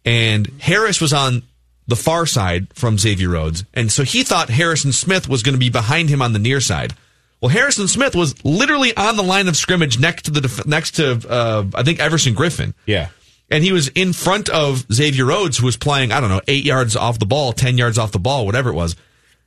and 0.06 0.48
Harris 0.60 1.00
was 1.02 1.14
on 1.14 1.44
the 1.88 1.96
far 1.96 2.26
side 2.26 2.68
from 2.74 2.98
Xavier 2.98 3.30
Rhodes, 3.30 3.64
and 3.74 3.92
so 3.92 4.04
he 4.04 4.24
thought 4.24 4.50
Harrison 4.50 4.92
Smith 4.92 5.28
was 5.30 5.42
going 5.44 5.54
to 5.54 5.60
be 5.60 5.70
behind 5.70 6.10
him 6.10 6.22
on 6.22 6.34
the 6.34 6.40
near 6.40 6.60
side. 6.62 6.94
Well, 7.42 7.50
Harrison 7.50 7.88
Smith 7.88 8.16
was 8.16 8.44
literally 8.46 8.96
on 8.96 9.18
the 9.18 9.24
line 9.24 9.48
of 9.48 9.58
scrimmage 9.58 10.00
next 10.00 10.24
to 10.26 10.32
the 10.32 10.42
def- 10.42 10.66
next 10.68 10.92
to 10.98 11.20
uh, 11.28 11.66
I 11.74 11.84
think 11.84 12.00
Everson 12.00 12.36
Griffen. 12.36 12.74
Yeah. 12.86 13.10
And 13.50 13.64
he 13.64 13.72
was 13.74 13.90
in 13.90 14.14
front 14.14 14.48
of 14.50 14.86
Xavier 14.94 15.26
Rhodes, 15.26 15.58
who 15.58 15.66
was 15.66 15.76
playing, 15.76 16.12
I 16.14 16.22
don't 16.22 16.30
know, 16.30 16.40
eight 16.48 16.64
yards 16.64 16.96
off 16.96 17.20
the 17.20 17.26
ball, 17.26 17.52
10 17.52 17.78
yards 17.78 17.98
off 17.98 18.12
the 18.14 18.20
ball, 18.20 18.46
whatever 18.46 18.70
it 18.70 18.76
was. 18.76 18.96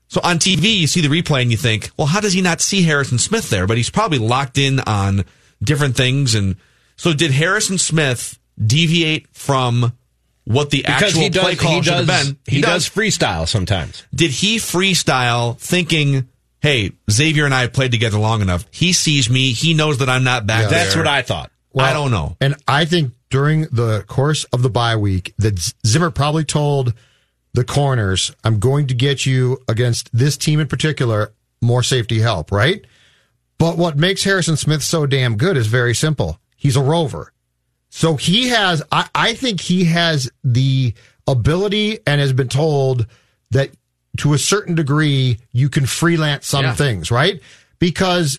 So 0.09 0.21
on 0.23 0.39
TV, 0.39 0.77
you 0.77 0.87
see 0.87 1.01
the 1.01 1.09
replay 1.09 1.41
and 1.41 1.51
you 1.51 1.57
think, 1.57 1.91
well, 1.97 2.07
how 2.07 2.21
does 2.21 2.35
he 2.35 2.43
not 2.43 2.61
see 2.61 2.83
Harrison 2.83 3.17
Smith 3.19 3.49
there? 3.49 3.67
But 3.67 3.79
he's 3.79 3.89
probably 3.89 4.19
locked 4.19 4.59
in 4.59 4.81
on 4.81 5.25
different 5.63 5.97
things. 5.97 6.35
And 6.35 6.57
so 6.97 7.15
did 7.15 7.31
Harrison 7.31 7.79
Smith 7.79 8.39
deviate 8.63 9.27
from 9.33 9.95
what 10.45 10.69
the 10.69 10.83
Because 10.83 11.03
actual 11.17 11.31
does, 11.31 11.43
play 11.43 11.57
call 11.57 11.81
should 11.81 11.91
does, 11.91 12.07
have 12.09 12.27
been? 12.27 12.39
he, 12.47 12.61
does 12.61 12.87
freestyle 12.87 13.49
sometimes. 13.49 14.05
Did 14.15 14.31
he 14.33 14.57
freestyle 14.59 15.57
thinking, 15.59 16.29
hey, 16.65 16.93
Xavier 17.11 17.45
and 17.45 17.53
I 17.53 17.61
have 17.61 17.75
played 17.75 17.93
together 17.93 18.17
long 18.17 18.41
enough. 18.41 18.65
He 18.71 18.95
sees 18.95 19.29
me. 19.29 19.53
He 19.53 19.75
knows 19.75 19.99
that 19.99 20.09
I'm 20.09 20.25
not 20.25 20.47
back 20.47 20.71
That's 20.71 20.95
there. 20.95 21.03
what 21.03 21.09
I 21.09 21.21
thought. 21.21 21.51
Well, 21.75 21.85
I 21.85 21.93
don't 21.93 22.11
know. 22.11 22.39
And 22.41 22.55
I 22.67 22.87
think 22.87 23.13
during 23.29 23.67
the 23.71 24.03
course 24.07 24.45
of 24.45 24.63
the 24.63 24.71
bye 24.71 24.97
week 24.97 25.35
that 25.37 25.59
Zimmer 25.87 26.11
probably 26.11 26.45
told 26.45 26.95
the 27.53 27.65
corners, 27.65 28.35
I'm 28.43 28.61
going 28.61 28.87
to 28.87 28.95
get 28.95 29.27
you 29.27 29.59
against 29.69 30.09
this 30.17 30.39
team 30.39 30.59
in 30.59 30.67
particular 30.67 31.35
more 31.61 31.83
safety 31.83 32.21
help, 32.21 32.51
right? 32.51 32.83
But 33.59 33.77
what 33.77 33.99
makes 33.99 34.25
Harrison 34.25 34.57
Smith 34.57 34.83
so 34.83 35.05
damn 35.05 35.37
good 35.37 35.59
is 35.59 35.67
very 35.67 35.95
simple. 35.95 36.41
He's 36.57 36.77
a 36.77 36.83
rover. 36.83 37.31
So 37.91 38.17
he 38.17 38.49
has, 38.49 38.83
I, 38.91 39.11
I 39.15 39.35
think 39.35 39.61
he 39.61 39.85
has 39.85 40.31
the 40.43 40.95
ability 41.27 41.99
and 42.07 42.23
has 42.23 42.33
been 42.33 42.49
told 42.49 43.07
that 43.51 43.69
to 44.19 44.33
a 44.35 44.39
certain 44.39 44.75
degree, 44.75 45.39
you 45.53 45.69
can 45.69 45.87
freelance 45.87 46.47
some 46.47 46.65
Yeah. 46.65 46.75
things, 46.75 47.11
right? 47.11 47.41
Because 47.79 48.39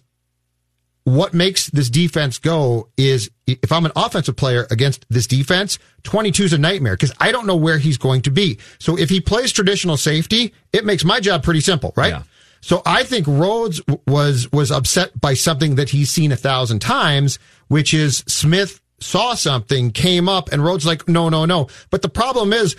what 1.03 1.33
makes 1.35 1.67
this 1.69 1.89
defense 1.89 2.39
go 2.39 2.89
is 2.97 3.29
if 3.45 3.71
I'm 3.71 3.85
an 3.85 3.91
offensive 3.95 4.35
player 4.35 4.65
against 4.71 5.05
this 5.09 5.27
defense, 5.27 5.77
22 6.03 6.45
is 6.45 6.53
a 6.53 6.57
nightmare 6.57 6.93
because 6.95 7.11
I 7.19 7.31
don't 7.31 7.45
know 7.45 7.55
where 7.55 7.77
he's 7.77 7.97
going 7.99 8.23
to 8.23 8.31
be. 8.31 8.57
So 8.79 8.97
if 8.97 9.09
he 9.09 9.21
plays 9.21 9.51
traditional 9.51 9.97
safety, 9.97 10.51
it 10.73 10.83
makes 10.83 11.03
my 11.03 11.19
job 11.19 11.43
pretty 11.43 11.61
simple, 11.61 11.93
right? 11.95 12.09
Yeah. 12.13 12.23
So 12.61 12.81
I 12.87 13.03
think 13.03 13.27
Rhodes 13.27 13.79
was 14.07 14.51
was 14.51 14.71
upset 14.71 15.19
by 15.21 15.35
something 15.35 15.75
that 15.75 15.89
he's 15.89 16.09
seen 16.09 16.31
a 16.31 16.35
thousand 16.35 16.79
times, 16.79 17.37
which 17.67 17.93
is 17.93 18.23
Smith 18.27 18.81
saw 18.99 19.35
something, 19.35 19.91
came 19.91 20.27
up, 20.27 20.51
and 20.51 20.63
Rhodes 20.63 20.83
like, 20.87 21.07
no, 21.07 21.29
no, 21.29 21.45
no. 21.45 21.67
But 21.91 22.01
the 22.01 22.09
problem 22.09 22.51
is 22.53 22.75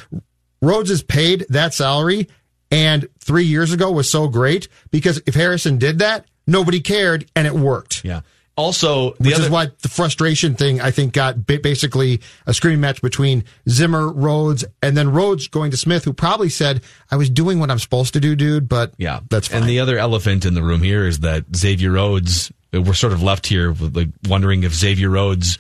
Rhodes 0.61 0.91
is 0.91 1.05
paid 1.05 1.47
that 1.51 1.75
salary, 1.75 2.27
and 2.71 3.09
three 3.21 3.45
years 3.45 3.73
ago 3.73 3.91
was 3.91 4.11
so 4.11 4.29
great 4.29 4.69
because 4.91 5.21
if 5.27 5.35
Harrison 5.35 5.79
did 5.79 6.01
that, 6.01 6.27
nobody 6.47 6.81
cared, 6.81 7.31
and 7.35 7.47
it 7.47 7.55
worked. 7.55 8.05
Yeah. 8.05 8.21
Also, 8.57 9.11
the 9.21 9.25
Which 9.25 9.35
other, 9.35 9.45
is 9.45 9.51
why 9.51 9.67
the 9.83 9.89
frustration 9.89 10.55
thing, 10.55 10.81
I 10.81 10.91
think, 10.91 11.13
got 11.13 11.47
basically 11.47 12.23
a 12.47 12.55
screaming 12.55 12.81
match 12.81 13.03
between 13.03 13.45
Zimmer, 13.69 14.11
Rhodes, 14.11 14.65
and 14.83 14.97
then 14.97 15.13
Rhodes 15.13 15.47
going 15.49 15.73
to 15.73 15.77
Smith, 15.77 16.05
who 16.05 16.15
probably 16.15 16.49
said, 16.49 16.81
I 17.11 17.17
was 17.17 17.29
doing 17.29 17.61
what 17.61 17.71
I'm 17.71 17.79
supposed 17.79 18.15
to 18.15 18.21
do, 18.21 18.35
dude, 18.35 18.67
but 18.67 18.95
Yeah, 18.97 19.21
that's 19.29 19.49
fine. 19.49 19.61
And 19.61 19.69
the 19.69 19.81
other 19.81 19.99
elephant 19.99 20.47
in 20.47 20.55
the 20.55 20.63
room 20.63 20.83
here 20.83 21.07
is 21.07 21.21
that 21.21 21.45
Xavier 21.55 21.93
Rhodes. 21.93 22.51
We're 22.73 22.95
sort 22.95 23.13
of 23.13 23.23
left 23.23 23.47
here 23.47 23.73
with 23.73 23.95
like 23.95 24.09
wondering 24.27 24.65
if 24.65 24.75
Xavier 24.75 25.11
Rhodes 25.11 25.59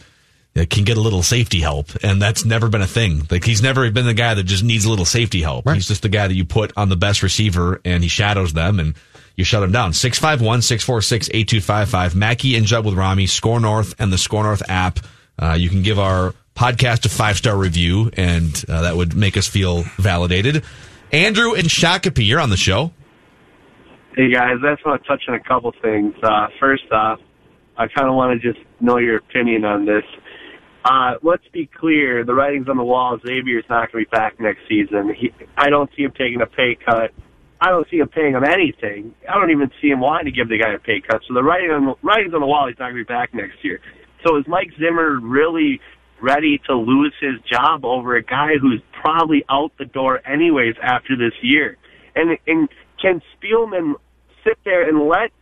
can 0.65 0.85
get 0.85 0.97
a 0.97 1.01
little 1.01 1.23
safety 1.23 1.61
help, 1.61 1.91
and 2.03 2.21
that's 2.23 2.45
never 2.45 2.69
been 2.69 2.83
a 2.83 2.87
thing. 2.87 3.27
Like 3.31 3.45
he's 3.45 3.63
never 3.63 3.89
been 3.91 4.07
the 4.07 4.15
guy 4.15 4.35
that 4.35 4.45
just 4.45 4.65
needs 4.65 4.87
a 4.87 4.91
little 4.91 5.05
safety 5.05 5.43
help. 5.43 5.69
He's 5.69 5.89
just 5.89 6.03
the 6.03 6.09
guy 6.09 6.27
that 6.29 6.35
you 6.35 6.47
put 6.47 6.73
on 6.77 6.89
the 6.89 6.97
best 6.97 7.23
receiver, 7.23 7.81
and 7.85 8.03
he 8.03 8.09
shadows 8.09 8.55
them, 8.55 8.81
and 8.81 8.95
you 9.37 9.45
shut 9.45 9.63
him 9.63 9.71
down. 9.73 9.93
651-646-8255. 9.93 12.15
Mackey 12.15 12.57
and 12.57 12.65
Judd 12.65 12.87
with 12.87 12.95
Rami, 12.95 13.27
SKOR 13.27 13.61
North, 13.61 13.95
and 13.99 14.11
the 14.13 14.17
SKOR 14.17 14.45
North 14.45 14.63
app. 14.69 15.01
Uh, 15.39 15.55
you 15.59 15.69
can 15.69 15.83
give 15.83 15.99
our 15.99 16.35
podcast 16.55 17.05
a 17.05 17.11
five 17.11 17.37
star 17.37 17.55
review, 17.57 18.11
and 18.15 18.65
uh, 18.69 18.83
that 18.83 18.97
would 18.97 19.15
make 19.15 19.37
us 19.37 19.47
feel 19.47 19.83
validated. 19.99 20.65
Andrew 21.13 21.55
and 21.55 21.67
Shakopee, 21.67 22.27
you're 22.27 22.41
on 22.41 22.51
the 22.51 22.57
show. 22.57 22.93
Hey 24.17 24.33
guys, 24.33 24.57
I 24.65 24.75
just 24.75 24.87
want 24.87 25.03
to 25.03 25.09
touch 25.09 25.25
on 25.29 25.35
a 25.35 25.41
couple 25.41 25.73
things. 25.83 26.15
Uh, 26.23 26.47
first 26.59 26.91
off, 26.91 27.21
I 27.77 27.87
kind 27.87 28.09
of 28.09 28.15
want 28.15 28.41
to 28.41 28.53
just 28.53 28.65
know 28.81 28.97
your 28.97 29.19
opinion 29.19 29.67
on 29.67 29.85
this. 29.85 30.05
Uh, 30.87 31.15
let's 31.23 31.43
be 31.53 31.67
clear: 31.67 32.25
the 32.25 32.35
writing's 32.35 32.69
on 32.69 32.77
the 32.77 32.85
wall. 32.85 33.19
Xavier's 33.19 33.65
not 33.69 33.91
going 33.91 34.05
to 34.05 34.09
be 34.09 34.17
back 34.17 34.39
next 34.39 34.61
season. 34.69 35.13
He, 35.19 35.33
I 35.57 35.69
don't 35.69 35.91
see 35.97 36.03
him 36.03 36.13
taking 36.13 36.41
a 36.41 36.47
pay 36.47 36.77
cut. 36.77 37.11
I 37.61 37.71
don't 37.71 37.89
see 37.91 37.97
him 37.97 38.09
paying 38.09 38.35
him 38.35 38.45
anything. 38.45 39.15
I 39.29 39.35
don't 39.35 39.51
even 39.51 39.71
see 39.83 39.89
him 39.89 39.99
wanting 39.99 40.27
to 40.27 40.31
give 40.31 40.49
the 40.49 40.59
guy 40.59 40.75
a 40.75 40.79
pay 40.79 41.01
cut. 41.01 41.23
So 41.27 41.35
the 41.35 41.43
writing 41.43 41.71
on 41.71 41.97
writing's 42.03 42.35
on 42.35 42.41
the 42.41 42.47
wall. 42.47 42.69
He's 42.69 42.79
not 42.79 42.91
going 42.93 43.03
to 43.03 43.05
be 43.05 43.13
back 43.13 43.35
next 43.35 43.65
year. 43.65 43.81
So 44.25 44.37
is 44.37 44.45
Mike 44.47 44.71
Zimmer 44.79 45.19
really 45.21 45.81
ready 46.23 46.61
to 46.67 46.75
lose 46.77 47.15
his 47.21 47.41
job 47.51 47.85
over 47.85 48.15
a 48.15 48.23
guy 48.23 48.53
who's 48.61 48.81
probably 48.93 49.45
out 49.51 49.73
the 49.79 49.87
door 49.87 50.21
anyways 50.25 50.77
after 50.81 51.17
this 51.17 51.35
year? 51.43 51.79
And 52.15 52.39
and 52.47 52.69
can 53.03 53.23
Spielman 53.35 53.95
sit 54.45 54.59
there 54.65 54.89
and 54.89 55.09
let 55.09 55.33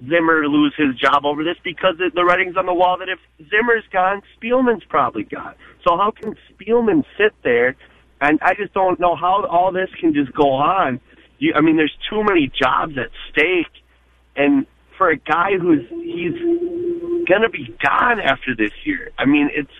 Zimmer 0.00 0.46
lose 0.46 0.74
his 0.76 0.94
job 0.96 1.24
over 1.24 1.42
this 1.42 1.56
because 1.64 1.94
the, 1.98 2.24
writing's 2.24 2.56
on 2.56 2.66
the 2.66 2.74
wall 2.74 2.98
that 2.98 3.08
if 3.08 3.18
Zimmer's 3.50 3.84
gone, 3.92 4.22
Spielman's 4.36 4.84
probably 4.88 5.24
gone. 5.24 5.54
So 5.86 5.96
how 5.96 6.10
can 6.10 6.36
Spielman 6.52 7.04
sit 7.16 7.32
there? 7.42 7.76
And 8.20 8.38
I 8.42 8.54
just 8.54 8.74
don't 8.74 9.00
know 9.00 9.16
how 9.16 9.44
all 9.46 9.72
this 9.72 9.88
can 9.98 10.14
just 10.14 10.32
go 10.32 10.52
on. 10.52 11.00
You, 11.38 11.54
I 11.54 11.60
mean, 11.60 11.76
there's 11.76 11.96
too 12.10 12.22
many 12.24 12.50
jobs 12.62 12.96
at 12.98 13.10
stake, 13.30 13.72
and 14.36 14.66
for 14.96 15.10
a 15.10 15.16
guy 15.16 15.58
who's 15.60 15.86
he's 15.90 17.26
gonna 17.26 17.50
be 17.50 17.74
gone 17.82 18.20
after 18.20 18.54
this 18.56 18.72
year. 18.84 19.10
I 19.18 19.26
mean, 19.26 19.50
it's 19.52 19.70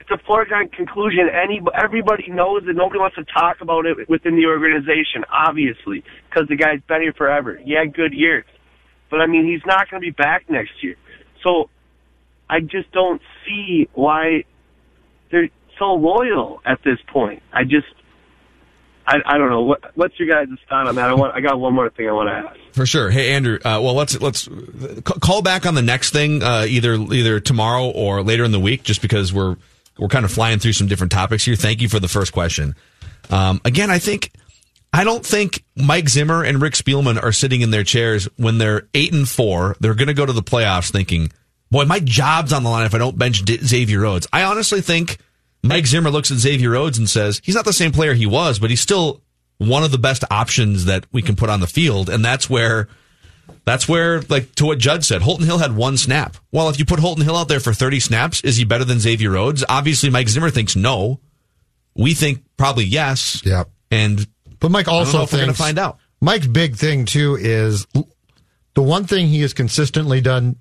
it's 0.00 0.10
a 0.10 0.18
foregone 0.24 0.68
conclusion. 0.68 1.28
Any 1.28 1.60
everybody 1.74 2.30
knows 2.30 2.62
that 2.66 2.74
nobody 2.74 3.00
wants 3.00 3.16
to 3.16 3.24
talk 3.24 3.60
about 3.60 3.86
it 3.86 4.08
within 4.08 4.36
the 4.36 4.46
organization, 4.46 5.24
obviously, 5.32 6.04
because 6.28 6.48
the 6.48 6.56
guy's 6.56 6.80
been 6.88 7.02
here 7.02 7.12
forever. 7.12 7.56
He 7.56 7.72
had 7.72 7.94
good 7.94 8.12
years, 8.12 8.44
but 9.10 9.20
I 9.20 9.26
mean, 9.26 9.46
he's 9.46 9.64
not 9.66 9.90
going 9.90 10.00
to 10.00 10.06
be 10.06 10.12
back 10.12 10.48
next 10.48 10.82
year. 10.82 10.96
So 11.42 11.68
I 12.48 12.60
just 12.60 12.90
don't 12.92 13.20
see 13.46 13.88
why 13.94 14.44
they're 15.30 15.48
so 15.78 15.94
loyal 15.94 16.60
at 16.64 16.82
this 16.84 16.98
point. 17.12 17.42
I 17.52 17.64
just. 17.64 17.86
I, 19.06 19.16
I 19.26 19.38
don't 19.38 19.50
know. 19.50 19.62
What, 19.62 19.96
what's 19.96 20.20
your 20.20 20.28
guys' 20.28 20.56
thought 20.68 20.86
on 20.86 20.94
that? 20.94 21.08
I 21.08 21.14
want. 21.14 21.34
I 21.34 21.40
got 21.40 21.58
one 21.58 21.74
more 21.74 21.90
thing 21.90 22.08
I 22.08 22.12
want 22.12 22.28
to 22.28 22.50
ask. 22.50 22.60
For 22.74 22.86
sure. 22.86 23.10
Hey, 23.10 23.32
Andrew. 23.32 23.56
Uh, 23.56 23.80
well, 23.82 23.94
let's 23.94 24.20
let's 24.20 24.48
call 25.04 25.42
back 25.42 25.66
on 25.66 25.74
the 25.74 25.82
next 25.82 26.10
thing 26.10 26.42
uh, 26.42 26.66
either 26.68 26.94
either 26.94 27.40
tomorrow 27.40 27.90
or 27.90 28.22
later 28.22 28.44
in 28.44 28.52
the 28.52 28.60
week, 28.60 28.84
just 28.84 29.02
because 29.02 29.32
we're 29.32 29.56
we're 29.98 30.08
kind 30.08 30.24
of 30.24 30.30
flying 30.30 30.58
through 30.58 30.74
some 30.74 30.86
different 30.86 31.10
topics 31.10 31.44
here. 31.44 31.56
Thank 31.56 31.80
you 31.80 31.88
for 31.88 31.98
the 31.98 32.08
first 32.08 32.32
question. 32.32 32.76
Um, 33.30 33.60
again, 33.64 33.90
I 33.90 33.98
think 33.98 34.32
I 34.92 35.04
don't 35.04 35.24
think 35.24 35.64
Mike 35.76 36.08
Zimmer 36.08 36.42
and 36.42 36.60
Rick 36.60 36.74
Spielman 36.74 37.22
are 37.22 37.32
sitting 37.32 37.60
in 37.60 37.70
their 37.70 37.84
chairs 37.84 38.28
when 38.36 38.58
they're 38.58 38.88
eight 38.94 39.12
and 39.12 39.28
four. 39.28 39.76
They're 39.80 39.94
going 39.94 40.08
to 40.08 40.14
go 40.14 40.26
to 40.26 40.32
the 40.32 40.42
playoffs 40.42 40.90
thinking, 40.90 41.30
"Boy, 41.70 41.84
my 41.84 42.00
job's 42.00 42.52
on 42.52 42.64
the 42.64 42.70
line 42.70 42.86
if 42.86 42.94
I 42.94 42.98
don't 42.98 43.18
bench 43.18 43.42
Xavier 43.46 44.00
Rhodes." 44.00 44.26
I 44.32 44.42
honestly 44.42 44.80
think 44.80 45.18
Mike 45.62 45.86
Zimmer 45.86 46.10
looks 46.10 46.30
at 46.30 46.38
Xavier 46.38 46.70
Rhodes 46.70 46.98
and 46.98 47.08
says, 47.08 47.40
"He's 47.44 47.54
not 47.54 47.64
the 47.64 47.72
same 47.72 47.92
player 47.92 48.14
he 48.14 48.26
was, 48.26 48.58
but 48.58 48.70
he's 48.70 48.80
still." 48.80 49.22
One 49.58 49.84
of 49.84 49.90
the 49.90 49.98
best 49.98 50.24
options 50.30 50.86
that 50.86 51.04
we 51.12 51.20
can 51.20 51.36
put 51.36 51.50
on 51.50 51.60
the 51.60 51.66
field, 51.66 52.08
and 52.08 52.24
that's 52.24 52.48
where 52.48 52.88
That's 53.66 53.86
where, 53.86 54.22
like, 54.22 54.54
to 54.54 54.64
what 54.64 54.78
Judd 54.78 55.04
said, 55.04 55.20
Holton 55.22 55.44
Hill 55.44 55.58
had 55.58 55.76
one 55.76 55.98
snap. 55.98 56.36
Well, 56.50 56.70
if 56.70 56.78
you 56.78 56.84
put 56.86 56.98
Holton 56.98 57.24
Hill 57.24 57.36
out 57.36 57.48
there 57.48 57.60
for 57.60 57.74
30 57.74 58.00
snaps, 58.00 58.40
is 58.40 58.56
he 58.56 58.64
better 58.64 58.84
than 58.84 59.00
Xavier 59.00 59.30
Rhodes? 59.32 59.62
Obviously, 59.68 60.08
Mike 60.08 60.28
Zimmer 60.30 60.48
thinks 60.50 60.76
no. 60.76 61.20
We 61.94 62.14
think 62.14 62.42
probably 62.56 62.84
yes. 62.84 63.42
Yeah. 63.44 63.64
And 63.90 64.26
But 64.60 64.70
Mike 64.70 64.88
also 64.88 65.22
if 65.22 65.32
we're 65.32 65.38
going 65.38 65.48
to 65.48 65.54
thinks- 65.54 65.58
find 65.58 65.78
out. 65.78 65.98
Mike's 66.20 66.46
big 66.46 66.76
thing 66.76 67.06
too 67.06 67.36
is 67.40 67.86
the 68.74 68.82
one 68.82 69.04
thing 69.04 69.28
he 69.28 69.40
has 69.40 69.54
consistently 69.54 70.20
done 70.20 70.56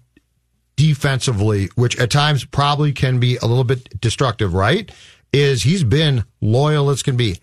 defensively, 0.77 1.69
which 1.75 1.99
at 1.99 2.09
times 2.09 2.45
probably 2.45 2.93
can 2.93 3.19
be 3.19 3.35
a 3.37 3.45
little 3.45 3.65
bit 3.65 3.99
destructive, 3.99 4.53
right? 4.53 4.89
Is 5.33 5.63
he's 5.63 5.83
been 5.83 6.23
loyal 6.39 6.89
as 6.89 7.03
can 7.03 7.17
be. 7.17 7.39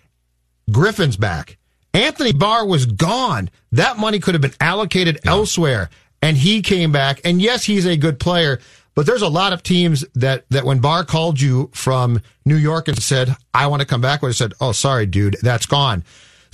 Griffen's 0.73 1.19
back. 1.19 1.59
Anthony 1.93 2.33
Barr 2.33 2.67
was 2.67 2.87
gone. 2.87 3.51
That 3.73 3.99
money 3.99 4.19
could 4.19 4.35
have 4.35 4.43
been 4.43 4.55
allocated 4.61 5.21
elsewhere, 5.25 5.91
and 6.23 6.37
he 6.37 6.63
came 6.63 6.93
back. 6.93 7.21
And 7.25 7.41
yes, 7.41 7.65
he's 7.65 7.87
a 7.87 7.97
good 7.97 8.19
player, 8.19 8.59
but 8.95 9.07
there's 9.07 9.23
a 9.23 9.29
lot 9.29 9.53
of 9.53 9.63
teams 9.63 10.05
that 10.15 10.47
that 10.51 10.65
when 10.65 10.81
Barr 10.81 11.05
called 11.05 11.41
you 11.41 11.71
from 11.75 12.23
New 12.45 12.57
York 12.57 12.89
and 12.89 13.01
said, 13.01 13.37
"I 13.55 13.67
want 13.67 13.81
to 13.81 13.87
come 13.87 14.01
back," 14.01 14.23
would 14.23 14.29
have 14.29 14.37
said, 14.37 14.55
"Oh, 14.61 14.73
sorry, 14.73 15.07
dude, 15.07 15.37
that's 15.43 15.67
gone." 15.67 16.03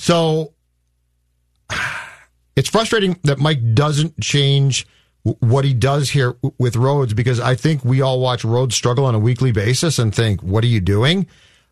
So 0.02 0.52
it's 2.56 2.68
frustrating 2.68 3.20
that 3.22 3.38
Mike 3.38 3.74
doesn't 3.74 4.20
change 4.20 4.84
what 5.22 5.64
he 5.64 5.72
does 5.72 6.10
here 6.10 6.34
with 6.58 6.74
Rhodes 6.74 7.14
because 7.14 7.38
I 7.38 7.54
think 7.54 7.84
we 7.84 8.00
all 8.00 8.18
watch 8.18 8.44
Rhodes 8.44 8.74
struggle 8.74 9.04
on 9.04 9.14
a 9.14 9.20
weekly 9.20 9.52
basis 9.52 10.00
and 10.00 10.12
think, 10.12 10.42
"What 10.42 10.64
are 10.64 10.68
you 10.68 10.80
doing?" 10.80 11.28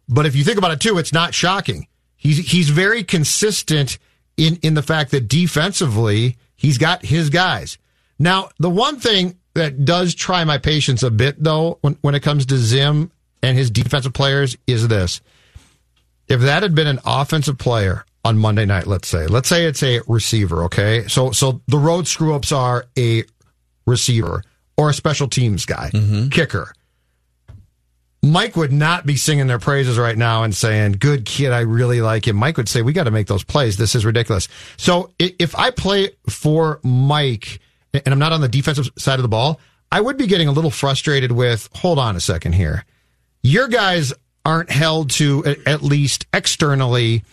But 0.09 0.27
if 0.27 0.37
you 0.37 0.45
think 0.45 0.59
about 0.59 0.71
it 0.71 0.79
too, 0.79 0.97
it's 0.97 1.13
not 1.13 1.35
shocking. 1.35 1.89
He's 2.17 2.53
he's 2.53 2.71
very 2.71 3.03
consistent 3.03 3.99
in 4.37 4.61
in 4.63 4.75
the 4.75 4.83
fact 4.83 5.11
that 5.11 5.27
defensively 5.27 6.37
he's 6.55 6.79
got 6.79 7.05
his 7.05 7.31
guys. 7.31 7.79
Now, 8.17 8.51
the 8.61 8.71
one 8.71 9.01
thing 9.01 9.39
that 9.55 9.85
does 9.85 10.15
try 10.15 10.45
my 10.45 10.59
patience 10.59 11.03
a 11.03 11.11
bit 11.11 11.43
though 11.43 11.79
when 11.81 11.99
when 12.03 12.15
it 12.15 12.23
comes 12.23 12.47
to 12.47 12.57
Zim 12.59 13.11
and 13.43 13.59
his 13.59 13.73
defensive 13.73 14.13
players 14.13 14.57
is 14.69 14.87
this. 14.87 15.21
If 16.29 16.43
that 16.43 16.63
had 16.63 16.77
been 16.77 16.87
an 16.87 17.01
offensive 17.05 17.59
player 17.59 18.05
on 18.25 18.39
Monday 18.39 18.67
night, 18.67 18.87
let's 18.87 19.09
say, 19.09 19.27
let's 19.27 19.49
say 19.49 19.65
it's 19.65 19.83
a 19.83 20.01
receiver, 20.07 20.65
okay? 20.65 21.07
So 21.09 21.31
so 21.33 21.63
the 21.67 21.79
road 21.79 22.07
screw 22.07 22.35
ups 22.35 22.53
are 22.53 22.87
a 22.99 23.25
receiver 23.87 24.43
or 24.77 24.91
a 24.91 24.95
special 24.95 25.29
teams 25.29 25.65
guy, 25.65 25.91
mm-hmm. 25.93 26.29
kicker. 26.29 26.73
Mike 28.23 28.55
would 28.55 28.73
not 28.73 29.07
be 29.07 29.17
singing 29.17 29.47
their 29.47 29.59
praises 29.59 29.99
right 29.99 30.17
now 30.17 30.43
and 30.43 30.55
saying, 30.55 30.93
"Good 30.93 31.25
kid, 31.25 31.53
I 31.53 31.61
really 31.61 32.03
like 32.03 32.29
him." 32.29 32.37
Mike 32.37 32.59
would 32.59 32.69
say, 32.69 32.83
"We 32.83 32.93
got 32.93 33.05
to 33.05 33.11
make 33.11 33.27
those 33.27 33.45
plays. 33.45 33.79
This 33.79 33.95
is 33.95 34.05
ridiculous." 34.05 34.49
So 34.77 35.11
if 35.19 35.57
I 35.57 35.71
play 35.71 36.11
for 36.29 36.81
Mike 36.83 37.61
and 37.95 38.07
I'm 38.07 38.19
not 38.19 38.33
on 38.33 38.43
the 38.43 38.49
defensive 38.49 38.91
side 38.99 39.19
of 39.19 39.23
the 39.23 39.29
ball, 39.29 39.59
I 39.91 40.03
would 40.03 40.19
be 40.19 40.27
getting 40.27 40.49
a 40.49 40.53
little 40.53 40.71
frustrated 40.71 41.33
with, 41.33 41.71
"Hold 41.77 41.99
on 41.99 42.15
a 42.15 42.21
second 42.21 42.53
here. 42.53 42.85
Your 43.43 43.69
guys 43.69 44.13
aren't 44.45 44.71
held 44.71 45.11
to 45.11 45.57
at 45.65 45.83
least 45.83 46.27
externally 46.35 47.25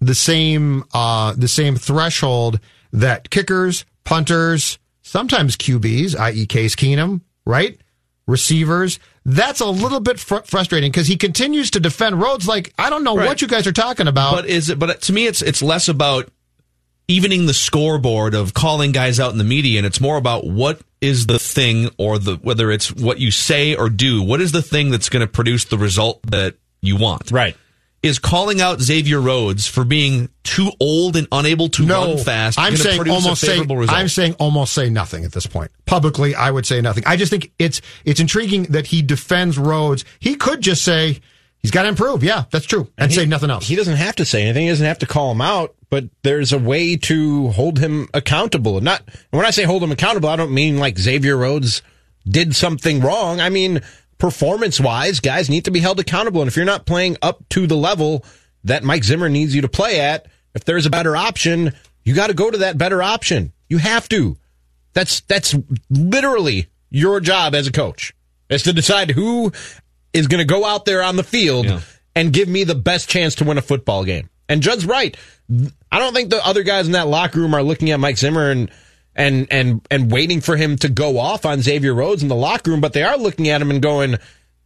the 0.00 0.14
same 0.14 0.84
uh, 0.94 1.32
the 1.36 1.48
same 1.48 1.76
threshold 1.76 2.60
that 2.92 3.30
kickers, 3.30 3.84
punters, 4.04 4.78
sometimes 5.02 5.56
QBs, 5.56 6.16
i.e. 6.18 6.46
Case 6.46 6.74
Keenum, 6.76 7.20
right? 7.44 7.78
Receivers. 8.26 8.98
That's 9.24 9.60
a 9.60 9.66
little 9.66 10.00
bit 10.00 10.18
fr- 10.20 10.38
frustrating 10.44 10.90
because 10.90 11.06
he 11.06 11.16
continues 11.16 11.70
to 11.72 11.80
defend 11.80 12.20
Rhodes 12.20 12.46
like 12.46 12.72
I 12.78 12.90
don't 12.90 13.04
know 13.04 13.16
Right. 13.16 13.26
what 13.26 13.42
you 13.42 13.48
guys 13.48 13.66
are 13.66 13.72
talking 13.72 14.06
about. 14.08 14.32
But 14.34 14.46
is 14.46 14.68
it? 14.70 14.78
But 14.78 15.02
to 15.02 15.12
me, 15.12 15.26
it's 15.26 15.42
it's 15.42 15.62
less 15.62 15.88
about 15.88 16.30
evening 17.08 17.46
the 17.46 17.54
scoreboard 17.54 18.34
of 18.34 18.52
calling 18.54 18.92
guys 18.92 19.18
out 19.18 19.32
in 19.32 19.38
the 19.38 19.44
media, 19.44 19.78
and 19.78 19.86
it's 19.86 20.00
more 20.00 20.16
about 20.18 20.46
what 20.46 20.80
is 21.00 21.26
the 21.26 21.38
thing, 21.38 21.90
or 21.96 22.18
the 22.18 22.36
whether 22.36 22.70
it's 22.70 22.92
what 22.94 23.18
you 23.18 23.30
say 23.30 23.74
or 23.74 23.88
do. 23.88 24.22
What 24.22 24.40
is 24.40 24.52
the 24.52 24.62
thing 24.62 24.90
that's 24.90 25.08
going 25.08 25.20
to 25.26 25.26
produce 25.32 25.64
the 25.64 25.78
result 25.78 26.20
that 26.30 26.56
you 26.82 26.96
want? 26.96 27.30
Right. 27.30 27.56
Is 28.00 28.20
calling 28.20 28.60
out 28.60 28.80
Xavier 28.80 29.20
Rhodes 29.20 29.66
for 29.66 29.84
being 29.84 30.28
too 30.44 30.70
old 30.78 31.16
and 31.16 31.26
unable 31.32 31.68
to 31.70 31.84
no, 31.84 32.14
run 32.14 32.18
fast. 32.18 32.56
I'm 32.56 32.76
saying 32.76 33.08
almost 33.08 33.40
say 33.40 33.58
result? 33.60 33.90
I'm 33.90 34.06
saying 34.06 34.34
almost 34.38 34.72
say 34.72 34.88
nothing 34.88 35.24
at 35.24 35.32
this 35.32 35.46
point. 35.46 35.72
Publicly, 35.84 36.32
I 36.36 36.52
would 36.52 36.64
say 36.64 36.80
nothing. 36.80 37.02
I 37.06 37.16
just 37.16 37.30
think 37.30 37.50
it's 37.58 37.80
it's 38.04 38.20
intriguing 38.20 38.64
that 38.64 38.86
he 38.86 39.02
defends 39.02 39.58
Rhodes. 39.58 40.04
He 40.20 40.36
could 40.36 40.60
just 40.60 40.84
say 40.84 41.18
he's 41.58 41.72
got 41.72 41.82
to 41.82 41.88
improve. 41.88 42.22
Yeah, 42.22 42.44
that's 42.52 42.66
true, 42.66 42.88
and, 42.96 43.10
he- 43.10 43.16
say 43.16 43.26
nothing 43.26 43.50
else. 43.50 43.66
He 43.66 43.74
doesn't 43.74 43.96
have 43.96 44.14
to 44.16 44.24
say 44.24 44.42
anything. 44.42 44.62
He 44.62 44.68
doesn't 44.68 44.86
have 44.86 45.00
to 45.00 45.06
call 45.06 45.32
him 45.32 45.40
out, 45.40 45.74
but 45.90 46.04
there's 46.22 46.52
a 46.52 46.58
way 46.58 46.96
to 46.96 47.48
hold 47.48 47.80
him 47.80 48.08
accountable. 48.14 48.80
Not 48.80 49.02
and 49.06 49.38
when 49.38 49.44
I 49.44 49.50
say 49.50 49.64
hold 49.64 49.82
him 49.82 49.90
accountable, 49.90 50.28
I 50.28 50.36
don't 50.36 50.54
mean 50.54 50.78
like 50.78 50.96
Xavier 50.98 51.36
Rhodes 51.36 51.82
did 52.28 52.54
something 52.54 53.00
wrong. 53.00 53.40
I 53.40 53.48
mean 53.48 53.80
performance 54.18 54.80
wise, 54.80 55.20
guys 55.20 55.48
need 55.48 55.64
to 55.64 55.70
be 55.70 55.80
held 55.80 56.00
accountable. 56.00 56.42
And 56.42 56.48
if 56.48 56.56
you're 56.56 56.64
not 56.64 56.86
playing 56.86 57.16
up 57.22 57.48
to 57.50 57.66
the 57.66 57.76
level 57.76 58.24
that 58.64 58.84
Mike 58.84 59.04
Zimmer 59.04 59.28
needs 59.28 59.54
you 59.54 59.62
to 59.62 59.68
play 59.68 60.00
at, 60.00 60.26
if 60.54 60.64
there's 60.64 60.86
a 60.86 60.90
better 60.90 61.16
option, 61.16 61.72
you 62.04 62.14
got 62.14 62.28
to 62.28 62.34
go 62.34 62.50
to 62.50 62.58
that 62.58 62.78
better 62.78 63.02
option. 63.02 63.52
You 63.68 63.78
have 63.78 64.08
to. 64.10 64.36
That's 64.92 65.20
that's 65.20 65.54
literally 65.90 66.68
your 66.90 67.20
job 67.20 67.54
as 67.54 67.66
a 67.66 67.72
coach 67.72 68.14
is 68.48 68.62
to 68.64 68.72
decide 68.72 69.10
who 69.10 69.52
is 70.12 70.26
going 70.26 70.38
to 70.38 70.44
go 70.52 70.64
out 70.64 70.84
there 70.84 71.02
on 71.02 71.16
the 71.16 71.22
field 71.22 71.66
and 72.16 72.32
give 72.32 72.48
me 72.48 72.64
the 72.64 72.74
best 72.74 73.08
chance 73.08 73.36
to 73.36 73.44
win 73.44 73.58
a 73.58 73.62
football 73.62 74.04
game. 74.04 74.30
And 74.48 74.62
Judd's 74.62 74.86
right. 74.86 75.16
I 75.92 75.98
don't 75.98 76.14
think 76.14 76.30
the 76.30 76.44
other 76.44 76.62
guys 76.62 76.86
in 76.86 76.92
that 76.92 77.06
locker 77.06 77.38
room 77.38 77.54
are 77.54 77.62
looking 77.62 77.90
at 77.90 78.00
Mike 78.00 78.16
Zimmer 78.16 78.50
and 78.50 78.70
and 79.18 79.48
and 79.50 79.86
and 79.90 80.10
waiting 80.10 80.40
for 80.40 80.56
him 80.56 80.76
to 80.76 80.88
go 80.88 81.18
off 81.18 81.44
on 81.44 81.60
Xavier 81.60 81.92
Rhodes 81.92 82.22
in 82.22 82.28
the 82.28 82.36
locker 82.36 82.70
room, 82.70 82.80
but 82.80 82.94
they 82.94 83.02
are 83.02 83.18
looking 83.18 83.48
at 83.48 83.60
him 83.60 83.70
and 83.70 83.82
going, 83.82 84.16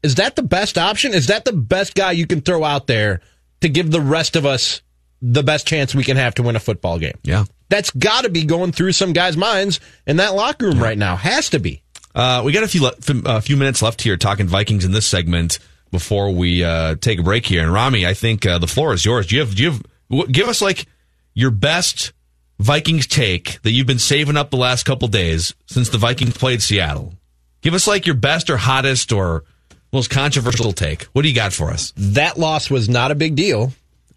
"Is 0.02 0.16
that 0.16 0.36
the 0.36 0.42
best 0.42 0.78
option? 0.78 1.14
Is 1.14 1.26
that 1.26 1.44
the 1.44 1.52
best 1.52 1.94
guy 1.94 2.12
you 2.12 2.26
can 2.26 2.42
throw 2.42 2.62
out 2.62 2.86
there 2.86 3.20
to 3.62 3.68
give 3.68 3.90
the 3.90 4.00
rest 4.00 4.36
of 4.36 4.46
us 4.46 4.82
the 5.22 5.42
best 5.42 5.66
chance 5.66 5.94
we 5.94 6.04
can 6.04 6.16
have 6.16 6.34
to 6.34 6.42
win 6.42 6.54
a 6.54 6.60
football 6.60 6.98
game?" 6.98 7.18
Yeah. 7.24 7.46
That's 7.70 7.90
got 7.90 8.24
to 8.24 8.28
be 8.28 8.44
going 8.44 8.72
through 8.72 8.92
some 8.92 9.14
guys' 9.14 9.38
minds 9.38 9.80
in 10.06 10.18
that 10.18 10.34
locker 10.34 10.66
room 10.66 10.78
right 10.78 10.98
now. 10.98 11.16
Has 11.16 11.48
to 11.50 11.58
be. 11.58 11.82
Uh, 12.14 12.42
we 12.44 12.52
got 12.52 12.62
a 12.62 12.68
few 12.68 12.82
le- 12.82 12.92
a 13.24 13.40
few 13.40 13.56
minutes 13.56 13.80
left 13.80 14.02
here 14.02 14.18
talking 14.18 14.46
Vikings 14.46 14.84
in 14.84 14.92
this 14.92 15.06
segment 15.06 15.58
before 15.90 16.30
we 16.30 16.62
uh, 16.62 16.96
take 16.96 17.18
a 17.18 17.22
break 17.22 17.46
here. 17.46 17.62
And 17.62 17.72
Rami, 17.72 18.06
I 18.06 18.12
think 18.12 18.44
uh, 18.44 18.58
the 18.58 18.66
floor 18.66 18.92
is 18.92 19.06
yours. 19.06 19.28
Do 19.28 19.36
you 19.36 19.40
have? 19.40 19.54
Do 19.54 19.62
you 19.62 19.70
have? 19.70 20.30
Give 20.30 20.48
us 20.48 20.60
like 20.60 20.84
your 21.32 21.50
best 21.50 22.12
Vikings 22.58 23.06
take 23.06 23.60
that 23.62 23.72
you've 23.72 23.86
been 23.86 23.98
saving 23.98 24.36
up 24.36 24.50
the 24.50 24.56
last 24.56 24.84
couple 24.84 25.08
days 25.08 25.54
since 25.66 25.88
the 25.88 25.98
Vikings 25.98 26.36
played 26.36 26.62
Seattle. 26.62 27.14
Give 27.60 27.74
us 27.74 27.86
like 27.86 28.06
your 28.06 28.14
best 28.14 28.50
or 28.50 28.56
hottest 28.56 29.12
or 29.12 29.44
most 29.92 30.10
controversial 30.10 30.72
take. 30.72 31.04
What 31.04 31.22
do 31.22 31.28
you 31.28 31.34
got 31.34 31.52
for 31.52 31.70
us? 31.70 31.92
That 31.96 32.38
loss 32.38 32.70
was 32.70 32.88
not 32.88 33.10
a 33.10 33.14
big 33.14 33.34
deal, 33.34 33.72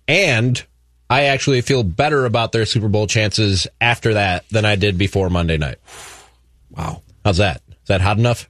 and 0.07 0.63
I 1.09 1.25
actually 1.25 1.61
feel 1.61 1.83
better 1.83 2.25
about 2.25 2.51
their 2.51 2.65
Super 2.65 2.87
Bowl 2.87 3.07
chances 3.07 3.67
after 3.79 4.15
that 4.15 4.47
than 4.49 4.65
I 4.65 4.75
did 4.75 4.97
before 4.97 5.29
Monday 5.29 5.57
night. 5.57 5.77
Wow, 6.71 7.03
how's 7.23 7.37
that? 7.37 7.61
Is 7.69 7.87
that 7.87 8.01
hot 8.01 8.17
enough? 8.17 8.49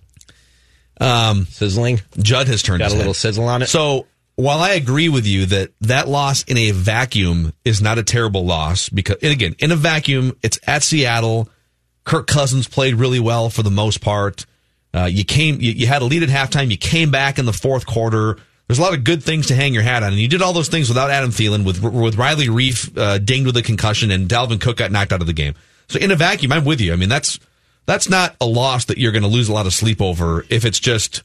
Um, 0.99 1.45
sizzling. 1.47 2.01
Judd 2.17 2.47
has 2.47 2.61
turned 2.61 2.79
got 2.79 2.91
a 2.91 2.95
little 2.95 3.13
sizzle 3.13 3.47
on 3.47 3.61
it. 3.61 3.67
So 3.67 4.07
while 4.35 4.59
I 4.59 4.71
agree 4.71 5.09
with 5.09 5.25
you 5.25 5.45
that 5.47 5.71
that 5.81 6.07
loss 6.07 6.43
in 6.43 6.57
a 6.57 6.71
vacuum 6.71 7.53
is 7.63 7.81
not 7.81 7.97
a 7.97 8.03
terrible 8.03 8.45
loss, 8.45 8.89
because 8.89 9.17
and 9.21 9.31
again 9.31 9.55
in 9.59 9.71
a 9.71 9.75
vacuum 9.75 10.37
it's 10.41 10.59
at 10.67 10.83
Seattle. 10.83 11.49
Kirk 12.03 12.27
Cousins 12.27 12.67
played 12.67 12.95
really 12.95 13.19
well 13.19 13.49
for 13.49 13.63
the 13.63 13.71
most 13.71 13.99
part. 13.99 14.45
Uh, 14.93 15.05
you 15.05 15.25
came, 15.25 15.59
you, 15.59 15.71
you 15.71 15.87
had 15.87 16.01
a 16.01 16.05
lead 16.05 16.23
at 16.23 16.29
halftime. 16.29 16.69
You 16.69 16.77
came 16.77 17.11
back 17.11 17.39
in 17.39 17.45
the 17.45 17.51
fourth 17.51 17.85
quarter. 17.85 18.37
There's 18.67 18.79
a 18.79 18.81
lot 18.81 18.93
of 18.93 19.03
good 19.03 19.23
things 19.23 19.47
to 19.47 19.55
hang 19.55 19.73
your 19.73 19.83
hat 19.83 20.03
on, 20.03 20.13
and 20.13 20.21
you 20.21 20.27
did 20.27 20.41
all 20.41 20.53
those 20.53 20.69
things 20.69 20.87
without 20.87 21.11
Adam 21.11 21.31
Thielen, 21.31 21.65
with 21.65 21.83
with 21.83 22.15
Riley 22.15 22.47
Reiff 22.47 22.97
uh, 22.97 23.17
dinged 23.17 23.45
with 23.45 23.57
a 23.57 23.61
concussion, 23.61 24.09
and 24.09 24.29
Dalvin 24.29 24.61
Cook 24.61 24.77
got 24.77 24.91
knocked 24.91 25.11
out 25.11 25.21
of 25.21 25.27
the 25.27 25.33
game. 25.33 25.53
So 25.87 25.99
in 25.99 26.11
a 26.11 26.15
vacuum, 26.15 26.51
I'm 26.51 26.65
with 26.65 26.81
you. 26.81 26.93
I 26.93 26.95
mean, 26.95 27.09
that's 27.09 27.39
that's 27.85 28.09
not 28.09 28.35
a 28.39 28.45
loss 28.45 28.85
that 28.85 28.97
you're 28.97 29.11
going 29.11 29.23
to 29.23 29.27
lose 29.27 29.49
a 29.49 29.53
lot 29.53 29.65
of 29.65 29.73
sleep 29.73 30.01
over 30.01 30.45
if 30.49 30.65
it's 30.65 30.79
just 30.79 31.23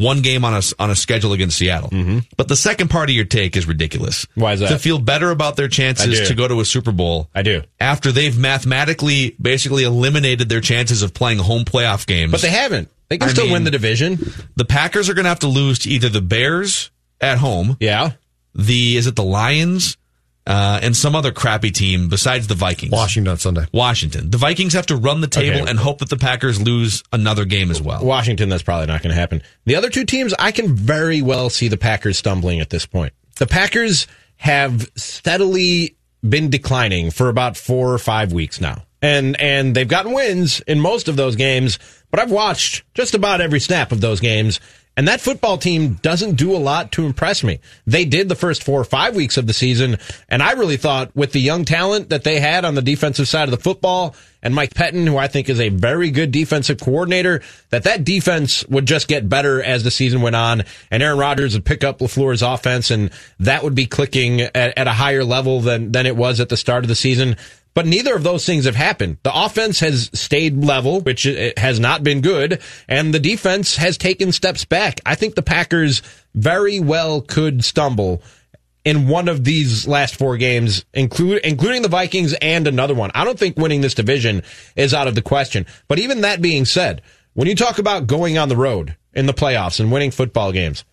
one 0.00 0.22
game 0.22 0.44
on 0.44 0.54
a 0.54 0.62
on 0.78 0.90
a 0.90 0.96
schedule 0.96 1.32
against 1.32 1.58
Seattle. 1.58 1.90
But 2.36 2.48
the 2.48 2.56
second 2.56 2.88
part 2.88 3.10
of 3.10 3.14
your 3.14 3.26
take 3.26 3.56
is 3.56 3.66
ridiculous. 3.66 4.24
Mm-hmm. 4.24 4.40
Why 4.40 4.52
is 4.54 4.60
that? 4.60 4.70
To 4.70 4.78
feel 4.78 4.98
better 4.98 5.30
about 5.30 5.56
their 5.56 5.68
chances 5.68 6.28
to 6.28 6.34
go 6.34 6.48
to 6.48 6.60
a 6.60 6.64
Super 6.64 6.92
Bowl. 6.92 7.28
I 7.34 7.42
do. 7.42 7.62
After 7.78 8.10
they've 8.10 8.36
mathematically 8.36 9.36
basically 9.40 9.84
eliminated 9.84 10.48
their 10.48 10.60
chances 10.60 11.02
of 11.02 11.12
playing 11.12 11.38
home 11.38 11.64
playoff 11.64 12.06
games. 12.06 12.32
But 12.32 12.40
they 12.40 12.50
haven't. 12.50 12.88
They 13.08 13.18
can 13.18 13.28
I 13.28 13.32
still 13.32 13.44
mean, 13.44 13.54
win 13.54 13.64
the 13.64 13.70
division. 13.70 14.18
The 14.56 14.64
Packers 14.64 15.08
are 15.08 15.14
going 15.14 15.24
to 15.24 15.30
have 15.30 15.40
to 15.40 15.48
lose 15.48 15.80
to 15.80 15.90
either 15.90 16.08
the 16.08 16.22
Bears 16.22 16.90
at 17.20 17.38
home. 17.38 17.76
Yeah. 17.80 18.12
The 18.54 18.96
is 18.96 19.06
it 19.06 19.16
the 19.16 19.24
Lions 19.24 19.96
uh, 20.50 20.80
and 20.82 20.96
some 20.96 21.14
other 21.14 21.30
crappy 21.32 21.70
team 21.70 22.08
besides 22.08 22.46
the 22.48 22.54
Vikings. 22.54 22.90
Washington 22.92 23.36
Sunday. 23.36 23.66
Washington. 23.72 24.30
The 24.30 24.38
Vikings 24.38 24.72
have 24.72 24.86
to 24.86 24.96
run 24.96 25.20
the 25.20 25.28
table 25.28 25.60
Okay. 25.62 25.70
and 25.70 25.78
hope 25.78 25.98
that 25.98 26.08
the 26.08 26.16
Packers 26.16 26.60
lose 26.60 27.02
another 27.12 27.44
game 27.44 27.70
as 27.70 27.80
well. 27.80 28.04
Washington, 28.04 28.48
that's 28.48 28.62
probably 28.62 28.86
not 28.86 29.02
going 29.02 29.14
to 29.14 29.20
happen. 29.20 29.42
The 29.64 29.76
other 29.76 29.90
two 29.90 30.04
teams, 30.04 30.34
I 30.38 30.50
can 30.52 30.74
very 30.74 31.22
well 31.22 31.50
see 31.50 31.68
the 31.68 31.76
Packers 31.76 32.18
stumbling 32.18 32.60
at 32.60 32.70
this 32.70 32.84
point. 32.84 33.12
The 33.38 33.46
Packers 33.46 34.06
have 34.38 34.90
steadily 34.96 35.96
been 36.28 36.50
declining 36.50 37.10
for 37.10 37.28
about 37.28 37.56
four 37.56 37.92
or 37.92 37.98
five 37.98 38.32
weeks 38.32 38.60
now. 38.60 38.82
And 39.02 39.40
and 39.40 39.74
they've 39.74 39.88
gotten 39.88 40.12
wins 40.12 40.60
in 40.66 40.78
most 40.80 41.08
of 41.08 41.16
those 41.16 41.34
games, 41.36 41.78
but 42.10 42.20
I've 42.20 42.30
watched 42.30 42.84
just 42.92 43.14
about 43.14 43.40
every 43.40 43.60
snap 43.60 43.92
of 43.92 44.02
those 44.02 44.20
games. 44.20 44.60
And 44.96 45.08
that 45.08 45.20
football 45.20 45.56
team 45.56 45.94
doesn't 46.02 46.34
do 46.34 46.54
a 46.54 46.58
lot 46.58 46.92
to 46.92 47.06
impress 47.06 47.42
me. 47.42 47.60
They 47.86 48.04
did 48.04 48.28
the 48.28 48.34
first 48.34 48.62
four 48.62 48.80
or 48.80 48.84
five 48.84 49.14
weeks 49.14 49.36
of 49.36 49.46
the 49.46 49.52
season, 49.52 49.98
and 50.28 50.42
I 50.42 50.52
really 50.52 50.76
thought 50.76 51.14
with 51.16 51.32
the 51.32 51.40
young 51.40 51.64
talent 51.64 52.10
that 52.10 52.24
they 52.24 52.40
had 52.40 52.64
on 52.64 52.74
the 52.74 52.82
defensive 52.82 53.28
side 53.28 53.44
of 53.44 53.50
the 53.50 53.62
football 53.62 54.14
and 54.42 54.54
Mike 54.54 54.74
Pettine, 54.74 55.06
who 55.06 55.16
I 55.16 55.28
think 55.28 55.48
is 55.48 55.60
a 55.60 55.68
very 55.68 56.10
good 56.10 56.32
defensive 56.32 56.80
coordinator, 56.80 57.42
that 57.70 57.84
that 57.84 58.04
defense 58.04 58.66
would 58.68 58.86
just 58.86 59.06
get 59.06 59.28
better 59.28 59.62
as 59.62 59.84
the 59.84 59.90
season 59.90 60.22
went 60.22 60.36
on, 60.36 60.64
and 60.90 61.02
Aaron 61.02 61.18
Rodgers 61.18 61.54
would 61.54 61.64
pick 61.64 61.84
up 61.84 61.98
LaFleur's 61.98 62.42
offense, 62.42 62.90
and 62.90 63.10
that 63.38 63.62
would 63.62 63.74
be 63.74 63.86
clicking 63.86 64.40
at, 64.40 64.54
at 64.54 64.86
a 64.86 64.92
higher 64.92 65.24
level 65.24 65.60
than 65.60 65.92
than 65.92 66.06
it 66.06 66.16
was 66.16 66.40
at 66.40 66.48
the 66.48 66.56
start 66.56 66.84
of 66.84 66.88
the 66.88 66.94
season. 66.94 67.36
But 67.72 67.86
neither 67.86 68.14
of 68.16 68.24
those 68.24 68.44
things 68.44 68.64
have 68.64 68.74
happened. 68.74 69.18
The 69.22 69.32
offense 69.32 69.80
has 69.80 70.10
stayed 70.12 70.64
level, 70.64 71.00
which 71.00 71.22
has 71.56 71.78
not 71.78 72.02
been 72.02 72.20
good, 72.20 72.60
and 72.88 73.14
the 73.14 73.20
defense 73.20 73.76
has 73.76 73.96
taken 73.96 74.32
steps 74.32 74.64
back. 74.64 75.00
I 75.06 75.14
think 75.14 75.34
the 75.34 75.42
Packers 75.42 76.02
very 76.34 76.80
well 76.80 77.20
could 77.20 77.64
stumble 77.64 78.22
in 78.84 79.08
one 79.08 79.28
of 79.28 79.44
these 79.44 79.86
last 79.86 80.16
four 80.16 80.36
games, 80.36 80.84
include, 80.94 81.42
including 81.44 81.82
the 81.82 81.88
Vikings 81.88 82.34
and 82.40 82.66
another 82.66 82.94
one. 82.94 83.10
I 83.14 83.24
don't 83.24 83.38
think 83.38 83.56
winning 83.56 83.82
this 83.82 83.94
division 83.94 84.42
is 84.74 84.94
out 84.94 85.06
of 85.06 85.14
the 85.14 85.22
question. 85.22 85.66
But 85.86 85.98
even 85.98 86.22
that 86.22 86.40
being 86.40 86.64
said, 86.64 87.02
when 87.34 87.46
you 87.46 87.54
talk 87.54 87.78
about 87.78 88.06
going 88.06 88.38
on 88.38 88.48
the 88.48 88.56
road 88.56 88.96
in 89.12 89.26
the 89.26 89.34
playoffs 89.34 89.80
and 89.80 89.92
winning 89.92 90.10
football 90.10 90.50
games, 90.50 90.84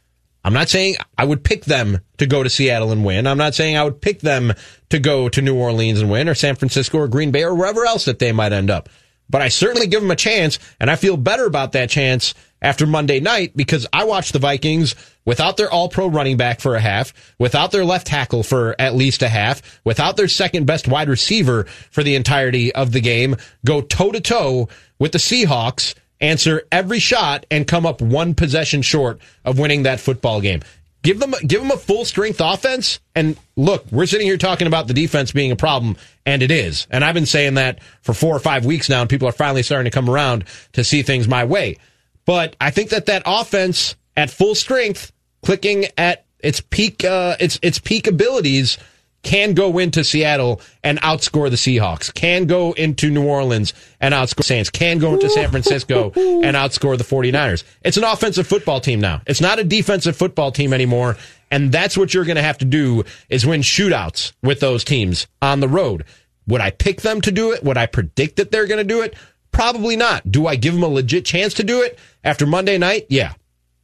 I'm 0.48 0.54
not 0.54 0.70
saying 0.70 0.96
I 1.18 1.26
would 1.26 1.44
pick 1.44 1.66
them 1.66 2.00
to 2.20 2.26
go 2.26 2.42
to 2.42 2.50
Seattle 2.50 2.94
and 2.94 3.04
win. 3.04 3.28
I'm 3.28 3.38
not 3.38 3.54
saying 3.54 3.76
I 3.76 3.84
would 3.84 4.00
pick 4.00 4.22
them 4.22 4.54
to 4.92 4.98
go 4.98 5.28
to 5.28 5.42
New 5.42 5.58
Orleans 5.58 6.00
and 6.00 6.10
win 6.10 6.30
or 6.30 6.36
San 6.36 6.56
Francisco 6.56 7.00
or 7.00 7.10
Green 7.10 7.32
Bay 7.32 7.44
or 7.44 7.54
wherever 7.54 7.86
else 7.86 8.06
that 8.06 8.20
they 8.20 8.32
might 8.32 8.54
end 8.54 8.70
up. 8.70 8.88
But 9.30 9.42
I 9.42 9.50
certainly 9.50 9.88
give 9.88 10.00
them 10.02 10.10
a 10.10 10.16
chance 10.16 10.58
and 10.80 10.90
I 10.90 10.96
feel 10.96 11.18
better 11.18 11.46
about 11.46 11.74
that 11.74 11.90
chance 11.90 12.34
after 12.62 12.88
Monday 12.88 13.20
night 13.20 13.58
because 13.58 13.88
I 13.92 14.06
watched 14.06 14.32
the 14.32 14.40
Vikings 14.40 14.96
without 15.26 15.58
their 15.58 15.70
all 15.70 15.90
pro 15.90 16.08
running 16.08 16.38
back 16.38 16.62
for 16.62 16.76
a 16.76 16.80
half, 16.80 17.12
without 17.38 17.74
their 17.74 17.84
left 17.84 18.08
tackle 18.08 18.42
for 18.42 18.74
at 18.80 18.96
least 18.96 19.24
a 19.24 19.28
half, 19.28 19.82
without 19.84 20.16
their 20.16 20.30
second 20.30 20.66
best 20.66 20.88
wide 20.88 21.10
receiver 21.10 21.66
for 21.92 22.04
the 22.04 22.16
entirety 22.16 22.74
of 22.74 22.94
the 22.94 23.02
game, 23.02 23.36
go 23.66 23.82
toe 23.82 24.14
to 24.14 24.22
toe 24.22 24.70
with 24.98 25.12
the 25.12 25.18
Seahawks 25.18 25.94
answer 26.20 26.64
every 26.72 27.00
shot 27.00 27.46
and 27.52 27.68
come 27.68 27.86
up 27.86 28.02
one 28.02 28.36
possession 28.36 28.82
short 28.82 29.20
of 29.46 29.60
winning 29.60 29.84
that 29.84 30.00
football 30.00 30.42
game. 30.42 30.62
Give 31.04 31.20
them 31.20 31.34
give 31.46 31.62
them 31.62 31.72
a 31.72 31.78
full 31.78 32.06
strength 32.06 32.42
offense 32.42 33.00
and 33.16 33.38
look, 33.56 33.86
we're 33.92 34.08
sitting 34.08 34.28
here 34.28 34.38
talking 34.38 34.68
about 34.68 34.88
the 34.88 34.94
defense 34.94 35.32
being 35.32 35.52
a 35.52 35.56
problem 35.56 35.96
and 36.26 36.42
it 36.42 36.52
is. 36.52 36.88
And 36.90 37.06
I've 37.06 37.14
been 37.14 37.26
saying 37.26 37.54
that 37.54 37.80
for 38.02 38.14
4 38.14 38.36
or 38.36 38.40
5 38.40 38.66
weeks 38.66 38.90
now 38.90 39.02
and 39.02 39.10
people 39.10 39.28
are 39.28 39.34
finally 39.34 39.64
starting 39.64 39.90
to 39.90 39.96
come 39.96 40.10
around 40.10 40.46
to 40.74 40.84
see 40.84 41.04
things 41.04 41.28
my 41.28 41.46
way. 41.46 41.78
But 42.26 42.56
I 42.60 42.72
think 42.72 42.90
that 42.90 43.06
that 43.06 43.24
offense 43.26 43.96
at 44.18 44.30
full 44.30 44.56
strength 44.56 45.14
clicking 45.44 45.86
at 45.98 46.26
its 46.40 46.62
peak 46.62 47.06
uh, 47.06 47.38
its 47.40 47.60
its 47.62 47.80
peak 47.80 48.08
abilities 48.08 48.78
can 49.24 49.54
go 49.54 49.78
into 49.78 50.04
Seattle 50.04 50.62
and 50.84 51.00
outscore 51.02 51.50
the 51.50 51.56
Seahawks, 51.56 52.14
can 52.14 52.46
go 52.46 52.72
into 52.74 53.10
New 53.10 53.26
Orleans 53.26 53.74
and 54.00 54.14
outscore 54.14 54.44
Saints, 54.44 54.70
can 54.70 55.00
go 55.00 55.14
into 55.14 55.30
San 55.30 55.50
Francisco 55.50 56.12
and 56.16 56.56
outscore 56.56 56.98
the 56.98 57.04
49ers. 57.04 57.64
It's 57.84 57.98
an 57.98 58.04
offensive 58.04 58.48
football 58.48 58.80
team 58.80 59.02
now. 59.02 59.22
It's 59.28 59.42
not 59.42 59.60
a 59.60 59.64
defensive 59.64 60.16
football 60.16 60.52
team 60.52 60.74
anymore. 60.74 61.18
And 61.52 61.72
that's 61.72 61.98
what 61.98 62.14
you're 62.14 62.26
going 62.26 62.36
to 62.36 62.42
have 62.42 62.58
to 62.60 62.66
do 62.66 63.04
is 63.30 63.46
win 63.46 63.62
shootouts 63.62 64.34
with 64.44 64.60
those 64.60 64.84
teams 64.84 65.28
on 65.42 65.60
the 65.60 65.68
road. 65.68 66.04
Would 66.48 66.62
I 66.62 66.72
pick 66.72 67.02
them 67.02 67.22
to 67.22 67.32
do 67.32 67.52
it? 67.52 67.64
Would 67.64 67.78
I 67.78 67.86
predict 67.86 68.38
that 68.38 68.52
they're 68.52 68.68
going 68.68 68.80
to 68.80 68.84
do 68.84 69.02
it? 69.02 69.16
Probably 69.52 69.96
not. 69.96 70.30
Do 70.32 70.48
I 70.48 70.56
give 70.56 70.74
them 70.74 70.84
a 70.84 70.88
legit 70.88 71.26
chance 71.26 71.54
to 71.56 71.64
do 71.64 71.82
it 71.82 71.98
after 72.24 72.46
Monday 72.46 72.78
night? 72.78 73.08
Yeah, 73.10 73.34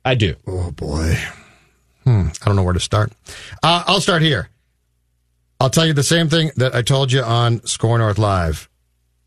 I 0.06 0.16
do. 0.16 0.36
Oh 0.46 0.72
boy. 0.72 1.18
Hmm. 2.04 2.28
I 2.42 2.46
don't 2.46 2.56
know 2.56 2.64
where 2.64 2.74
to 2.74 2.80
start. 2.80 3.12
Uh, 3.62 3.84
I'll 3.88 4.02
start 4.02 4.22
here. 4.22 4.50
I'll 5.60 5.70
tell 5.70 5.86
you 5.86 5.94
the 5.94 6.04
same 6.04 6.30
thing 6.30 6.52
that 6.58 6.76
I 6.76 6.82
told 6.82 7.12
you 7.12 7.22
on 7.22 7.66
SKOR 7.66 7.98
North 7.98 8.18
Live. 8.18 8.70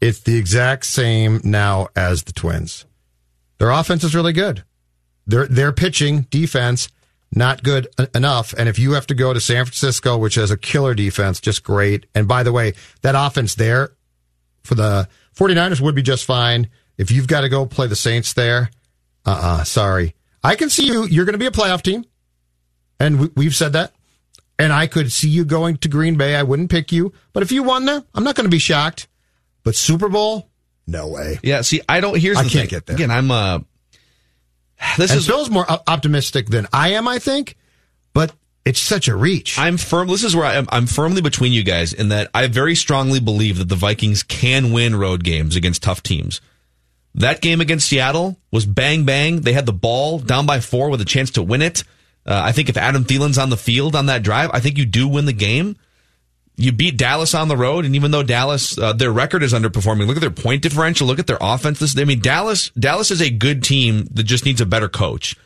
It's 0.01 0.21
the 0.21 0.37
exact 0.37 0.85
same 0.85 1.41
now 1.43 1.89
as 1.97 2.25
the 2.25 2.33
Twins. 2.33 2.85
Their 3.59 3.71
offense 3.71 4.05
is 4.05 4.15
really 4.15 4.35
good. 4.35 4.65
Their 5.27 5.47
their 5.47 5.73
pitching 5.73 6.23
defense 6.31 6.89
not 7.33 7.63
good 7.63 7.89
enough. 8.15 8.55
And 8.57 8.69
if 8.69 8.79
you 8.79 8.93
have 8.93 9.07
to 9.09 9.15
go 9.15 9.33
to 9.33 9.41
San 9.41 9.65
Francisco, 9.65 10.17
which 10.17 10.37
has 10.37 10.51
a 10.51 10.57
killer 10.57 10.95
defense, 10.95 11.41
just 11.41 11.63
great. 11.63 12.07
And 12.15 12.29
by 12.29 12.43
the 12.43 12.53
way, 12.53 12.75
that 13.03 13.15
offense 13.17 13.55
there 13.55 13.97
for 14.63 14.75
the 14.75 15.09
49ers 15.37 15.81
would 15.81 15.95
be 15.95 16.03
just 16.03 16.25
fine. 16.25 16.69
If 16.97 17.11
you've 17.11 17.27
got 17.27 17.43
to 17.43 17.49
go 17.49 17.67
play 17.67 17.89
the 17.89 17.97
Saints 17.97 18.33
there, 18.33 18.71
uh 19.25 19.31
uh-uh, 19.31 19.61
uh 19.61 19.65
sorry. 19.65 20.15
I 20.43 20.55
can 20.55 20.71
see 20.71 20.87
you. 20.87 21.05
You're 21.07 21.25
going 21.25 21.35
to 21.35 21.39
be 21.39 21.47
a 21.47 21.51
playoff 21.51 21.83
team. 21.83 22.05
And 23.01 23.21
we, 23.21 23.31
we've 23.37 23.55
said 23.55 23.73
that 23.73 23.93
and 24.59 24.73
I 24.73 24.87
could 24.87 25.13
see 25.13 25.29
you 25.29 25.45
going 25.45 25.77
to 25.79 25.89
Green 25.89 26.17
Bay. 26.17 26.35
I 26.37 26.43
wouldn't 26.43 26.71
pick 26.71 26.93
you, 26.93 27.13
but 27.33 27.43
if 27.43 27.53
you 27.53 27.63
won 27.63 27.85
there, 27.85 28.03
I'm 28.15 28.25
not 28.25 28.35
going 28.35 28.47
to 28.47 28.51
be 28.51 28.59
shocked. 28.59 29.09
But 29.63 29.75
Super 29.75 30.09
Bowl, 30.09 30.49
no 30.87 31.09
way. 31.09 31.39
Yeah, 31.43 31.63
see, 31.63 31.81
I 31.89 32.01
don't. 32.01 32.19
Here's 32.19 32.37
I 32.39 32.45
the 32.45 32.49
can't 32.51 32.69
thing. 32.69 32.77
get 32.79 32.87
there. 32.87 32.97
Again, 32.97 33.11
I'm. 33.11 33.31
uh 33.31 33.59
This 34.97 35.11
and 35.11 35.19
is 35.19 35.27
Bill's 35.27 35.51
more 35.51 35.67
optimistic 35.69 36.49
than 36.49 36.67
I 36.73 36.91
am. 36.91 37.09
I 37.09 37.19
think, 37.19 37.57
but 38.15 38.33
it's 38.65 38.81
such 38.81 39.09
a 39.09 39.17
reach. 39.17 39.59
I'm 39.59 39.77
firm. 39.77 40.09
This 40.09 40.25
is 40.25 40.35
where 40.37 40.45
I'm, 40.45 40.67
I'm 40.71 40.87
firmly 40.87 41.23
between 41.23 41.53
you 41.53 41.63
guys 41.63 41.93
in 41.93 42.09
that 42.11 42.31
I 42.35 42.47
very 42.49 42.75
strongly 42.75 43.21
believe 43.21 43.59
that 43.59 43.69
the 43.69 43.77
Vikings 43.77 44.23
can 44.23 44.73
win 44.73 44.97
road 44.97 45.25
games 45.25 45.57
against 45.57 45.83
tough 45.83 46.03
teams. 46.03 46.41
That 47.15 47.41
game 47.41 47.61
against 47.63 47.89
Seattle 47.89 48.39
was 48.53 48.67
bang 48.67 49.05
bang. 49.05 49.41
They 49.41 49.55
had 49.55 49.67
the 49.67 49.73
ball 49.73 50.19
down 50.19 50.47
by 50.47 50.61
four 50.61 50.91
with 50.91 51.01
a 51.01 51.05
chance 51.07 51.31
to 51.33 51.43
win 51.43 51.63
it. 51.63 51.83
Uh, 52.27 52.43
I 52.45 52.53
think 52.53 52.69
if 52.69 52.77
Adam 52.77 53.05
Thielen's 53.05 53.39
on 53.39 53.51
the 53.51 53.57
field 53.57 53.95
on 53.95 54.07
that 54.07 54.23
drive, 54.23 54.51
I 54.53 54.61
think 54.61 54.79
you 54.79 54.85
do 54.85 55.07
win 55.07 55.27
the 55.27 55.33
game. 55.33 55.77
You 56.57 56.73
beat 56.73 56.97
Dallas 56.97 57.35
on 57.35 57.49
the 57.49 57.57
road, 57.57 57.85
and 57.85 57.95
even 57.95 58.11
though 58.11 58.23
Dallas, 58.23 58.79
uh, 58.79 58.95
their 58.95 59.13
record 59.13 59.43
is 59.43 59.53
underperforming, 59.53 60.07
look 60.07 60.17
at 60.17 60.23
their 60.23 60.31
point 60.31 60.63
differential, 60.63 61.07
look 61.07 61.19
at 61.19 61.27
their 61.27 61.39
offense. 61.41 61.79
This, 61.79 61.97
I 61.99 62.05
mean, 62.05 62.21
Dallas, 62.21 62.71
Dallas 62.71 63.11
is 63.11 63.21
a 63.21 63.31
good 63.31 63.63
team 63.63 64.07
that 64.13 64.23
just 64.23 64.47
needs 64.47 64.61
a 64.63 64.67
better 64.67 64.89
coach. 64.89 65.37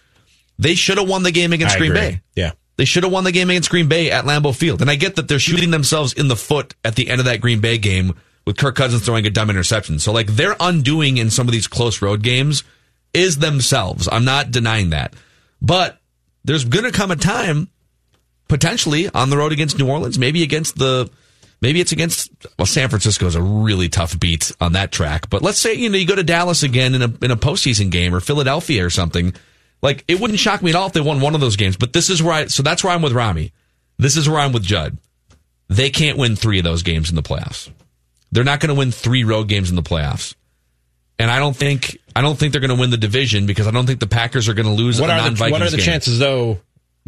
They 0.59 0.75
should 0.75 0.99
have 0.99 1.09
won 1.09 1.23
the 1.23 1.33
game 1.33 1.53
against 1.53 1.77
I 1.77 1.79
Green 1.79 1.91
agree. 1.91 2.01
Bay. 2.01 2.23
Yeah. 2.37 2.53
They 2.77 2.85
should 2.85 3.03
have 3.03 3.13
won 3.13 3.25
the 3.25 3.33
game 3.33 3.51
against 3.51 3.71
Green 3.71 3.89
Bay 3.89 4.11
at 4.11 4.25
Lambeau 4.25 4.55
Field. 4.57 4.81
And 4.81 4.91
I 4.91 4.95
get 4.95 5.17
that 5.17 5.29
they're 5.29 5.39
shooting 5.39 5.71
themselves 5.71 6.13
in 6.13 6.29
the 6.29 6.37
foot 6.37 6.75
at 6.85 6.95
the 6.95 7.11
end 7.11 7.19
of 7.19 7.27
that 7.27 7.41
Green 7.41 7.61
Bay 7.61 7.77
game 7.77 8.15
with 8.47 8.57
Kirk 8.57 8.75
Cousins 8.75 9.05
throwing 9.05 9.27
a 9.27 9.31
dumb 9.31 9.51
interception. 9.51 9.99
So 9.99 10.13
like 10.13 10.29
their 10.29 10.57
undoing 10.59 11.19
in 11.19 11.29
some 11.29 11.47
of 11.47 11.53
these 11.53 11.67
close 11.67 12.01
road 12.01 12.23
games 12.23 12.65
is 13.13 13.39
themselves. 13.39 14.09
I'm 14.11 14.25
not 14.25 14.51
denying 14.51 14.91
that. 14.91 15.15
But 15.61 16.00
there's 16.45 16.65
going 16.65 16.85
to 16.85 16.93
come 16.93 17.11
a 17.11 17.17
time 17.17 17.69
potentially 18.49 19.09
on 19.11 19.31
the 19.31 19.37
road 19.37 19.53
against 19.53 19.79
New 19.79 19.89
Orleans, 19.89 20.19
maybe 20.19 20.43
against 20.43 20.77
the 20.77 21.11
maybe 21.61 21.81
it's 21.81 21.93
against 21.93 22.31
well 22.59 22.67
San 22.67 22.89
Francisco 22.89 23.27
is 23.27 23.35
a 23.35 23.43
really 23.43 23.89
tough 23.89 24.19
beat 24.19 24.53
on 24.61 24.73
that 24.73 24.93
track. 24.93 25.31
But 25.31 25.43
let's 25.43 25.59
say 25.59 25.75
you 25.75 25.89
know 25.89 25.99
you 25.99 26.07
go 26.07 26.17
to 26.17 26.25
Dallas 26.25 26.63
again 26.63 26.95
in 26.95 27.03
a 27.03 27.13
in 27.23 27.31
a 27.31 27.37
postseason 27.37 27.91
game 27.91 28.15
or 28.15 28.21
Philadelphia 28.21 28.85
or 28.85 28.91
something. 28.91 29.35
Like 29.83 30.05
it 30.09 30.21
wouldn't 30.21 30.41
shock 30.41 30.63
me 30.63 30.71
at 30.71 30.77
all 30.77 30.89
if 30.89 30.93
they 30.93 31.01
won 31.01 31.21
one 31.21 31.35
of 31.35 31.41
those 31.41 31.57
games. 31.57 31.77
But 31.77 31.93
this 31.93 32.11
is 32.11 32.23
where 32.23 32.35
I 32.35 32.47
so 32.47 32.63
that's 32.63 32.85
where 32.85 32.93
I'm 32.93 33.03
with 33.03 33.13
Rami. 33.13 33.53
This 33.99 34.17
is 34.17 34.29
where 34.29 34.39
I'm 34.39 34.53
with 34.53 34.63
Judd. 34.63 34.99
They 35.69 35.91
can't 35.91 36.19
win 36.19 36.35
three 36.35 36.59
of 36.59 36.65
those 36.65 36.83
games 36.83 37.11
in 37.11 37.17
the 37.17 37.23
playoffs. 37.23 37.71
They're 38.33 38.45
not 38.45 38.61
going 38.61 38.69
to 38.69 38.79
win 38.79 38.93
three 38.93 39.25
road 39.25 39.49
games 39.49 39.71
in 39.71 39.77
the 39.77 39.83
playoffs. 39.83 40.35
And 41.21 41.31
I 41.31 41.39
don't 41.39 41.55
think 41.57 41.99
I 42.17 42.23
don't 42.23 42.39
think 42.39 42.53
they're 42.53 42.61
going 42.63 42.75
to 42.75 42.81
win 42.81 42.91
the 42.91 42.97
division 42.97 43.47
because 43.47 43.67
I 43.67 43.71
don't 43.71 43.87
think 43.87 44.01
the 44.01 44.07
Packers 44.07 44.49
are 44.49 44.55
going 44.55 44.67
to 44.67 44.73
lose 44.73 45.01
What 45.01 45.11
a 45.11 45.13
are 45.15 45.31
the, 45.31 45.51
what 45.51 45.61
are 45.63 45.69
the 45.71 45.77
game. 45.77 45.85
chances, 45.85 46.19
though, 46.19 46.59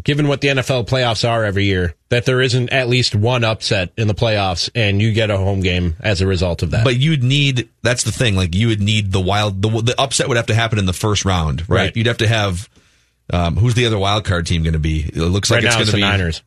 given 0.05 0.29
what 0.29 0.41
the 0.43 0.49
NFL 0.49 0.87
playoffs 0.87 1.27
are 1.29 1.45
every 1.45 1.65
year, 1.65 1.95
that 2.11 2.25
there 2.27 2.41
isn't 2.43 2.71
at 2.71 2.89
least 2.89 3.15
one 3.15 3.43
upset 3.43 3.91
in 3.97 4.09
the 4.09 4.15
playoffs 4.15 4.69
and 4.75 5.01
you 5.01 5.13
get 5.13 5.31
a 5.31 5.37
home 5.39 5.61
game 5.61 5.97
as 6.01 6.21
a 6.21 6.27
result 6.27 6.63
of 6.63 6.73
that? 6.73 6.85
But 6.85 6.97
you'd 6.99 7.23
need 7.23 7.69
that's 7.83 8.05
the 8.05 8.13
thing. 8.13 8.37
Like 8.37 8.55
you 8.55 8.69
would 8.69 8.81
need 8.83 9.13
the 9.13 9.21
wild 9.21 9.63
the 9.63 9.69
the 9.83 10.01
upset 10.01 10.29
would 10.29 10.37
have 10.37 10.47
to 10.47 10.55
happen 10.55 10.79
in 10.79 10.85
the 10.87 10.93
first 10.93 11.25
round, 11.25 11.69
right? 11.69 11.77
Right. 11.87 11.97
You'd 11.97 12.07
have 12.07 12.19
to 12.19 12.29
have 12.29 12.69
um, 13.33 13.57
who's 13.57 13.75
the 13.75 13.87
other 13.87 13.99
wild 13.99 14.25
card 14.25 14.47
team 14.47 14.63
going 14.63 14.75
to 14.75 14.79
be? 14.79 15.01
It 15.03 15.17
looks 15.17 15.51
like 15.51 15.59
Right 15.59 15.65
it's 15.69 15.75
going 15.75 15.83
it's 15.83 15.91
to 15.91 15.97
the 15.97 16.03
be 16.03 16.03
Niners. 16.03 16.43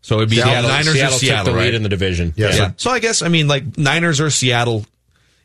So 0.00 0.16
it'd 0.18 0.30
be 0.30 0.36
Seattle- 0.36 0.62
the 0.62 0.68
Niners 0.68 0.92
Seattle 0.94 1.08
or 1.08 1.10
took 1.10 1.20
Seattle, 1.20 1.44
the 1.44 1.50
lead 1.52 1.64
right? 1.66 1.74
in 1.74 1.82
the 1.82 1.88
division. 1.90 2.32
Yeah. 2.36 2.54
Yeah. 2.54 2.70
So 2.78 2.90
I 2.90 2.98
guess 3.00 3.20
I 3.20 3.28
mean 3.28 3.46
like 3.46 3.76
Niners 3.76 4.20
or 4.20 4.30
Seattle. 4.30 4.86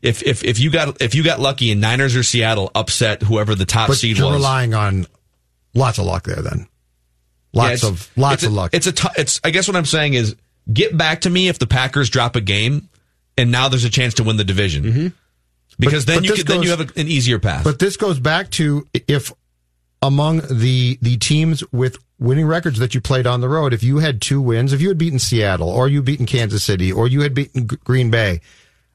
If 0.03 0.21
if 0.21 0.43
if 0.43 0.59
you 0.59 0.69
got 0.69 1.01
if 1.01 1.15
you 1.15 1.23
got 1.23 1.39
lucky 1.39 1.71
and 1.71 1.79
Niners 1.81 2.15
or 2.15 2.21
Seattle 2.23 2.69
upset 2.75 3.23
whoever 3.23 3.55
the 3.55 3.65
top 3.65 3.87
but 3.87 3.97
seed 3.97 4.17
you're 4.17 4.27
was, 4.27 4.35
relying 4.35 4.73
on 4.75 5.07
lots 5.73 5.97
of 5.97 6.05
luck 6.05 6.25
there. 6.25 6.41
Then 6.43 6.67
lots 7.53 7.81
Yeah, 7.83 7.89
of 7.89 8.11
lots 8.17 8.43
of 8.43 8.51
a- 8.51 8.55
luck. 8.55 8.71
It's 8.73 8.85
a 8.85 8.91
t- 8.91 9.07
it's 9.17 9.39
I 9.43 9.49
guess 9.49 9.67
what 9.67 9.77
I'm 9.77 9.85
saying 9.85 10.13
is 10.13 10.35
get 10.71 10.95
back 10.97 11.21
to 11.21 11.29
me 11.29 11.47
if 11.47 11.57
the 11.57 11.67
Packers 11.67 12.09
drop 12.09 12.35
a 12.35 12.41
game 12.41 12.89
and 13.37 13.49
now 13.51 13.69
there's 13.69 13.85
a 13.85 13.89
chance 13.89 14.13
to 14.15 14.23
win 14.23 14.37
the 14.37 14.43
division. 14.43 14.83
Mm-hmm. 14.83 15.07
Because 15.79 16.05
But- 16.05 16.11
then 16.11 16.21
but 16.21 16.25
you 16.29 16.35
could, 16.35 16.47
then 16.47 16.63
you 16.63 16.69
have 16.71 16.81
a, 16.81 16.99
an 16.99 17.07
easier 17.07 17.39
path. 17.39 17.63
But 17.63 17.79
this 17.79 17.95
goes 17.97 18.19
back 18.19 18.51
to 18.51 18.85
if 19.07 19.31
among 20.01 20.41
the 20.51 20.99
the 21.01 21.15
teams 21.17 21.63
with 21.71 21.97
winning 22.19 22.45
records 22.45 22.77
that 22.79 22.93
you 22.93 22.99
played 23.01 23.25
on 23.25 23.39
the 23.39 23.47
road, 23.49 23.73
if 23.73 23.83
you 23.83 23.99
had 23.99 24.21
two 24.21 24.41
wins, 24.41 24.73
if 24.73 24.81
you 24.81 24.89
had 24.89 24.97
beaten 24.97 25.17
Seattle 25.17 25.69
or 25.69 25.87
you 25.87 26.01
beaten 26.01 26.25
Kansas 26.25 26.63
City 26.63 26.91
or 26.91 27.07
you 27.07 27.21
had 27.21 27.33
beaten 27.33 27.67
G- 27.69 27.77
Green 27.85 28.11
Bay, 28.11 28.41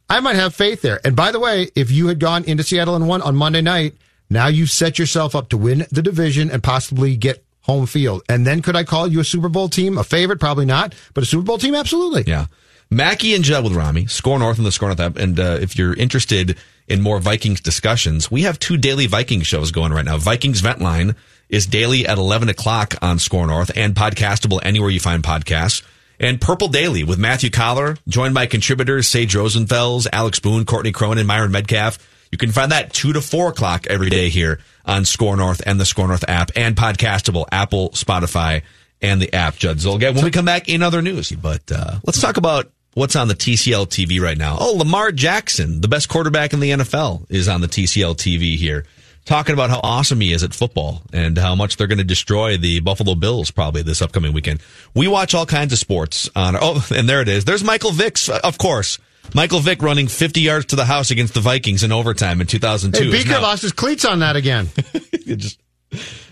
I 0.08 0.20
might 0.20 0.36
have 0.36 0.54
faith 0.54 0.82
there. 0.82 1.00
And 1.04 1.14
by 1.14 1.32
the 1.32 1.40
way, 1.40 1.68
if 1.74 1.90
you 1.90 2.08
had 2.08 2.18
gone 2.18 2.44
into 2.44 2.62
Seattle 2.62 2.96
and 2.96 3.06
won 3.06 3.22
on 3.22 3.36
Monday 3.36 3.60
night, 3.60 3.94
now 4.30 4.46
you've 4.46 4.70
set 4.70 4.98
yourself 4.98 5.34
up 5.34 5.50
to 5.50 5.56
win 5.58 5.86
the 5.90 6.02
division 6.02 6.50
and 6.50 6.62
possibly 6.62 7.16
get 7.16 7.44
home 7.62 7.86
field. 7.86 8.22
And 8.28 8.46
then 8.46 8.62
could 8.62 8.76
I 8.76 8.84
call 8.84 9.06
you 9.06 9.20
a 9.20 9.24
Super 9.24 9.48
Bowl 9.48 9.68
team? 9.68 9.98
A 9.98 10.04
favorite? 10.04 10.40
Probably 10.40 10.64
not. 10.64 10.94
But 11.12 11.24
a 11.24 11.26
Super 11.26 11.44
Bowl 11.44 11.58
team? 11.58 11.74
Absolutely. 11.74 12.24
Yeah. 12.26 12.46
Mackey 12.90 13.34
and 13.34 13.44
Judd 13.44 13.64
with 13.64 13.74
Rami, 13.74 14.06
SKOR 14.06 14.38
North 14.38 14.56
and 14.56 14.66
the 14.66 14.72
SKOR 14.72 14.88
North 14.88 15.00
app. 15.00 15.16
And 15.18 15.38
uh, 15.38 15.58
if 15.60 15.76
you're 15.76 15.92
interested 15.92 16.56
in 16.86 17.02
more 17.02 17.20
Vikings 17.20 17.60
discussions, 17.60 18.30
we 18.30 18.42
have 18.42 18.58
two 18.58 18.78
daily 18.78 19.06
Viking 19.06 19.42
shows 19.42 19.70
going 19.72 19.92
right 19.92 20.06
now. 20.06 20.16
Vikings 20.16 20.60
Vent 20.60 20.80
Line 20.80 21.14
is 21.50 21.66
daily 21.66 22.06
at 22.06 22.16
11 22.16 22.48
o'clock 22.48 22.94
on 23.02 23.18
SKOR 23.18 23.46
North 23.46 23.70
and 23.76 23.94
podcastable 23.94 24.60
anywhere 24.62 24.88
you 24.88 25.00
find 25.00 25.22
podcasts. 25.22 25.82
And 26.20 26.40
Purple 26.40 26.68
Daily 26.68 27.04
with 27.04 27.18
Matthew 27.18 27.50
Coller, 27.50 27.96
joined 28.08 28.34
by 28.34 28.46
contributors 28.46 29.08
Sage 29.08 29.34
Rosenfels, 29.34 30.06
Alex 30.12 30.40
Boone, 30.40 30.64
Courtney 30.64 30.92
Cronin, 30.92 31.18
and 31.18 31.28
Myron 31.28 31.52
Medcalf. 31.52 31.98
You 32.32 32.38
can 32.38 32.52
find 32.52 32.72
that 32.72 32.92
2 32.92 33.14
to 33.14 33.20
4 33.20 33.50
o'clock 33.50 33.86
every 33.86 34.10
day 34.10 34.28
here 34.28 34.60
on 34.84 35.04
SKOR 35.04 35.36
North 35.36 35.62
and 35.64 35.80
the 35.80 35.84
SKOR 35.84 36.08
North 36.08 36.24
app 36.28 36.50
and 36.56 36.76
podcastable, 36.76 37.46
Apple, 37.50 37.90
Spotify, 37.90 38.62
and 39.00 39.22
the 39.22 39.32
app, 39.32 39.56
Judd 39.56 39.78
Zolgad. 39.78 40.14
When 40.14 40.24
we 40.24 40.30
come 40.30 40.44
back 40.44 40.68
in 40.68 40.82
other 40.82 41.02
news, 41.02 41.30
but 41.30 41.62
uh, 41.70 41.98
let's 42.04 42.20
talk 42.20 42.36
about 42.36 42.70
what's 42.94 43.16
on 43.16 43.28
the 43.28 43.34
TCL 43.34 43.86
TV 43.86 44.20
right 44.20 44.36
now. 44.36 44.56
Oh, 44.60 44.74
Lamar 44.76 45.12
Jackson, 45.12 45.80
the 45.80 45.88
best 45.88 46.08
quarterback 46.08 46.52
in 46.52 46.60
the 46.60 46.70
NFL, 46.70 47.26
is 47.30 47.48
on 47.48 47.60
the 47.60 47.68
TCL 47.68 48.16
TV 48.16 48.56
here, 48.56 48.84
talking 49.28 49.52
about 49.52 49.68
how 49.68 49.78
awesome 49.82 50.20
he 50.20 50.32
is 50.32 50.42
at 50.42 50.54
football 50.54 51.02
and 51.12 51.36
how 51.36 51.54
much 51.54 51.76
they're 51.76 51.86
going 51.86 51.98
to 51.98 52.04
destroy 52.04 52.56
the 52.56 52.80
Buffalo 52.80 53.14
Bills 53.14 53.50
probably 53.50 53.82
this 53.82 54.00
upcoming 54.00 54.32
weekend. 54.32 54.60
We 54.94 55.06
watch 55.06 55.34
all 55.34 55.44
kinds 55.44 55.72
of 55.72 55.78
sports 55.78 56.30
on. 56.34 56.56
Oh, 56.58 56.84
and 56.94 57.08
there 57.08 57.20
it 57.20 57.28
is. 57.28 57.44
There's 57.44 57.62
Michael 57.62 57.92
Vick's, 57.92 58.28
of 58.28 58.56
course. 58.56 58.98
Michael 59.34 59.60
Vick 59.60 59.82
running 59.82 60.08
50 60.08 60.40
yards 60.40 60.66
to 60.66 60.76
the 60.76 60.86
house 60.86 61.10
against 61.10 61.34
the 61.34 61.40
Vikings 61.40 61.84
in 61.84 61.92
overtime 61.92 62.40
in 62.40 62.46
2002. 62.46 63.10
Hey, 63.10 63.18
Biekert 63.18 63.28
Now- 63.28 63.42
lost 63.42 63.62
his 63.62 63.72
cleats 63.72 64.06
on 64.06 64.20
that 64.20 64.36
again. 64.36 64.70
just, 65.26 65.60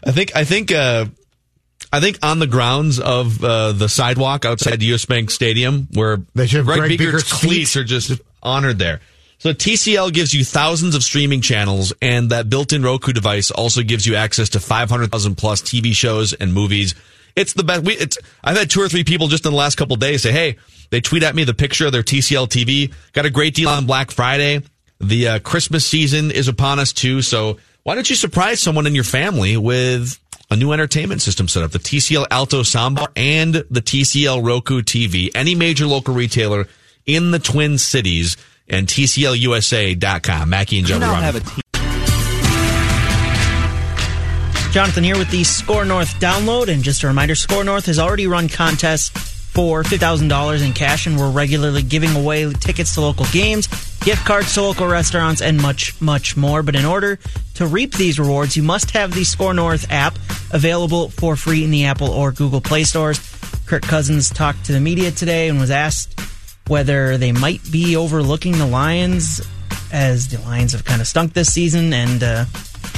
I 0.04 0.12
think, 0.12 0.34
I 0.34 0.44
think, 0.44 0.72
uh, 0.72 1.04
I 1.92 2.00
think 2.00 2.18
on 2.22 2.38
the 2.38 2.46
grounds 2.46 2.98
of 2.98 3.44
uh, 3.44 3.72
the 3.72 3.90
sidewalk 3.90 4.46
outside 4.46 4.82
US 4.82 5.04
Bank 5.04 5.30
Stadium, 5.30 5.88
where 5.92 6.22
They 6.34 6.46
should 6.46 6.64
Greg, 6.64 6.78
Greg 6.78 6.98
Biekert's 6.98 7.24
Biekert's 7.24 7.40
cleats 7.40 7.76
are 7.76 7.84
just 7.84 8.18
honored 8.42 8.78
there. 8.78 9.00
So 9.38 9.52
TCL 9.52 10.12
gives 10.12 10.32
you 10.32 10.44
thousands 10.44 10.94
of 10.94 11.02
streaming 11.02 11.42
channels, 11.42 11.92
and 12.00 12.30
that 12.30 12.48
built-in 12.48 12.82
Roku 12.82 13.12
device 13.12 13.50
also 13.50 13.82
gives 13.82 14.06
you 14.06 14.14
access 14.14 14.48
to 14.50 14.60
500,000 14.60 15.34
plus 15.36 15.60
TV 15.60 15.92
shows 15.92 16.32
and 16.32 16.54
movies. 16.54 16.94
It's 17.36 17.52
the 17.52 17.62
best. 17.62 17.84
We, 17.84 17.94
it's, 17.94 18.16
I've 18.42 18.56
had 18.56 18.70
two 18.70 18.80
or 18.80 18.88
three 18.88 19.04
people 19.04 19.28
just 19.28 19.44
in 19.44 19.52
the 19.52 19.58
last 19.58 19.76
couple 19.76 19.96
days 19.96 20.22
say, 20.22 20.32
"Hey, 20.32 20.56
they 20.90 21.02
tweet 21.02 21.22
at 21.22 21.34
me 21.34 21.44
the 21.44 21.52
picture 21.54 21.86
of 21.86 21.92
their 21.92 22.02
TCL 22.02 22.48
TV. 22.48 22.94
Got 23.12 23.26
a 23.26 23.30
great 23.30 23.54
deal 23.54 23.68
on 23.68 23.84
Black 23.84 24.10
Friday. 24.10 24.62
The 25.00 25.28
uh, 25.28 25.38
Christmas 25.40 25.86
season 25.86 26.30
is 26.30 26.48
upon 26.48 26.78
us 26.78 26.94
too. 26.94 27.20
So 27.20 27.58
why 27.82 27.94
don't 27.94 28.08
you 28.08 28.16
surprise 28.16 28.60
someone 28.60 28.86
in 28.86 28.94
your 28.94 29.04
family 29.04 29.58
with 29.58 30.18
a 30.50 30.56
new 30.56 30.72
entertainment 30.72 31.20
system 31.20 31.46
set 31.46 31.62
up? 31.62 31.72
The 31.72 31.78
TCL 31.78 32.26
Alto 32.30 32.62
Soundbar 32.62 33.08
and 33.14 33.54
the 33.54 33.82
TCL 33.82 34.44
Roku 34.44 34.80
TV. 34.80 35.30
Any 35.34 35.54
major 35.54 35.86
local 35.86 36.14
retailer 36.14 36.66
in 37.04 37.32
the 37.32 37.38
Twin 37.38 37.76
Cities 37.76 38.38
and 38.68 38.86
TCLUSA.com. 38.86 40.48
Mackey 40.48 40.78
and 40.78 40.86
Joe. 40.86 40.98
have 40.98 41.36
a 41.36 41.66
Jonathan 44.72 45.04
here 45.04 45.16
with 45.16 45.30
the 45.30 45.42
SKOR 45.42 45.86
North 45.86 46.20
download. 46.20 46.68
And 46.68 46.82
just 46.82 47.02
a 47.02 47.06
reminder 47.06 47.34
SKOR 47.34 47.64
North 47.64 47.86
has 47.86 47.98
already 47.98 48.26
run 48.26 48.48
contests 48.48 49.08
for 49.08 49.82
$50,000 49.82 50.62
in 50.62 50.74
cash, 50.74 51.06
and 51.06 51.18
we're 51.18 51.30
regularly 51.30 51.80
giving 51.80 52.14
away 52.14 52.52
tickets 52.52 52.92
to 52.92 53.00
local 53.00 53.24
games, 53.32 53.68
gift 54.00 54.26
cards 54.26 54.52
to 54.52 54.60
local 54.60 54.86
restaurants, 54.86 55.40
and 55.40 55.56
much, 55.62 55.98
much 55.98 56.36
more. 56.36 56.62
But 56.62 56.76
in 56.76 56.84
order 56.84 57.18
to 57.54 57.66
reap 57.66 57.94
these 57.94 58.18
rewards, 58.18 58.54
you 58.54 58.62
must 58.62 58.90
have 58.90 59.14
the 59.14 59.24
SKOR 59.24 59.54
North 59.54 59.90
app 59.90 60.18
available 60.52 61.08
for 61.08 61.36
free 61.36 61.64
in 61.64 61.70
the 61.70 61.86
Apple 61.86 62.10
or 62.10 62.30
Google 62.30 62.60
Play 62.60 62.84
stores. 62.84 63.18
Kirk 63.64 63.80
Cousins 63.80 64.28
talked 64.28 64.66
to 64.66 64.72
the 64.72 64.80
media 64.80 65.10
today 65.10 65.48
and 65.48 65.58
was 65.58 65.70
asked 65.70 66.20
whether 66.68 67.16
they 67.16 67.32
might 67.32 67.60
be 67.70 67.96
overlooking 67.96 68.52
the 68.58 68.66
Lions 68.66 69.40
as 69.92 70.28
the 70.28 70.40
Lions 70.42 70.72
have 70.72 70.84
kind 70.84 71.00
of 71.00 71.06
stunk 71.06 71.32
this 71.32 71.52
season, 71.52 71.92
and 71.92 72.22
uh, 72.22 72.44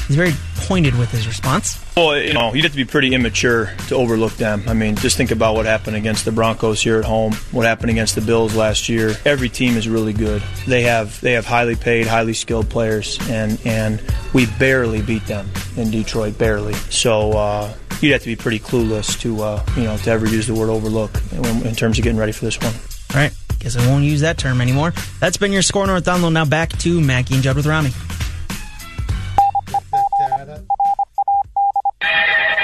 he's 0.07 0.17
very 0.17 0.33
pointed 0.57 0.97
with 0.99 1.11
his 1.11 1.27
response. 1.27 1.83
Well, 1.97 2.17
you 2.17 2.33
know, 2.33 2.55
you'd 2.55 2.63
have 2.65 2.73
to 2.73 2.77
be 2.77 2.85
pretty 2.85 3.15
immature 3.15 3.73
to 3.89 3.97
overlook 3.97 4.33
them. 4.35 4.63
I 4.67 4.75
mean, 4.75 4.97
just 4.97 5.17
think 5.17 5.31
about 5.31 5.55
what 5.55 5.67
happened 5.67 5.97
against 5.97 6.25
the 6.25 6.33
Broncos 6.33 6.81
here 6.81 6.99
at 6.99 7.05
home, 7.05 7.33
what 7.53 7.67
happened 7.67 7.91
against 7.91 8.15
the 8.15 8.21
Bills 8.21 8.55
last 8.55 8.89
year. 8.89 9.15
Every 9.25 9.49
team 9.49 9.77
is 9.77 9.89
really 9.89 10.13
good. 10.13 10.43
They 10.67 10.83
have 10.83 11.21
they 11.21 11.33
have 11.33 11.47
highly 11.47 11.77
paid, 11.77 12.07
highly 12.07 12.35
skilled 12.35 12.69
players, 12.69 13.19
and 13.29 13.59
and 13.65 14.03
we 14.33 14.47
barely 14.59 15.03
beat 15.03 15.27
them 15.27 15.51
in 15.77 15.91
Detroit, 15.91 16.39
barely. 16.39 16.75
So 16.75 17.33
uh, 17.33 17.75
you'd 18.01 18.13
have 18.13 18.23
to 18.23 18.29
be 18.29 18.37
pretty 18.37 18.61
clueless 18.61 19.19
to 19.21 19.43
uh, 19.43 19.65
you 19.77 19.85
know 19.85 19.97
to 19.97 20.11
ever 20.11 20.27
use 20.27 20.47
the 20.47 20.55
word 20.55 20.71
overlook 20.71 21.11
in, 21.33 21.45
in 21.67 21.75
terms 21.75 21.99
of 21.99 22.05
getting 22.05 22.19
ready 22.19 22.33
for 22.33 22.45
this 22.45 22.61
one. 22.61 22.75
All 23.15 23.23
right, 23.23 23.33
guess 23.59 23.77
I 23.77 23.87
won't 23.89 24.05
use 24.05 24.21
that 24.21 24.39
term 24.39 24.61
anymore. 24.61 24.93
That's 25.21 25.37
been 25.37 25.53
your 25.53 25.63
SKOR 25.63 25.87
North 25.87 26.05
download. 26.05 26.33
Now 26.33 26.45
back 26.45 26.71
to 26.79 27.01
Mackey 27.01 27.35
and 27.35 27.43
Judd 27.43 27.57
with 27.57 27.67
Rami. 27.67 27.91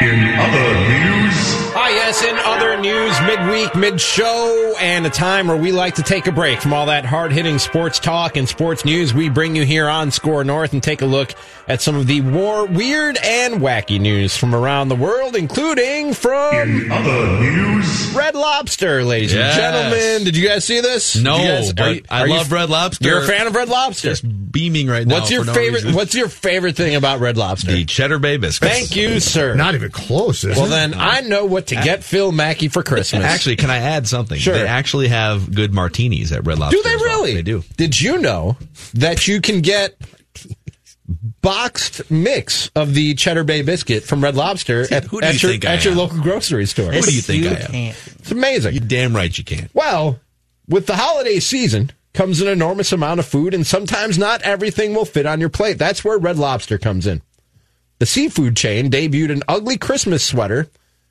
In 0.00 0.34
other 0.38 0.88
news, 0.88 1.54
Ah, 1.76 1.88
yes, 1.88 2.22
in 2.22 2.36
other 2.38 2.78
news, 2.80 3.20
midweek, 3.22 3.74
mid 3.74 4.00
show, 4.00 4.74
and 4.80 5.04
a 5.06 5.10
time 5.10 5.48
where 5.48 5.56
we 5.56 5.72
like 5.72 5.96
to 5.96 6.02
take 6.02 6.26
a 6.28 6.32
break 6.32 6.60
from 6.60 6.72
all 6.72 6.86
that 6.86 7.04
hard 7.04 7.32
hitting 7.32 7.58
sports 7.58 7.98
talk 7.98 8.36
and 8.36 8.48
sports 8.48 8.84
news. 8.84 9.12
We 9.12 9.28
bring 9.28 9.56
you 9.56 9.64
here 9.64 9.88
on 9.88 10.10
SKOR 10.12 10.44
North 10.44 10.72
and 10.72 10.80
take 10.82 11.02
a 11.02 11.06
look 11.06 11.34
at 11.66 11.82
some 11.82 11.96
of 11.96 12.06
the 12.06 12.20
war, 12.20 12.64
weird 12.66 13.18
and 13.22 13.56
wacky 13.56 14.00
news 14.00 14.36
from 14.36 14.54
around 14.54 14.88
the 14.88 14.94
world, 14.94 15.34
including 15.34 16.14
from 16.14 16.54
in 16.54 16.92
other 16.92 17.40
news, 17.40 18.10
Red 18.14 18.34
Lobster, 18.36 19.02
ladies 19.04 19.34
Yes. 19.34 19.56
and 19.58 19.60
gentlemen. 19.60 20.24
Did 20.24 20.36
you 20.36 20.46
guys 20.48 20.64
see 20.64 20.80
this? 20.80 21.16
No, 21.16 21.38
guys- 21.38 21.72
but 21.72 21.82
are 21.86 21.92
you- 21.94 22.02
I 22.08 22.20
are 22.20 22.28
you- 22.28 22.34
love 22.34 22.52
Red 22.52 22.70
Lobster. 22.70 23.04
You're 23.08 23.24
a 23.24 23.26
fan 23.26 23.46
of 23.48 23.54
Red 23.56 23.68
Lobster. 23.68 24.10
Just 24.10 24.24
beaming 24.52 24.86
right 24.86 25.06
now. 25.06 25.16
What's 25.16 25.30
your 25.30 25.42
for 25.42 25.48
no 25.48 25.54
favorite? 25.54 25.74
reason. 25.82 25.92
What's 25.94 26.14
your 26.14 26.28
favorite 26.28 26.76
thing 26.76 26.94
about 26.94 27.18
Red 27.20 27.36
Lobster? 27.36 27.72
the 27.72 27.84
Cheddar 27.84 28.20
Bay 28.20 28.36
biscuits? 28.36 28.72
Thank 28.72 28.94
you, 28.94 29.18
sir. 29.18 29.54
Not 29.54 29.74
even 29.74 29.83
close, 29.88 30.44
is 30.44 30.56
well, 30.56 30.66
it? 30.66 30.70
then 30.70 30.94
I 30.94 31.20
know 31.20 31.44
what 31.44 31.68
to 31.68 31.76
get 31.76 32.04
Phil 32.04 32.32
Mackey 32.32 32.68
for 32.68 32.82
Christmas. 32.82 33.24
Actually, 33.24 33.56
can 33.56 33.70
I 33.70 33.78
add 33.78 34.06
something? 34.06 34.38
Sure. 34.38 34.54
They 34.54 34.66
actually 34.66 35.08
have 35.08 35.54
good 35.54 35.72
martinis 35.72 36.32
at 36.32 36.46
Red 36.46 36.58
Lobster. 36.58 36.76
Do 36.76 36.82
they 36.82 36.94
as 36.94 37.00
well. 37.00 37.18
really? 37.20 37.34
They 37.34 37.42
do. 37.42 37.62
Did 37.76 38.00
you 38.00 38.18
know 38.18 38.56
that 38.94 39.26
you 39.26 39.40
can 39.40 39.60
get 39.60 39.96
boxed 41.40 42.10
mix 42.10 42.70
of 42.74 42.94
the 42.94 43.14
Cheddar 43.14 43.44
Bay 43.44 43.62
biscuit 43.62 44.04
from 44.04 44.22
Red 44.22 44.34
Lobster 44.34 44.86
at, 44.90 45.04
who 45.04 45.20
do 45.20 45.26
at 45.26 45.34
you 45.34 45.48
your, 45.48 45.50
think 45.52 45.64
at 45.64 45.84
your 45.84 45.94
local 45.94 46.20
grocery 46.20 46.66
store? 46.66 46.92
Who 46.92 47.02
do 47.02 47.14
you 47.14 47.22
think 47.22 47.46
I 47.46 47.50
am? 47.50 47.70
can't. 47.70 47.96
It's 48.18 48.30
amazing. 48.32 48.74
You 48.74 48.80
damn 48.80 49.14
right 49.14 49.36
you 49.36 49.44
can't. 49.44 49.70
Well, 49.74 50.20
with 50.68 50.86
the 50.86 50.96
holiday 50.96 51.40
season 51.40 51.90
comes 52.14 52.40
an 52.40 52.48
enormous 52.48 52.92
amount 52.92 53.20
of 53.20 53.26
food, 53.26 53.52
and 53.54 53.66
sometimes 53.66 54.16
not 54.16 54.40
everything 54.42 54.94
will 54.94 55.04
fit 55.04 55.26
on 55.26 55.40
your 55.40 55.48
plate. 55.50 55.78
That's 55.78 56.04
where 56.04 56.16
Red 56.16 56.38
Lobster 56.38 56.78
comes 56.78 57.06
in. 57.06 57.22
The 57.98 58.06
seafood 58.06 58.56
chain 58.56 58.90
debuted 58.90 59.30
an 59.30 59.42
ugly 59.48 59.76
Christmas 59.78 60.24
sweater 60.24 60.68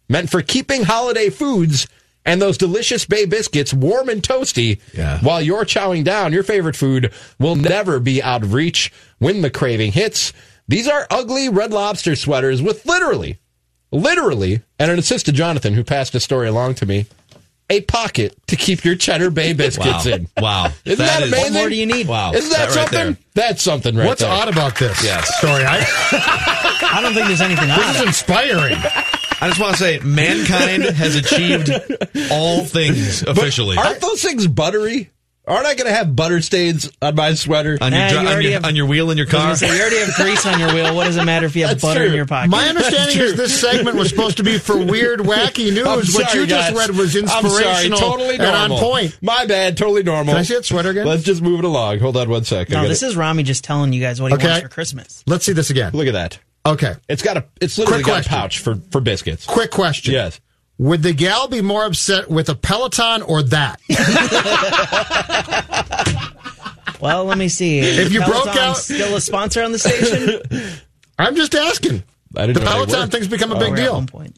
meant 0.10 0.30
for 0.30 0.42
keeping 0.42 0.84
holiday 0.84 1.30
foods 1.30 1.88
and 2.26 2.42
those 2.42 2.58
delicious 2.58 3.06
bay 3.06 3.26
biscuits 3.26 3.74
warm 3.74 4.10
and 4.10 4.22
toasty 4.22 4.80
Yeah. 4.94 5.20
while 5.20 5.42
you're 5.42 5.66
chowing 5.66 6.04
down. 6.04 6.34
Your 6.34 6.44
favorite 6.44 6.76
food 6.76 7.12
will 7.40 7.56
never 7.56 8.00
be 8.00 8.22
out 8.22 8.44
of 8.44 8.54
reach 8.54 8.92
when 9.20 9.42
the 9.42 9.50
craving 9.50 9.92
hits. 9.94 10.34
These 10.68 10.88
are 10.88 11.08
ugly 11.10 11.50
Red 11.50 11.72
Lobster 11.72 12.16
sweaters 12.16 12.62
with 12.62 12.86
literally, 12.86 13.40
literally, 13.92 14.62
and 14.80 14.92
an 14.92 15.00
assist 15.00 15.26
to 15.26 15.32
Jonathan, 15.32 15.74
who 15.74 15.84
passed 15.84 16.16
a 16.16 16.20
story 16.20 16.48
along 16.48 16.76
to 16.76 16.86
me, 16.86 17.06
a 17.70 17.82
pocket 17.82 18.36
to 18.48 18.56
keep 18.56 18.86
your 18.86 18.96
Cheddar 18.96 19.30
Bay 19.32 19.52
biscuits 19.64 20.06
Wow. 20.06 20.12
in. 20.14 20.28
Wow. 20.38 20.72
Isn't 20.86 21.06
that, 21.06 21.24
is- 21.24 21.30
amazing? 21.30 21.54
What 21.54 21.60
more 21.60 21.70
do 21.70 21.76
you 21.76 21.86
need? 21.86 22.08
Wow. 22.08 22.34
Isn't 22.34 22.50
that, 22.52 22.70
That 22.70 22.72
something? 22.90 23.18
That's 23.34 23.62
something 23.62 23.96
right 23.96 24.06
What's 24.08 24.22
there. 24.22 24.32
odd 24.32 24.48
about 24.48 24.78
this 24.78 25.04
Yes. 25.04 25.38
story? 25.40 25.64
I, 25.66 25.80
I 26.94 27.02
don't 27.02 27.14
think 27.14 27.28
there's 27.28 27.42
anything 27.42 27.68
this 27.68 27.78
odd. 27.80 27.96
is 27.96 28.02
inspiring. 28.04 28.76
I 29.42 29.48
just 29.50 29.60
want 29.60 29.76
to 29.76 29.84
say, 29.84 30.00
mankind 30.00 30.84
has 30.84 31.16
achieved 31.16 31.70
all 32.32 32.64
things 32.64 33.24
officially. 33.24 33.78
Aren't 33.78 34.00
those 34.00 34.22
things 34.22 34.48
buttery? 34.48 35.10
Aren't 35.46 35.66
I 35.66 35.76
going 35.76 35.88
to 35.88 35.94
have 35.94 36.16
butter 36.16 36.40
stains 36.40 36.90
on 37.02 37.16
my 37.16 37.34
sweater? 37.34 37.78
on, 37.82 37.92
your, 37.92 38.00
Nah, 38.00 38.08
dri- 38.10 38.22
you 38.22 38.28
on, 38.30 38.42
your, 38.44 38.52
have- 38.54 38.64
on 38.66 38.76
your 38.78 38.86
wheel 38.86 39.12
in 39.12 39.18
your 39.18 39.28
I 39.30 39.50
was 39.50 39.60
car. 39.60 39.68
say, 39.70 39.76
you 39.76 39.82
already 39.82 39.98
have 39.98 40.14
grease 40.16 40.46
on 40.46 40.58
your 40.58 40.74
wheel. 40.74 40.96
What 40.96 41.04
does 41.04 41.18
it 41.18 41.26
matter 41.26 41.46
if 41.46 41.58
you 41.58 41.64
have 41.64 41.72
That's 41.72 41.82
butter 41.84 42.06
in 42.06 42.14
your 42.14 42.26
pocket? 42.26 42.50
My 42.50 42.70
understanding 42.70 43.20
is 43.20 43.36
this 43.36 43.60
segment 43.60 43.98
was 43.98 44.08
supposed 44.08 44.38
to 44.38 44.44
be 44.44 44.58
for 44.58 44.78
weird, 44.78 45.20
wacky 45.20 45.66
news. 45.74 45.86
I'm 45.86 45.98
what 45.98 46.06
sorry, 46.30 46.40
you 46.40 46.48
just 46.48 46.74
read 46.74 46.92
was 46.92 47.14
I'm 47.18 47.28
sorry, 47.28 47.44
inspirational 47.46 48.00
totally 48.00 48.36
and 48.36 48.44
on 48.46 48.70
point. 48.80 49.18
My 49.22 49.46
bad, 49.46 49.76
totally 49.76 50.04
normal. 50.04 50.32
Can 50.34 50.40
I 50.40 50.44
see 50.44 50.56
that 50.56 50.64
sweater 50.64 50.92
again? 50.92 51.06
Let's 51.08 51.24
just 51.24 51.42
move 51.42 51.60
it 51.60 51.66
along. 51.66 52.00
Hold 52.00 52.16
on 52.16 52.30
one 52.30 52.46
sec. 52.46 52.72
I 52.74 52.82
no, 52.82 52.88
this 52.88 53.04
is 53.04 53.18
Rami 53.18 53.44
just 53.44 53.66
telling 53.66 53.92
you 53.92 54.00
guys 54.00 54.22
what 54.22 54.32
he 54.32 54.36
Okay. 54.38 54.48
wants 54.48 54.62
for 54.62 54.70
Christmas. 54.70 55.26
Let's 55.28 55.44
see 55.44 55.52
this 55.52 55.70
again. 55.70 55.92
Look 55.92 56.08
at 56.08 56.14
that. 56.14 56.40
Okay. 56.66 56.94
It's 57.10 57.22
got 57.22 57.38
a. 57.38 57.46
It's 57.62 57.78
literally 57.78 58.04
Quick 58.04 58.16
got 58.16 58.26
a 58.26 58.30
pouch 58.30 58.60
for 58.60 58.76
for 58.92 59.02
biscuits. 59.02 59.46
Quick 59.46 59.72
question. 59.72 60.14
Yes. 60.14 60.40
Would 60.78 61.04
the 61.04 61.14
gal 61.14 61.48
be 61.48 61.62
more 61.62 61.86
upset 61.86 62.30
with 62.30 62.50
a 62.50 62.56
Peloton 62.56 63.22
or 63.22 63.44
that? 63.44 63.80
Well, 67.02 67.26
let 67.26 67.38
me 67.38 67.50
see. 67.50 67.80
If 67.80 68.14
you 68.14 68.24
broke 68.24 68.48
out- 68.48 68.78
still 68.78 69.14
a 69.18 69.20
sponsor 69.20 69.62
on 69.62 69.74
the 69.74 69.80
station. 69.80 70.42
I'm 71.20 71.36
just 71.36 71.54
asking. 71.54 72.02
I 72.36 72.48
didn't 72.48 72.60
the 72.64 72.66
know 72.66 72.86
Peloton 72.86 73.10
thing's 73.10 73.28
become 73.28 73.52
a 73.52 73.56
Oh, 73.56 73.60
big 73.60 73.72
we're 73.72 73.78
at 73.78 73.82
deal. 73.84 73.94
one 73.96 74.08
point. 74.08 74.36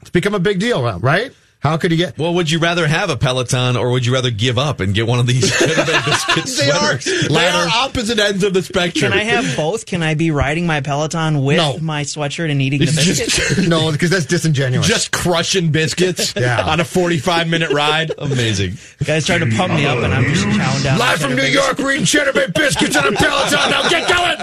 It's 0.00 0.08
become 0.10 0.34
a 0.34 0.38
big 0.38 0.58
deal, 0.58 0.82
right? 0.98 1.30
How 1.66 1.76
could 1.78 1.90
you 1.90 1.96
get? 1.96 2.16
Well, 2.16 2.32
would 2.34 2.48
you 2.48 2.60
rather 2.60 2.86
have 2.86 3.10
a 3.10 3.16
Peloton 3.16 3.76
or 3.76 3.90
would 3.90 4.06
you 4.06 4.12
rather 4.12 4.30
give 4.30 4.56
up 4.56 4.78
and 4.78 4.94
get 4.94 5.04
one 5.08 5.18
of 5.18 5.26
these 5.26 5.50
Cheddar 5.58 5.74
biscuit 6.04 6.44
They 6.64 6.70
are, 6.70 6.94
they 7.28 7.48
are 7.48 7.66
opposite 7.68 8.20
ends 8.20 8.44
of 8.44 8.54
the 8.54 8.62
spectrum. 8.62 9.10
Can 9.10 9.18
I 9.18 9.24
have 9.24 9.56
both? 9.56 9.84
Can 9.84 10.00
I 10.00 10.14
be 10.14 10.30
riding 10.30 10.64
my 10.68 10.80
Peloton 10.80 11.42
with 11.42 11.56
No. 11.56 11.78
my 11.78 12.02
sweatshirt 12.04 12.52
and 12.52 12.62
eating 12.62 12.78
the 12.78 12.84
It's 12.84 12.94
biscuit? 12.94 13.30
just, 13.56 13.68
No, 13.68 13.90
because 13.90 14.10
that's 14.10 14.26
disingenuous. 14.26 14.86
just 14.86 15.10
crushing 15.10 15.72
biscuits 15.72 16.34
Yeah. 16.36 16.62
on 16.64 16.78
a 16.78 16.84
45 16.84 17.48
minute 17.48 17.72
ride. 17.72 18.12
Amazing. 18.16 18.76
The 18.98 19.04
Guys 19.04 19.26
tried 19.26 19.38
to 19.38 19.46
pump 19.56 19.74
me 19.74 19.86
up, 19.86 19.98
and 19.98 20.14
I'm 20.14 20.22
just 20.32 20.44
chowing 20.46 20.84
down. 20.84 20.98
Live 21.00 21.18
from 21.20 21.34
New 21.34 21.42
York, 21.42 21.78
we're 21.78 21.94
eating 21.94 22.06
cheddar 22.06 22.32
bay 22.32 22.46
biscuits 22.54 22.96
on 22.96 23.08
a 23.08 23.16
Peloton. 23.16 23.70
Now 23.70 23.88
get 23.88 24.08
going. 24.08 24.36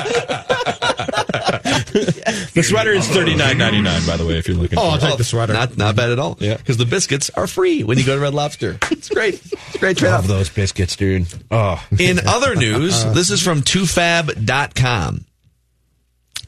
The 2.54 2.64
sweater 2.64 2.92
is 2.92 3.08
thirty 3.08 3.36
nine 3.36 3.58
ninety 3.58 3.82
nine, 3.82 4.06
by 4.06 4.18
the 4.18 4.26
way, 4.26 4.38
if 4.38 4.48
you're 4.48 4.58
looking 4.58 4.78
Oh, 4.78 4.90
I'll 4.90 5.00
for 5.00 5.06
it. 5.06 5.10
take 5.10 5.18
the 5.18 5.24
sweater. 5.24 5.54
Not 5.54 5.78
not 5.78 5.96
bad 5.96 6.12
at 6.12 6.20
all. 6.20 6.38
Yeah. 6.40 6.58
Because 6.58 6.78
the 6.78 6.86
biscuits 7.18 7.38
are 7.38 7.48
free 7.48 7.84
when 7.84 7.98
you 7.98 8.06
go 8.06 8.16
to 8.16 8.22
Red 8.22 8.34
Lobster. 8.34 8.78
It's 8.92 9.10
great. 9.10 9.36
It's 9.36 9.76
a 9.76 9.78
great 9.80 9.98
trade 9.98 10.12
Love 10.12 10.28
those 10.28 10.50
biscuits, 10.50 10.96
dude. 10.96 11.28
Oh. 11.52 11.84
In 12.00 12.20
other 12.28 12.56
news, 12.56 13.04
this 13.14 13.30
is 13.30 13.42
from 13.42 13.62
toofab.com. 13.62 15.26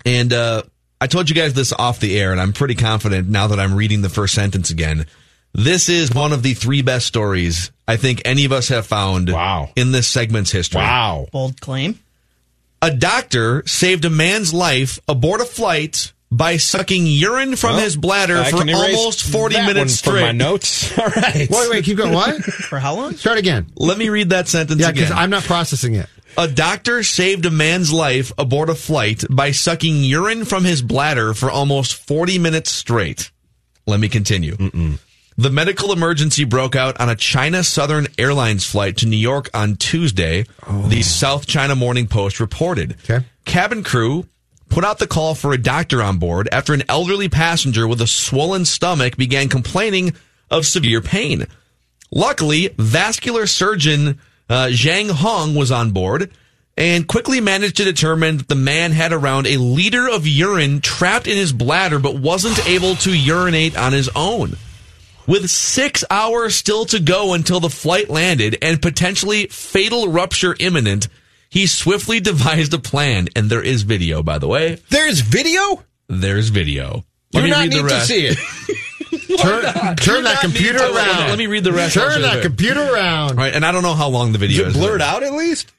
And 0.05 0.33
uh, 0.33 0.63
I 1.01 1.07
told 1.07 1.29
you 1.29 1.35
guys 1.35 1.53
this 1.53 1.73
off 1.73 1.99
the 1.99 2.19
air, 2.19 2.31
and 2.31 2.39
I'm 2.39 2.53
pretty 2.53 2.75
confident 2.75 3.27
now 3.29 3.47
that 3.47 3.59
I'm 3.59 3.75
reading 3.75 4.01
the 4.01 4.09
first 4.09 4.33
sentence 4.33 4.69
again. 4.69 5.05
This 5.53 5.87
is 5.89 6.13
one 6.13 6.33
of 6.33 6.43
the 6.43 6.53
three 6.53 6.81
best 6.81 7.07
stories 7.07 7.71
I 7.87 7.97
think 7.97 8.21
any 8.25 8.45
of 8.45 8.51
us 8.51 8.67
have 8.69 8.85
found 8.85 9.31
Wow. 9.31 9.69
in 9.75 9.91
this 9.91 10.07
segment's 10.07 10.51
history. 10.51 10.81
Wow. 10.81 11.27
Bold 11.31 11.61
claim. 11.61 11.99
A 12.81 12.91
doctor 12.91 13.63
saved 13.65 14.05
a 14.05 14.09
man's 14.09 14.53
life 14.53 14.99
aboard 15.07 15.41
a 15.41 15.45
flight 15.45 16.11
by 16.31 16.57
sucking 16.57 17.05
urine 17.05 17.55
from 17.55 17.71
Well, 17.75 17.83
his 17.83 17.95
bladder 17.95 18.37
I 18.37 18.51
for 18.51 18.57
can 18.57 18.73
almost 18.73 19.23
40 19.23 19.55
that 19.55 19.67
minutes 19.67 20.05
one 20.05 20.13
from 20.13 20.19
straight. 20.19 20.21
my 20.21 20.31
notes. 20.31 20.97
All 20.99 21.05
right. 21.07 21.47
Wait, 21.49 21.69
wait, 21.69 21.85
keep 21.85 21.97
going. 21.97 22.13
What? 22.13 22.43
For 22.43 22.79
how 22.79 22.95
long? 22.95 23.13
Start 23.13 23.37
again. 23.37 23.67
Let 23.75 23.97
me 23.97 24.09
read 24.09 24.29
that 24.31 24.47
sentence 24.47 24.81
Yeah, 24.81 24.89
again. 24.89 25.03
because 25.05 25.17
I'm 25.17 25.29
not 25.29 25.43
processing 25.43 25.95
it. 25.95 26.07
A 26.37 26.47
doctor 26.49 27.01
saved 27.03 27.45
a 27.45 27.51
man's 27.51 27.93
life 27.93 28.33
aboard 28.37 28.69
a 28.69 28.75
flight 28.75 29.23
by 29.29 29.51
sucking 29.51 30.03
urine 30.03 30.43
from 30.43 30.65
his 30.65 30.81
bladder 30.81 31.33
for 31.33 31.49
almost 31.49 31.95
40 31.95 32.39
minutes 32.39 32.71
straight. 32.71 33.31
Let 33.87 33.99
me 34.01 34.09
continue. 34.09 34.57
The 35.37 35.49
medical 35.49 35.93
emergency 35.93 36.43
broke 36.43 36.75
out 36.75 36.99
on 36.99 37.07
a 37.09 37.15
China 37.15 37.63
Southern 37.63 38.07
Airlines 38.17 38.65
flight 38.65 38.97
to 38.97 39.05
New 39.05 39.15
York 39.17 39.49
on 39.53 39.75
Tuesday, 39.75 40.43
the 40.43 40.97
oh. 40.99 41.01
South 41.01 41.45
China 41.45 41.75
Morning 41.75 42.07
Post 42.07 42.39
reported. 42.39 42.97
Okay. 43.03 43.25
Cabin 43.45 43.83
crew 43.83 44.27
put 44.75 44.83
out 44.83 44.99
the 44.99 45.07
call 45.07 45.35
for 45.35 45.53
a 45.53 45.57
doctor 45.57 46.03
on 46.03 46.17
board 46.17 46.49
after 46.51 46.73
an 46.73 46.83
elderly 46.89 47.29
passenger 47.29 47.87
with 47.87 48.01
a 48.01 48.07
swollen 48.07 48.65
stomach 48.65 49.15
began 49.15 49.47
complaining 49.47 50.13
of 50.51 50.65
severe 50.65 50.99
pain. 50.99 51.45
Luckily, 52.11 52.67
vascular 52.77 53.47
surgeon 53.47 54.19
uh, 54.49 54.67
Zhang 54.71 55.09
Hong 55.09 55.55
was 55.55 55.71
on 55.71 55.91
board 55.91 56.29
and 56.75 57.07
quickly 57.07 57.39
managed 57.39 57.77
to 57.77 57.85
determine 57.85 58.35
that 58.35 58.49
the 58.49 58.55
man 58.55 58.91
had 58.91 59.13
around 59.13 59.47
a 59.47 59.55
liter 59.55 60.09
of 60.09 60.27
urine 60.27 60.81
trapped 60.81 61.27
in 61.27 61.37
his 61.37 61.53
bladder 61.53 61.97
but 61.97 62.19
wasn't 62.19 62.67
able 62.67 62.95
to 62.95 63.17
urinate 63.17 63.77
on 63.77 63.93
his 63.93 64.09
own. 64.13 64.57
With 65.25 65.49
six 65.49 66.03
hours 66.11 66.53
still 66.53 66.83
to 66.87 66.99
go 66.99 67.33
until 67.33 67.61
the 67.61 67.69
flight 67.69 68.09
landed 68.09 68.57
and 68.61 68.81
potentially 68.81 69.47
fatal 69.47 70.09
rupture 70.11 70.53
imminent, 70.59 71.07
he 71.55 71.65
swiftly 71.67 72.19
devised 72.31 72.73
a 72.73 72.77
plan. 72.79 73.29
And 73.35 73.49
there 73.49 73.63
is 73.63 73.81
video, 73.83 74.21
by 74.21 74.37
the 74.37 74.47
way. 74.47 74.77
There's 74.89 75.21
video? 75.21 75.83
There's 76.07 76.49
video. 76.49 77.05
Do 77.31 77.39
Let 77.39 77.43
me 77.45 77.49
not 77.49 77.59
read 77.61 77.69
need 77.69 77.77
the 77.77 77.87
to 77.87 77.95
rest. 77.95 78.07
see 78.07 78.27
it. 78.27 78.37
Turn, 79.39 79.63
turn 79.97 80.23
that 80.23 80.39
computer 80.41 80.79
need 80.79 80.95
around. 80.95 81.29
Let 81.29 81.37
me 81.37 81.47
read 81.47 81.63
the 81.63 81.73
rest. 81.73 81.93
Turn 81.93 82.21
that 82.21 82.41
computer 82.41 82.79
around. 82.81 83.31
All 83.31 83.37
right, 83.37 83.53
and 83.53 83.65
I 83.65 83.71
don't 83.71 83.83
know 83.83 83.93
how 83.93 84.07
long 84.07 84.31
the 84.31 84.37
video 84.37 84.63
Is 84.63 84.69
is. 84.69 84.75
it 84.75 84.79
blurred 84.79 85.01
out 85.01 85.23
at 85.23 85.33
least? 85.33 85.71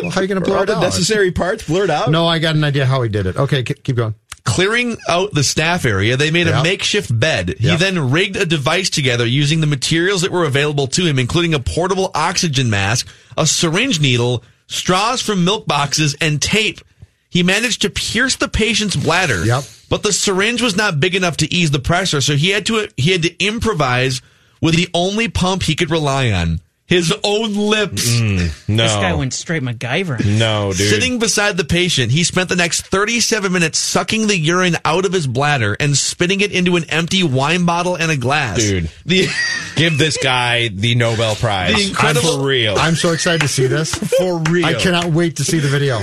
Well, 0.00 0.10
how 0.10 0.20
are 0.20 0.22
you 0.24 0.28
going 0.28 0.40
to 0.42 0.48
blur 0.48 0.58
Are 0.58 0.62
it 0.64 0.66
the 0.66 0.80
necessary 0.80 1.32
parts 1.32 1.66
blurred 1.66 1.90
out? 1.90 2.10
No, 2.10 2.26
I 2.26 2.38
got 2.38 2.54
an 2.56 2.62
idea 2.62 2.86
how 2.86 3.02
he 3.02 3.08
did 3.08 3.26
it. 3.26 3.36
Okay, 3.36 3.62
keep 3.64 3.96
going. 3.96 4.14
Clearing 4.44 4.96
out 5.08 5.32
the 5.32 5.42
staff 5.42 5.84
area, 5.84 6.16
they 6.16 6.30
made 6.30 6.46
a 6.46 6.62
makeshift 6.62 7.18
bed. 7.18 7.56
He 7.58 7.74
then 7.76 8.10
rigged 8.10 8.36
a 8.36 8.44
device 8.46 8.90
together 8.90 9.26
using 9.26 9.60
the 9.60 9.66
materials 9.66 10.22
that 10.22 10.30
were 10.30 10.44
available 10.44 10.86
to 10.88 11.04
him, 11.04 11.18
including 11.18 11.54
a 11.54 11.60
portable 11.60 12.10
oxygen 12.14 12.68
mask, 12.70 13.08
a 13.38 13.46
syringe 13.46 14.00
needle, 14.00 14.44
straws 14.66 15.20
from 15.22 15.44
milk 15.44 15.66
boxes, 15.66 16.14
and 16.20 16.40
tape. 16.40 16.80
He 17.28 17.42
managed 17.42 17.82
to 17.82 17.90
pierce 17.90 18.36
the 18.36 18.48
patient's 18.48 18.94
bladder, 18.96 19.44
Yep. 19.44 19.64
but 19.88 20.02
the 20.02 20.12
syringe 20.12 20.62
was 20.62 20.76
not 20.76 21.00
big 21.00 21.14
enough 21.14 21.36
to 21.38 21.52
ease 21.52 21.72
the 21.72 21.80
pressure, 21.80 22.20
so 22.20 22.36
he 22.36 22.50
had 22.50 22.64
to 22.66 22.88
he 22.96 23.10
had 23.12 23.22
to 23.22 23.44
improvise 23.44 24.22
with 24.60 24.76
the 24.76 24.88
only 24.94 25.28
pump 25.28 25.64
he 25.64 25.74
could 25.74 25.90
rely 25.90 26.30
on: 26.30 26.60
his 26.86 27.14
own 27.24 27.54
lips. 27.54 28.08
Mm, 28.14 28.68
no. 28.68 28.82
This 28.84 28.92
guy 28.94 29.14
went 29.14 29.32
straight 29.32 29.62
MacGyver. 29.62 30.22
no, 30.38 30.72
dude. 30.72 30.88
Sitting 30.90 31.18
beside 31.18 31.56
the 31.56 31.64
patient, 31.64 32.12
he 32.12 32.24
spent 32.24 32.48
the 32.50 32.56
next 32.56 32.86
37 32.88 33.50
minutes 33.50 33.78
sucking 33.78 34.26
the 34.26 34.36
urine 34.36 34.76
out 34.84 35.06
of 35.06 35.12
his 35.12 35.26
bladder 35.26 35.76
and 35.80 35.96
spitting 35.96 36.40
it 36.42 36.52
into 36.52 36.76
an 36.76 36.84
empty 36.90 37.22
wine 37.22 37.64
bottle 37.64 37.94
and 37.96 38.10
a 38.10 38.16
glass. 38.16 38.58
Dude. 38.58 38.90
The, 39.06 39.28
Give 39.76 39.96
this 39.98 40.18
guy 40.22 40.68
the 40.68 40.94
Nobel 40.94 41.34
Prize. 41.36 41.74
The 41.74 41.88
incredible- 41.88 42.28
I'm 42.34 42.38
for 42.40 42.46
real. 42.46 42.76
I'm 42.76 42.94
so 42.96 43.12
excited 43.12 43.40
to 43.40 43.48
see 43.48 43.66
this. 43.66 43.94
for 44.18 44.38
real. 44.50 44.66
I 44.66 44.74
cannot 44.74 45.06
wait 45.06 45.36
to 45.36 45.44
see 45.44 45.58
the 45.58 45.68
video. 45.68 46.00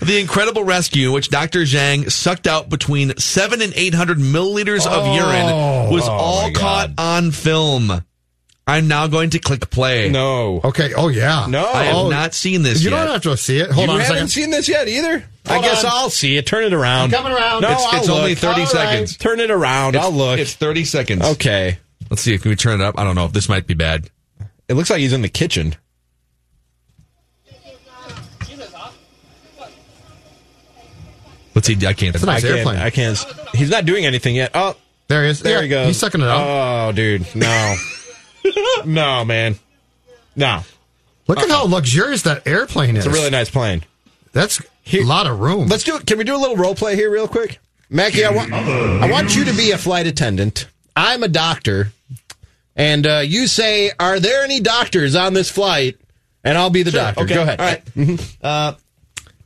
the 0.00 0.18
incredible 0.20 0.64
rescue 0.64 1.10
which 1.12 1.28
Dr. 1.28 1.62
Zhang 1.62 2.10
sucked 2.10 2.46
out 2.46 2.68
between 2.70 3.16
7 3.18 3.60
and 3.60 3.72
800 3.74 4.18
milliliters 4.18 4.86
of 4.86 5.06
urine 5.14 5.50
oh. 5.50 5.92
was 5.92 6.08
Oh, 6.08 6.12
all 6.12 6.52
caught 6.52 6.90
on 6.98 7.30
film. 7.32 8.04
I'm 8.70 8.88
now 8.88 9.06
going 9.06 9.30
to 9.30 9.38
click 9.38 9.68
play. 9.70 10.08
No. 10.10 10.60
Okay. 10.64 10.92
Oh 10.94 11.08
yeah. 11.08 11.46
No. 11.48 11.66
I 11.66 11.84
have 11.84 11.96
Oh, 11.96 12.08
not 12.10 12.34
seen 12.34 12.62
this 12.62 12.82
You 12.82 12.90
yet. 12.90 12.96
don't 13.04 13.12
have 13.12 13.22
to 13.22 13.36
see 13.36 13.58
it. 13.58 13.70
Hold 13.70 13.86
you 13.88 13.92
on 13.94 14.00
a 14.00 14.02
haven't 14.02 14.16
second. 14.16 14.28
seen 14.28 14.50
this 14.50 14.68
yet 14.68 14.88
either? 14.88 15.24
I 15.46 15.60
guess 15.60 15.84
on. 15.84 15.90
I'll 15.92 16.10
see 16.10 16.36
it. 16.36 16.46
Turn 16.46 16.64
it 16.64 16.72
around. 16.72 17.14
I'm 17.14 17.22
coming 17.22 17.36
around. 17.36 17.62
No, 17.62 17.70
It's- 17.70 17.86
I'll 17.92 18.00
it's 18.00 18.08
only 18.08 18.34
30 18.34 18.60
All 18.62 18.66
seconds. 18.66 19.16
Turn 19.16 19.40
it 19.40 19.50
around. 19.50 19.96
It's, 19.96 20.04
I'll 20.04 20.12
look. 20.12 20.38
It's 20.38 20.54
30 20.54 20.84
seconds. 20.84 21.22
okay. 21.24 21.78
Let's 22.10 22.22
see. 22.22 22.36
Can 22.38 22.48
we 22.50 22.56
turn 22.56 22.80
it 22.80 22.84
up? 22.84 22.98
I 22.98 23.04
don't 23.04 23.14
know. 23.14 23.28
This 23.28 23.48
might 23.48 23.66
be 23.66 23.74
bad. 23.74 24.10
It 24.68 24.74
looks 24.74 24.90
like 24.90 25.00
he's 25.00 25.12
in 25.12 25.22
the 25.22 25.28
kitchen. 25.28 25.74
Let's 31.54 31.66
see. 31.66 31.74
I 31.86 31.92
can't. 31.92 32.14
It's 32.14 32.22
a 32.22 32.26
nice 32.26 32.44
I 32.44 32.46
can't, 32.48 32.58
airplane. 32.58 32.78
I 32.78 32.90
can't. 32.90 33.18
He's 33.54 33.70
not 33.70 33.84
doing 33.84 34.06
anything 34.06 34.36
yet. 34.36 34.52
Oh, 34.54 34.76
There 35.08 35.24
he 35.24 35.30
is. 35.30 35.40
there 35.40 35.56
Yeah, 35.56 35.62
he 35.62 35.68
goes. 35.68 35.86
He's 35.88 35.96
sucking 35.98 36.20
it 36.20 36.26
up. 36.28 36.40
Oh, 36.46 36.92
dude. 36.92 37.26
No. 37.34 37.76
no, 38.84 39.24
man. 39.24 39.56
No. 40.36 40.62
Look 41.26 41.38
at 41.38 41.48
how 41.48 41.66
luxurious 41.66 42.22
that 42.22 42.46
airplane 42.46 42.96
is. 42.96 43.06
It's 43.06 43.14
a 43.14 43.16
really 43.16 43.30
nice 43.30 43.50
plane. 43.50 43.84
That's 44.32 44.60
a 44.92 45.02
lot 45.04 45.26
of 45.26 45.38
room. 45.40 45.68
Let's 45.68 45.84
do 45.84 45.96
it. 45.96 46.06
Can 46.06 46.18
we 46.18 46.24
do 46.24 46.34
a 46.34 46.38
little 46.38 46.56
role 46.56 46.74
play 46.74 46.96
here, 46.96 47.10
real 47.10 47.28
quick? 47.28 47.58
Mackey, 47.88 48.24
I 48.24 48.30
want 48.30 48.52
I 48.52 49.10
want 49.10 49.34
you 49.34 49.44
to 49.44 49.52
be 49.52 49.72
a 49.72 49.78
flight 49.78 50.06
attendant. 50.06 50.68
I'm 50.94 51.22
a 51.22 51.28
doctor, 51.28 51.92
and 52.76 53.06
uh, 53.06 53.22
you 53.24 53.46
say, 53.46 53.90
"Are 53.98 54.20
there 54.20 54.44
any 54.44 54.60
doctors 54.60 55.16
on 55.16 55.34
this 55.34 55.50
flight?" 55.50 55.98
And 56.42 56.56
I'll 56.56 56.70
be 56.70 56.82
the 56.82 56.92
doctor. 56.92 57.22
Okay. 57.22 57.34
Go 57.34 57.42
ahead. 57.42 57.60
All 57.60 57.66
right. 57.66 58.36
Uh, 58.42 58.72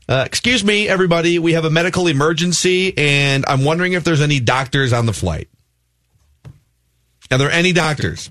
uh, 0.08 0.22
excuse 0.26 0.62
me, 0.62 0.88
everybody. 0.88 1.38
We 1.38 1.54
have 1.54 1.64
a 1.64 1.70
medical 1.70 2.06
emergency, 2.06 2.96
and 2.96 3.44
I'm 3.48 3.64
wondering 3.64 3.94
if 3.94 4.04
there's 4.04 4.20
any 4.20 4.40
doctors 4.40 4.92
on 4.92 5.06
the 5.06 5.12
flight. 5.12 5.48
Are 7.30 7.38
there 7.38 7.50
any 7.50 7.72
doctors? 7.72 8.30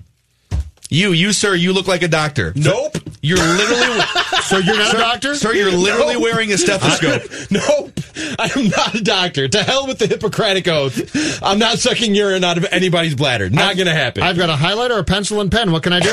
You, 0.94 1.10
you, 1.10 1.32
sir, 1.32 1.56
you 1.56 1.72
look 1.72 1.88
like 1.88 2.02
a 2.02 2.08
doctor. 2.08 2.52
Nope. 2.54 2.98
You're 3.20 3.36
literally. 3.36 4.00
so 4.42 4.58
you're 4.58 4.76
not 4.76 4.92
sir, 4.92 4.98
a 4.98 5.00
doctor? 5.00 5.34
Sir, 5.34 5.52
you're 5.52 5.72
literally 5.72 6.14
Nope. 6.14 6.22
wearing 6.22 6.52
a 6.52 6.56
stethoscope. 6.56 7.22
nope. 7.50 7.98
I 8.38 8.48
am 8.56 8.68
not 8.68 8.94
a 8.94 9.02
doctor. 9.02 9.48
To 9.48 9.62
hell 9.64 9.88
with 9.88 9.98
the 9.98 10.06
Hippocratic 10.06 10.68
oath. 10.68 11.42
I'm 11.42 11.58
not 11.58 11.80
sucking 11.80 12.14
urine 12.14 12.44
out 12.44 12.58
of 12.58 12.66
anybody's 12.70 13.16
bladder. 13.16 13.50
Not 13.50 13.74
going 13.74 13.88
to 13.88 13.92
happen. 13.92 14.22
I've 14.22 14.36
got 14.36 14.50
a 14.50 14.54
highlighter, 14.54 14.96
a 14.96 15.02
pencil, 15.02 15.40
and 15.40 15.50
pen. 15.50 15.72
What 15.72 15.82
can 15.82 15.92
I 15.92 15.98
do? 15.98 16.10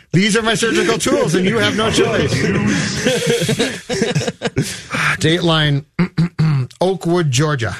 These 0.12 0.36
are 0.36 0.42
my 0.42 0.54
surgical 0.56 0.98
tools, 0.98 1.36
and 1.36 1.46
you 1.46 1.58
have 1.58 1.76
no 1.76 1.92
choice. 1.92 2.34
Dateline, 5.20 5.84
Oakwood, 6.80 7.30
Georgia. 7.30 7.76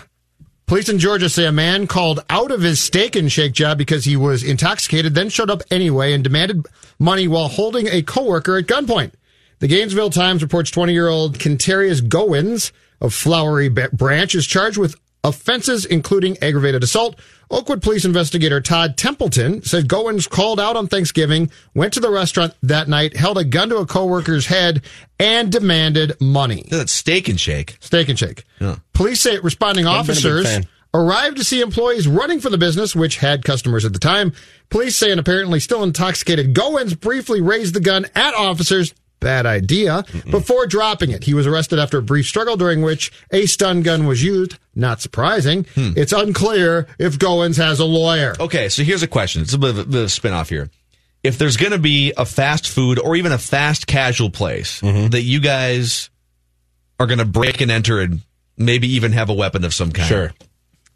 Police 0.70 0.88
in 0.88 1.00
Georgia 1.00 1.28
say 1.28 1.46
a 1.46 1.50
man 1.50 1.88
called 1.88 2.24
out 2.30 2.52
of 2.52 2.62
his 2.62 2.80
steak 2.80 3.16
and 3.16 3.32
shake 3.32 3.54
job 3.54 3.76
because 3.76 4.04
he 4.04 4.16
was 4.16 4.44
intoxicated, 4.44 5.16
then 5.16 5.28
showed 5.28 5.50
up 5.50 5.64
anyway 5.68 6.12
and 6.12 6.22
demanded 6.22 6.64
money 6.96 7.26
while 7.26 7.48
holding 7.48 7.88
a 7.88 8.02
coworker 8.02 8.56
at 8.56 8.66
gunpoint. 8.66 9.10
The 9.58 9.66
Gainesville 9.66 10.10
Times 10.10 10.42
reports 10.42 10.70
20 10.70 10.92
year 10.92 11.08
old 11.08 11.40
Kenterius 11.40 12.00
Goins 12.00 12.70
of 13.00 13.12
Flowery 13.12 13.68
Branch 13.68 14.32
is 14.32 14.46
charged 14.46 14.78
with 14.78 14.94
offenses, 15.24 15.84
including 15.84 16.36
aggravated 16.42 16.82
assault. 16.82 17.18
Oakwood 17.50 17.82
police 17.82 18.04
investigator 18.04 18.60
Todd 18.60 18.96
Templeton 18.96 19.62
said 19.62 19.88
Goins 19.88 20.28
called 20.28 20.60
out 20.60 20.76
on 20.76 20.86
Thanksgiving, 20.86 21.50
went 21.74 21.92
to 21.94 22.00
the 22.00 22.10
restaurant 22.10 22.54
that 22.62 22.88
night, 22.88 23.16
held 23.16 23.38
a 23.38 23.44
gun 23.44 23.70
to 23.70 23.78
a 23.78 23.86
coworker's 23.86 24.46
head, 24.46 24.82
and 25.18 25.50
demanded 25.50 26.12
money. 26.20 26.64
That's 26.70 26.92
steak 26.92 27.28
and 27.28 27.40
shake. 27.40 27.76
Steak 27.80 28.08
and 28.08 28.18
shake. 28.18 28.44
Police 28.92 29.20
say 29.20 29.38
responding 29.40 29.86
Haven't 29.86 30.06
been 30.06 30.16
a 30.16 30.20
big 30.20 30.46
officers 30.46 30.66
arrived 30.92 31.36
to 31.36 31.44
see 31.44 31.60
employees 31.60 32.08
running 32.08 32.40
for 32.40 32.50
the 32.50 32.58
business, 32.58 32.96
which 32.96 33.18
had 33.18 33.44
customers 33.44 33.84
at 33.84 33.92
the 33.92 33.98
time. 33.98 34.32
Police 34.70 34.96
say 34.96 35.10
an 35.12 35.18
apparently 35.18 35.60
still 35.60 35.82
intoxicated 35.82 36.54
Goins 36.54 36.98
briefly 36.98 37.40
raised 37.40 37.74
the 37.74 37.80
gun 37.80 38.06
at 38.14 38.34
officers. 38.34 38.94
Bad 39.20 39.46
idea. 39.46 40.04
Before 40.30 40.66
dropping 40.66 41.10
it, 41.10 41.24
he 41.24 41.34
was 41.34 41.46
arrested 41.46 41.78
after 41.78 41.98
a 41.98 42.02
brief 42.02 42.26
struggle 42.26 42.56
during 42.56 42.80
which 42.80 43.12
a 43.30 43.46
stun 43.46 43.82
gun 43.82 44.06
was 44.06 44.22
used. 44.22 44.58
Not 44.74 45.00
surprising. 45.02 45.66
Hmm. 45.74 45.92
It's 45.94 46.12
unclear 46.12 46.88
if 46.98 47.18
Goins 47.18 47.58
has 47.58 47.80
a 47.80 47.84
lawyer. 47.84 48.34
Okay, 48.40 48.70
so 48.70 48.82
here's 48.82 49.02
a 49.02 49.08
question. 49.08 49.42
It's 49.42 49.52
a 49.52 49.58
bit 49.58 49.70
of 49.70 49.78
a, 49.78 49.84
bit 49.84 49.98
of 50.00 50.06
a 50.06 50.08
spin 50.08 50.32
off 50.32 50.48
here. 50.48 50.70
If 51.22 51.36
there's 51.36 51.58
going 51.58 51.72
to 51.72 51.78
be 51.78 52.14
a 52.16 52.24
fast 52.24 52.66
food 52.66 52.98
or 52.98 53.14
even 53.14 53.30
a 53.30 53.38
fast 53.38 53.86
casual 53.86 54.30
place 54.30 54.80
mm-hmm. 54.80 55.08
that 55.08 55.22
you 55.22 55.40
guys 55.40 56.08
are 56.98 57.06
going 57.06 57.18
to 57.18 57.26
break 57.26 57.60
and 57.60 57.70
enter 57.70 58.00
and 58.00 58.20
maybe 58.56 58.88
even 58.88 59.12
have 59.12 59.28
a 59.28 59.34
weapon 59.34 59.64
of 59.64 59.74
some 59.74 59.92
kind, 59.92 60.08
Sure. 60.08 60.32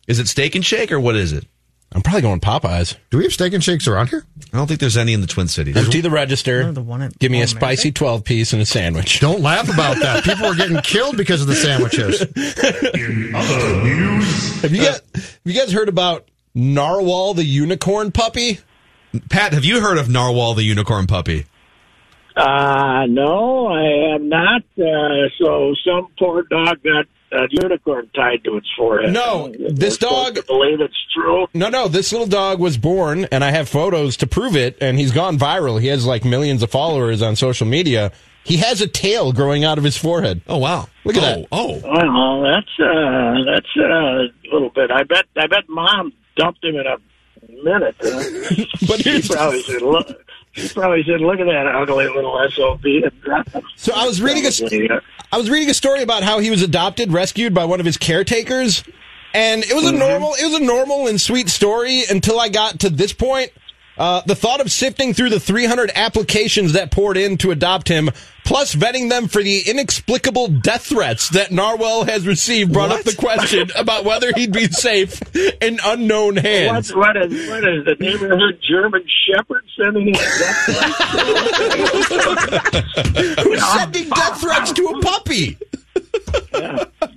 Is 0.07 0.19
it 0.19 0.29
steak 0.29 0.55
and 0.55 0.65
shake 0.65 0.93
or 0.93 1.01
what 1.01 1.17
is 1.17 1.33
it? 1.33 1.47
I'm 1.95 2.03
probably 2.03 2.23
going 2.23 2.41
Popeyes. 2.41 2.97
Do 3.11 3.19
we 3.19 3.25
have 3.25 3.33
steak 3.33 3.53
and 3.53 3.63
shakes 3.63 3.87
around 3.87 4.09
here? 4.09 4.25
I 4.53 4.57
don't 4.57 4.67
think 4.67 4.81
there's 4.81 4.97
any 4.97 5.13
in 5.13 5.21
the 5.21 5.29
Twin 5.29 5.47
Cities. 5.47 5.77
Empty 5.77 6.01
the 6.01 6.11
register. 6.11 6.73
the 6.73 6.83
one 6.83 7.03
at 7.03 7.17
Give 7.21 7.31
me 7.31 7.39
a 7.39 7.43
All 7.43 7.47
spicy 7.47 7.93
12 7.93 8.25
piece 8.25 8.53
and 8.53 8.61
a 8.61 8.67
sandwich. 8.67 9.21
Don't 9.21 9.41
laugh 9.41 9.73
about 9.73 9.99
that. 10.01 10.25
People 10.25 10.47
are 10.47 10.57
getting 10.57 10.79
killed 10.83 11.17
because 11.17 11.41
of 11.41 11.47
the 11.47 11.55
sandwiches. 11.55 12.21
In 12.23 13.35
other 13.35 13.83
news, 13.85 14.63
Have 14.63 14.73
you 14.73 14.83
guys, 14.83 15.01
have 15.15 15.39
you 15.45 15.53
guys 15.55 15.71
heard 15.73 15.89
about 15.89 16.29
Narwhal 16.55 17.35
the 17.35 17.45
unicorn 17.45 18.11
puppy? 18.11 18.59
Pat, 19.31 19.53
have 19.53 19.65
you 19.65 19.81
heard 19.81 19.97
of 19.99 20.09
Narwhal 20.09 20.55
the 20.55 20.65
unicorn 20.65 21.07
puppy? 21.07 21.47
Uh, 22.37 23.07
no, 23.09 23.69
I 23.69 24.11
have 24.13 24.21
not. 24.23 24.63
Uh, 24.77 25.29
so 25.39 25.73
some 25.87 26.09
poor 26.19 26.43
dog 26.43 26.83
got 26.83 27.07
a 27.35 27.47
unicorn 27.51 28.09
tied 28.15 28.45
to 28.45 28.57
its 28.57 28.69
forehead. 28.77 29.13
No, 29.13 29.53
this 29.59 29.99
dog- 29.99 30.37
to 30.37 30.43
believe 30.45 30.81
it's 30.81 30.95
true. 31.13 31.47
No, 31.55 31.69
no, 31.69 31.89
this 31.89 32.13
little 32.13 32.27
dog 32.27 32.61
was 32.61 32.77
born, 32.77 33.25
and 33.27 33.45
I 33.45 33.51
have 33.51 33.69
photos 33.69 34.17
to 34.19 34.27
prove 34.27 34.57
it, 34.57 34.79
and 34.81 34.99
he's 34.99 35.13
gone 35.13 35.39
viral. 35.39 35.81
He 35.81 35.89
has 35.89 36.07
like 36.07 36.25
millions 36.25 36.63
of 36.63 36.71
followers 36.71 37.23
on 37.23 37.37
social 37.37 37.67
media. 37.67 38.13
He 38.45 38.59
has 38.59 38.81
a 38.81 38.87
tail 38.87 39.33
growing 39.33 39.65
out 39.65 39.79
of 39.79 39.85
his 39.85 39.97
forehead. 39.97 40.43
Oh 40.47 40.59
wow! 40.59 40.87
Look 41.05 41.17
at 41.17 41.23
oh, 41.23 41.41
that. 41.41 41.49
Oh, 41.51 41.81
Well, 41.83 42.43
that's 42.43 42.79
uh, 42.79 43.45
that's 43.51 43.77
uh, 43.77 43.83
a 43.83 44.53
little 44.53 44.71
bit. 44.71 44.91
I 44.91 45.03
bet. 45.03 45.25
I 45.37 45.47
bet 45.47 45.69
mom 45.69 46.13
dumped 46.37 46.63
him 46.63 46.77
in 46.77 46.87
a 46.87 46.99
minute. 47.63 47.97
But 48.87 49.03
she 49.03 49.23
probably 49.23 49.63
said, 49.63 49.83
"Look." 49.83 50.24
She 50.55 50.69
probably 50.69 51.05
said, 51.05 51.21
"Look 51.21 51.41
at 51.41 51.47
that 51.47 51.67
ugly 51.67 52.09
little 52.09 52.39
sob." 52.55 52.85
And 52.85 53.21
dropped 53.23 53.51
him. 53.51 53.63
So 53.77 53.93
I 53.95 54.07
was 54.07 54.23
reading 54.23 54.47
a, 54.47 55.01
I 55.33 55.39
was 55.39 55.51
reading 55.51 55.69
a 55.69 55.75
story 55.75 56.03
about 56.03 56.23
how 56.23 56.39
he 56.39 56.51
was 56.51 56.63
adopted, 56.63 57.13
rescued 57.13 57.55
by 57.55 57.65
one 57.65 57.81
of 57.81 57.87
his 57.87 57.97
caretakers, 57.97 58.85
and 59.35 59.65
it 59.65 59.75
was 59.75 59.85
a 59.85 59.89
mm-hmm. 59.89 59.99
normal, 59.99 60.35
it 60.35 60.45
was 60.45 60.55
a 60.55 60.65
normal 60.65 61.09
and 61.09 61.21
sweet 61.21 61.49
story 61.49 62.05
until 62.09 62.39
I 62.39 62.49
got 62.49 62.81
to 62.81 62.91
this 62.91 63.13
point. 63.13 63.51
Uh, 63.97 64.23
the 64.27 64.35
thought 64.35 64.61
of 64.61 64.73
sifting 64.73 65.15
through 65.15 65.31
the 65.31 65.39
300 65.39 65.93
applications 65.95 66.73
that 66.73 66.91
poured 66.91 67.17
in 67.17 67.37
to 67.39 67.53
adopt 67.53 67.87
him, 67.87 68.11
plus 68.45 68.75
vetting 68.75 69.09
them 69.09 69.29
for 69.29 69.41
the 69.41 69.61
inexplicable 69.69 70.49
death 70.49 70.87
threats 70.87 71.29
that 71.29 71.53
Narwhal 71.53 72.05
has 72.05 72.27
received, 72.27 72.73
brought 72.73 72.91
up 72.91 73.05
the 73.05 73.15
question 73.15 73.71
about 73.77 74.05
whether 74.05 74.33
he'd 74.35 74.53
be 74.53 74.67
safe 74.67 75.21
in 75.63 75.79
unknown 75.85 76.35
hands. 76.37 76.93
What, 76.93 77.15
what 77.17 77.33
is 77.33 77.49
what 77.49 77.69
is 77.69 77.85
the 77.85 77.95
neighborhood 78.01 78.59
German 78.69 79.07
Shepherd 79.29 79.65
sending 79.81 80.09
in 80.09 80.15
death 80.15 80.67
Who's 83.45 83.65
sending 83.75 84.09
death 84.09 84.41
threats 84.41 84.73
to 84.73 84.87
a 84.87 85.01
puppy? 85.01 85.57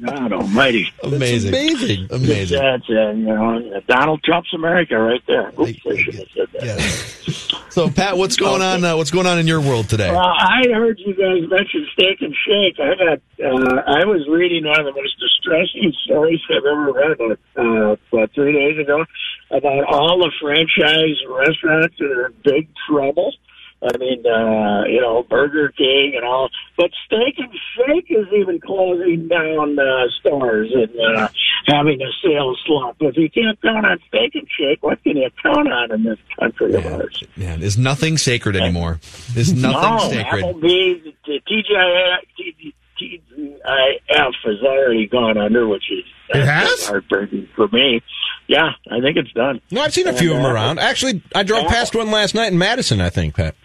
God 0.06 0.34
Almighty! 0.34 0.92
amazing, 1.04 1.50
Amazing. 1.54 2.08
amazing. 2.12 2.60
That's 2.60 2.90
uh, 2.90 3.12
you 3.12 3.26
know 3.26 3.82
Donald 3.88 4.24
Trump's 4.24 4.54
America 4.54 4.98
right 4.98 5.22
there. 5.28 5.50
Oops, 5.60 5.80
I 5.86 5.96
shouldn't 5.98 6.16
have 6.16 6.28
said 6.36 6.48
that. 6.62 7.64
So, 7.70 7.90
Pat, 7.90 8.18
what's 8.18 8.36
going 8.46 8.62
on? 8.62 8.84
Uh, 8.84 8.96
what's 8.98 9.12
going 9.12 9.28
on 9.28 9.40
in 9.40 9.48
your 9.48 9.62
world 9.62 9.90
today? 9.90 10.10
Well, 10.12 10.20
I 10.20 10.64
heard 10.74 11.00
you 11.00 11.14
guys 11.14 11.50
mention 11.50 11.88
Steak 11.94 12.22
and 12.22 12.36
Shake. 12.46 12.80
I 12.80 12.96
got. 12.96 13.20
Uh, 13.44 13.82
I 13.86 14.06
was 14.06 14.28
reading 14.30 14.66
one 14.66 14.80
of 14.80 14.86
the 14.86 14.94
most 15.00 15.16
distressing 15.20 15.94
stories 16.06 16.40
I've 16.50 16.66
ever 16.66 16.92
read 16.92 17.38
uh, 17.58 17.96
about 18.12 18.32
three 18.34 18.54
days 18.54 18.80
ago 18.80 19.06
about 19.52 19.84
all 19.86 20.20
the 20.20 20.32
franchise 20.42 21.16
restaurants 21.30 21.96
that 22.00 22.06
are 22.12 22.26
in 22.28 22.34
big 22.44 22.68
trouble. 22.90 23.34
I 23.82 23.96
mean, 23.98 24.26
uh, 24.26 24.86
you 24.86 25.00
know, 25.00 25.24
Burger 25.30 25.70
King 25.78 26.14
and 26.16 26.26
all, 26.26 26.50
but 26.78 26.90
Steak 27.06 27.36
and 27.38 27.54
Shake 27.76 28.08
is 28.10 28.26
even 28.36 28.60
closing 28.60 29.28
down 29.28 29.78
uh, 29.78 30.08
stores 30.20 30.72
and 30.74 30.90
uh, 31.00 31.30
having 31.68 32.02
a 32.02 32.10
sales 32.24 32.60
slump. 32.66 32.98
If 33.02 33.18
you 33.18 33.30
can't 33.30 33.62
count 33.62 33.86
on 33.86 34.00
Steak 34.08 34.34
and 34.34 34.48
Shake, 34.58 34.82
what 34.82 35.04
can 35.04 35.18
you 35.18 35.30
count 35.44 35.72
on 35.72 35.92
in 35.92 36.04
this 36.04 36.18
country 36.40 36.74
of 36.74 36.86
ours? 36.88 37.24
Man, 37.36 37.62
is 37.62 37.78
nothing 37.78 38.18
sacred 38.18 38.56
anymore? 38.56 39.00
Is 39.36 39.54
nothing 39.54 39.96
no, 39.96 40.10
sacred? 40.10 40.44
Applebee's, 40.44 41.14
the 41.28 41.40
TGI, 41.48 42.74
TGIF 43.00 44.34
has 44.44 44.62
already 44.64 45.08
gone 45.08 45.38
under, 45.38 45.68
which 45.68 45.84
is 45.92 46.04
It 46.30 46.46
has? 46.46 46.88
heartbreaking 46.88 47.48
for 47.56 47.68
me. 47.68 48.02
Yeah, 48.48 48.72
I 48.90 49.02
think 49.02 49.18
it's 49.18 49.32
done. 49.34 49.62
No, 49.72 49.82
I've 49.82 49.94
seen 49.94 50.08
a 50.08 50.14
few 50.14 50.32
of 50.32 50.38
them 50.38 50.46
uh, 50.46 50.54
around. 50.54 50.80
Actually, 50.80 51.22
I 51.36 51.44
drove 51.44 51.68
past 51.68 51.94
one 51.96 52.10
last 52.12 52.34
night 52.34 52.52
in 52.52 52.58
Madison, 52.58 53.02
I 53.02 53.10
think, 53.10 53.36
Pat. 53.36 53.56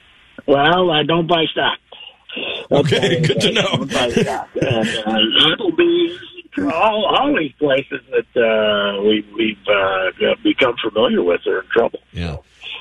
Well, 0.52 0.90
I 0.90 1.02
don't 1.02 1.26
buy 1.26 1.44
stock. 1.50 1.78
Okay, 2.70 3.20
good 3.20 3.40
to 3.40 3.52
know. 3.52 3.62
Don't 3.62 3.92
buy 3.92 4.10
stock. 4.10 4.48
And, 4.60 4.88
uh, 5.06 5.56
Applebee's, 5.56 6.20
all, 6.58 7.06
all 7.06 7.34
these 7.38 7.52
places 7.58 8.00
that 8.10 8.30
uh, 8.38 9.02
we, 9.02 9.26
we've 9.34 9.56
uh, 9.66 10.34
become 10.42 10.74
familiar 10.82 11.22
with 11.22 11.40
are 11.46 11.60
in 11.60 11.66
trouble. 11.72 12.00
Yeah. 12.12 12.36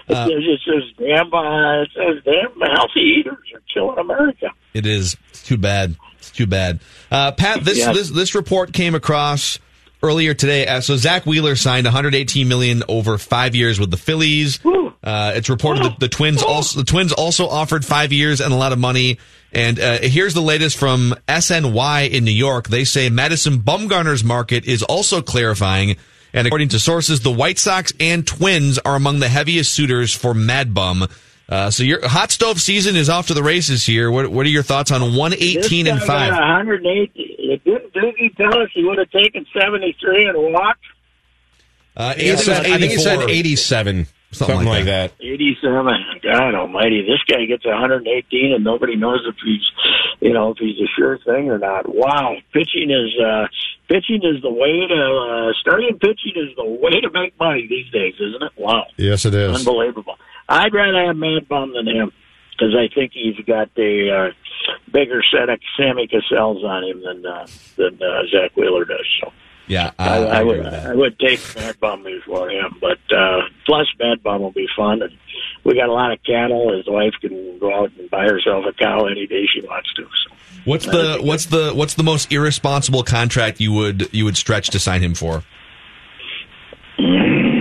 It 0.07 0.15
Uh, 0.18 0.26
says, 0.27 0.43
it 0.68 0.98
damn, 0.98 1.34
uh, 1.34 1.81
it 1.84 1.89
says 1.95 2.23
damn 2.26 2.60
healthy 2.72 2.99
eaters 3.19 3.38
are 3.53 3.61
killing 3.73 3.98
America. 3.99 4.48
It 4.73 4.85
is. 4.85 5.15
It's 5.30 5.43
too 5.43 5.57
bad. 5.57 5.95
It's 6.18 6.31
too 6.31 6.48
bad. 6.48 6.80
Uh, 7.10 7.31
Pat, 7.31 7.64
this, 7.64 7.77
Yeah. 7.80 7.93
this 7.93 8.10
this 8.10 8.35
report 8.35 8.73
came 8.73 8.95
across 8.95 9.60
earlier 10.03 10.34
today. 10.34 10.68
Uh, 10.68 10.82
so 10.82 10.98
Zack 10.98 11.26
Wheeler 11.26 11.56
signed 11.56 11.86
118 11.86 12.48
million 12.48 12.84
over 12.88 13.18
five 13.18 13.56
years 13.56 13.80
with 13.80 13.91
the 13.91 13.98
Phillies. 13.98 14.60
Uh, 15.03 15.34
it's 15.36 15.49
reported 15.49 15.84
that 15.84 15.99
the 15.99 16.07
Twins 16.07 16.44
also 16.44 16.80
the 16.80 16.86
Twins 16.86 17.11
also 17.11 17.48
offered 17.48 17.84
five 17.84 18.11
years 18.14 18.40
and 18.40 18.53
a 18.53 18.56
lot 18.56 18.72
of 18.72 18.80
money. 18.80 19.18
And 19.52 19.80
uh, 19.80 19.99
here's 20.02 20.34
the 20.34 20.41
latest 20.41 20.78
from 20.78 21.15
SNY 21.28 22.10
in 22.10 22.23
New 22.23 22.32
York. 22.32 22.68
They 22.68 22.84
say 22.84 23.10
Madison 23.10 23.60
Bumgarner's 23.60 24.23
market 24.23 24.65
is 24.65 24.84
also 24.84 25.22
clarifying. 25.22 25.98
And 26.34 26.48
according 26.48 26.69
to 26.69 26.80
sources, 26.80 27.22
the 27.22 27.32
White 27.32 27.60
Sox 27.60 27.91
and 27.99 28.26
Twins 28.26 28.80
are 28.80 28.95
among 28.95 29.19
the 29.19 29.28
heaviest 29.28 29.73
suitors 29.73 30.14
for 30.14 30.34
Mad 30.34 30.73
Bum. 30.73 31.07
Uh, 31.52 31.69
so 31.69 31.84
your 31.84 32.07
hot 32.07 32.32
stove 32.32 32.61
season 32.61 32.95
is 32.95 33.10
off 33.10 33.28
to 33.28 33.34
the 33.34 33.44
races 33.44 33.86
here. 33.86 34.10
What, 34.10 34.30
what 34.30 34.45
are 34.45 34.49
your 34.49 34.64
thoughts 34.64 34.90
on 34.90 35.02
118 35.02 35.86
and 35.86 35.99
5? 35.99 36.07
got 36.07 36.40
108. 36.40 37.14
Didn't 37.65 37.94
Doogie 37.94 38.36
tell 38.38 38.57
us 38.61 38.69
he 38.73 38.86
would 38.86 38.98
have 38.98 39.11
taken 39.11 39.45
73 39.53 40.28
and 40.30 40.53
walked? 40.53 40.80
Uh, 41.98 42.14
He 42.14 42.36
said- 42.38 42.65
I 42.65 42.78
think 42.80 42.94
he 42.94 42.98
said 42.98 43.30
87, 43.30 44.06
something, 44.32 44.56
Something 44.56 44.57
like 44.65 44.78
like 44.78 44.86
that. 44.86 45.11
87. 45.19 45.94
God 46.23 46.56
almighty. 46.56 47.02
This 47.02 47.19
guy 47.28 47.44
gets 47.44 47.65
118 47.65 48.53
and 48.53 48.64
nobody 48.64 48.95
knows 48.95 49.19
if 49.28 49.36
he's, 49.44 49.69
you 50.22 50.32
know, 50.32 50.52
if 50.52 50.57
he's 50.57 50.80
a 50.80 50.88
sure 50.98 51.18
thing 51.18 51.49
or 51.49 51.57
not. 51.57 51.84
Wow. 51.94 52.38
Pitching 52.53 52.91
is, 52.91 53.11
uh, 53.22 53.48
pitching 53.90 54.22
is 54.23 54.41
the 54.41 54.49
way 54.49 54.88
to, 54.88 54.95
uh, 54.95 55.52
starting 55.60 55.99
pitching 55.99 56.32
is 56.38 56.56
the 56.56 56.64
way 56.64 57.02
to 57.02 57.10
make 57.11 57.38
money 57.38 57.68
these 57.68 57.91
days, 57.91 58.14
isn't 58.22 58.41
it? 58.41 58.53
Wow. 58.56 58.86
Yes, 58.95 59.26
it 59.26 59.34
is. 59.34 59.57
Unbelievable. 59.60 60.15
I'd 60.52 60.73
rather 60.73 61.06
have 61.06 61.15
Mad 61.15 61.48
Bum 61.48 61.73
than 61.73 61.88
him 61.88 62.11
because 62.52 62.76
I 62.76 62.94
think 62.94 63.14
he's 63.14 63.38
got 63.45 63.69
a 63.78 64.10
uh, 64.10 64.32
bigger 64.91 65.23
set 65.32 65.49
of 65.49 65.60
Sammy 65.78 66.07
Cassell's 66.07 66.64
on 66.64 66.84
him 66.84 67.02
than 67.02 67.26
uh, 67.26 67.48
than 67.78 68.02
uh, 68.02 68.23
Zack 68.32 68.56
Wheeler 68.57 68.86
does. 68.86 69.07
So 69.22 69.32
Yeah, 69.68 69.91
I, 69.98 70.18
I, 70.18 70.44
would 70.44 70.65
I 70.65 70.94
would 70.94 71.18
take 71.19 71.40
Mad 71.56 71.80
Bum 71.80 72.03
before 72.03 72.49
him. 72.49 72.78
But 72.82 72.99
uh, 73.15 73.41
plus 73.65 73.88
Mad 73.99 74.22
Bum 74.23 74.41
will 74.41 74.52
be 74.52 74.68
fun, 74.76 75.02
and 75.02 75.18
we 75.64 75.76
got 75.76 75.88
a 75.90 75.94
lot 75.94 76.11
of 76.11 76.19
cattle. 76.23 76.76
His 76.76 76.88
wife 76.88 77.14
can 77.22 77.57
go 77.60 77.73
out 77.73 77.91
and 77.98 78.10
buy 78.10 78.26
herself 78.26 78.65
a 78.68 78.73
cow 78.73 79.06
any 79.06 79.28
day 79.28 79.45
she 79.52 79.61
wants 79.61 79.94
to. 79.95 80.03
So. 80.03 80.36
What's 80.65 80.86
the 80.86 81.19
what's 81.22 81.45
the 81.45 81.72
what's 81.73 81.94
the 81.95 82.03
most 82.03 82.32
irresponsible 82.32 83.03
contract 83.03 83.61
you 83.61 83.72
would 83.72 84.14
you 84.14 84.26
would 84.26 84.36
stretch 84.38 84.69
to 84.72 84.80
sign 84.80 85.02
him 85.02 85.15
for? 85.15 85.44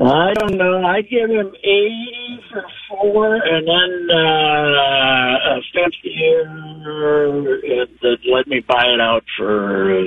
I 0.00 0.34
don't 0.34 0.56
know. 0.56 0.84
I'd 0.84 1.08
give 1.08 1.30
him 1.30 1.54
80 1.54 2.40
for 2.50 2.64
four 2.88 3.36
and 3.36 3.66
then 3.66 4.08
uh, 4.10 5.56
a 5.56 5.60
fifth 5.72 6.02
year 6.02 6.48
and 6.48 8.24
let 8.28 8.48
me 8.48 8.60
buy 8.60 8.86
it 8.86 9.00
out 9.00 9.24
for 9.38 10.04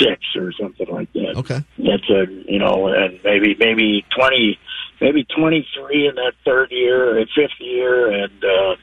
six 0.00 0.22
or 0.36 0.52
something 0.52 0.86
like 0.88 1.12
that. 1.14 1.34
Okay. 1.36 1.64
That's 1.78 2.08
a, 2.08 2.26
you 2.46 2.60
know, 2.60 2.86
and 2.86 3.18
maybe, 3.24 3.56
maybe 3.58 4.04
20, 4.16 4.58
maybe 5.00 5.26
23 5.36 6.08
in 6.08 6.14
that 6.14 6.32
third 6.44 6.70
year 6.70 7.18
or 7.18 7.26
fifth 7.34 7.58
year 7.58 8.12
and, 8.12 8.44
uh, 8.44 8.76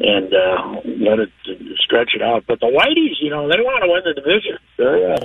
and 0.00 0.34
uh, 0.34 0.80
let 0.84 1.18
it 1.18 1.30
stretch 1.78 2.12
it 2.14 2.22
out. 2.22 2.44
But 2.46 2.60
the 2.60 2.66
Whiteys, 2.66 3.16
you 3.20 3.30
know, 3.30 3.48
they 3.48 3.60
want 3.60 3.82
to 3.84 3.90
win 3.90 4.02
the 4.04 4.14
division. 4.14 4.58
They're, 4.76 5.14
uh, 5.14 5.24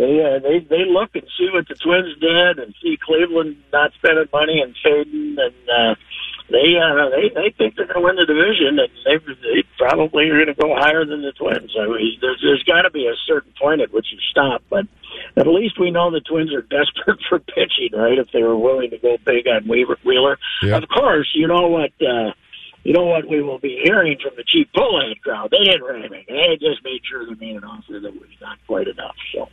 they 0.00 0.16
uh, 0.24 0.38
they 0.40 0.60
they 0.64 0.84
look 0.88 1.12
and 1.14 1.28
see 1.36 1.48
what 1.52 1.68
the 1.68 1.74
Twins 1.76 2.16
did, 2.18 2.58
and 2.58 2.74
see 2.82 2.96
Cleveland 2.96 3.56
not 3.72 3.92
spending 4.00 4.24
money 4.32 4.60
and 4.64 4.74
fading, 4.82 5.36
and 5.36 5.54
uh, 5.68 5.94
they 6.48 6.72
uh, 6.80 7.10
they 7.12 7.28
they 7.28 7.50
think 7.56 7.76
they're 7.76 7.84
going 7.84 8.00
to 8.00 8.06
win 8.08 8.16
the 8.16 8.24
division, 8.24 8.80
and 8.80 8.88
they 9.04 9.18
they 9.44 9.62
probably 9.76 10.30
are 10.30 10.42
going 10.42 10.54
to 10.54 10.60
go 10.60 10.74
higher 10.74 11.04
than 11.04 11.20
the 11.20 11.32
Twins. 11.32 11.76
I 11.78 11.84
mean, 11.86 12.16
there's 12.20 12.40
there's 12.42 12.64
got 12.64 12.82
to 12.82 12.90
be 12.90 13.06
a 13.06 13.14
certain 13.26 13.52
point 13.60 13.82
at 13.82 13.92
which 13.92 14.06
you 14.10 14.18
stop, 14.30 14.62
but 14.70 14.86
at 15.36 15.46
least 15.46 15.78
we 15.78 15.90
know 15.90 16.10
the 16.10 16.20
Twins 16.20 16.52
are 16.54 16.62
desperate 16.78 17.20
for 17.28 17.38
pitching, 17.38 17.92
right? 17.92 18.16
If 18.18 18.28
they 18.32 18.42
were 18.42 18.56
willing 18.56 18.90
to 18.90 18.98
go 18.98 19.18
big 19.24 19.46
on 19.48 19.68
Weaver, 19.68 19.98
Wheeler, 20.04 20.38
Yeah. 20.62 20.78
of 20.78 20.88
course, 20.88 21.28
you 21.34 21.46
know 21.46 21.68
what. 21.68 21.92
uh 22.00 22.32
you 22.82 22.94
know 22.94 23.04
what 23.04 23.28
we 23.28 23.42
will 23.42 23.58
be 23.58 23.78
hearing 23.84 24.16
from 24.22 24.32
the 24.38 24.42
cheap 24.42 24.70
Pohlad 24.74 25.20
crowd? 25.20 25.50
They 25.50 25.62
didn't 25.64 25.82
really 25.82 26.08
make 26.08 26.24
it. 26.26 26.58
They 26.60 26.66
just 26.66 26.82
made 26.82 27.02
sure 27.04 27.26
they 27.26 27.34
made 27.34 27.56
an 27.56 27.64
offer 27.64 28.00
that 28.00 28.14
was 28.14 28.30
not 28.40 28.56
quite 28.66 28.88
enough. 28.88 29.14
So 29.34 29.50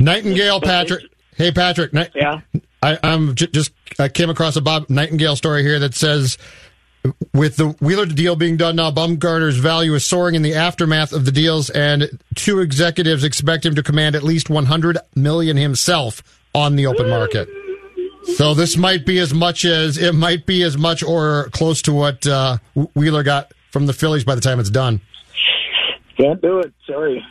Nightingale, 0.00 0.60
Patrick. 0.60 1.02
Hey, 1.36 1.50
Patrick. 1.52 1.92
Ni- 1.92 2.08
Yeah. 2.14 2.40
I, 2.82 2.98
I'm 3.02 3.34
j- 3.34 3.46
just 3.46 3.72
I 3.98 4.08
came 4.08 4.28
across 4.30 4.56
a 4.56 4.60
Bob 4.60 4.90
Nightingale 4.90 5.36
story 5.36 5.62
here 5.62 5.78
that 5.78 5.94
says, 5.94 6.36
with 7.32 7.56
the 7.56 7.68
Wheeler 7.80 8.04
deal 8.06 8.36
being 8.36 8.56
done 8.56 8.76
now, 8.76 8.90
Bumgarner's 8.90 9.56
value 9.56 9.94
is 9.94 10.04
soaring 10.04 10.34
in 10.34 10.42
the 10.42 10.54
aftermath 10.54 11.12
of 11.12 11.24
the 11.24 11.32
deals, 11.32 11.70
and 11.70 12.18
two 12.34 12.60
executives 12.60 13.24
expect 13.24 13.64
him 13.64 13.74
to 13.74 13.82
command 13.82 14.14
at 14.16 14.22
least 14.22 14.50
100 14.50 14.98
million 15.14 15.56
himself 15.56 16.22
on 16.54 16.76
the 16.76 16.86
open 16.86 17.08
market. 17.08 17.48
So 18.36 18.54
this 18.54 18.76
might 18.76 19.04
be 19.04 19.18
as 19.18 19.34
much 19.34 19.64
as 19.64 19.98
it 19.98 20.14
might 20.14 20.46
be 20.46 20.62
as 20.62 20.78
much 20.78 21.02
or 21.02 21.48
close 21.52 21.82
to 21.82 21.92
what 21.92 22.26
uh, 22.26 22.56
Wheeler 22.94 23.22
got 23.22 23.52
from 23.70 23.86
the 23.86 23.92
Phillies 23.92 24.24
by 24.24 24.34
the 24.34 24.40
time 24.40 24.60
it's 24.60 24.70
done. 24.70 25.00
can't 26.16 26.40
do 26.40 26.60
it. 26.60 26.72
Sorry, 26.86 27.22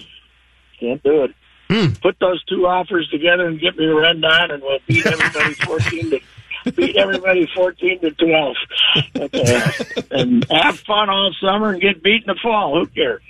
can't 0.79 1.01
do 1.03 1.23
it. 1.23 1.31
Hmm. 1.73 1.93
Put 2.03 2.19
those 2.19 2.43
two 2.43 2.67
offers 2.67 3.09
together 3.09 3.47
and 3.47 3.59
get 3.59 3.75
me 3.75 3.85
Rendon, 3.85 4.51
and 4.51 4.61
we'll 4.61 4.77
beat 4.85 5.03
everybody 5.07 5.53
fourteen 5.65 6.11
to 6.11 6.71
beat 6.71 6.95
everybody 6.97 7.49
fourteen 7.55 7.99
to 8.01 8.11
twelve. 8.11 8.55
Okay. 9.15 9.71
and 10.11 10.45
have 10.51 10.79
fun 10.81 11.09
all 11.09 11.33
summer 11.41 11.71
and 11.71 11.81
get 11.81 12.03
beat 12.03 12.21
in 12.21 12.27
the 12.27 12.39
fall. 12.43 12.79
Who 12.79 12.85
cares? 12.87 13.23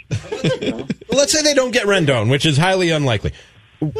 Well, 0.62 0.88
let's 1.20 1.32
say 1.32 1.42
they 1.42 1.54
don't 1.54 1.72
get 1.72 1.86
Rendon, 1.88 2.30
which 2.30 2.46
is 2.46 2.58
highly 2.58 2.90
unlikely. 2.90 3.32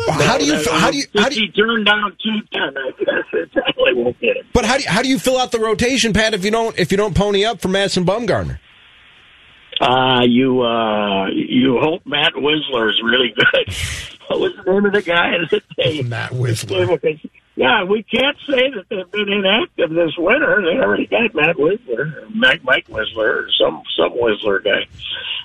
How 0.10 0.38
do 0.38 0.46
you 0.46 0.62
how 0.70 0.92
do 0.92 0.98
you 0.98 1.06
how 1.16 1.30
do 1.30 1.36
you, 1.36 1.48
he 1.48 1.52
turned 1.52 1.86
down 1.86 2.12
two 2.22 2.42
ten? 2.52 2.78
I 2.78 2.92
guess 2.98 3.24
it 3.32 3.52
probably 3.54 3.94
won't 3.94 4.20
get 4.20 4.36
it. 4.36 4.46
but 4.52 4.66
how 4.66 4.76
do 4.76 4.84
you, 4.84 4.90
how 4.90 5.02
do 5.02 5.08
you 5.08 5.20
fill 5.20 5.38
out 5.38 5.54
the 5.54 5.60
rotation, 5.60 6.12
Pat? 6.12 6.34
If 6.34 6.44
you 6.44 6.52
don't 6.52 6.78
if 6.78 6.92
you 6.92 6.98
don't 6.98 7.16
pony 7.16 7.46
up 7.46 7.62
for 7.62 7.70
Madison 7.70 8.06
Bumgarner, 8.06 8.60
Uh, 9.84 10.22
you 10.24 10.62
uh, 10.62 11.28
you 11.28 11.78
hope 11.78 12.06
Matt 12.06 12.32
Whistler 12.36 12.90
is 12.90 13.02
really 13.04 13.34
good. 13.36 13.76
what 14.30 14.40
was 14.40 14.54
the 14.56 14.72
name 14.72 14.86
of 14.86 14.94
the 14.94 15.02
guy 15.02 15.32
that 15.52 15.62
they 15.76 16.02
Matt 16.02 16.32
Whistler. 16.32 16.98
Yeah, 17.56 17.84
we 17.84 18.02
can't 18.04 18.38
say 18.48 18.72
that 18.72 18.86
they've 18.90 19.12
been 19.12 19.28
inactive 19.32 19.90
this 19.90 20.18
winter. 20.18 20.62
They 20.62 20.80
already 20.80 21.06
got 21.06 21.36
Matt 21.36 21.60
Whistler, 21.60 22.24
Mike 22.34 22.64
Mike 22.64 22.88
Whistler, 22.88 23.40
or 23.40 23.50
some 23.60 23.84
some 23.98 24.14
Whistler 24.14 24.60
guy. 24.62 24.88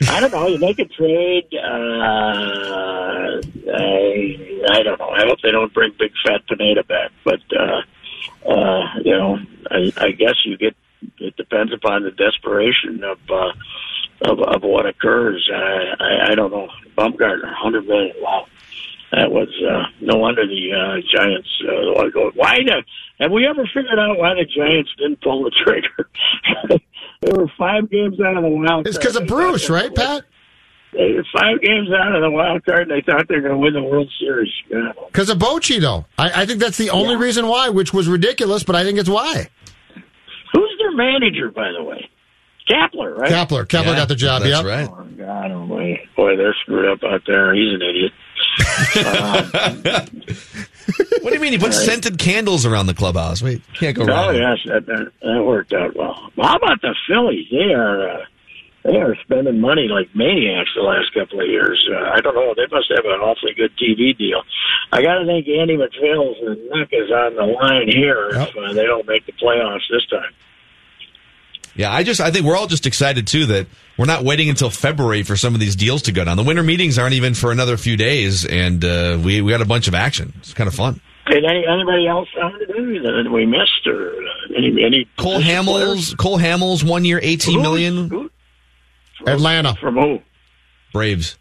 I 0.09 0.21
don't 0.21 0.31
know. 0.31 0.47
You 0.47 0.59
make 0.59 0.79
a 0.79 0.85
trade. 0.85 1.49
Uh, 1.53 3.41
I 3.75 4.63
I 4.71 4.83
don't 4.85 5.01
know. 5.01 5.11
I 5.11 5.27
hope 5.27 5.41
they 5.43 5.51
don't 5.51 5.75
bring 5.75 5.95
Big 5.99 6.13
Fat 6.25 6.47
Pineda 6.47 6.85
back, 6.85 7.11
but 7.25 7.41
uh, 7.59 7.83
uh, 8.49 8.85
you 9.05 9.19
know, 9.19 9.41
I, 9.69 9.93
I 9.97 10.11
guess 10.13 10.37
you 10.45 10.57
get. 10.57 10.77
It 11.19 11.37
depends 11.37 11.73
upon 11.73 12.05
the 12.05 12.13
desperation 12.13 13.03
of. 13.03 13.19
Uh, 13.29 13.53
of, 14.23 14.41
of 14.41 14.63
what 14.63 14.87
occurs. 14.87 15.49
I, 15.53 15.95
I, 16.01 16.33
I 16.33 16.35
don't 16.35 16.51
know. 16.51 16.69
Bumgarner, 16.97 17.53
hundred 17.55 17.87
million. 17.87 18.15
Wow, 18.21 18.47
that 19.13 19.31
was 19.31 19.49
uh, 19.69 19.85
no 20.01 20.17
wonder 20.19 20.47
the 20.47 20.73
uh, 20.73 21.17
Giants. 21.17 21.49
Uh, 21.63 22.09
go- 22.09 22.33
why 22.35 22.59
the, 22.65 22.83
have 23.21 23.31
we 23.31 23.47
ever 23.47 23.65
figured 23.67 23.99
out 23.99 24.19
why 24.19 24.35
the 24.35 24.45
Giants 24.45 24.91
didn't 24.99 25.21
pull 25.21 25.45
the 25.45 25.53
trigger? 25.65 26.09
they 27.23 27.33
were 27.33 27.51
five 27.59 27.91
games 27.91 28.21
out 28.21 28.37
of 28.37 28.43
the 28.43 28.49
wild. 28.49 28.87
It's 28.87 28.99
because 28.99 29.17
of 29.17 29.27
Bruce, 29.27 29.71
right, 29.71 29.95
Pat? 29.95 30.25
They 30.93 31.13
were 31.13 31.25
five 31.33 31.61
games 31.61 31.89
out 31.93 32.15
of 32.15 32.23
the 32.23 32.31
wild 32.31 32.65
card, 32.65 32.91
and 32.91 32.91
they 32.91 33.03
thought 33.03 33.29
they 33.29 33.37
were 33.37 33.43
going 33.43 33.53
to 33.53 33.59
win 33.59 33.75
the 33.75 33.83
World 33.83 34.11
Series. 34.19 34.51
Because 35.07 35.29
of 35.29 35.39
Bochy, 35.39 35.81
though. 35.81 36.07
I, 36.17 36.43
I 36.43 36.47
think 36.47 36.61
that's 36.61 36.79
the 36.79 36.91
only 36.91 37.17
reason 37.17 37.47
why, 37.47 37.69
which 37.69 37.93
was 37.93 38.09
ridiculous, 38.09 38.65
but 38.65 38.75
I 38.75 38.85
think 38.85 38.99
it's 38.99 39.09
why. 39.09 39.49
Who's 40.53 40.75
their 40.79 40.93
manager, 40.93 41.51
by 41.51 41.73
the 41.73 41.85
way? 41.85 42.09
Kapler, 42.69 43.17
right? 43.17 43.31
Kapler. 43.31 43.65
Kapler 43.67 43.97
got 43.97 44.09
the 44.09 44.15
job. 44.15 44.43
That's 44.43 44.57
Yep. 44.57 44.65
right. 44.65 44.89
Oh, 44.91 45.05
God, 45.17 45.51
oh 45.53 45.67
boy. 45.67 46.01
boy, 46.17 46.37
they're 46.37 46.55
screwed 46.63 46.87
up 46.91 47.03
out 47.05 47.23
there. 47.27 47.55
He's 47.55 47.73
an 47.75 47.83
idiot. 47.83 48.13
What 51.21 51.31
do 51.31 51.35
you 51.35 51.41
mean? 51.41 51.53
He 51.53 51.59
put 51.59 51.75
scented 51.75 52.19
candles 52.19 52.65
around 52.65 52.87
the 52.87 52.95
clubhouse. 52.95 53.43
Wait, 53.43 53.61
can't 53.75 53.95
go 53.95 54.05
Oh 54.05 54.07
wrong. 54.07 54.35
yes, 54.35 54.57
that, 54.67 54.87
that 54.87 55.13
that 55.21 55.43
worked 55.45 55.73
out 55.75 55.95
well. 55.95 56.31
How 56.41 56.57
about 56.57 56.81
the 56.81 56.95
Phillies? 57.07 57.47
They 57.51 57.75
are 57.75 58.09
uh, 58.09 58.25
they 58.85 58.97
are 58.97 59.15
spending 59.23 59.61
money 59.61 59.89
like 59.89 60.09
maniacs 60.15 60.71
the 60.75 60.81
last 60.83 61.13
couple 61.13 61.41
of 61.41 61.47
years. 61.47 61.87
Uh, 61.93 61.99
I 62.15 62.21
don't 62.23 62.35
know. 62.35 62.55
They 62.57 62.67
must 62.75 62.89
have 62.97 63.05
an 63.05 63.21
awfully 63.21 63.53
good 63.55 63.73
TV 63.77 64.17
deal. 64.17 64.43
I 64.93 65.03
got 65.03 65.19
to 65.19 65.27
think 65.27 65.47
Andy 65.49 65.77
MacPhail's 65.77 66.39
neck 66.73 66.89
is 66.93 67.11
on 67.11 67.35
the 67.37 67.45
line 67.45 67.89
here 67.93 68.29
if 68.31 68.57
uh, 68.57 68.73
they 68.73 68.87
don't 68.87 69.07
make 69.07 69.27
the 69.27 69.33
playoffs 69.33 69.85
this 69.91 70.07
time. 70.09 70.33
Yeah, 71.79 71.93
I 71.93 72.03
just 72.03 72.21
I 72.21 72.33
think 72.33 72.45
we're 72.45 72.57
all 72.57 72.67
just 72.67 72.87
excited 72.87 73.29
too 73.29 73.47
that 73.47 73.69
we're 73.97 74.07
not 74.07 74.25
waiting 74.25 74.51
until 74.51 74.69
February 74.69 75.23
for 75.23 75.37
some 75.37 75.55
of 75.55 75.61
these 75.61 75.77
deals 75.77 76.03
to 76.03 76.13
go 76.13 76.25
down. 76.25 76.37
The 76.37 76.43
winter 76.43 76.65
meetings 76.65 76.99
aren't 76.99 77.15
even 77.15 77.35
for 77.35 77.53
another 77.53 77.77
few 77.77 77.97
days, 77.97 78.45
and 78.45 78.85
uh, 78.85 79.17
we 79.25 79.41
we 79.43 79.53
got 79.53 79.63
a 79.63 79.65
bunch 79.65 79.87
of 79.87 79.95
action. 79.95 80.33
It's 80.39 80.53
kind 80.53 80.67
of 80.67 80.75
fun. 80.75 81.01
Did 81.31 81.45
any, 81.45 81.65
anybody 81.69 82.09
else 82.09 82.29
found 82.35 82.61
it 82.61 82.67
that 82.69 83.31
we 83.31 83.47
missed 83.47 83.87
or 83.87 84.11
uh, 84.11 84.57
any 84.57 84.85
any 84.85 85.09
Cole 85.19 85.41
Hamels, 85.41 86.17
Cole 86.17 86.39
Hamels, 86.39 86.83
one 86.83 87.05
year, 87.05 87.21
eighteen 87.23 87.63
million. 87.63 88.29
Atlanta. 89.25 89.77
from 89.77 89.95
who? 89.95 90.19
Braves. 90.93 91.39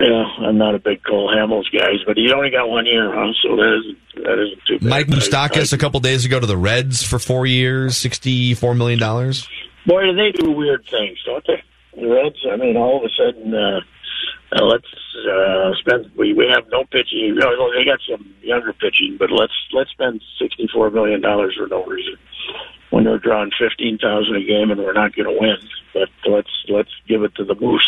Yeah, 0.00 0.24
I'm 0.46 0.56
not 0.56 0.74
a 0.74 0.78
big 0.78 1.04
Cole 1.04 1.28
Hamels 1.28 1.70
guy, 1.70 1.92
but 2.06 2.16
he 2.16 2.32
only 2.32 2.48
got 2.48 2.70
one 2.70 2.86
year, 2.86 3.12
huh? 3.12 3.32
So 3.42 3.54
that 3.56 3.80
isn't 3.80 4.24
that 4.24 4.38
isn't 4.38 4.62
too 4.66 4.78
bad. 4.78 4.88
Mike 4.88 5.06
Moustakas 5.08 5.74
a 5.74 5.78
couple 5.78 6.00
days 6.00 6.24
ago 6.24 6.40
to 6.40 6.46
the 6.46 6.56
Reds 6.56 7.02
for 7.02 7.18
four 7.18 7.44
years, 7.44 7.98
sixty 7.98 8.54
four 8.54 8.74
million 8.74 8.98
dollars. 8.98 9.46
Boy, 9.84 10.04
do 10.04 10.16
they 10.16 10.32
do 10.32 10.52
weird 10.52 10.86
things, 10.90 11.18
don't 11.26 11.46
they? 11.46 11.62
The 12.00 12.08
Reds. 12.08 12.38
I 12.50 12.56
mean, 12.56 12.78
all 12.78 12.96
of 12.96 13.04
a 13.04 13.10
sudden, 13.14 13.54
uh, 13.54 13.80
uh, 14.56 14.64
let's 14.64 14.86
uh, 15.30 15.72
spend. 15.80 16.10
We 16.16 16.32
we 16.32 16.46
have 16.50 16.64
no 16.72 16.84
pitching. 16.84 17.18
You 17.18 17.34
know, 17.34 17.70
they 17.76 17.84
got 17.84 18.00
some 18.08 18.34
younger 18.40 18.72
pitching, 18.72 19.16
but 19.18 19.30
let's 19.30 19.52
let's 19.74 19.90
spend 19.90 20.22
sixty 20.40 20.66
four 20.72 20.90
million 20.90 21.20
dollars 21.20 21.56
for 21.58 21.66
no 21.66 21.84
reason 21.84 22.16
when 22.88 23.04
they're 23.04 23.18
drawing 23.18 23.50
fifteen 23.60 23.98
thousand 23.98 24.36
a 24.36 24.44
game 24.44 24.70
and 24.70 24.80
we're 24.80 24.94
not 24.94 25.14
going 25.14 25.28
to 25.28 25.38
win. 25.38 25.58
But 25.92 26.08
let's 26.24 26.50
let's 26.70 26.90
give 27.06 27.22
it 27.22 27.34
to 27.34 27.44
the 27.44 27.54
Moose. 27.54 27.86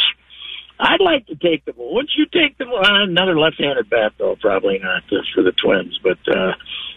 I'd 0.84 1.00
like 1.00 1.26
to 1.28 1.36
take 1.36 1.64
the. 1.64 1.72
Wouldn't 1.76 2.10
you 2.18 2.26
take 2.26 2.58
the 2.58 2.64
uh, 2.66 3.04
another 3.04 3.38
left-handed 3.38 3.88
bat 3.88 4.12
though? 4.18 4.36
Probably 4.40 4.78
not 4.82 5.04
uh, 5.12 5.22
for 5.32 5.42
the 5.44 5.52
Twins, 5.52 5.98
but 6.02 6.18
uh, 6.28 6.52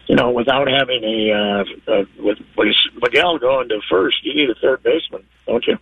you 0.07 0.15
know, 0.15 0.31
without 0.31 0.67
having 0.67 1.03
a 1.03 1.31
uh, 1.31 1.91
uh, 1.91 2.03
with, 2.17 2.39
with 2.57 2.75
Miguel 3.01 3.37
going 3.37 3.69
to 3.69 3.79
first, 3.89 4.17
you 4.23 4.33
need 4.33 4.49
a 4.49 4.55
third 4.59 4.81
baseman, 4.81 5.23
don't 5.45 5.63
you? 5.67 5.77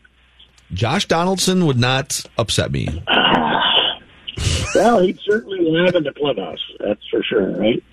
Josh 0.73 1.05
Donaldson 1.07 1.65
would 1.65 1.77
not 1.80 2.23
upset 2.38 2.71
me. 2.71 2.88
Well, 4.75 5.01
he'd 5.03 5.19
certainly 5.19 5.59
have 5.85 5.93
in 5.93 6.03
the 6.03 6.11
clubhouse. 6.13 6.57
That's 6.80 7.01
for 7.11 7.21
sure, 7.23 7.55
right? 7.59 7.84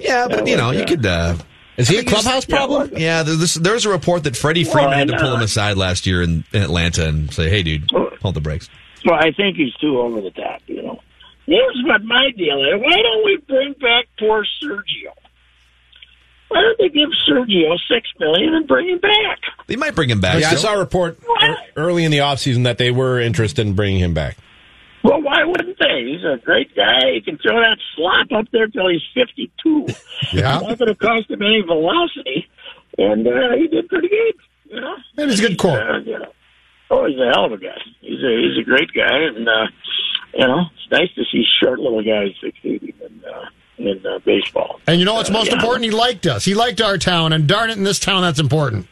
Yeah, 0.00 0.26
but 0.28 0.46
you 0.46 0.56
know, 0.56 0.70
you 0.70 0.86
could. 0.86 1.04
Uh, 1.04 1.36
is 1.76 1.86
he 1.88 1.98
a 1.98 2.04
clubhouse 2.04 2.46
problem? 2.46 2.92
Yeah, 2.96 3.22
there- 3.22 3.36
there's 3.36 3.84
a 3.84 3.90
report 3.90 4.24
that 4.24 4.34
Freddie 4.34 4.64
Well, 4.64 4.72
Freeman 4.72 4.92
I 4.94 4.98
had 5.00 5.08
to 5.08 5.18
pull 5.18 5.34
him 5.34 5.42
aside 5.42 5.76
last 5.76 6.06
year 6.06 6.22
in, 6.22 6.42
in 6.54 6.62
Atlanta 6.62 7.06
and 7.06 7.30
say, 7.32 7.50
"Hey, 7.50 7.62
dude, 7.62 7.90
hold 8.22 8.34
the 8.34 8.40
brakes." 8.40 8.70
Well, 9.04 9.14
I 9.18 9.32
think 9.32 9.56
he's 9.56 9.74
too 9.74 9.98
over 10.00 10.20
the 10.20 10.30
top. 10.30 10.62
You 10.66 10.82
know. 10.82 11.00
Here's 11.46 11.82
what 11.84 12.02
my 12.04 12.30
deal 12.36 12.62
is. 12.64 12.80
Why 12.80 12.96
don't 13.02 13.24
we 13.24 13.36
bring 13.46 13.74
back 13.74 14.06
poor 14.18 14.44
Sergio? 14.62 15.12
Why 16.48 16.60
don't 16.60 16.78
they 16.78 16.88
give 16.88 17.08
Sergio 17.28 17.76
six 17.88 18.08
million 18.18 18.54
and 18.54 18.66
bring 18.66 18.88
him 18.88 18.98
back? 18.98 19.40
They 19.66 19.76
might 19.76 19.94
bring 19.94 20.08
him 20.10 20.20
back. 20.20 20.40
Yeah, 20.40 20.50
I 20.50 20.54
saw 20.54 20.74
a 20.74 20.78
report 20.78 21.18
ear- 21.42 21.56
early 21.76 22.04
in 22.04 22.10
the 22.10 22.18
offseason 22.18 22.64
that 22.64 22.78
they 22.78 22.90
were 22.90 23.20
interested 23.20 23.66
in 23.66 23.74
bringing 23.74 24.00
him 24.00 24.14
back. 24.14 24.36
Well, 25.02 25.20
why 25.20 25.44
wouldn't 25.44 25.78
they? 25.78 26.04
He's 26.12 26.24
a 26.24 26.38
great 26.42 26.74
guy. 26.74 27.12
He 27.12 27.20
can 27.20 27.36
throw 27.38 27.60
that 27.60 27.76
slop 27.94 28.32
up 28.32 28.46
there 28.52 28.68
till 28.68 28.88
he's 28.88 29.02
52. 29.14 29.86
Yeah. 30.32 30.58
Not 30.60 30.78
going 30.78 30.88
to 30.88 30.94
cost 30.94 31.30
him 31.30 31.42
any 31.42 31.60
velocity. 31.60 32.48
And 32.96 33.26
uh, 33.26 33.56
he 33.56 33.66
did 33.68 33.88
pretty 33.88 34.08
good, 34.08 34.34
you 34.74 34.80
know. 34.80 34.94
And 35.18 35.30
he's 35.30 35.40
a 35.40 35.48
good 35.48 35.58
quote. 35.58 35.78
Uh, 35.78 35.98
you 35.98 36.18
know. 36.18 36.32
Oh, 36.90 37.06
he's 37.06 37.18
a 37.18 37.30
hell 37.34 37.46
of 37.46 37.52
a 37.52 37.58
guy. 37.58 37.76
He's 38.00 38.22
a 38.22 38.40
he's 38.42 38.58
a 38.58 38.62
great 38.64 38.90
guy, 38.94 39.16
and 39.24 39.48
uh, 39.48 39.66
you 40.34 40.46
know 40.46 40.62
it's 40.74 40.90
nice 40.90 41.12
to 41.14 41.24
see 41.32 41.44
short 41.62 41.78
little 41.80 42.02
guys 42.02 42.34
succeeding 42.40 42.92
in 43.00 43.22
uh, 43.24 43.44
in 43.78 44.06
uh, 44.06 44.18
baseball. 44.24 44.80
And 44.86 44.98
you 44.98 45.04
know 45.04 45.14
what's 45.14 45.30
Uh, 45.30 45.34
most 45.34 45.48
yeah. 45.48 45.54
important? 45.54 45.84
He 45.84 45.90
liked 45.90 46.26
us. 46.26 46.44
He 46.44 46.54
liked 46.54 46.80
our 46.80 46.98
town, 46.98 47.32
and 47.32 47.46
darn 47.46 47.70
it, 47.70 47.76
in 47.78 47.84
this 47.84 47.98
town, 47.98 48.22
that's 48.22 48.38
important. 48.38 48.86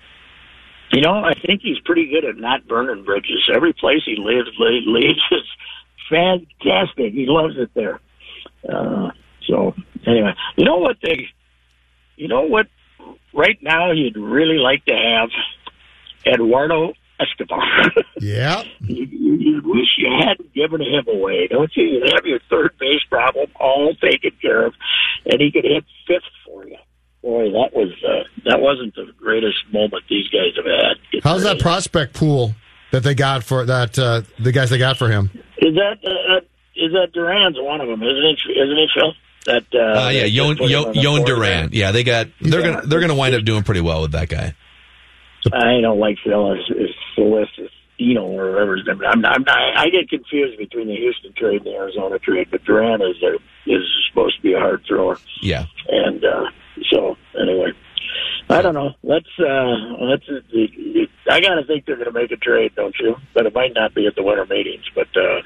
You 0.93 1.01
know, 1.01 1.15
I 1.25 1.33
think 1.35 1.63
he's 1.63 1.79
pretty 1.81 2.07
good 2.09 2.25
at 2.25 2.37
not 2.37 2.67
burning 2.69 3.05
bridges. 3.05 3.49
Every 3.55 3.73
place 3.73 4.03
he 4.05 4.17
lives, 4.17 4.51
li- 4.59 4.85
leaves 4.87 5.21
is 5.31 5.47
fantastic. 6.11 7.13
He 7.15 7.25
loves 7.27 7.57
it 7.57 7.71
there. 7.75 7.99
Uh, 8.69 9.11
so 9.47 9.75
anyway, 10.07 10.35
you 10.57 10.65
know 10.67 10.77
what 10.79 10.99
they, 11.03 11.29
you 12.17 12.29
know 12.29 12.43
what, 12.43 12.67
right 13.33 13.59
now 13.63 13.91
you'd 13.93 14.17
really 14.17 14.59
like 14.59 14.85
to 14.85 14.95
have 14.95 15.31
Eduardo 16.27 16.93
Escobar. 17.23 17.63
Yeah. 18.21 18.63
you, 18.81 19.05
you, 19.07 19.35
you 19.35 19.63
wish 19.65 19.89
you 19.99 20.09
hadn't 20.21 20.53
given 20.55 20.81
him 20.81 21.05
away, 21.09 21.47
don't 21.49 21.71
you? 21.77 21.85
You'd 21.85 22.13
have 22.13 22.25
your 22.27 22.41
third 22.51 22.73
base 22.79 23.03
problem 23.09 23.51
all 23.61 23.95
taken 23.97 24.33
care 24.41 24.67
of, 24.67 24.75
and 25.27 25.41
he 25.41 25.51
could 25.53 25.65
hit 25.65 25.85
fifth 26.07 26.23
for 26.47 26.67
you. 26.67 26.77
Boy, 27.23 27.51
that 27.53 27.71
was 27.73 27.91
uh, 28.05 28.25
that 28.47 28.61
wasn't 28.61 28.95
the 28.97 29.07
greatest 29.19 29.59
moment 29.73 30.03
these 30.09 30.27
guys 30.29 30.57
have 30.57 30.65
had. 30.65 31.23
How's 31.23 31.45
that 31.45 31.61
prospect 31.61 32.15
pool 32.15 32.55
that 32.91 33.05
they 33.05 33.15
got 33.15 33.45
for 33.45 33.65
that? 33.65 33.97
Uh, 33.97 34.23
the 34.41 34.51
guys 34.51 34.71
they 34.71 34.79
got 34.79 34.97
for 34.97 35.09
him. 35.09 35.31
Is 35.59 35.75
that 35.77 35.99
uh, 36.05 36.37
uh, 36.37 36.41
is 36.75 36.93
that 36.93 37.13
Duran's 37.13 37.57
one 37.61 37.81
of 37.81 37.87
them? 37.87 38.03
Isn't 38.03 38.25
it? 38.25 38.39
Isn't 38.51 38.77
it 38.79 38.91
Phil? 38.95 39.13
That 39.47 39.65
uh, 39.73 40.07
Uh, 40.07 40.09
yeah, 40.11 40.23
that 40.23 40.31
Yon, 40.31 40.57
put 40.57 40.65
him 40.65 40.71
Yon, 40.71 40.95
Yon 40.95 41.25
Duran. 41.25 41.69
Yeah, 41.73 41.93
they 41.93 42.03
got. 42.03 42.27
They're 42.41 42.61
Yeah. 42.61 42.73
gonna. 42.75 42.87
They're 42.89 43.01
gonna 43.01 43.15
wind 43.15 43.35
up 43.37 43.45
doing 43.45 43.63
pretty 43.63 43.81
well 43.83 44.03
with 44.03 44.13
that 44.13 44.29
guy. 44.29 44.55
I 45.53 45.81
don't 45.81 45.99
like 45.99 46.19
Phil 46.25 46.53
as, 46.53 46.61
as 46.71 46.91
Celestino 47.17 48.23
or 48.23 48.53
whatever 48.53 48.77
his 48.77 48.87
name. 48.87 49.01
I'm 49.07 49.21
not, 49.21 49.33
I'm 49.35 49.43
not, 49.45 49.59
I 49.77 49.89
get 49.91 50.09
confused 50.09 50.59
between 50.59 50.89
the 50.89 50.97
Houston 50.97 51.33
trade 51.35 51.59
and 51.59 51.67
the 51.67 51.75
Arizona 51.75 52.19
trade, 52.19 52.49
but 52.51 52.65
Duran 52.65 53.01
is 53.03 53.17
a, 53.23 53.35
is 53.71 53.83
supposed 54.09 54.37
to 54.37 54.43
be 54.43 54.53
a 54.55 54.59
hard 54.59 54.83
thrower, 54.87 55.19
Yeah. 55.41 55.65
and 55.89 56.25
uh, 56.25 56.45
so 56.91 57.17
anyway. 57.41 57.73
I 58.51 58.61
don't 58.61 58.75
know. 58.75 58.91
Let's. 59.03 59.29
uh 59.39 59.77
Let's. 60.01 60.25
I 61.31 61.41
gotta 61.41 61.65
think 61.67 61.87
they're 61.87 61.97
going 61.97 62.13
to 62.13 62.13
make 62.13 62.31
a 62.33 62.37
trade, 62.37 62.73
don't 62.75 62.95
you? 63.01 63.15
But 63.35 63.47
it 63.47 63.55
might 63.55 63.73
not 63.75 63.95
be 63.95 64.07
at 64.07 64.15
the 64.17 64.23
winter 64.23 64.45
meetings. 64.45 64.85
But 64.95 65.09
uh 65.17 65.41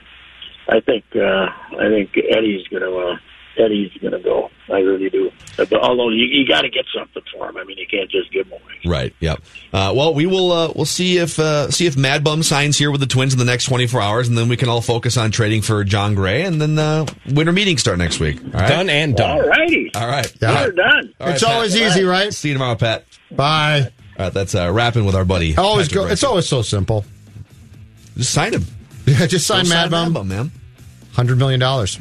I 0.69 0.81
think. 0.81 1.05
uh 1.15 1.47
I 1.79 1.89
think 1.89 2.17
Eddie's 2.17 2.67
going 2.69 2.83
to. 2.83 2.97
uh 2.99 3.17
Eddie's 3.59 3.93
going 4.01 4.13
to 4.13 4.19
go. 4.19 4.51
I 4.69 4.79
really 4.79 5.09
do. 5.09 5.31
But, 5.57 5.73
although 5.75 6.11
you, 6.11 6.25
you 6.25 6.47
got 6.47 6.63
to 6.63 6.69
get 6.69 6.85
something 6.95 7.23
for 7.33 7.49
him. 7.49 7.57
I 7.57 7.65
mean, 7.65 7.79
you 7.79 7.87
can't 7.87 8.11
just 8.11 8.33
give 8.33 8.47
him 8.47 8.55
away. 8.55 8.63
Right. 8.85 9.15
Yep. 9.21 9.43
Uh, 9.73 9.93
well, 9.97 10.15
we 10.15 10.27
will. 10.27 10.53
Uh, 10.53 10.73
we'll 10.75 10.85
see 10.85 11.19
if 11.19 11.39
uh, 11.39 11.71
see 11.71 11.87
if 11.87 11.97
Mad 11.97 12.25
Bum 12.25 12.43
signs 12.43 12.77
here 12.77 12.91
with 12.91 13.01
the 13.01 13.07
Twins 13.07 13.33
in 13.33 13.39
the 13.39 13.45
next 13.45 13.65
24 13.67 14.01
hours, 14.01 14.29
and 14.29 14.37
then 14.37 14.49
we 14.49 14.57
can 14.57 14.69
all 14.69 14.81
focus 14.81 15.17
on 15.17 15.31
trading 15.31 15.63
for 15.63 15.83
Jon 15.85 16.15
Gray, 16.15 16.43
and 16.43 16.61
then 16.61 16.79
uh, 16.79 17.07
winter 17.31 17.53
meetings 17.53 17.81
start 17.81 17.99
next 17.99 18.21
week. 18.21 18.43
All 18.43 18.51
right. 18.61 18.69
Done 18.69 18.91
and 18.91 19.17
done. 19.17 19.31
All 19.41 19.49
righty. 19.49 19.91
All 19.95 20.07
right. 20.07 20.33
We're 20.41 20.73
done. 20.73 21.15
All 21.21 21.27
right, 21.27 21.35
it's 21.35 21.45
Pat. 21.45 21.53
always 21.55 21.77
easy, 21.77 22.05
right? 22.05 22.33
See 22.33 22.49
you 22.49 22.55
tomorrow, 22.55 22.77
Pat. 22.77 23.05
Bye. 23.31 23.93
All 24.19 24.27
right. 24.27 24.33
That's 24.33 24.55
uh, 24.55 24.71
rapping 24.73 25.05
with 25.05 25.15
our 25.15 25.25
buddy. 25.25 25.57
Always 25.57 25.89
Patrick 25.89 26.07
go. 26.07 26.13
It's 26.13 26.25
always 26.25 26.49
so 26.49 26.63
simple. 26.63 27.05
Just 28.17 28.33
sign 28.33 28.53
him. 28.55 28.65
Yeah, 29.07 29.27
just 29.27 29.47
sign 29.47 29.65
Go 29.65 29.71
Mad 29.71 29.91
Bum. 29.91 30.13
Bum, 30.13 30.27
man. 30.29 30.51
Hundred 31.13 31.39
million 31.39 31.61
dollars. 31.61 31.99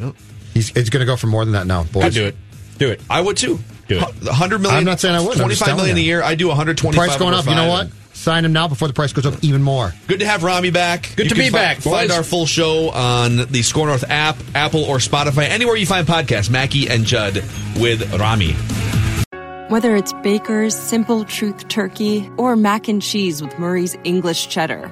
He's 0.55 0.71
it's 0.75 0.89
going 0.89 1.01
to 1.01 1.05
go 1.05 1.15
for 1.17 1.27
more 1.27 1.45
than 1.45 1.53
that 1.53 1.67
now, 1.67 1.83
boys. 1.83 2.05
I'd 2.05 2.13
do 2.13 2.25
it. 2.25 2.35
Do 2.79 2.89
it. 2.89 3.01
I 3.09 3.21
would 3.21 3.37
too. 3.37 3.59
Do 3.87 3.97
it. 3.99 4.01
100 4.01 4.59
million. 4.59 4.79
I'm 4.79 4.83
not 4.85 4.99
saying 4.99 5.13
I 5.13 5.19
wouldn't. 5.19 5.39
I'm 5.41 5.49
just 5.49 5.59
25 5.61 5.77
million 5.77 5.95
telling 5.95 6.03
a 6.03 6.07
year. 6.07 6.23
I 6.23 6.33
do 6.35 6.47
125. 6.47 7.07
Price 7.07 7.19
going 7.19 7.33
up. 7.35 7.45
You 7.45 7.53
know 7.55 7.67
what? 7.69 7.89
Sign 8.13 8.43
him 8.45 8.53
now 8.53 8.67
before 8.67 8.87
the 8.87 8.93
price 8.93 9.11
goes 9.13 9.25
up 9.25 9.35
even 9.43 9.61
more. 9.61 9.93
Good 10.07 10.21
to 10.21 10.25
have 10.25 10.41
Rami 10.43 10.71
back. 10.71 11.11
Good 11.15 11.25
You 11.25 11.29
to 11.29 11.35
can 11.35 11.43
be 11.45 11.49
fi- 11.49 11.57
back, 11.57 11.77
Find 11.79 12.07
boys. 12.07 12.17
our 12.17 12.23
full 12.23 12.45
show 12.47 12.89
on 12.89 13.35
the 13.37 13.61
SKOR 13.61 13.87
North 13.87 14.05
app, 14.09 14.37
Apple 14.55 14.83
or 14.85 14.97
Spotify, 14.97 15.47
anywhere 15.49 15.75
you 15.75 15.85
find 15.85 16.07
podcasts. 16.07 16.49
Mackey 16.49 16.89
and 16.89 17.05
Judd 17.05 17.35
with 17.77 18.11
Rami. 18.17 18.53
Whether 19.67 19.95
it's 19.95 20.13
Baker's 20.23 20.75
Simple 20.75 21.25
Truth 21.25 21.67
Turkey 21.67 22.29
or 22.37 22.55
mac 22.55 22.87
and 22.87 23.01
cheese 23.01 23.41
with 23.41 23.57
Murray's 23.59 23.97
English 24.05 24.47
Cheddar 24.47 24.91